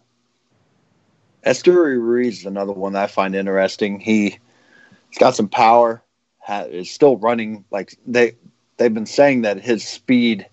Esteury 1.45 1.99
Ruiz 1.99 2.39
is 2.39 2.45
another 2.45 2.71
one 2.71 2.93
that 2.93 3.03
I 3.03 3.07
find 3.07 3.35
interesting. 3.35 3.99
He, 3.99 4.37
he's 5.09 5.17
got 5.19 5.35
some 5.35 5.49
power. 5.49 6.01
Is 6.49 6.91
still 6.91 7.17
running 7.17 7.63
like 7.71 7.95
they 8.05 8.33
they've 8.75 8.93
been 8.93 9.05
saying 9.05 9.43
that 9.43 9.61
his 9.61 9.87
speed, 9.87 10.45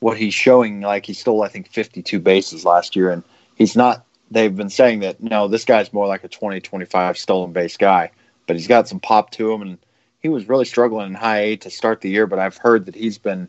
what 0.00 0.18
he's 0.18 0.34
showing, 0.34 0.80
like 0.82 1.06
he 1.06 1.14
stole 1.14 1.44
I 1.44 1.48
think 1.48 1.70
52 1.70 2.18
bases 2.18 2.64
last 2.64 2.94
year, 2.96 3.10
and 3.10 3.22
he's 3.54 3.74
not. 3.74 4.04
They've 4.30 4.54
been 4.54 4.68
saying 4.68 5.00
that 5.00 5.22
no, 5.22 5.48
this 5.48 5.64
guy's 5.64 5.92
more 5.92 6.06
like 6.06 6.24
a 6.24 6.28
20, 6.28 6.60
25 6.60 7.16
stolen 7.16 7.52
base 7.52 7.76
guy, 7.76 8.10
but 8.46 8.56
he's 8.56 8.66
got 8.68 8.88
some 8.88 9.00
pop 9.00 9.30
to 9.32 9.52
him, 9.52 9.62
and 9.62 9.78
he 10.20 10.28
was 10.28 10.48
really 10.48 10.64
struggling 10.64 11.06
in 11.06 11.14
high 11.14 11.38
A 11.40 11.56
to 11.56 11.70
start 11.70 12.00
the 12.00 12.10
year. 12.10 12.26
But 12.26 12.38
I've 12.38 12.56
heard 12.56 12.86
that 12.86 12.94
he's 12.94 13.18
been 13.18 13.48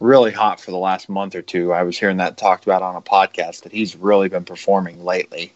really 0.00 0.32
hot 0.32 0.60
for 0.60 0.70
the 0.70 0.76
last 0.76 1.08
month 1.08 1.34
or 1.34 1.42
two. 1.42 1.72
I 1.72 1.82
was 1.82 1.98
hearing 1.98 2.18
that 2.18 2.36
talked 2.36 2.64
about 2.64 2.82
on 2.82 2.96
a 2.96 3.00
podcast 3.00 3.62
that 3.62 3.72
he's 3.72 3.96
really 3.96 4.28
been 4.28 4.44
performing 4.44 5.04
lately. 5.04 5.52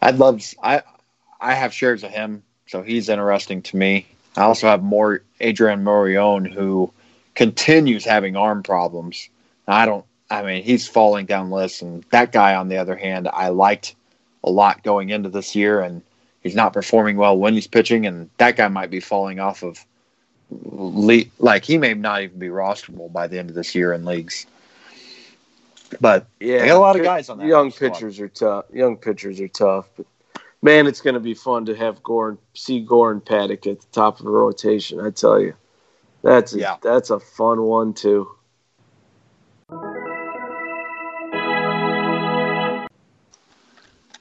I'd 0.00 0.18
love. 0.18 0.42
I 0.62 0.82
I 1.40 1.54
have 1.54 1.72
shares 1.72 2.04
of 2.04 2.10
him, 2.10 2.42
so 2.66 2.82
he's 2.82 3.08
interesting 3.08 3.62
to 3.62 3.76
me. 3.76 4.06
I 4.36 4.42
also 4.42 4.68
have 4.68 4.82
more 4.82 5.22
Adrian 5.40 5.84
Morejon, 5.84 6.50
who 6.50 6.92
continues 7.34 8.04
having 8.04 8.36
arm 8.36 8.62
problems. 8.62 9.28
I 9.66 9.86
don't. 9.86 10.04
I 10.30 10.42
mean, 10.42 10.62
he's 10.62 10.86
falling 10.86 11.26
down 11.26 11.50
lists, 11.50 11.82
and 11.82 12.04
that 12.10 12.32
guy, 12.32 12.54
on 12.54 12.68
the 12.68 12.76
other 12.76 12.96
hand, 12.96 13.28
I 13.32 13.48
liked 13.48 13.94
a 14.44 14.50
lot 14.50 14.82
going 14.82 15.10
into 15.10 15.30
this 15.30 15.54
year, 15.54 15.80
and 15.80 16.02
he's 16.42 16.54
not 16.54 16.72
performing 16.72 17.16
well 17.16 17.36
when 17.38 17.54
he's 17.54 17.66
pitching, 17.66 18.06
and 18.06 18.30
that 18.38 18.56
guy 18.56 18.68
might 18.68 18.90
be 18.90 19.00
falling 19.00 19.40
off 19.40 19.62
of 19.62 19.84
like 21.38 21.64
he 21.64 21.76
may 21.76 21.92
not 21.94 22.22
even 22.22 22.38
be 22.38 22.48
rosterable 22.48 23.12
by 23.12 23.26
the 23.26 23.38
end 23.38 23.50
of 23.50 23.54
this 23.54 23.74
year 23.74 23.92
in 23.92 24.04
leagues. 24.04 24.46
But 26.00 26.26
yeah, 26.40 26.66
got 26.66 26.76
a 26.76 26.80
lot 26.80 26.96
of 26.96 27.02
guys 27.02 27.28
on 27.28 27.38
that. 27.38 27.46
Young 27.46 27.72
pitchers 27.72 28.20
are 28.20 28.28
tough. 28.28 28.66
Young 28.72 28.96
pitchers 28.96 29.40
are 29.40 29.48
tough, 29.48 29.88
but 29.96 30.06
man, 30.62 30.86
it's 30.86 31.00
going 31.00 31.14
to 31.14 31.20
be 31.20 31.34
fun 31.34 31.66
to 31.66 31.74
have 31.74 32.02
Gore 32.02 32.30
and 32.30 32.38
see 32.54 32.80
Gore 32.80 33.10
and 33.10 33.24
Paddack 33.24 33.66
at 33.70 33.80
the 33.80 33.86
top 33.92 34.18
of 34.18 34.24
the 34.24 34.30
rotation. 34.30 35.00
I 35.00 35.10
tell 35.10 35.40
you, 35.40 35.54
that's 36.22 36.54
a, 36.54 36.58
yeah. 36.58 36.76
that's 36.82 37.10
a 37.10 37.20
fun 37.20 37.62
one 37.62 37.94
too. 37.94 38.30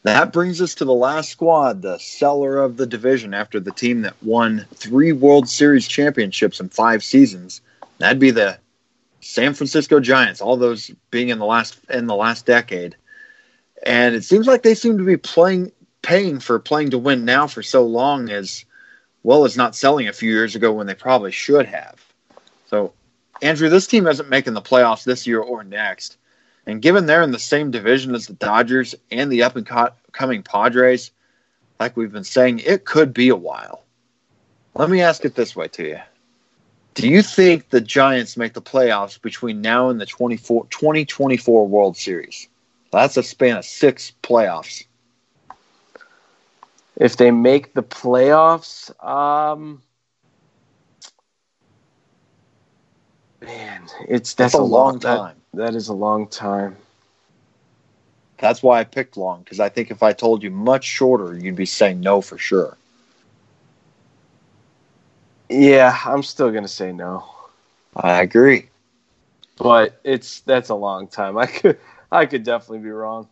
That 0.07 0.31
brings 0.31 0.61
us 0.61 0.73
to 0.75 0.85
the 0.85 0.93
last 0.93 1.29
squad, 1.31 1.81
the 1.81 1.97
seller 1.97 2.59
of 2.59 2.77
the 2.77 2.85
division 2.85 3.33
after 3.33 3.59
the 3.59 3.73
team 3.73 4.03
that 4.03 4.15
won 4.23 4.65
three 4.73 5.11
World 5.11 5.49
Series 5.49 5.85
championships 5.85 6.61
in 6.61 6.69
five 6.69 7.03
seasons. 7.03 7.59
That'd 7.97 8.17
be 8.17 8.31
the 8.31 8.57
San 9.19 9.53
Francisco 9.53 9.99
Giants, 9.99 10.39
all 10.39 10.55
those 10.55 10.91
being 11.11 11.27
in 11.27 11.39
the 11.39 11.45
last 11.45 11.77
in 11.89 12.07
the 12.07 12.15
last 12.15 12.45
decade. 12.45 12.95
And 13.85 14.15
it 14.15 14.23
seems 14.23 14.47
like 14.47 14.63
they 14.63 14.75
seem 14.75 14.97
to 14.97 15.03
be 15.03 15.17
playing 15.17 15.73
paying 16.03 16.39
for 16.39 16.57
playing 16.57 16.91
to 16.91 16.97
win 16.97 17.25
now 17.25 17.45
for 17.45 17.61
so 17.61 17.85
long 17.85 18.29
as 18.29 18.63
well 19.23 19.43
as 19.43 19.57
not 19.57 19.75
selling 19.75 20.07
a 20.07 20.13
few 20.13 20.31
years 20.31 20.55
ago 20.55 20.71
when 20.71 20.87
they 20.87 20.95
probably 20.95 21.33
should 21.33 21.65
have. 21.65 22.01
So, 22.67 22.93
Andrew, 23.41 23.67
this 23.67 23.87
team 23.87 24.07
isn't 24.07 24.29
making 24.29 24.53
the 24.53 24.61
playoffs 24.61 25.03
this 25.03 25.27
year 25.27 25.41
or 25.41 25.65
next. 25.65 26.15
And 26.67 26.81
given 26.81 27.05
they're 27.05 27.23
in 27.23 27.31
the 27.31 27.39
same 27.39 27.71
division 27.71 28.13
as 28.13 28.27
the 28.27 28.33
Dodgers 28.33 28.93
and 29.09 29.31
the 29.31 29.41
up 29.41 29.55
and 29.55 29.65
coming 30.11 30.43
Padres, 30.43 31.11
like 31.79 31.95
we've 31.95 32.11
been 32.11 32.25
saying, 32.25 32.59
it 32.59 32.83
could 32.83 33.13
be 33.13 33.29
a 33.29 33.37
while. 33.37 33.83
Let 34.75 34.89
me 34.89 35.01
ask 35.01 35.23
it 35.23 35.33
this 35.33 35.55
way 35.55 35.69
to 35.69 35.87
you. 35.87 35.99
Do 36.93 37.07
you 37.07 37.21
think 37.21 37.69
the 37.69 37.79
Giants 37.79 38.35
make 38.35 38.53
the 38.53 38.61
playoffs 38.61 39.21
between 39.21 39.61
now 39.61 39.89
and 39.89 40.01
the 40.01 40.05
2024 40.05 41.67
World 41.67 41.95
Series? 41.95 42.47
That's 42.91 43.15
a 43.15 43.23
span 43.23 43.57
of 43.57 43.65
six 43.65 44.11
playoffs. 44.21 44.83
If 46.97 47.15
they 47.15 47.31
make 47.31 47.75
the 47.75 47.83
playoffs, 47.83 48.91
um, 49.05 49.81
man, 53.41 53.83
it's 54.07 54.33
that's, 54.33 54.53
that's 54.53 54.53
a, 54.55 54.61
long, 54.61 54.93
long 54.93 54.99
time. 54.99 55.35
That 55.53 55.75
is 55.75 55.87
a 55.87 55.93
long 55.93 56.27
time. 56.27 56.77
That's 58.39 58.61
why 58.61 58.79
I 58.79 58.83
picked 58.83 59.17
long 59.17 59.41
because 59.43 59.59
I 59.59 59.69
think 59.69 59.89
if 59.89 60.03
I 60.03 60.13
told 60.13 60.43
you 60.43 60.51
much 60.51 60.83
shorter, 60.83 61.35
you'd 61.35 61.55
be 61.55 61.65
saying 61.65 61.99
no 61.99 62.21
for 62.21 62.37
sure. 62.37 62.77
Yeah, 65.49 65.97
I'm 66.05 66.23
still 66.23 66.51
gonna 66.51 66.67
say 66.67 66.91
no. 66.91 67.25
I 67.95 68.21
agree, 68.21 68.69
but 69.57 69.99
it's 70.03 70.41
that's 70.41 70.69
a 70.69 70.75
long 70.75 71.07
time. 71.07 71.37
I 71.37 71.47
could 71.47 71.79
I 72.11 72.25
could 72.25 72.43
definitely 72.43 72.79
be 72.79 72.91
wrong. 72.91 73.27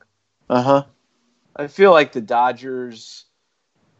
Uh 0.49 0.61
huh. 0.61 0.83
I 1.55 1.67
feel 1.67 1.91
like 1.91 2.11
the 2.11 2.21
Dodgers 2.21 3.25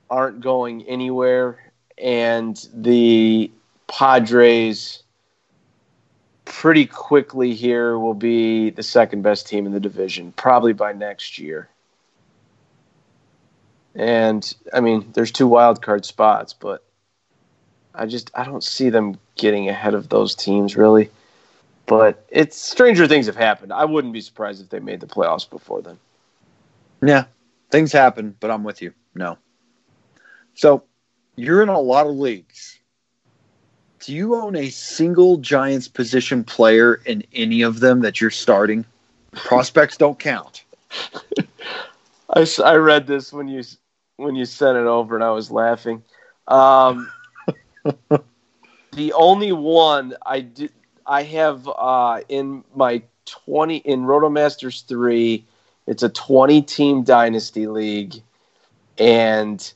aren't 0.10 0.42
going 0.42 0.84
anywhere, 0.84 1.72
and 1.98 2.58
the 2.74 3.52
Padres 3.88 5.04
pretty 6.46 6.86
quickly 6.86 7.54
here 7.54 7.98
will 7.98 8.14
be 8.14 8.70
the 8.70 8.84
second 8.84 9.24
best 9.24 9.48
team 9.48 9.66
in 9.66 9.72
the 9.72 9.80
division, 9.80 10.32
probably 10.32 10.74
by 10.74 10.94
next 10.94 11.40
year. 11.40 11.68
And 13.96 14.56
I 14.74 14.80
mean, 14.80 15.12
there's 15.14 15.32
two 15.32 15.48
wild 15.48 15.82
card 15.82 16.06
spots, 16.06 16.54
but 16.54 16.84
I 17.94 18.06
just 18.06 18.30
I 18.36 18.44
don't 18.46 18.64
see 18.64 18.90
them 18.90 19.18
getting 19.36 19.70
ahead 19.70 19.94
of 19.94 20.10
those 20.10 20.36
teams 20.36 20.76
really. 20.76 21.10
But 21.88 22.26
it's 22.30 22.58
stranger 22.58 23.08
things 23.08 23.28
have 23.28 23.36
happened. 23.36 23.72
I 23.72 23.86
wouldn't 23.86 24.14
be 24.14 24.22
surprised 24.22 24.62
if 24.62 24.70
they 24.70 24.80
made 24.80 25.00
the 25.00 25.08
playoffs 25.08 25.50
before 25.50 25.82
then. 25.82 26.00
Yeah, 27.02 27.26
things 27.70 27.92
happen, 27.92 28.36
but 28.40 28.50
I'm 28.50 28.64
with 28.64 28.82
you. 28.82 28.94
No. 29.14 29.38
So 30.56 30.84
you're 31.36 31.62
in 31.62 31.70
a 31.70 31.80
lot 31.80 32.08
of 32.08 32.16
leagues 32.16 32.80
do 34.06 34.14
you 34.14 34.36
own 34.36 34.56
a 34.56 34.70
single 34.70 35.38
Giants 35.38 35.88
position 35.88 36.44
player 36.44 37.02
in 37.08 37.24
any 37.34 37.64
of 37.64 37.80
them 37.80 38.02
that 38.02 38.22
you're 38.22 38.30
starting? 38.30 38.86
Prospects 39.32 39.98
don't 39.98 40.20
count. 40.20 40.64
I, 42.30 42.46
I 42.64 42.76
read 42.76 43.08
this 43.08 43.34
when 43.34 43.48
you 43.48 43.64
when 44.18 44.36
you 44.36 44.46
sent 44.46 44.78
it 44.78 44.86
over, 44.86 45.16
and 45.16 45.24
I 45.24 45.32
was 45.32 45.50
laughing. 45.50 46.04
Um, 46.48 47.12
the 48.92 49.14
only 49.14 49.52
one 49.52 50.14
I 50.24 50.42
did 50.42 50.72
I 51.08 51.24
have 51.24 51.68
uh, 51.68 52.22
in 52.30 52.64
my 52.76 53.02
twenty 53.26 53.78
in 53.78 54.02
Rotomasters 54.02 54.86
three. 54.86 55.46
It's 55.88 56.04
a 56.04 56.10
twenty 56.10 56.62
team 56.62 57.04
dynasty 57.04 57.66
league, 57.66 58.22
and 59.00 59.74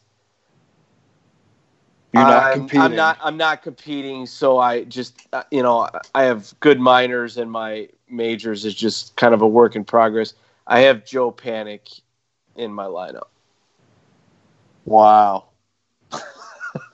you're 2.14 2.24
not 2.24 2.44
I'm, 2.44 2.54
competing. 2.60 2.82
I'm 2.82 2.96
not. 2.96 3.18
I'm 3.22 3.38
not 3.38 3.62
competing. 3.62 4.26
So 4.26 4.58
I 4.58 4.84
just, 4.84 5.28
uh, 5.32 5.44
you 5.52 5.62
know, 5.62 5.88
I 6.16 6.24
have 6.24 6.54
good 6.60 6.80
minors, 6.80 7.38
and 7.38 7.52
my 7.52 7.88
majors 8.10 8.66
is 8.66 8.74
just 8.74 9.16
kind 9.16 9.34
of 9.34 9.42
a 9.42 9.48
work 9.48 9.76
in 9.76 9.84
progress. 9.84 10.34
I 10.66 10.82
have 10.82 11.06
Joe 11.06 11.32
Panik 11.32 12.02
in 12.56 12.74
my 12.74 12.86
lineup. 12.86 13.28
Wow. 14.86 15.46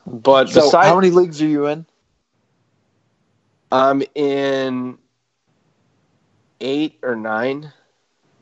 but 0.06 0.50
so, 0.50 0.62
besides, 0.62 0.88
how 0.88 0.96
many 0.96 1.12
leagues 1.12 1.42
are 1.42 1.48
you 1.48 1.68
in? 1.68 1.86
I'm 3.72 4.04
in 4.16 4.98
eight 6.60 7.00
or 7.04 7.16
nine. 7.16 7.72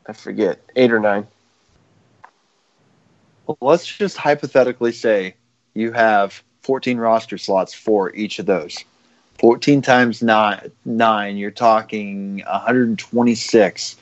I 0.06 0.12
forget. 0.12 0.60
Eight 0.74 0.92
or 0.92 0.98
nine. 0.98 1.26
Well, 3.46 3.58
let's 3.60 3.86
just 3.86 4.16
hypothetically 4.16 4.92
say 4.92 5.34
you 5.74 5.92
have 5.92 6.42
14 6.64 6.96
roster 6.96 7.36
slots 7.36 7.74
for 7.74 8.14
each 8.14 8.38
of 8.38 8.46
those. 8.46 8.76
14 9.38 9.82
times 9.82 10.22
nine, 10.22 10.70
nine 10.84 11.36
you're 11.36 11.50
talking 11.50 12.38
126 12.38 13.96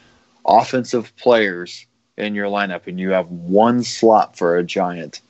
offensive 0.47 1.15
players 1.17 1.87
in 2.17 2.35
your 2.35 2.47
lineup, 2.47 2.87
and 2.87 3.01
you 3.01 3.11
have 3.11 3.29
one 3.29 3.83
slot 3.83 4.37
for 4.37 4.57
a 4.57 4.63
giant. 4.63 5.21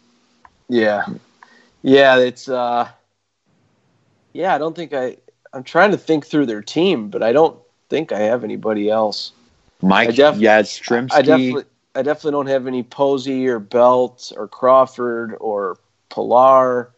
Yeah. 0.68 1.06
Yeah, 1.82 2.18
it's, 2.18 2.48
uh, 2.48 2.88
yeah, 4.34 4.54
I 4.54 4.58
don't 4.58 4.76
think 4.76 4.92
I, 4.92 5.16
I'm 5.54 5.62
trying 5.62 5.92
to 5.92 5.98
think 5.98 6.26
through 6.26 6.46
their 6.46 6.62
team, 6.62 7.08
but 7.08 7.22
I 7.22 7.32
don't 7.32 7.58
think 7.88 8.12
I 8.12 8.20
have 8.20 8.44
anybody 8.44 8.90
else. 8.90 9.32
Mike 9.80 10.08
I 10.08 10.12
def- 10.12 10.36
Yastrzemski. 10.36 11.12
I 11.12 11.22
definitely, 11.22 11.64
I 11.94 12.02
definitely 12.02 12.32
don't 12.32 12.46
have 12.48 12.66
any 12.66 12.82
Posey 12.82 13.48
or 13.48 13.58
Belt 13.58 14.32
or 14.36 14.48
Crawford 14.48 15.36
or 15.40 15.78
Pillar. 16.10 16.90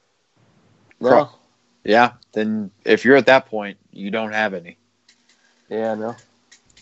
No. 1.10 1.30
Yeah, 1.84 2.12
then 2.32 2.70
if 2.84 3.04
you're 3.04 3.16
at 3.16 3.26
that 3.26 3.46
point, 3.46 3.76
you 3.92 4.10
don't 4.10 4.32
have 4.32 4.54
any. 4.54 4.78
Yeah, 5.68 5.94
no. 5.94 6.16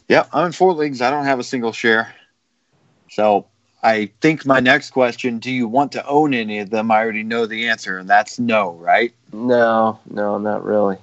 Yeah, 0.09 0.27
I'm 0.33 0.47
in 0.47 0.53
four 0.53 0.75
leagues. 0.75 1.01
I 1.01 1.11
don't 1.11 1.25
have 1.25 1.41
a 1.41 1.45
single 1.45 1.73
share. 1.73 2.15
So 3.11 3.47
I 3.83 4.11
think 4.21 4.47
my 4.47 4.61
next 4.61 4.91
question 4.91 5.39
do 5.39 5.51
you 5.51 5.67
want 5.67 5.93
to 5.93 6.07
own 6.07 6.35
any 6.35 6.61
of 6.61 6.71
them? 6.71 6.91
I 6.91 6.99
already 6.99 7.25
know 7.25 7.47
the 7.47 7.69
answer, 7.69 7.99
and 7.99 8.09
that's 8.09 8.39
no, 8.39 8.73
right? 8.75 9.13
No, 9.33 9.99
no, 10.09 10.39
not 10.39 10.65
really. 10.65 10.99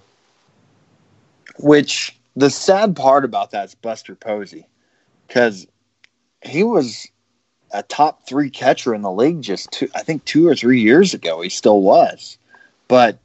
Which 1.60 2.18
the 2.36 2.50
sad 2.50 2.96
part 2.96 3.26
about 3.26 3.52
that 3.52 3.66
is 3.66 3.76
Buster 3.76 4.16
Posey 4.16 4.66
because 5.28 5.68
he 6.41 6.64
was 6.64 7.08
a 7.72 7.84
top 7.84 8.26
three 8.26 8.50
catcher 8.50 8.96
in 8.96 9.02
the 9.02 9.12
league 9.12 9.41
just 9.41 9.70
two, 9.72 9.90
I 9.94 10.04
think 10.04 10.24
two 10.26 10.48
or 10.48 10.56
three 10.56 10.80
years 10.80 11.14
ago. 11.14 11.41
He 11.41 11.50
still 11.50 11.82
was 11.82 12.38
but 12.90 13.20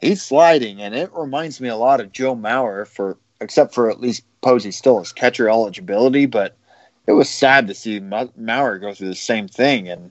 he's 0.00 0.20
sliding, 0.20 0.82
and 0.82 0.94
it 0.94 1.10
reminds 1.14 1.62
me 1.62 1.68
a 1.68 1.76
lot 1.76 2.00
of 2.00 2.12
Joe 2.12 2.36
Mauer 2.36 2.86
for 2.86 3.16
except 3.40 3.72
for 3.72 3.90
at 3.90 4.00
least 4.00 4.22
Posey 4.42 4.70
still 4.70 4.98
has 4.98 5.14
catcher 5.14 5.48
eligibility, 5.48 6.26
but 6.26 6.54
it 7.06 7.12
was 7.12 7.30
sad 7.30 7.66
to 7.68 7.74
see 7.74 8.00
Mauer 8.00 8.78
go 8.78 8.92
through 8.92 9.08
the 9.08 9.14
same 9.14 9.48
thing. 9.48 9.88
And 9.88 10.10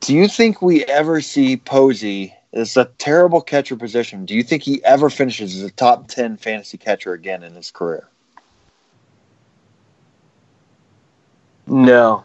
do 0.00 0.14
you 0.14 0.28
think 0.28 0.60
we 0.60 0.84
ever 0.84 1.22
see 1.22 1.56
Posey? 1.56 2.34
It's 2.52 2.76
a 2.76 2.86
terrible 2.98 3.40
catcher 3.40 3.76
position. 3.76 4.24
Do 4.24 4.34
you 4.34 4.42
think 4.42 4.62
he 4.62 4.82
ever 4.84 5.10
finishes 5.10 5.56
as 5.56 5.62
a 5.62 5.70
top 5.70 6.08
ten 6.08 6.36
fantasy 6.36 6.78
catcher 6.78 7.12
again 7.12 7.42
in 7.42 7.54
his 7.54 7.70
career? 7.70 8.08
No. 11.66 12.24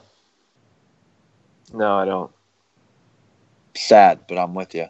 No, 1.74 1.96
I 1.96 2.06
don't. 2.06 2.32
Sad, 3.76 4.22
but 4.28 4.38
I'm 4.38 4.54
with 4.54 4.76
you. 4.76 4.88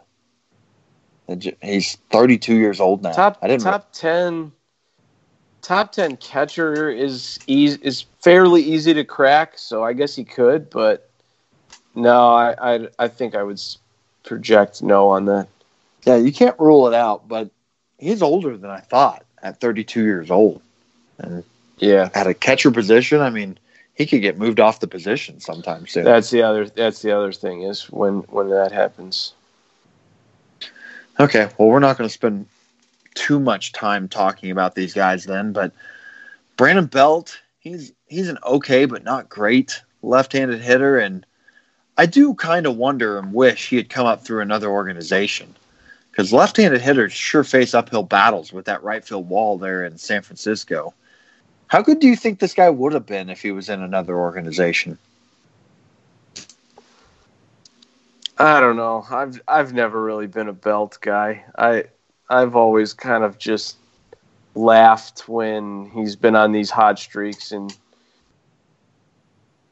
He's 1.62 1.96
32 2.10 2.54
years 2.54 2.80
old 2.80 3.02
now. 3.02 3.12
Top 3.12 3.38
I 3.40 3.48
didn't 3.48 3.62
top 3.62 3.88
re- 3.94 3.98
10 4.00 4.52
top 5.62 5.92
10 5.92 6.18
catcher 6.18 6.90
is 6.90 7.38
easy, 7.46 7.78
is 7.82 8.02
fairly 8.20 8.62
easy 8.62 8.92
to 8.94 9.04
crack, 9.04 9.56
so 9.56 9.82
I 9.82 9.94
guess 9.94 10.14
he 10.14 10.24
could, 10.24 10.68
but 10.68 11.10
no, 11.94 12.34
I 12.34 12.74
I, 12.74 12.88
I 12.98 13.08
think 13.08 13.34
I 13.34 13.42
would 13.42 13.60
project 14.24 14.82
no 14.82 15.08
on 15.08 15.24
that. 15.26 15.48
Yeah, 16.04 16.16
you 16.16 16.32
can't 16.32 16.58
rule 16.58 16.86
it 16.86 16.94
out, 16.94 17.26
but 17.26 17.50
he's 17.98 18.20
older 18.20 18.56
than 18.58 18.70
I 18.70 18.80
thought 18.80 19.24
at 19.42 19.60
32 19.60 20.02
years 20.02 20.30
old. 20.30 20.60
And 21.18 21.42
yeah, 21.78 22.10
at 22.14 22.26
a 22.26 22.34
catcher 22.34 22.70
position, 22.70 23.20
I 23.20 23.30
mean, 23.30 23.58
he 23.94 24.06
could 24.06 24.22
get 24.22 24.38
moved 24.38 24.60
off 24.60 24.80
the 24.80 24.88
position 24.88 25.40
sometime 25.40 25.86
soon. 25.86 26.04
That's 26.04 26.30
the 26.30 26.42
other. 26.42 26.68
That's 26.68 27.02
the 27.02 27.12
other 27.12 27.32
thing 27.32 27.62
is 27.62 27.90
when 27.90 28.18
when 28.28 28.50
that 28.50 28.72
happens. 28.72 29.34
Okay, 31.20 31.48
well, 31.58 31.68
we're 31.68 31.78
not 31.78 31.96
going 31.96 32.08
to 32.08 32.12
spend 32.12 32.46
too 33.14 33.38
much 33.38 33.72
time 33.72 34.08
talking 34.08 34.50
about 34.50 34.74
these 34.74 34.92
guys 34.92 35.24
then, 35.24 35.52
but 35.52 35.72
Brandon 36.56 36.86
Belt, 36.86 37.38
he's 37.60 37.92
he's 38.06 38.28
an 38.28 38.38
okay 38.44 38.84
but 38.84 39.04
not 39.04 39.28
great 39.28 39.80
left-handed 40.02 40.60
hitter, 40.60 40.98
and 40.98 41.24
I 41.96 42.06
do 42.06 42.34
kind 42.34 42.66
of 42.66 42.76
wonder 42.76 43.18
and 43.18 43.32
wish 43.32 43.68
he 43.68 43.76
had 43.76 43.88
come 43.88 44.06
up 44.06 44.24
through 44.24 44.42
another 44.42 44.68
organization 44.68 45.54
because 46.10 46.32
left-handed 46.32 46.80
hitters 46.80 47.12
sure 47.12 47.44
face 47.44 47.74
uphill 47.74 48.02
battles 48.02 48.52
with 48.52 48.64
that 48.64 48.82
right 48.82 49.04
field 49.04 49.28
wall 49.28 49.56
there 49.56 49.84
in 49.84 49.98
San 49.98 50.22
Francisco. 50.22 50.92
How 51.74 51.82
good 51.82 51.98
do 51.98 52.06
you 52.06 52.14
think 52.14 52.38
this 52.38 52.54
guy 52.54 52.70
would 52.70 52.92
have 52.92 53.04
been 53.04 53.28
if 53.28 53.42
he 53.42 53.50
was 53.50 53.68
in 53.68 53.82
another 53.82 54.16
organization? 54.16 54.96
I 58.38 58.60
don't 58.60 58.76
know. 58.76 59.04
I've 59.10 59.42
I've 59.48 59.72
never 59.72 60.00
really 60.00 60.28
been 60.28 60.46
a 60.46 60.52
belt 60.52 60.98
guy. 61.00 61.44
I 61.58 61.86
I've 62.30 62.54
always 62.54 62.92
kind 62.92 63.24
of 63.24 63.38
just 63.38 63.76
laughed 64.54 65.28
when 65.28 65.90
he's 65.90 66.14
been 66.14 66.36
on 66.36 66.52
these 66.52 66.70
hot 66.70 67.00
streaks 67.00 67.50
and 67.50 67.76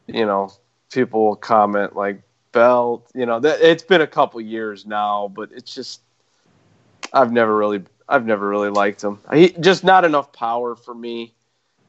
you 0.08 0.26
know, 0.26 0.52
people 0.92 1.24
will 1.24 1.36
comment 1.36 1.94
like 1.94 2.20
belt, 2.50 3.08
you 3.14 3.26
know, 3.26 3.38
that 3.38 3.60
it's 3.60 3.84
been 3.84 4.00
a 4.00 4.08
couple 4.08 4.40
years 4.40 4.84
now, 4.84 5.28
but 5.28 5.50
it's 5.52 5.72
just 5.72 6.00
I've 7.12 7.30
never 7.30 7.56
really 7.56 7.84
I've 8.08 8.26
never 8.26 8.48
really 8.48 8.70
liked 8.70 9.04
him. 9.04 9.20
He 9.32 9.50
just 9.50 9.84
not 9.84 10.04
enough 10.04 10.32
power 10.32 10.74
for 10.74 10.96
me 10.96 11.32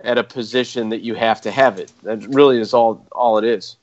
at 0.04 0.18
a 0.18 0.24
position 0.24 0.90
that 0.90 1.02
you 1.02 1.16
have 1.16 1.42
to 1.42 1.52
have 1.52 1.80
it. 1.80 1.92
That 2.04 2.26
really 2.28 2.60
is 2.60 2.74
all 2.74 3.06
all 3.12 3.38
it 3.38 3.46
is. 3.46 3.78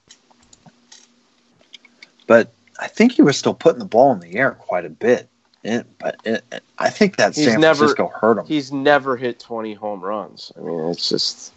But 2.27 2.53
I 2.79 2.87
think 2.87 3.13
he 3.13 3.23
was 3.23 3.37
still 3.37 3.55
putting 3.55 3.79
the 3.79 3.85
ball 3.85 4.13
in 4.13 4.21
the 4.21 4.37
air 4.37 4.53
quite 4.53 4.85
a 4.85 4.91
bit. 4.91 5.29
It, 5.63 5.87
but 5.99 6.17
it, 6.25 6.43
I 6.79 6.89
think 6.89 7.17
that 7.17 7.35
he's 7.35 7.47
San 7.47 7.61
never, 7.61 7.79
Francisco 7.79 8.09
hurt 8.09 8.39
him. 8.39 8.47
He's 8.47 8.73
never 8.73 9.17
hit 9.17 9.39
20 9.39 9.75
home 9.75 10.01
runs. 10.01 10.53
I 10.57 10.61
mean, 10.61 10.81
it's 10.89 11.09
just 11.09 11.53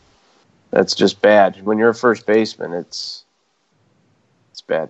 that's 0.72 0.96
just 0.96 1.22
bad. 1.22 1.64
When 1.64 1.78
you're 1.78 1.90
a 1.90 1.96
first 1.96 2.26
baseman, 2.26 2.74
it's 2.74 3.24
it's 4.52 4.62
bad. 4.62 4.90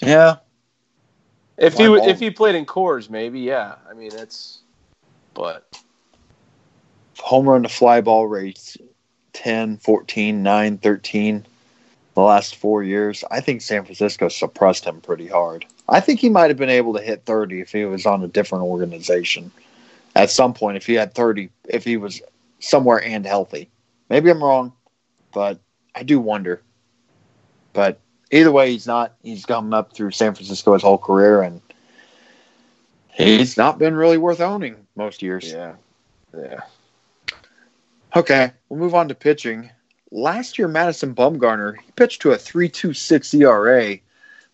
Yeah. 0.00 0.36
If 1.56 1.74
he 1.74 1.86
ball. 1.86 2.08
if 2.08 2.18
he 2.18 2.30
played 2.30 2.54
in 2.54 2.66
Coors, 2.66 3.08
maybe 3.08 3.40
yeah. 3.40 3.76
I 3.88 3.94
mean, 3.94 4.10
it's 4.12 4.58
but 5.32 5.80
home 7.18 7.48
run 7.48 7.62
to 7.62 7.68
fly 7.68 8.00
ball 8.00 8.26
rates 8.26 8.76
10, 9.32 9.78
14, 9.78 10.42
9, 10.42 10.78
13 10.78 11.46
the 12.16 12.22
last 12.22 12.56
four 12.56 12.82
years, 12.82 13.24
I 13.30 13.40
think 13.40 13.60
San 13.60 13.84
Francisco 13.84 14.28
suppressed 14.28 14.86
him 14.86 15.02
pretty 15.02 15.26
hard. 15.26 15.66
I 15.86 16.00
think 16.00 16.18
he 16.18 16.30
might 16.30 16.48
have 16.48 16.56
been 16.56 16.70
able 16.70 16.94
to 16.94 17.02
hit 17.02 17.26
30 17.26 17.60
if 17.60 17.72
he 17.72 17.84
was 17.84 18.06
on 18.06 18.24
a 18.24 18.26
different 18.26 18.64
organization 18.64 19.52
at 20.14 20.30
some 20.30 20.54
point. 20.54 20.78
If 20.78 20.86
he 20.86 20.94
had 20.94 21.14
30, 21.14 21.50
if 21.68 21.84
he 21.84 21.98
was 21.98 22.22
somewhere 22.58 23.04
and 23.04 23.26
healthy, 23.26 23.68
maybe 24.08 24.30
I'm 24.30 24.42
wrong, 24.42 24.72
but 25.32 25.60
I 25.94 26.04
do 26.04 26.18
wonder. 26.18 26.62
But 27.74 28.00
either 28.30 28.50
way, 28.50 28.70
he's 28.72 28.86
not. 28.86 29.14
He's 29.22 29.44
come 29.44 29.74
up 29.74 29.92
through 29.92 30.12
San 30.12 30.34
Francisco 30.34 30.72
his 30.72 30.82
whole 30.82 30.96
career, 30.96 31.42
and 31.42 31.60
he's 33.12 33.58
not 33.58 33.78
been 33.78 33.94
really 33.94 34.16
worth 34.16 34.40
owning 34.40 34.86
most 34.96 35.20
years. 35.20 35.52
Yeah, 35.52 35.74
yeah. 36.34 36.60
Okay, 38.16 38.50
we'll 38.70 38.80
move 38.80 38.94
on 38.94 39.08
to 39.08 39.14
pitching 39.14 39.70
last 40.10 40.58
year, 40.58 40.68
Madison 40.68 41.14
Bumgarner, 41.14 41.76
he 41.76 41.92
pitched 41.92 42.22
to 42.22 42.32
a 42.32 42.36
3.26 42.36 43.42
ERA, 43.42 43.98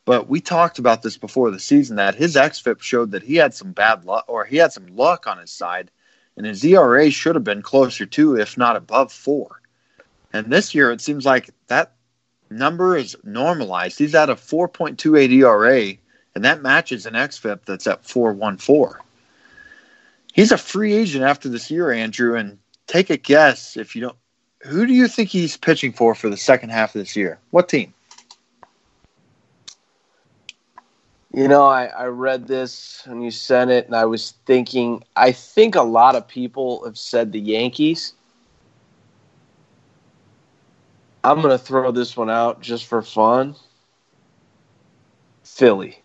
but 0.05 0.28
we 0.28 0.40
talked 0.40 0.80
about 0.80 1.02
this 1.02 1.16
before 1.16 1.52
the 1.52 1.60
season 1.60 1.94
that 1.94 2.16
his 2.16 2.34
xFIP 2.34 2.82
showed 2.82 3.12
that 3.12 3.22
he 3.22 3.36
had 3.36 3.55
some 3.55 3.70
bad 3.70 4.05
luck 4.05 4.24
or 4.26 4.44
he 4.44 4.56
had 4.56 4.72
some 4.72 4.89
luck 4.97 5.28
on 5.28 5.39
his 5.39 5.52
side, 5.52 5.93
and 6.36 6.44
his 6.44 6.64
ERA 6.64 7.09
should 7.09 7.36
have 7.36 7.44
been 7.44 7.62
closer 7.62 8.05
to, 8.05 8.36
if 8.36 8.59
not 8.59 8.74
above, 8.74 9.12
four. 9.12 9.60
And 10.32 10.51
this 10.51 10.74
year, 10.74 10.90
it 10.90 11.01
seems 11.01 11.24
like 11.24 11.51
that 11.68 11.93
number 12.51 12.97
is 12.97 13.16
normalized. 13.22 13.97
He's 13.97 14.16
at 14.16 14.28
a 14.28 14.34
4.28 14.34 15.30
ERA, 15.30 15.94
and 16.34 16.44
that 16.44 16.62
matches 16.62 17.06
an 17.06 17.14
xFIP 17.14 17.64
that's 17.64 17.86
at 17.86 18.02
4.14. 18.02 18.97
He's 20.32 20.51
a 20.51 20.59
free 20.59 20.94
agent 20.94 21.22
after 21.24 21.48
this 21.48 21.70
year, 21.70 21.93
Andrew, 21.93 22.34
and 22.36 22.59
take 22.86 23.10
a 23.10 23.16
guess 23.16 23.76
if 23.76 23.94
you 23.94 24.02
don't 24.02 24.16
who 24.64 24.86
do 24.86 24.92
you 24.92 25.09
think 25.09 25.28
he's 25.28 25.56
pitching 25.56 25.92
for 25.92 26.14
for 26.14 26.28
the 26.28 26.36
second 26.36 26.70
half 26.70 26.94
of 26.94 27.00
this 27.00 27.16
year? 27.16 27.38
What 27.50 27.68
team? 27.68 27.92
You 31.34 31.48
know, 31.48 31.66
I, 31.66 31.86
I 31.86 32.06
read 32.06 32.46
this 32.46 33.02
and 33.06 33.24
you 33.24 33.30
sent 33.30 33.70
it, 33.70 33.86
and 33.86 33.96
I 33.96 34.04
was 34.04 34.34
thinking, 34.44 35.02
I 35.16 35.32
think 35.32 35.74
a 35.74 35.82
lot 35.82 36.14
of 36.14 36.28
people 36.28 36.84
have 36.84 36.98
said 36.98 37.32
the 37.32 37.40
Yankees. 37.40 38.12
I'm 41.24 41.40
going 41.40 41.56
to 41.56 41.64
throw 41.64 41.90
this 41.90 42.16
one 42.16 42.28
out 42.28 42.60
just 42.60 42.86
for 42.86 43.00
fun. 43.00 43.54
Philly. 45.44 46.02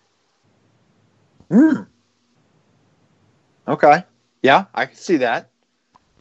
Hmm. 1.49 1.83
Okay. 3.67 4.03
Yeah, 4.43 4.65
I 4.73 4.85
can 4.85 4.95
see 4.95 5.17
that. 5.17 5.49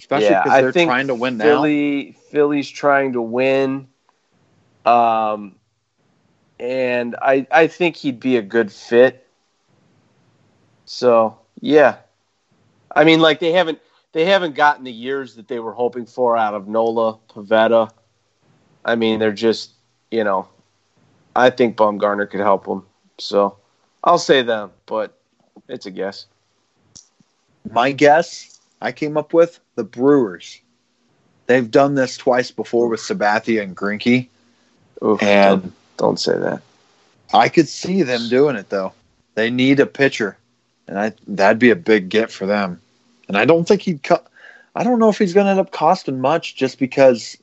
Especially 0.07 0.37
because 0.37 0.53
yeah, 0.53 0.61
they're 0.61 0.73
trying 0.73 1.09
to 1.09 1.17
win 1.17 1.37
Philly, 1.37 2.05
now. 2.05 2.31
Philly's 2.31 2.71
trying 2.71 3.15
to 3.15 3.21
win. 3.21 3.89
Um, 4.85 5.57
and 6.61 7.17
I 7.21 7.45
I 7.51 7.67
think 7.67 7.97
he'd 7.97 8.21
be 8.21 8.37
a 8.37 8.43
good 8.43 8.71
fit. 8.71 9.27
So 10.85 11.41
yeah, 11.61 11.97
I 12.95 13.03
mean, 13.03 13.19
like 13.19 13.41
they 13.41 13.51
haven't 13.51 13.81
they 14.13 14.27
haven't 14.27 14.55
gotten 14.55 14.85
the 14.85 14.93
years 14.93 15.35
that 15.35 15.49
they 15.49 15.59
were 15.59 15.73
hoping 15.73 16.07
for 16.07 16.37
out 16.37 16.55
of 16.55 16.69
Nola 16.69 17.19
Pivetta. 17.29 17.91
I 18.85 18.95
mean, 18.95 19.19
they're 19.19 19.33
just 19.33 19.73
you 20.13 20.23
know, 20.23 20.47
I 21.35 21.51
think 21.51 21.77
Bumgarner 21.77 22.31
could 22.31 22.39
help 22.39 22.65
them. 22.65 22.87
So 23.19 23.57
I'll 24.05 24.19
say 24.19 24.43
them, 24.43 24.71
but 24.87 25.19
it's 25.69 25.87
a 25.87 25.91
guess. 25.91 26.27
My 27.73 27.91
guess 27.91 28.56
I 28.81 28.93
came 28.93 29.17
up 29.17 29.33
with 29.33 29.61
the 29.75 29.85
Brewers. 29.85 30.61
They've 31.47 31.71
done 31.71 31.95
this 31.95 32.17
twice 32.17 32.51
before 32.51 32.89
with 32.89 33.01
Sabathia 33.01 33.63
and 33.63 33.77
Greinke. 33.77 34.29
Oof, 35.03 35.23
and 35.23 35.63
don't, 35.63 35.75
don't, 35.97 36.21
say 36.21 36.37
that. 36.39 36.63
I 37.33 37.49
could 37.49 37.69
see 37.69 38.03
them 38.03 38.29
doing 38.29 38.57
it 38.57 38.71
though. 38.71 38.93
They 39.35 39.51
need 39.51 39.79
a 39.81 39.87
pitcher, 39.87 40.39
and 40.89 40.99
I 40.99 41.13
that'd 41.29 41.59
be 41.59 41.71
a 41.71 41.77
big 41.77 42.09
get 42.09 42.31
for 42.31 42.47
them. 42.47 42.81
And 43.29 43.37
I 43.37 43.45
don't 43.45 43.67
think 43.67 43.83
he'd 43.83 44.03
cut. 44.03 44.27
I 44.75 44.85
don't 44.85 44.99
know 44.99 45.09
if 45.09 45.19
he's 45.19 45.35
going 45.35 45.47
to 45.47 45.51
end 45.51 45.61
up 45.61 45.73
costing 45.73 46.21
much, 46.21 46.57
just 46.57 46.79
because 46.79 47.37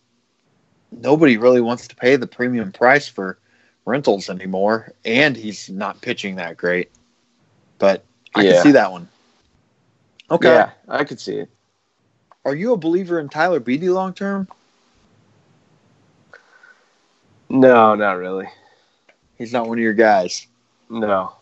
nobody 0.92 1.38
really 1.38 1.62
wants 1.62 1.88
to 1.88 1.96
pay 1.96 2.16
the 2.16 2.28
premium 2.28 2.72
price 2.72 3.08
for 3.08 3.38
rentals 3.86 4.30
anymore, 4.30 4.94
and 5.06 5.36
he's 5.36 5.70
not 5.70 6.02
pitching 6.02 6.36
that 6.36 6.58
great. 6.58 6.90
But 7.80 8.04
I 8.36 8.44
yeah. 8.44 8.54
can 8.54 8.64
see 8.64 8.72
that 8.72 8.92
one. 8.92 9.08
Okay, 10.34 10.52
yeah, 10.52 10.72
I 10.90 11.04
could 11.04 11.20
see 11.20 11.36
it. 11.36 11.50
Are 12.44 12.56
you 12.56 12.74
a 12.74 12.78
believer 12.78 13.20
in 13.20 13.30
Tyler 13.30 13.60
Beede 13.60 13.84
long 13.84 14.14
term? 14.14 14.48
No, 17.50 17.94
not 17.94 18.18
really. 18.18 18.48
He's 19.38 19.54
not 19.54 19.68
one 19.68 19.78
of 19.78 19.84
your 19.84 19.94
guys. 19.94 20.48
No. 20.90 21.34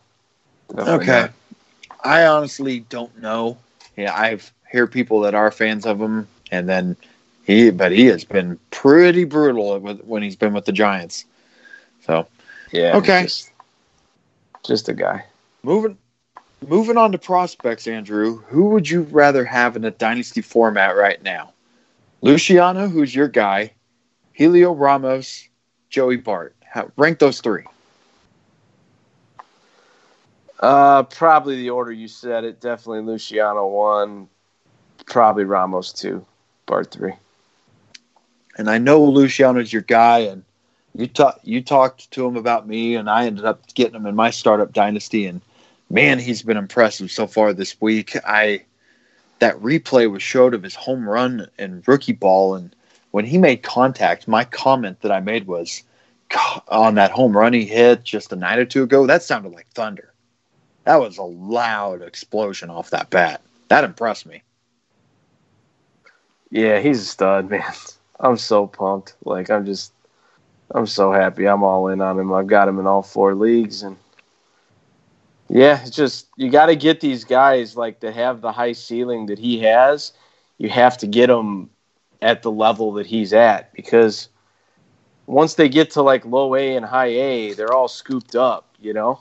Okay. 0.78 1.22
Not. 1.22 1.32
I 2.04 2.26
honestly 2.26 2.82
don't 2.82 3.18
know. 3.22 3.58
Yeah, 3.96 4.14
I've 4.14 4.52
hear 4.70 4.88
people 4.88 5.22
that 5.22 5.36
are 5.36 5.52
fans 5.52 5.86
of 5.86 6.02
him, 6.02 6.28
and 6.52 6.68
then 6.68 6.98
He, 7.44 7.70
but 7.72 7.92
he 7.92 8.06
has 8.06 8.24
been 8.24 8.60
pretty 8.70 9.24
brutal 9.24 9.80
when 9.80 10.24
he's 10.24 10.36
been 10.36 10.54
with 10.54 10.66
the 10.66 10.72
Giants. 10.72 11.26
So, 12.06 12.28
yeah, 12.72 12.96
okay, 12.98 13.24
just, 13.24 13.52
just 14.64 14.90
a 14.90 14.94
guy. 14.94 15.26
Moving, 15.64 15.98
moving 16.68 16.98
on 16.98 17.12
to 17.12 17.18
prospects, 17.18 17.88
Andrew. 17.88 18.40
Who 18.48 18.66
would 18.70 18.90
you 18.90 19.04
rather 19.04 19.46
have 19.46 19.76
in 19.76 19.86
a 19.86 19.92
dynasty 19.92 20.42
format 20.42 20.96
right 20.96 21.22
now? 21.24 21.54
Luciano, 22.22 22.88
who's 22.88 23.14
your 23.14 23.28
guy, 23.28 23.72
Helio 24.34 24.74
Ramos, 24.74 25.48
Joey 25.90 26.18
Bart. 26.18 26.56
How, 26.64 26.92
rank 26.96 27.20
those 27.20 27.42
three. 27.42 27.64
Uh, 30.60 31.04
probably 31.04 31.56
the 31.56 31.72
order 31.72 31.92
you 31.92 32.08
said 32.08 32.44
it. 32.44 32.62
Definitely 32.62 33.02
Luciano 33.02 33.68
one, 33.68 34.28
probably 35.08 35.44
Ramos 35.44 35.92
two, 35.92 36.26
Bart 36.68 36.92
three. 36.92 37.14
And 38.58 38.70
I 38.70 38.78
know 38.78 39.04
Luciano's 39.04 39.74
your 39.74 39.82
guy, 39.82 40.20
and 40.20 40.44
you 40.94 41.08
talked 41.08 41.46
you 41.46 41.62
talked 41.62 42.12
to 42.12 42.26
him 42.26 42.36
about 42.36 42.68
me, 42.68 42.96
and 42.96 43.10
I 43.10 43.26
ended 43.26 43.46
up 43.46 43.74
getting 43.74 43.96
him 43.96 44.06
in 44.06 44.16
my 44.16 44.30
startup 44.30 44.72
dynasty, 44.72 45.26
and 45.26 45.42
man, 45.92 46.20
he's 46.20 46.42
been 46.42 46.58
impressive 46.58 47.12
so 47.12 47.28
far 47.28 47.54
this 47.54 47.80
week. 47.82 48.16
I 48.26 48.64
that 49.40 49.60
replay 49.60 50.10
was 50.10 50.22
showed 50.22 50.54
of 50.54 50.64
his 50.64 50.76
home 50.76 51.08
run 51.08 51.48
and 51.58 51.88
rookie 51.88 52.14
ball, 52.14 52.56
and 52.56 52.76
when 53.12 53.26
he 53.26 53.38
made 53.38 53.64
contact, 53.64 54.28
my 54.28 54.44
comment 54.46 55.02
that 55.02 55.12
I 55.12 55.20
made 55.20 55.48
was 55.48 55.84
on 56.70 56.96
that 56.96 57.12
home 57.12 57.36
run 57.36 57.54
he 57.54 57.66
hit 57.66 58.04
just 58.04 58.32
a 58.32 58.36
night 58.36 58.60
or 58.60 58.66
two 58.66 58.84
ago. 58.84 59.06
That 59.06 59.24
sounded 59.24 59.52
like 59.52 59.68
thunder. 59.74 60.14
That 60.86 61.00
was 61.00 61.18
a 61.18 61.24
loud 61.24 62.02
explosion 62.02 62.70
off 62.70 62.90
that 62.92 63.10
bat. 63.10 63.42
That 63.68 63.84
impressed 63.84 64.26
me. 64.26 64.44
Yeah, 66.50 66.80
he's 66.80 67.02
a 67.02 67.06
stud, 67.06 67.50
man. 67.52 67.64
I'm 68.20 68.38
so 68.38 68.68
pumped. 68.68 69.16
Like 69.26 69.50
I'm 69.50 69.66
just 69.66 69.94
I'm 70.74 70.88
so 70.88 71.12
happy. 71.12 71.48
I'm 71.48 71.64
all 71.64 71.88
in 71.90 72.02
on 72.02 72.20
him. 72.20 72.34
I've 72.34 72.48
got 72.48 72.68
him 72.68 72.80
in 72.80 72.88
all 72.88 73.02
four 73.02 73.36
leagues 73.36 73.84
and 73.84 73.98
yeah, 75.54 75.82
it's 75.82 75.96
just 75.96 76.28
you 76.38 76.50
got 76.50 76.68
to 76.68 76.78
get 76.78 77.02
these 77.02 77.26
guys 77.26 77.76
like 77.76 78.00
to 78.00 78.12
have 78.12 78.40
the 78.40 78.54
high 78.54 78.72
ceiling 78.72 79.26
that 79.26 79.38
he 79.38 79.60
has. 79.60 80.14
You 80.58 80.70
have 80.70 80.98
to 81.00 81.08
get 81.08 81.28
them 81.28 81.70
at 82.22 82.42
the 82.42 82.52
level 82.52 82.94
that 82.94 83.06
he's 83.06 83.34
at 83.34 83.74
because 83.74 84.30
once 85.26 85.56
they 85.56 85.68
get 85.68 85.92
to 85.92 86.04
like 86.04 86.24
low 86.24 86.56
A 86.56 86.76
and 86.78 86.86
high 86.86 87.08
A, 87.08 87.54
they're 87.54 87.74
all 87.74 87.90
scooped 87.90 88.36
up, 88.36 88.76
you 88.80 88.94
know. 88.94 89.20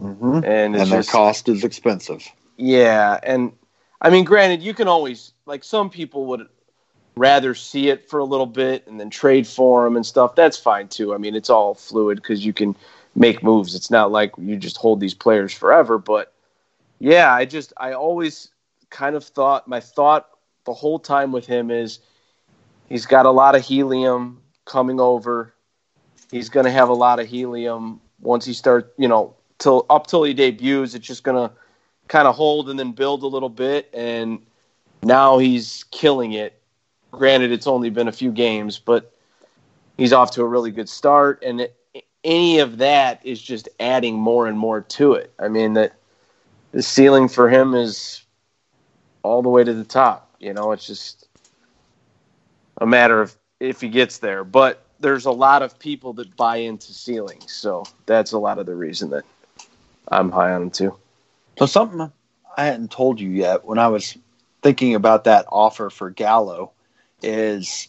Mm-hmm. 0.00 0.36
And, 0.36 0.74
and 0.74 0.74
their 0.74 1.00
just, 1.00 1.10
cost 1.10 1.50
is 1.50 1.64
expensive. 1.64 2.26
Yeah, 2.56 3.20
and 3.22 3.52
I 4.00 4.08
mean, 4.08 4.24
granted, 4.24 4.62
you 4.62 4.72
can 4.72 4.88
always 4.88 5.32
like 5.44 5.62
some 5.64 5.90
people 5.90 6.24
would 6.26 6.46
rather 7.14 7.54
see 7.54 7.90
it 7.90 8.08
for 8.08 8.20
a 8.20 8.24
little 8.24 8.46
bit 8.46 8.86
and 8.86 8.98
then 8.98 9.10
trade 9.10 9.46
for 9.46 9.84
them 9.84 9.96
and 9.96 10.06
stuff. 10.06 10.34
That's 10.34 10.56
fine 10.56 10.88
too. 10.88 11.12
I 11.12 11.18
mean, 11.18 11.34
it's 11.34 11.50
all 11.50 11.74
fluid 11.74 12.22
because 12.22 12.46
you 12.46 12.54
can 12.54 12.74
make 13.18 13.42
moves. 13.42 13.74
It's 13.74 13.90
not 13.90 14.12
like 14.12 14.32
you 14.38 14.56
just 14.56 14.76
hold 14.76 15.00
these 15.00 15.14
players 15.14 15.52
forever. 15.52 15.98
But 15.98 16.32
yeah, 16.98 17.32
I 17.32 17.44
just 17.44 17.72
I 17.76 17.92
always 17.92 18.50
kind 18.90 19.16
of 19.16 19.24
thought 19.24 19.68
my 19.68 19.80
thought 19.80 20.30
the 20.64 20.72
whole 20.72 20.98
time 20.98 21.32
with 21.32 21.46
him 21.46 21.70
is 21.70 22.00
he's 22.88 23.06
got 23.06 23.26
a 23.26 23.30
lot 23.30 23.54
of 23.54 23.64
helium 23.64 24.42
coming 24.64 25.00
over. 25.00 25.54
He's 26.30 26.48
going 26.48 26.64
to 26.64 26.70
have 26.70 26.88
a 26.88 26.94
lot 26.94 27.20
of 27.20 27.26
helium 27.26 28.00
once 28.20 28.44
he 28.44 28.52
starts, 28.52 28.88
you 28.98 29.08
know, 29.08 29.34
till 29.58 29.86
up 29.88 30.06
till 30.06 30.22
he 30.24 30.34
debuts. 30.34 30.94
It's 30.94 31.06
just 31.06 31.24
going 31.24 31.48
to 31.48 31.54
kind 32.08 32.28
of 32.28 32.34
hold 32.34 32.68
and 32.68 32.78
then 32.78 32.92
build 32.92 33.22
a 33.22 33.26
little 33.26 33.48
bit. 33.48 33.88
And 33.94 34.40
now 35.02 35.38
he's 35.38 35.84
killing 35.90 36.32
it. 36.32 36.60
Granted, 37.10 37.52
it's 37.52 37.66
only 37.66 37.88
been 37.88 38.08
a 38.08 38.12
few 38.12 38.30
games, 38.30 38.78
but 38.78 39.14
he's 39.96 40.12
off 40.12 40.30
to 40.32 40.42
a 40.42 40.46
really 40.46 40.70
good 40.70 40.88
start. 40.88 41.42
And 41.42 41.62
it, 41.62 41.77
any 42.28 42.58
of 42.58 42.78
that 42.78 43.24
is 43.24 43.40
just 43.40 43.70
adding 43.80 44.14
more 44.14 44.46
and 44.46 44.58
more 44.58 44.82
to 44.82 45.14
it. 45.14 45.32
I 45.38 45.48
mean 45.48 45.72
that 45.72 45.94
the 46.72 46.82
ceiling 46.82 47.26
for 47.28 47.48
him 47.48 47.74
is 47.74 48.22
all 49.22 49.42
the 49.42 49.48
way 49.48 49.64
to 49.64 49.72
the 49.72 49.84
top. 49.84 50.36
You 50.38 50.52
know, 50.52 50.72
it's 50.72 50.86
just 50.86 51.26
a 52.76 52.86
matter 52.86 53.22
of 53.22 53.34
if 53.60 53.80
he 53.80 53.88
gets 53.88 54.18
there. 54.18 54.44
But 54.44 54.84
there's 55.00 55.24
a 55.24 55.30
lot 55.30 55.62
of 55.62 55.78
people 55.78 56.12
that 56.14 56.36
buy 56.36 56.56
into 56.58 56.92
ceilings, 56.92 57.50
so 57.50 57.84
that's 58.04 58.32
a 58.32 58.38
lot 58.38 58.58
of 58.58 58.66
the 58.66 58.74
reason 58.74 59.08
that 59.10 59.24
I'm 60.08 60.30
high 60.30 60.52
on 60.52 60.62
him 60.62 60.70
too. 60.70 60.94
So 61.58 61.64
something 61.64 62.12
I 62.56 62.64
hadn't 62.66 62.90
told 62.90 63.20
you 63.20 63.30
yet 63.30 63.64
when 63.64 63.78
I 63.78 63.88
was 63.88 64.18
thinking 64.62 64.94
about 64.94 65.24
that 65.24 65.46
offer 65.50 65.88
for 65.88 66.10
Gallo 66.10 66.72
is 67.22 67.88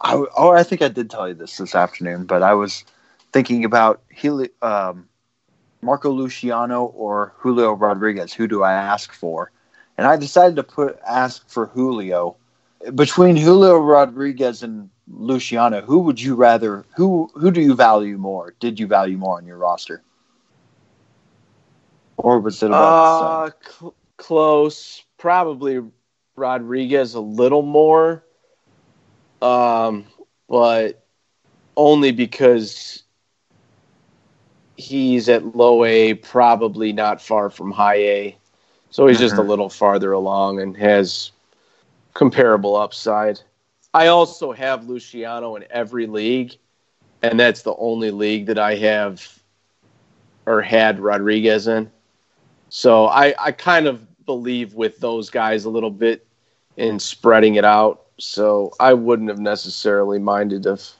I 0.00 0.14
oh 0.36 0.50
I 0.52 0.62
think 0.62 0.80
I 0.80 0.88
did 0.88 1.10
tell 1.10 1.26
you 1.26 1.34
this 1.34 1.56
this 1.56 1.74
afternoon, 1.74 2.26
but 2.26 2.44
I 2.44 2.54
was 2.54 2.84
thinking 3.32 3.64
about 3.64 4.02
Heli, 4.14 4.50
um, 4.62 5.08
Marco 5.82 6.10
Luciano 6.10 6.84
or 6.84 7.34
Julio 7.38 7.72
Rodriguez. 7.72 8.32
Who 8.32 8.46
do 8.46 8.62
I 8.62 8.72
ask 8.72 9.12
for? 9.12 9.50
And 9.96 10.06
I 10.06 10.16
decided 10.16 10.56
to 10.56 10.62
put 10.62 10.98
ask 11.06 11.48
for 11.48 11.66
Julio. 11.66 12.36
Between 12.94 13.36
Julio 13.36 13.78
Rodriguez 13.78 14.62
and 14.62 14.90
Luciano, 15.08 15.80
who 15.82 16.00
would 16.00 16.20
you 16.20 16.34
rather? 16.34 16.84
Who 16.96 17.30
who 17.34 17.50
do 17.50 17.60
you 17.60 17.74
value 17.74 18.16
more? 18.18 18.54
Did 18.60 18.78
you 18.78 18.86
value 18.86 19.18
more 19.18 19.36
on 19.36 19.46
your 19.46 19.58
roster, 19.58 20.02
or 22.16 22.40
was 22.40 22.62
it 22.62 22.70
about 22.70 22.98
uh, 23.04 23.50
cl- 23.62 23.94
close? 24.16 25.02
Probably 25.18 25.80
Rodriguez 26.36 27.14
a 27.14 27.20
little 27.20 27.62
more, 27.62 28.24
um, 29.42 30.06
but 30.48 31.04
only 31.76 32.12
because 32.12 33.02
he's 34.80 35.28
at 35.28 35.54
low 35.54 35.84
A, 35.84 36.14
probably 36.14 36.92
not 36.92 37.20
far 37.22 37.50
from 37.50 37.70
high 37.70 37.96
A. 37.96 38.36
So 38.90 39.06
he's 39.06 39.16
mm-hmm. 39.16 39.22
just 39.22 39.34
a 39.34 39.38
mm-hmm. 39.38 39.50
little 39.50 39.68
farther 39.68 40.12
along 40.12 40.60
and 40.60 40.76
has 40.76 41.30
comparable 42.14 42.76
upside. 42.76 43.40
I 43.92 44.08
also 44.08 44.52
have 44.52 44.88
Luciano 44.88 45.56
in 45.56 45.64
every 45.70 46.06
league, 46.06 46.56
and 47.22 47.38
that's 47.38 47.62
the 47.62 47.74
only 47.76 48.10
league 48.10 48.46
that 48.46 48.58
I 48.58 48.76
have 48.76 49.38
or 50.46 50.62
had 50.62 50.98
Rodriguez 50.98 51.66
in. 51.66 51.90
So 52.68 53.06
I, 53.06 53.34
I 53.38 53.52
kind 53.52 53.86
of 53.86 54.06
believe 54.24 54.74
with 54.74 54.98
those 54.98 55.28
guys 55.28 55.64
a 55.64 55.70
little 55.70 55.90
bit 55.90 56.26
in 56.76 56.98
spreading 56.98 57.56
it 57.56 57.64
out. 57.64 58.06
So 58.18 58.72
I 58.80 58.94
wouldn't 58.94 59.28
have 59.28 59.40
necessarily 59.40 60.18
minded 60.18 60.66
if 60.66 60.94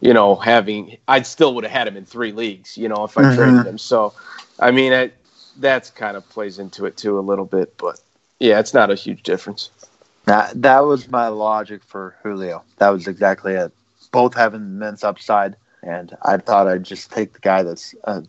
you 0.00 0.14
know, 0.14 0.34
having 0.34 0.96
I 1.08 1.22
still 1.22 1.54
would 1.54 1.64
have 1.64 1.72
had 1.72 1.88
him 1.88 1.96
in 1.96 2.04
three 2.04 2.32
leagues, 2.32 2.76
you 2.76 2.88
know, 2.88 3.04
if 3.04 3.16
I 3.16 3.22
mm-hmm. 3.22 3.36
traded 3.36 3.66
him. 3.66 3.78
So, 3.78 4.14
I 4.58 4.70
mean, 4.70 5.10
that's 5.58 5.90
kind 5.90 6.16
of 6.16 6.28
plays 6.28 6.58
into 6.58 6.86
it 6.86 6.96
too 6.96 7.18
a 7.18 7.20
little 7.20 7.44
bit, 7.44 7.76
but 7.76 8.00
yeah, 8.38 8.58
it's 8.58 8.74
not 8.74 8.90
a 8.90 8.94
huge 8.94 9.22
difference. 9.22 9.70
That 10.24 10.60
that 10.62 10.80
was 10.80 11.08
my 11.08 11.28
logic 11.28 11.82
for 11.84 12.16
Julio. 12.22 12.62
That 12.78 12.90
was 12.90 13.06
exactly 13.06 13.54
it. 13.54 13.72
Both 14.12 14.34
having 14.34 14.60
immense 14.60 15.04
upside, 15.04 15.56
and 15.82 16.16
I 16.22 16.38
thought 16.38 16.66
I'd 16.66 16.84
just 16.84 17.10
take 17.10 17.32
the 17.32 17.38
guy 17.40 17.62
that's 17.62 17.94
a 18.04 18.24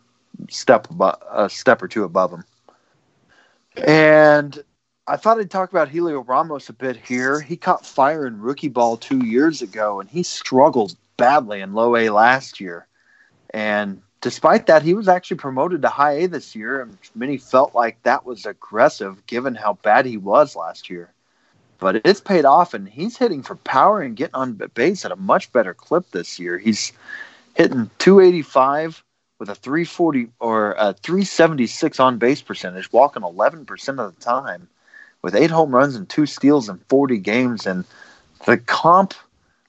step 0.49 0.89
above, 0.89 1.21
a 1.31 1.49
step 1.49 1.81
or 1.81 1.87
two 1.87 2.03
above 2.03 2.31
him. 2.31 2.43
And 3.87 4.63
I 5.07 5.17
thought 5.17 5.39
I'd 5.39 5.49
talk 5.49 5.71
about 5.71 5.89
Heliot 5.89 6.27
Ramos 6.27 6.69
a 6.69 6.73
bit 6.73 6.97
here. 6.97 7.41
He 7.41 7.57
caught 7.57 7.85
fire 7.85 8.27
in 8.27 8.39
rookie 8.39 8.67
ball 8.67 8.97
two 8.97 9.25
years 9.25 9.61
ago, 9.61 9.99
and 9.99 10.09
he 10.09 10.23
struggled 10.23 10.95
badly 11.17 11.61
in 11.61 11.73
low 11.73 11.95
A 11.95 12.09
last 12.09 12.59
year. 12.59 12.87
And 13.53 14.01
despite 14.21 14.67
that, 14.67 14.83
he 14.83 14.93
was 14.93 15.07
actually 15.07 15.37
promoted 15.37 15.81
to 15.81 15.89
high 15.89 16.13
A 16.13 16.27
this 16.27 16.55
year, 16.55 16.81
and 16.81 16.97
many 17.15 17.37
felt 17.37 17.75
like 17.75 18.01
that 18.03 18.25
was 18.25 18.45
aggressive 18.45 19.25
given 19.25 19.55
how 19.55 19.73
bad 19.81 20.05
he 20.05 20.17
was 20.17 20.55
last 20.55 20.89
year. 20.89 21.11
But 21.79 22.01
it's 22.05 22.21
paid 22.21 22.45
off, 22.45 22.73
and 22.73 22.87
he's 22.87 23.17
hitting 23.17 23.41
for 23.41 23.55
power 23.55 24.01
and 24.01 24.15
getting 24.15 24.35
on 24.35 24.53
base 24.73 25.03
at 25.03 25.11
a 25.11 25.15
much 25.15 25.51
better 25.51 25.73
clip 25.73 26.09
this 26.11 26.39
year. 26.39 26.57
He's 26.59 26.93
hitting 27.55 27.89
285 27.97 29.03
with 29.39 29.49
a 29.49 29.55
340 29.55 30.27
or 30.39 30.73
a 30.73 30.93
376 30.93 31.99
on 31.99 32.19
base 32.19 32.43
percentage, 32.43 32.93
walking 32.93 33.23
11% 33.23 33.89
of 33.99 34.15
the 34.15 34.21
time, 34.21 34.67
with 35.23 35.33
eight 35.33 35.49
home 35.49 35.73
runs 35.73 35.95
and 35.95 36.07
two 36.07 36.27
steals 36.27 36.69
in 36.69 36.77
40 36.87 37.17
games. 37.17 37.65
And 37.65 37.83
the 38.45 38.59
comp 38.59 39.15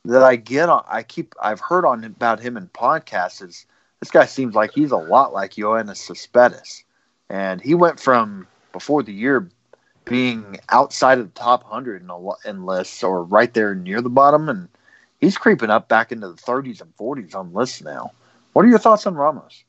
that 0.04 0.22
I 0.22 0.36
get 0.36 0.68
on, 0.68 0.84
I 0.88 1.02
keep, 1.02 1.34
I've 1.42 1.60
heard 1.60 1.84
on 1.84 2.04
about 2.04 2.40
him 2.40 2.56
in 2.56 2.68
podcasts 2.68 3.42
is 3.42 3.66
this 4.00 4.10
guy 4.10 4.26
seems 4.26 4.54
like 4.54 4.72
he's 4.72 4.90
a 4.90 4.96
lot 4.96 5.32
like 5.32 5.52
Yoenis 5.52 5.98
Cespedes. 5.98 6.84
And 7.30 7.60
he 7.60 7.74
went 7.74 8.00
from 8.00 8.46
before 8.72 9.02
the 9.02 9.12
year 9.12 9.48
being 10.04 10.58
outside 10.70 11.18
of 11.18 11.32
the 11.32 11.40
top 11.40 11.62
100 11.62 12.02
in, 12.02 12.10
a, 12.10 12.48
in 12.48 12.66
lists 12.66 13.04
or 13.04 13.22
right 13.22 13.54
there 13.54 13.74
near 13.74 14.00
the 14.00 14.10
bottom. 14.10 14.48
And 14.48 14.68
he's 15.20 15.38
creeping 15.38 15.70
up 15.70 15.88
back 15.88 16.10
into 16.10 16.28
the 16.28 16.34
30s 16.34 16.80
and 16.80 16.96
40s 16.96 17.34
on 17.36 17.52
lists 17.52 17.80
now. 17.80 18.10
What 18.54 18.64
are 18.64 18.68
your 18.68 18.80
thoughts 18.80 19.06
on 19.06 19.14
Ramos? 19.14 19.62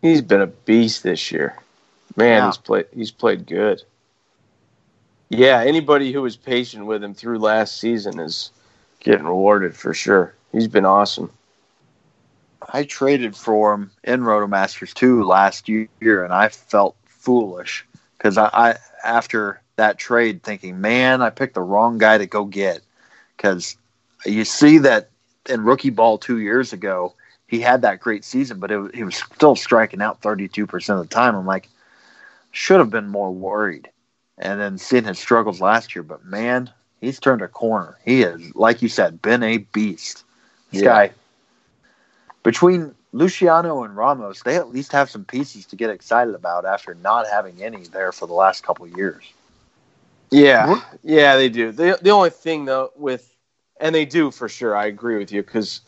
He's 0.00 0.22
been 0.22 0.40
a 0.40 0.46
beast 0.46 1.02
this 1.02 1.30
year. 1.30 1.56
Man, 2.16 2.38
yeah. 2.38 2.46
he's 2.46 2.56
played 2.56 2.86
he's 2.94 3.10
played 3.10 3.46
good. 3.46 3.82
Yeah, 5.28 5.62
anybody 5.62 6.12
who 6.12 6.22
was 6.22 6.36
patient 6.36 6.86
with 6.86 7.02
him 7.02 7.14
through 7.14 7.38
last 7.38 7.80
season 7.80 8.20
is 8.20 8.50
getting 9.00 9.26
rewarded 9.26 9.74
for 9.74 9.92
sure. 9.92 10.34
He's 10.52 10.68
been 10.68 10.84
awesome. 10.84 11.30
I 12.72 12.84
traded 12.84 13.36
for 13.36 13.74
him 13.74 13.90
in 14.04 14.22
Rotomasters 14.22 14.94
too 14.94 15.24
last 15.24 15.68
year, 15.68 16.24
and 16.24 16.32
I 16.32 16.48
felt 16.48 16.96
foolish 17.06 17.84
because 18.16 18.38
I, 18.38 18.50
I 18.52 18.76
after 19.04 19.60
that 19.76 19.98
trade 19.98 20.42
thinking, 20.42 20.80
man, 20.80 21.22
I 21.22 21.30
picked 21.30 21.54
the 21.54 21.62
wrong 21.62 21.98
guy 21.98 22.18
to 22.18 22.26
go 22.26 22.44
get 22.44 22.80
because 23.36 23.76
you 24.24 24.44
see 24.44 24.78
that 24.78 25.10
in 25.48 25.64
rookie 25.64 25.90
ball 25.90 26.18
two 26.18 26.38
years 26.38 26.72
ago, 26.72 27.14
he 27.46 27.60
had 27.60 27.82
that 27.82 28.00
great 28.00 28.24
season, 28.24 28.58
but 28.58 28.70
it, 28.70 28.94
he 28.94 29.04
was 29.04 29.16
still 29.16 29.54
striking 29.54 30.02
out 30.02 30.20
32% 30.22 30.88
of 30.88 30.98
the 30.98 31.14
time. 31.14 31.36
I'm 31.36 31.46
like, 31.46 31.68
should 32.50 32.78
have 32.78 32.90
been 32.90 33.08
more 33.08 33.32
worried. 33.32 33.88
And 34.38 34.60
then 34.60 34.78
seeing 34.78 35.04
his 35.04 35.18
struggles 35.18 35.60
last 35.60 35.94
year, 35.94 36.02
but 36.02 36.24
man, 36.24 36.70
he's 37.00 37.18
turned 37.18 37.42
a 37.42 37.48
corner. 37.48 37.96
He 38.04 38.20
has, 38.20 38.54
like 38.54 38.82
you 38.82 38.88
said, 38.88 39.22
been 39.22 39.42
a 39.42 39.58
beast. 39.58 40.24
This 40.72 40.82
yeah. 40.82 40.88
guy, 40.88 41.10
between 42.42 42.94
Luciano 43.12 43.82
and 43.82 43.96
Ramos, 43.96 44.42
they 44.42 44.56
at 44.56 44.68
least 44.68 44.92
have 44.92 45.08
some 45.08 45.24
pieces 45.24 45.64
to 45.66 45.76
get 45.76 45.88
excited 45.88 46.34
about 46.34 46.66
after 46.66 46.94
not 46.94 47.26
having 47.26 47.62
any 47.62 47.84
there 47.84 48.12
for 48.12 48.26
the 48.26 48.34
last 48.34 48.62
couple 48.62 48.86
years. 48.86 49.24
Yeah, 50.30 50.80
yeah, 51.02 51.36
they 51.36 51.48
do. 51.48 51.72
The 51.72 51.98
the 52.02 52.10
only 52.10 52.30
thing 52.30 52.64
though 52.64 52.90
with, 52.96 53.34
and 53.80 53.94
they 53.94 54.04
do 54.04 54.30
for 54.30 54.48
sure. 54.48 54.76
I 54.76 54.86
agree 54.86 55.18
with 55.18 55.32
you 55.32 55.42
because 55.42 55.80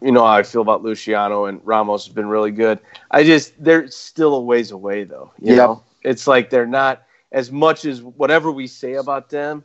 you 0.00 0.12
know 0.12 0.20
how 0.24 0.32
I 0.32 0.42
feel 0.42 0.60
about 0.60 0.82
Luciano 0.82 1.46
and 1.46 1.60
Ramos 1.64 2.04
has 2.06 2.14
been 2.14 2.28
really 2.28 2.50
good. 2.50 2.78
I 3.10 3.24
just 3.24 3.52
they're 3.62 3.88
still 3.88 4.34
a 4.34 4.40
ways 4.40 4.70
away 4.70 5.04
though. 5.04 5.32
You 5.40 5.56
yep. 5.56 5.56
know, 5.56 5.82
it's 6.02 6.26
like 6.26 6.50
they're 6.50 6.66
not 6.66 7.02
as 7.34 7.50
much 7.50 7.84
as 7.84 8.00
whatever 8.00 8.50
we 8.50 8.66
say 8.66 8.94
about 8.94 9.28
them. 9.28 9.64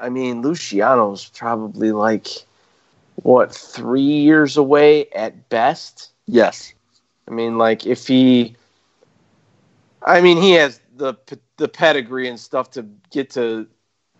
I 0.00 0.08
mean, 0.08 0.40
Luciano's 0.40 1.28
probably 1.28 1.92
like 1.92 2.26
what 3.16 3.54
three 3.54 4.00
years 4.00 4.56
away 4.56 5.08
at 5.10 5.50
best. 5.50 6.10
Yes, 6.26 6.72
I 7.28 7.32
mean, 7.32 7.58
like 7.58 7.86
if 7.86 8.06
he, 8.06 8.56
I 10.04 10.22
mean, 10.22 10.38
he 10.38 10.52
has 10.52 10.80
the 10.96 11.14
the 11.58 11.68
pedigree 11.68 12.26
and 12.26 12.40
stuff 12.40 12.70
to 12.72 12.86
get 13.10 13.30
to 13.30 13.66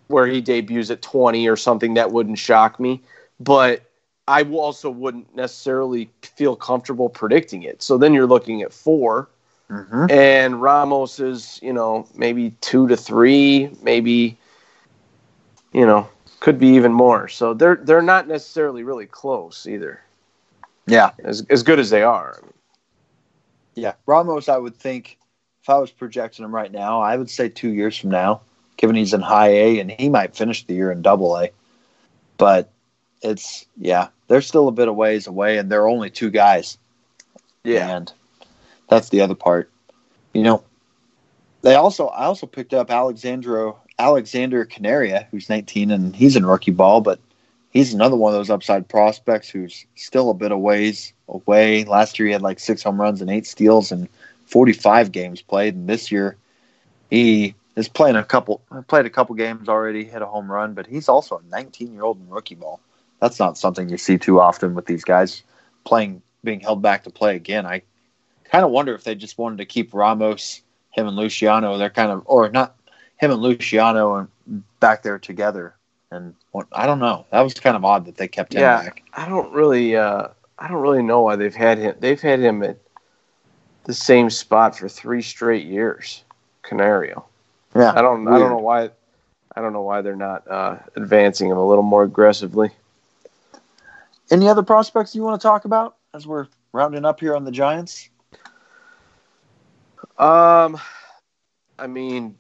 where 0.09 0.27
he 0.27 0.41
debuts 0.41 0.91
at 0.91 1.01
20 1.03 1.49
or 1.49 1.57
something 1.57 1.95
that 1.95 2.11
wouldn't 2.11 2.39
shock 2.39 2.81
me 2.81 3.01
but 3.39 3.83
i 4.27 4.43
also 4.43 4.91
wouldn't 4.91 5.35
necessarily 5.37 6.11
feel 6.23 6.57
comfortable 6.57 7.09
predicting 7.09 7.63
it 7.63 7.81
so 7.83 7.97
then 7.97 8.13
you're 8.13 8.27
looking 8.27 8.61
at 8.61 8.73
4 8.73 9.29
mm-hmm. 9.71 10.07
and 10.11 10.61
ramos 10.61 11.21
is 11.21 11.61
you 11.63 11.73
know 11.73 12.07
maybe 12.15 12.51
two 12.61 12.89
to 12.89 12.97
three 12.97 13.71
maybe 13.83 14.37
you 15.73 15.87
know 15.87 16.09
could 16.41 16.59
be 16.59 16.69
even 16.69 16.93
more 16.93 17.29
so 17.29 17.55
they're 17.55 17.77
they're 17.77 18.03
not 18.03 18.27
necessarily 18.27 18.83
really 18.83 19.07
close 19.07 19.67
either 19.67 20.01
yeah 20.87 21.11
as, 21.25 21.47
as 21.51 21.63
good 21.63 21.79
as 21.79 21.91
they 21.91 22.03
are 22.03 22.43
yeah 23.75 23.93
ramos 24.07 24.49
i 24.49 24.57
would 24.57 24.77
think 24.77 25.19
if 25.63 25.69
I 25.69 25.79
was 25.79 25.91
projecting 25.91 26.45
him 26.45 26.55
right 26.55 26.73
now, 26.73 27.01
I 27.01 27.17
would 27.17 27.31
say 27.31 27.49
two 27.49 27.71
years 27.71 27.97
from 27.97 28.11
now, 28.11 28.41
given 28.77 28.97
he's 28.97 29.13
in 29.13 29.21
high 29.21 29.49
A 29.51 29.79
and 29.79 29.91
he 29.91 30.09
might 30.09 30.35
finish 30.35 30.65
the 30.65 30.75
year 30.75 30.91
in 30.91 31.03
double 31.03 31.37
A. 31.37 31.51
But 32.39 32.71
it's 33.23 33.67
yeah, 33.77 34.09
they're 34.29 34.41
still 34.41 34.69
a 34.69 34.73
bit 34.73 34.89
of 34.89 34.97
ways 34.97 35.27
away 35.27 35.59
and 35.59 35.71
they're 35.71 35.89
only 35.89 36.11
two 36.11 36.31
guys. 36.31 36.79
Yeah. 37.63 37.97
And 37.97 38.13
that's 38.91 39.09
the 39.09 39.23
other 39.23 39.35
part. 39.35 39.71
You 40.35 40.43
know, 40.43 40.65
they 41.63 41.75
also 41.75 42.09
I 42.09 42.25
also 42.25 42.47
picked 42.47 42.75
up 42.75 42.91
Alexandro 42.91 43.79
Alexander 43.99 44.65
Canario, 44.65 45.25
who's 45.31 45.49
19 45.49 45.91
and 45.91 46.15
he's 46.15 46.37
in 46.37 46.45
rookie 46.45 46.71
ball, 46.73 47.01
but 47.01 47.21
he's 47.71 47.95
another 47.95 48.17
one 48.17 48.35
of 48.35 48.39
those 48.39 48.51
upside 48.51 48.89
prospects 48.89 49.49
who's 49.49 49.87
still 49.95 50.31
a 50.31 50.35
bit 50.35 50.53
of 50.53 50.59
ways 50.59 51.13
away. 51.29 51.85
Last 51.85 52.19
year 52.19 52.27
he 52.27 52.33
had 52.33 52.43
like 52.43 52.59
six 52.59 52.83
home 52.83 53.01
runs 53.01 53.21
and 53.21 53.31
eight 53.31 53.47
steals 53.47 53.93
and 53.93 54.09
45 54.47 55.13
games 55.13 55.41
played, 55.41 55.75
and 55.77 55.89
this 55.89 56.11
year 56.11 56.37
he 57.09 57.55
is 57.77 57.89
playing 57.89 58.17
a 58.17 58.25
couple 58.25 58.61
played 58.89 59.07
a 59.07 59.11
couple 59.11 59.35
games 59.37 59.69
already, 59.69 60.05
hit 60.05 60.23
a 60.23 60.27
home 60.27 60.51
run, 60.51 60.75
but 60.75 60.87
he's 60.87 61.09
also 61.09 61.39
a 61.39 61.51
19 61.51 61.93
year 61.93 62.03
old 62.03 62.21
in 62.21 62.29
rookie 62.29 62.57
ball. 62.57 62.81
That's 63.21 63.39
not 63.39 63.59
something 63.59 63.89
you 63.89 63.99
see 63.99 64.19
too 64.19 64.41
often 64.41 64.75
with 64.75 64.87
these 64.87 65.05
guys 65.05 65.43
playing 65.85 66.23
being 66.43 66.61
held 66.61 66.83
back 66.83 67.05
to 67.05 67.11
play 67.11 67.37
again. 67.37 67.67
I 67.67 67.83
kind 68.51 68.65
of 68.65 68.71
wonder 68.71 68.95
if 68.95 69.05
they 69.05 69.15
just 69.15 69.39
wanted 69.39 69.59
to 69.59 69.65
keep 69.65 69.95
Ramos, 69.95 70.63
him 70.91 71.07
and 71.07 71.17
Luciano. 71.17 71.79
They're 71.79 71.91
kind 71.91 72.11
of 72.11 72.23
or 72.27 72.49
not 72.51 72.77
him 73.17 73.31
and 73.31 73.41
Luciano 73.41 74.17
and 74.17 74.63
back 74.81 75.03
there 75.03 75.19
together. 75.19 75.75
And 76.11 76.35
I 76.73 76.87
don't 76.87 76.99
know. 76.99 77.25
That 77.31 77.43
was 77.43 77.55
kind 77.55 77.77
of 77.77 77.85
odd 77.85 78.07
that 78.07 78.17
they 78.17 78.27
kept 78.27 78.55
him 78.55 78.63
yeah, 78.63 78.83
back. 78.83 79.03
I 79.13 79.29
don't 79.29 79.53
really. 79.53 79.95
Uh, 79.97 80.29
I 80.59 80.69
don't 80.69 80.83
really 80.83 81.03
know 81.03 81.23
why 81.23 81.37
they've 81.37 81.55
had 81.55 81.79
him. 81.79 81.95
They've 82.01 82.21
had 82.21 82.41
him 82.41 82.63
at 82.63 82.79
the 83.85 83.95
same 83.95 84.29
spot 84.29 84.77
for 84.77 84.89
three 84.89 85.23
straight 85.23 85.67
years. 85.67 86.25
Canario. 86.63 87.25
Yeah. 87.75 87.93
I 87.95 88.03
don't. 88.03 88.25
Weird. 88.25 88.37
I 88.37 88.39
don't 88.41 88.51
know 88.51 88.59
why. 88.59 88.91
I 89.55 89.61
don't 89.61 89.73
know 89.73 89.83
why 89.83 90.03
they're 90.03 90.17
not 90.17 90.49
uh, 90.49 90.77
advancing 90.97 91.49
him 91.49 91.57
a 91.57 91.67
little 91.67 91.83
more 91.83 92.03
aggressively. 92.03 92.71
Any 94.31 94.49
other 94.49 94.63
prospects 94.63 95.15
you 95.15 95.23
want 95.23 95.41
to 95.41 95.47
talk 95.47 95.65
about 95.65 95.97
as 96.15 96.27
we're 96.27 96.47
rounding 96.73 97.05
up 97.05 97.21
here 97.21 97.35
on 97.35 97.45
the 97.45 97.51
Giants? 97.51 98.11
Um, 100.21 100.79
I 101.79 101.87
mean, 101.87 102.37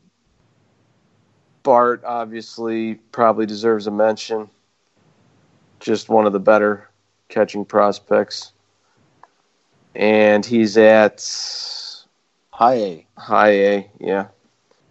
Bart 1.62 2.02
obviously 2.04 2.94
probably 3.12 3.46
deserves 3.46 3.86
a 3.86 3.90
mention. 3.90 4.50
Just 5.80 6.08
one 6.08 6.26
of 6.26 6.32
the 6.32 6.40
better 6.40 6.88
catching 7.28 7.64
prospects 7.64 8.52
and 9.94 10.44
he's 10.44 10.76
at 10.76 11.26
high 12.50 12.74
A. 12.74 13.06
High 13.16 13.50
A, 13.50 13.90
yeah. 13.98 14.28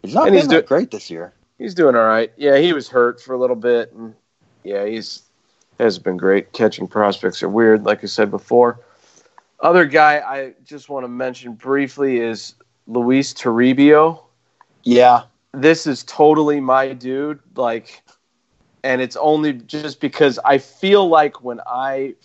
He's 0.01 0.13
not 0.13 0.27
and 0.27 0.35
he's 0.35 0.47
doing 0.47 0.65
great 0.65 0.91
this 0.91 1.09
year. 1.09 1.33
He's 1.57 1.73
doing 1.73 1.95
all 1.95 2.05
right. 2.05 2.31
Yeah, 2.37 2.57
he 2.57 2.73
was 2.73 2.87
hurt 2.87 3.21
for 3.21 3.33
a 3.33 3.37
little 3.37 3.55
bit, 3.55 3.91
and 3.93 4.13
yeah, 4.63 4.85
he's 4.85 5.23
has 5.79 5.99
been 5.99 6.17
great. 6.17 6.51
Catching 6.53 6.87
prospects 6.87 7.43
are 7.43 7.49
weird, 7.49 7.83
like 7.83 8.03
I 8.03 8.07
said 8.07 8.31
before. 8.31 8.79
Other 9.61 9.85
guy 9.85 10.19
I 10.19 10.53
just 10.63 10.89
want 10.89 11.03
to 11.03 11.09
mention 11.09 11.53
briefly 11.53 12.19
is 12.19 12.55
Luis 12.89 13.33
Toribio. 13.33 14.23
Yeah, 14.83 15.23
this 15.53 15.85
is 15.85 16.03
totally 16.03 16.59
my 16.59 16.93
dude. 16.93 17.39
Like, 17.55 18.01
and 18.83 18.99
it's 19.01 19.15
only 19.15 19.53
just 19.53 20.01
because 20.01 20.39
I 20.43 20.57
feel 20.57 21.07
like 21.07 21.43
when 21.43 21.61
I 21.67 22.15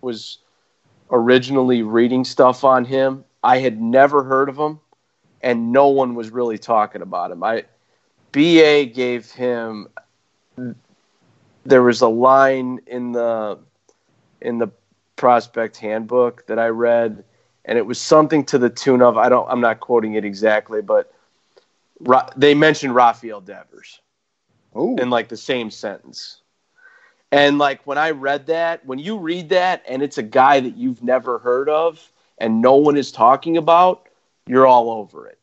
was 0.00 0.38
originally 1.10 1.82
reading 1.82 2.24
stuff 2.24 2.64
on 2.64 2.84
him, 2.84 3.24
I 3.44 3.58
had 3.58 3.80
never 3.80 4.24
heard 4.24 4.48
of 4.48 4.58
him, 4.58 4.80
and 5.40 5.72
no 5.72 5.88
one 5.88 6.14
was 6.14 6.30
really 6.30 6.58
talking 6.58 7.00
about 7.00 7.30
him. 7.30 7.44
I 7.44 7.64
BA 8.32 8.86
gave 8.86 9.30
him. 9.30 9.88
There 11.64 11.82
was 11.82 12.00
a 12.00 12.08
line 12.08 12.80
in 12.86 13.12
the 13.12 13.58
in 14.40 14.58
the 14.58 14.68
prospect 15.16 15.76
handbook 15.76 16.46
that 16.46 16.58
I 16.58 16.68
read, 16.68 17.24
and 17.68 17.76
it 17.76 17.86
was 17.86 18.00
something 18.00 18.44
to 18.46 18.58
the 18.58 18.70
tune 18.70 19.02
of 19.02 19.16
I 19.16 19.28
don't 19.28 19.48
I'm 19.48 19.60
not 19.60 19.78
quoting 19.78 20.14
it 20.14 20.24
exactly, 20.24 20.82
but 20.82 21.12
they 22.36 22.54
mentioned 22.54 22.94
Rafael 22.94 23.40
Devers 23.40 24.00
Ooh. 24.76 24.96
in 24.96 25.10
like 25.10 25.28
the 25.28 25.36
same 25.36 25.70
sentence. 25.70 26.40
And 27.30 27.58
like 27.58 27.86
when 27.86 27.98
I 27.98 28.10
read 28.12 28.46
that, 28.46 28.84
when 28.86 28.98
you 28.98 29.18
read 29.18 29.50
that 29.50 29.84
and 29.86 30.02
it's 30.02 30.16
a 30.16 30.22
guy 30.22 30.60
that 30.60 30.76
you've 30.76 31.02
never 31.02 31.38
heard 31.38 31.68
of 31.68 32.10
and 32.38 32.62
no 32.62 32.76
one 32.76 32.96
is 32.96 33.12
talking 33.12 33.58
about, 33.58 34.08
you're 34.46 34.66
all 34.66 34.90
over 34.90 35.26
it. 35.26 35.38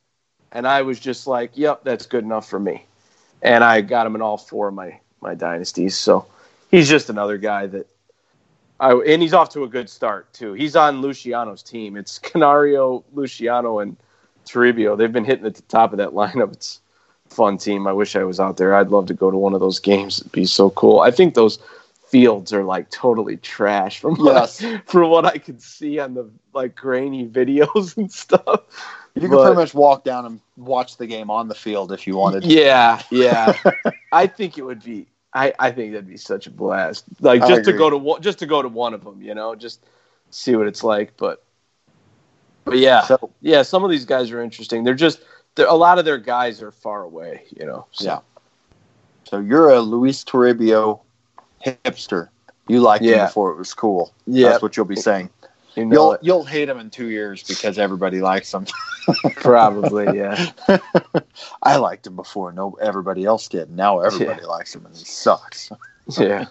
And 0.52 0.68
I 0.68 0.82
was 0.82 1.00
just 1.00 1.28
like, 1.28 1.52
yep, 1.54 1.84
that's 1.84 2.08
good 2.08 2.24
enough 2.24 2.50
for 2.50 2.60
me. 2.60 2.86
And 3.44 3.64
I 3.64 3.82
got 3.82 4.08
him 4.08 4.16
in 4.16 4.24
all 4.24 4.38
four 4.38 4.70
of 4.70 4.74
my 4.74 5.00
my 5.22 5.36
dynasties. 5.36 5.96
So 5.96 6.26
he's 6.72 6.90
just 6.90 7.12
another 7.12 7.38
guy 7.38 7.68
that 7.68 7.88
I 8.80 8.94
and 8.94 9.22
he's 9.22 9.34
off 9.34 9.50
to 9.50 9.64
a 9.64 9.68
good 9.68 9.90
start 9.90 10.32
too. 10.34 10.54
He's 10.54 10.76
on 10.76 11.02
Luciano's 11.02 11.64
team. 11.64 11.96
It's 11.96 12.20
Canario, 12.20 13.04
Luciano, 13.14 13.80
and 13.80 13.98
Toribio. 14.46 14.98
They've 14.98 15.12
been 15.12 15.26
hitting 15.26 15.46
at 15.46 15.56
the 15.56 15.62
top 15.64 15.92
of 15.92 15.98
that 15.98 16.10
lineup. 16.10 16.54
It's 16.54 16.82
fun 17.30 17.58
team. 17.58 17.88
I 17.88 17.94
wish 17.94 18.16
I 18.16 18.24
was 18.24 18.40
out 18.40 18.58
there. 18.58 18.76
I'd 18.76 18.90
love 18.90 19.08
to 19.08 19.14
go 19.14 19.32
to 19.32 19.38
one 19.38 19.54
of 19.54 19.60
those 19.60 19.80
games. 19.80 20.20
It'd 20.20 20.32
be 20.32 20.46
so 20.46 20.70
cool. 20.72 21.00
I 21.00 21.12
think 21.12 21.34
those 21.34 21.60
fields 22.08 22.54
are 22.54 22.64
like 22.64 22.90
totally 22.92 23.38
trash 23.38 24.00
from 24.00 24.16
yes. 24.20 24.62
what, 24.62 24.86
from 24.88 25.10
what 25.10 25.26
I 25.26 25.38
could 25.38 25.62
see 25.62 26.00
on 26.00 26.14
the 26.14 26.30
like 26.54 26.76
grainy 26.76 27.28
videos 27.30 27.98
and 27.98 28.12
stuff. 28.12 28.62
You 29.16 29.22
can 29.22 29.30
pretty 29.30 29.56
much 29.56 29.74
walk 29.74 30.04
down 30.04 30.26
and 30.26 30.42
watch 30.58 30.98
the 30.98 31.08
game 31.08 31.32
on 31.32 31.48
the 31.48 31.56
field 31.56 31.94
if 31.94 32.06
you 32.06 32.18
wanted. 32.18 32.44
Yeah, 32.44 33.02
yeah. 33.10 33.58
I 34.12 34.28
think 34.28 34.58
it 34.58 34.64
would 34.64 34.84
be. 34.84 35.08
I, 35.36 35.54
I 35.60 35.72
think 35.72 35.92
that'd 35.92 36.08
be 36.08 36.16
such 36.16 36.48
a 36.48 36.52
blast. 36.52 37.04
Like 37.20 37.46
just 37.46 37.66
to 37.66 37.74
go 37.74 37.90
to 37.90 38.22
just 38.22 38.40
to 38.40 38.46
go 38.46 38.62
to 38.62 38.70
one 38.70 38.94
of 38.94 39.04
them, 39.04 39.22
you 39.22 39.36
know, 39.36 39.54
just 39.54 39.86
see 40.32 40.56
what 40.56 40.66
it's 40.66 40.84
like. 40.84 41.18
But 41.18 41.44
but 42.64 42.78
yeah, 42.78 43.02
so, 43.02 43.30
yeah. 43.42 43.62
Some 43.62 43.84
of 43.84 43.92
these 43.92 44.06
guys 44.06 44.32
are 44.32 44.42
interesting. 44.42 44.86
They're 44.86 44.94
just 44.94 45.20
a 45.58 45.76
lot 45.76 46.00
of 46.00 46.06
their 46.06 46.18
guys 46.18 46.62
are 46.62 46.72
far 46.72 47.04
away, 47.04 47.44
you 47.56 47.66
know. 47.66 47.86
So. 47.92 48.06
Yeah. 48.06 48.20
So 49.26 49.40
you're 49.40 49.72
a 49.72 49.82
Luis 49.82 50.24
Toribio 50.24 51.02
hipster. 51.66 52.30
You 52.68 52.80
liked 52.80 53.04
him 53.04 53.26
before 53.26 53.52
it 53.52 53.58
was 53.58 53.74
cool. 53.74 54.14
Yeah. 54.26 54.50
That's 54.50 54.62
what 54.62 54.78
you'll 54.78 54.86
be 54.86 54.96
saying. 54.96 55.30
You 55.76 55.86
know 55.86 55.94
You'll 55.94 56.12
it. 56.14 56.20
you'll 56.24 56.44
hate 56.46 56.70
him 56.70 56.80
in 56.80 56.90
two 56.90 57.10
years 57.10 57.44
because 57.44 57.78
everybody 57.78 58.22
likes 58.22 58.54
him. 58.54 58.66
Probably, 59.36 60.18
yeah. 60.18 60.52
I 61.62 61.76
liked 61.76 62.08
him 62.08 62.16
before. 62.16 62.54
No, 62.54 62.78
everybody 62.82 63.26
else 63.26 63.50
did. 63.50 63.70
Now 63.70 64.00
everybody 64.00 64.46
likes 64.46 64.74
him, 64.74 64.86
and 64.86 64.96
he 64.96 65.04
sucks. 65.04 65.72
Yeah. 66.20 66.46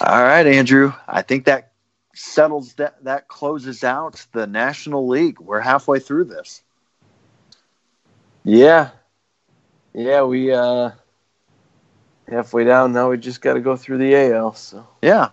All 0.00 0.22
right, 0.24 0.44
Andrew. 0.44 0.92
I 1.06 1.22
think 1.22 1.44
that 1.44 1.70
settles 2.16 2.74
that. 2.74 3.04
That 3.04 3.28
closes 3.28 3.84
out 3.84 4.26
the 4.32 4.48
National 4.48 5.06
League. 5.06 5.38
We're 5.38 5.60
halfway 5.60 6.00
through 6.00 6.24
this. 6.24 6.62
Yeah. 8.42 8.90
Yeah, 9.94 10.22
we 10.24 10.52
uh 10.52 10.90
halfway 12.30 12.64
down 12.64 12.92
now 12.92 13.10
we 13.10 13.18
just 13.18 13.40
gotta 13.40 13.60
go 13.60 13.76
through 13.76 13.98
the 13.98 14.14
AL, 14.14 14.54
so 14.54 14.86
Yeah, 15.02 15.30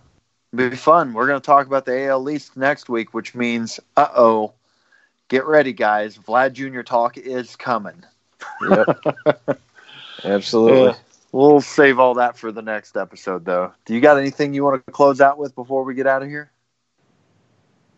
it'll 0.52 0.70
be 0.70 0.76
fun. 0.76 1.12
We're 1.12 1.26
going 1.26 1.40
to 1.40 1.44
talk 1.44 1.66
about 1.66 1.84
the 1.84 2.06
AL 2.06 2.28
East 2.30 2.56
next 2.56 2.88
week, 2.88 3.14
which 3.14 3.34
means, 3.34 3.80
uh 3.96 4.08
oh, 4.16 4.52
get 5.28 5.46
ready, 5.46 5.72
guys. 5.72 6.18
Vlad 6.18 6.52
Jr. 6.52 6.82
talk 6.82 7.16
is 7.16 7.56
coming. 7.56 8.04
Yep. 8.68 9.04
Absolutely. 10.24 10.82
Yeah. 10.88 10.94
We'll 11.30 11.60
save 11.60 11.98
all 11.98 12.14
that 12.14 12.38
for 12.38 12.50
the 12.50 12.62
next 12.62 12.96
episode, 12.96 13.44
though. 13.44 13.72
Do 13.84 13.94
you 13.94 14.00
got 14.00 14.16
anything 14.18 14.54
you 14.54 14.64
want 14.64 14.84
to 14.84 14.92
close 14.92 15.20
out 15.20 15.38
with 15.38 15.54
before 15.54 15.84
we 15.84 15.94
get 15.94 16.06
out 16.06 16.22
of 16.22 16.28
here? 16.28 16.50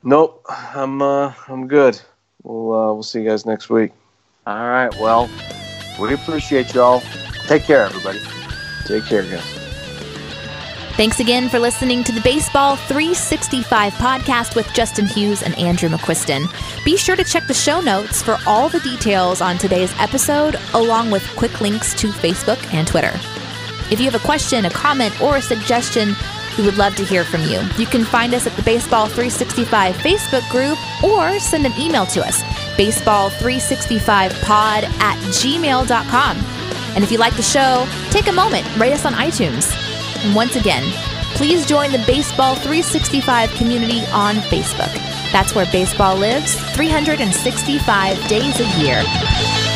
Nope. 0.02 0.44
I'm 0.48 1.00
uh 1.02 1.32
I'm 1.46 1.68
good. 1.68 2.00
We'll 2.42 2.72
uh 2.72 2.92
we'll 2.92 3.02
see 3.02 3.20
you 3.20 3.28
guys 3.28 3.46
next 3.46 3.70
week. 3.70 3.92
All 4.46 4.68
right. 4.68 4.92
Well, 4.98 5.28
we 6.00 6.14
appreciate 6.14 6.74
y'all. 6.74 7.02
Take 7.46 7.64
care, 7.64 7.82
everybody. 7.82 8.39
Take 8.90 9.06
care, 9.06 9.22
guys. 9.22 9.44
Thanks 10.96 11.20
again 11.20 11.48
for 11.48 11.60
listening 11.60 12.02
to 12.02 12.10
the 12.12 12.20
Baseball 12.22 12.74
365 12.74 13.92
podcast 13.94 14.56
with 14.56 14.66
Justin 14.74 15.06
Hughes 15.06 15.44
and 15.44 15.56
Andrew 15.56 15.88
McQuiston. 15.88 16.46
Be 16.84 16.96
sure 16.96 17.14
to 17.14 17.22
check 17.22 17.46
the 17.46 17.54
show 17.54 17.80
notes 17.80 18.20
for 18.20 18.36
all 18.48 18.68
the 18.68 18.80
details 18.80 19.40
on 19.40 19.58
today's 19.58 19.94
episode, 20.00 20.56
along 20.74 21.12
with 21.12 21.22
quick 21.36 21.60
links 21.60 21.94
to 22.00 22.08
Facebook 22.08 22.58
and 22.74 22.88
Twitter. 22.88 23.12
If 23.92 24.00
you 24.00 24.10
have 24.10 24.20
a 24.20 24.26
question, 24.26 24.64
a 24.64 24.70
comment, 24.70 25.22
or 25.22 25.36
a 25.36 25.42
suggestion, 25.42 26.16
we 26.58 26.64
would 26.64 26.76
love 26.76 26.96
to 26.96 27.04
hear 27.04 27.22
from 27.24 27.42
you. 27.42 27.60
You 27.78 27.86
can 27.86 28.04
find 28.04 28.34
us 28.34 28.48
at 28.48 28.56
the 28.56 28.62
Baseball 28.62 29.06
365 29.06 29.94
Facebook 29.98 30.50
group 30.50 30.76
or 31.04 31.38
send 31.38 31.64
an 31.64 31.78
email 31.78 32.06
to 32.06 32.26
us, 32.26 32.42
baseball365pod 32.76 34.82
at 35.00 35.16
gmail.com. 35.28 36.60
And 36.94 37.04
if 37.04 37.12
you 37.12 37.18
like 37.18 37.36
the 37.36 37.42
show, 37.42 37.86
take 38.10 38.28
a 38.28 38.32
moment, 38.32 38.66
rate 38.76 38.92
us 38.92 39.04
on 39.04 39.14
iTunes. 39.14 39.70
And 40.24 40.34
once 40.34 40.56
again, 40.56 40.84
please 41.34 41.64
join 41.64 41.92
the 41.92 42.02
Baseball 42.06 42.54
365 42.54 43.50
community 43.52 44.00
on 44.12 44.36
Facebook. 44.36 44.92
That's 45.32 45.54
where 45.54 45.66
baseball 45.66 46.16
lives 46.16 46.54
365 46.74 48.28
days 48.28 48.60
a 48.60 48.80
year. 48.80 49.69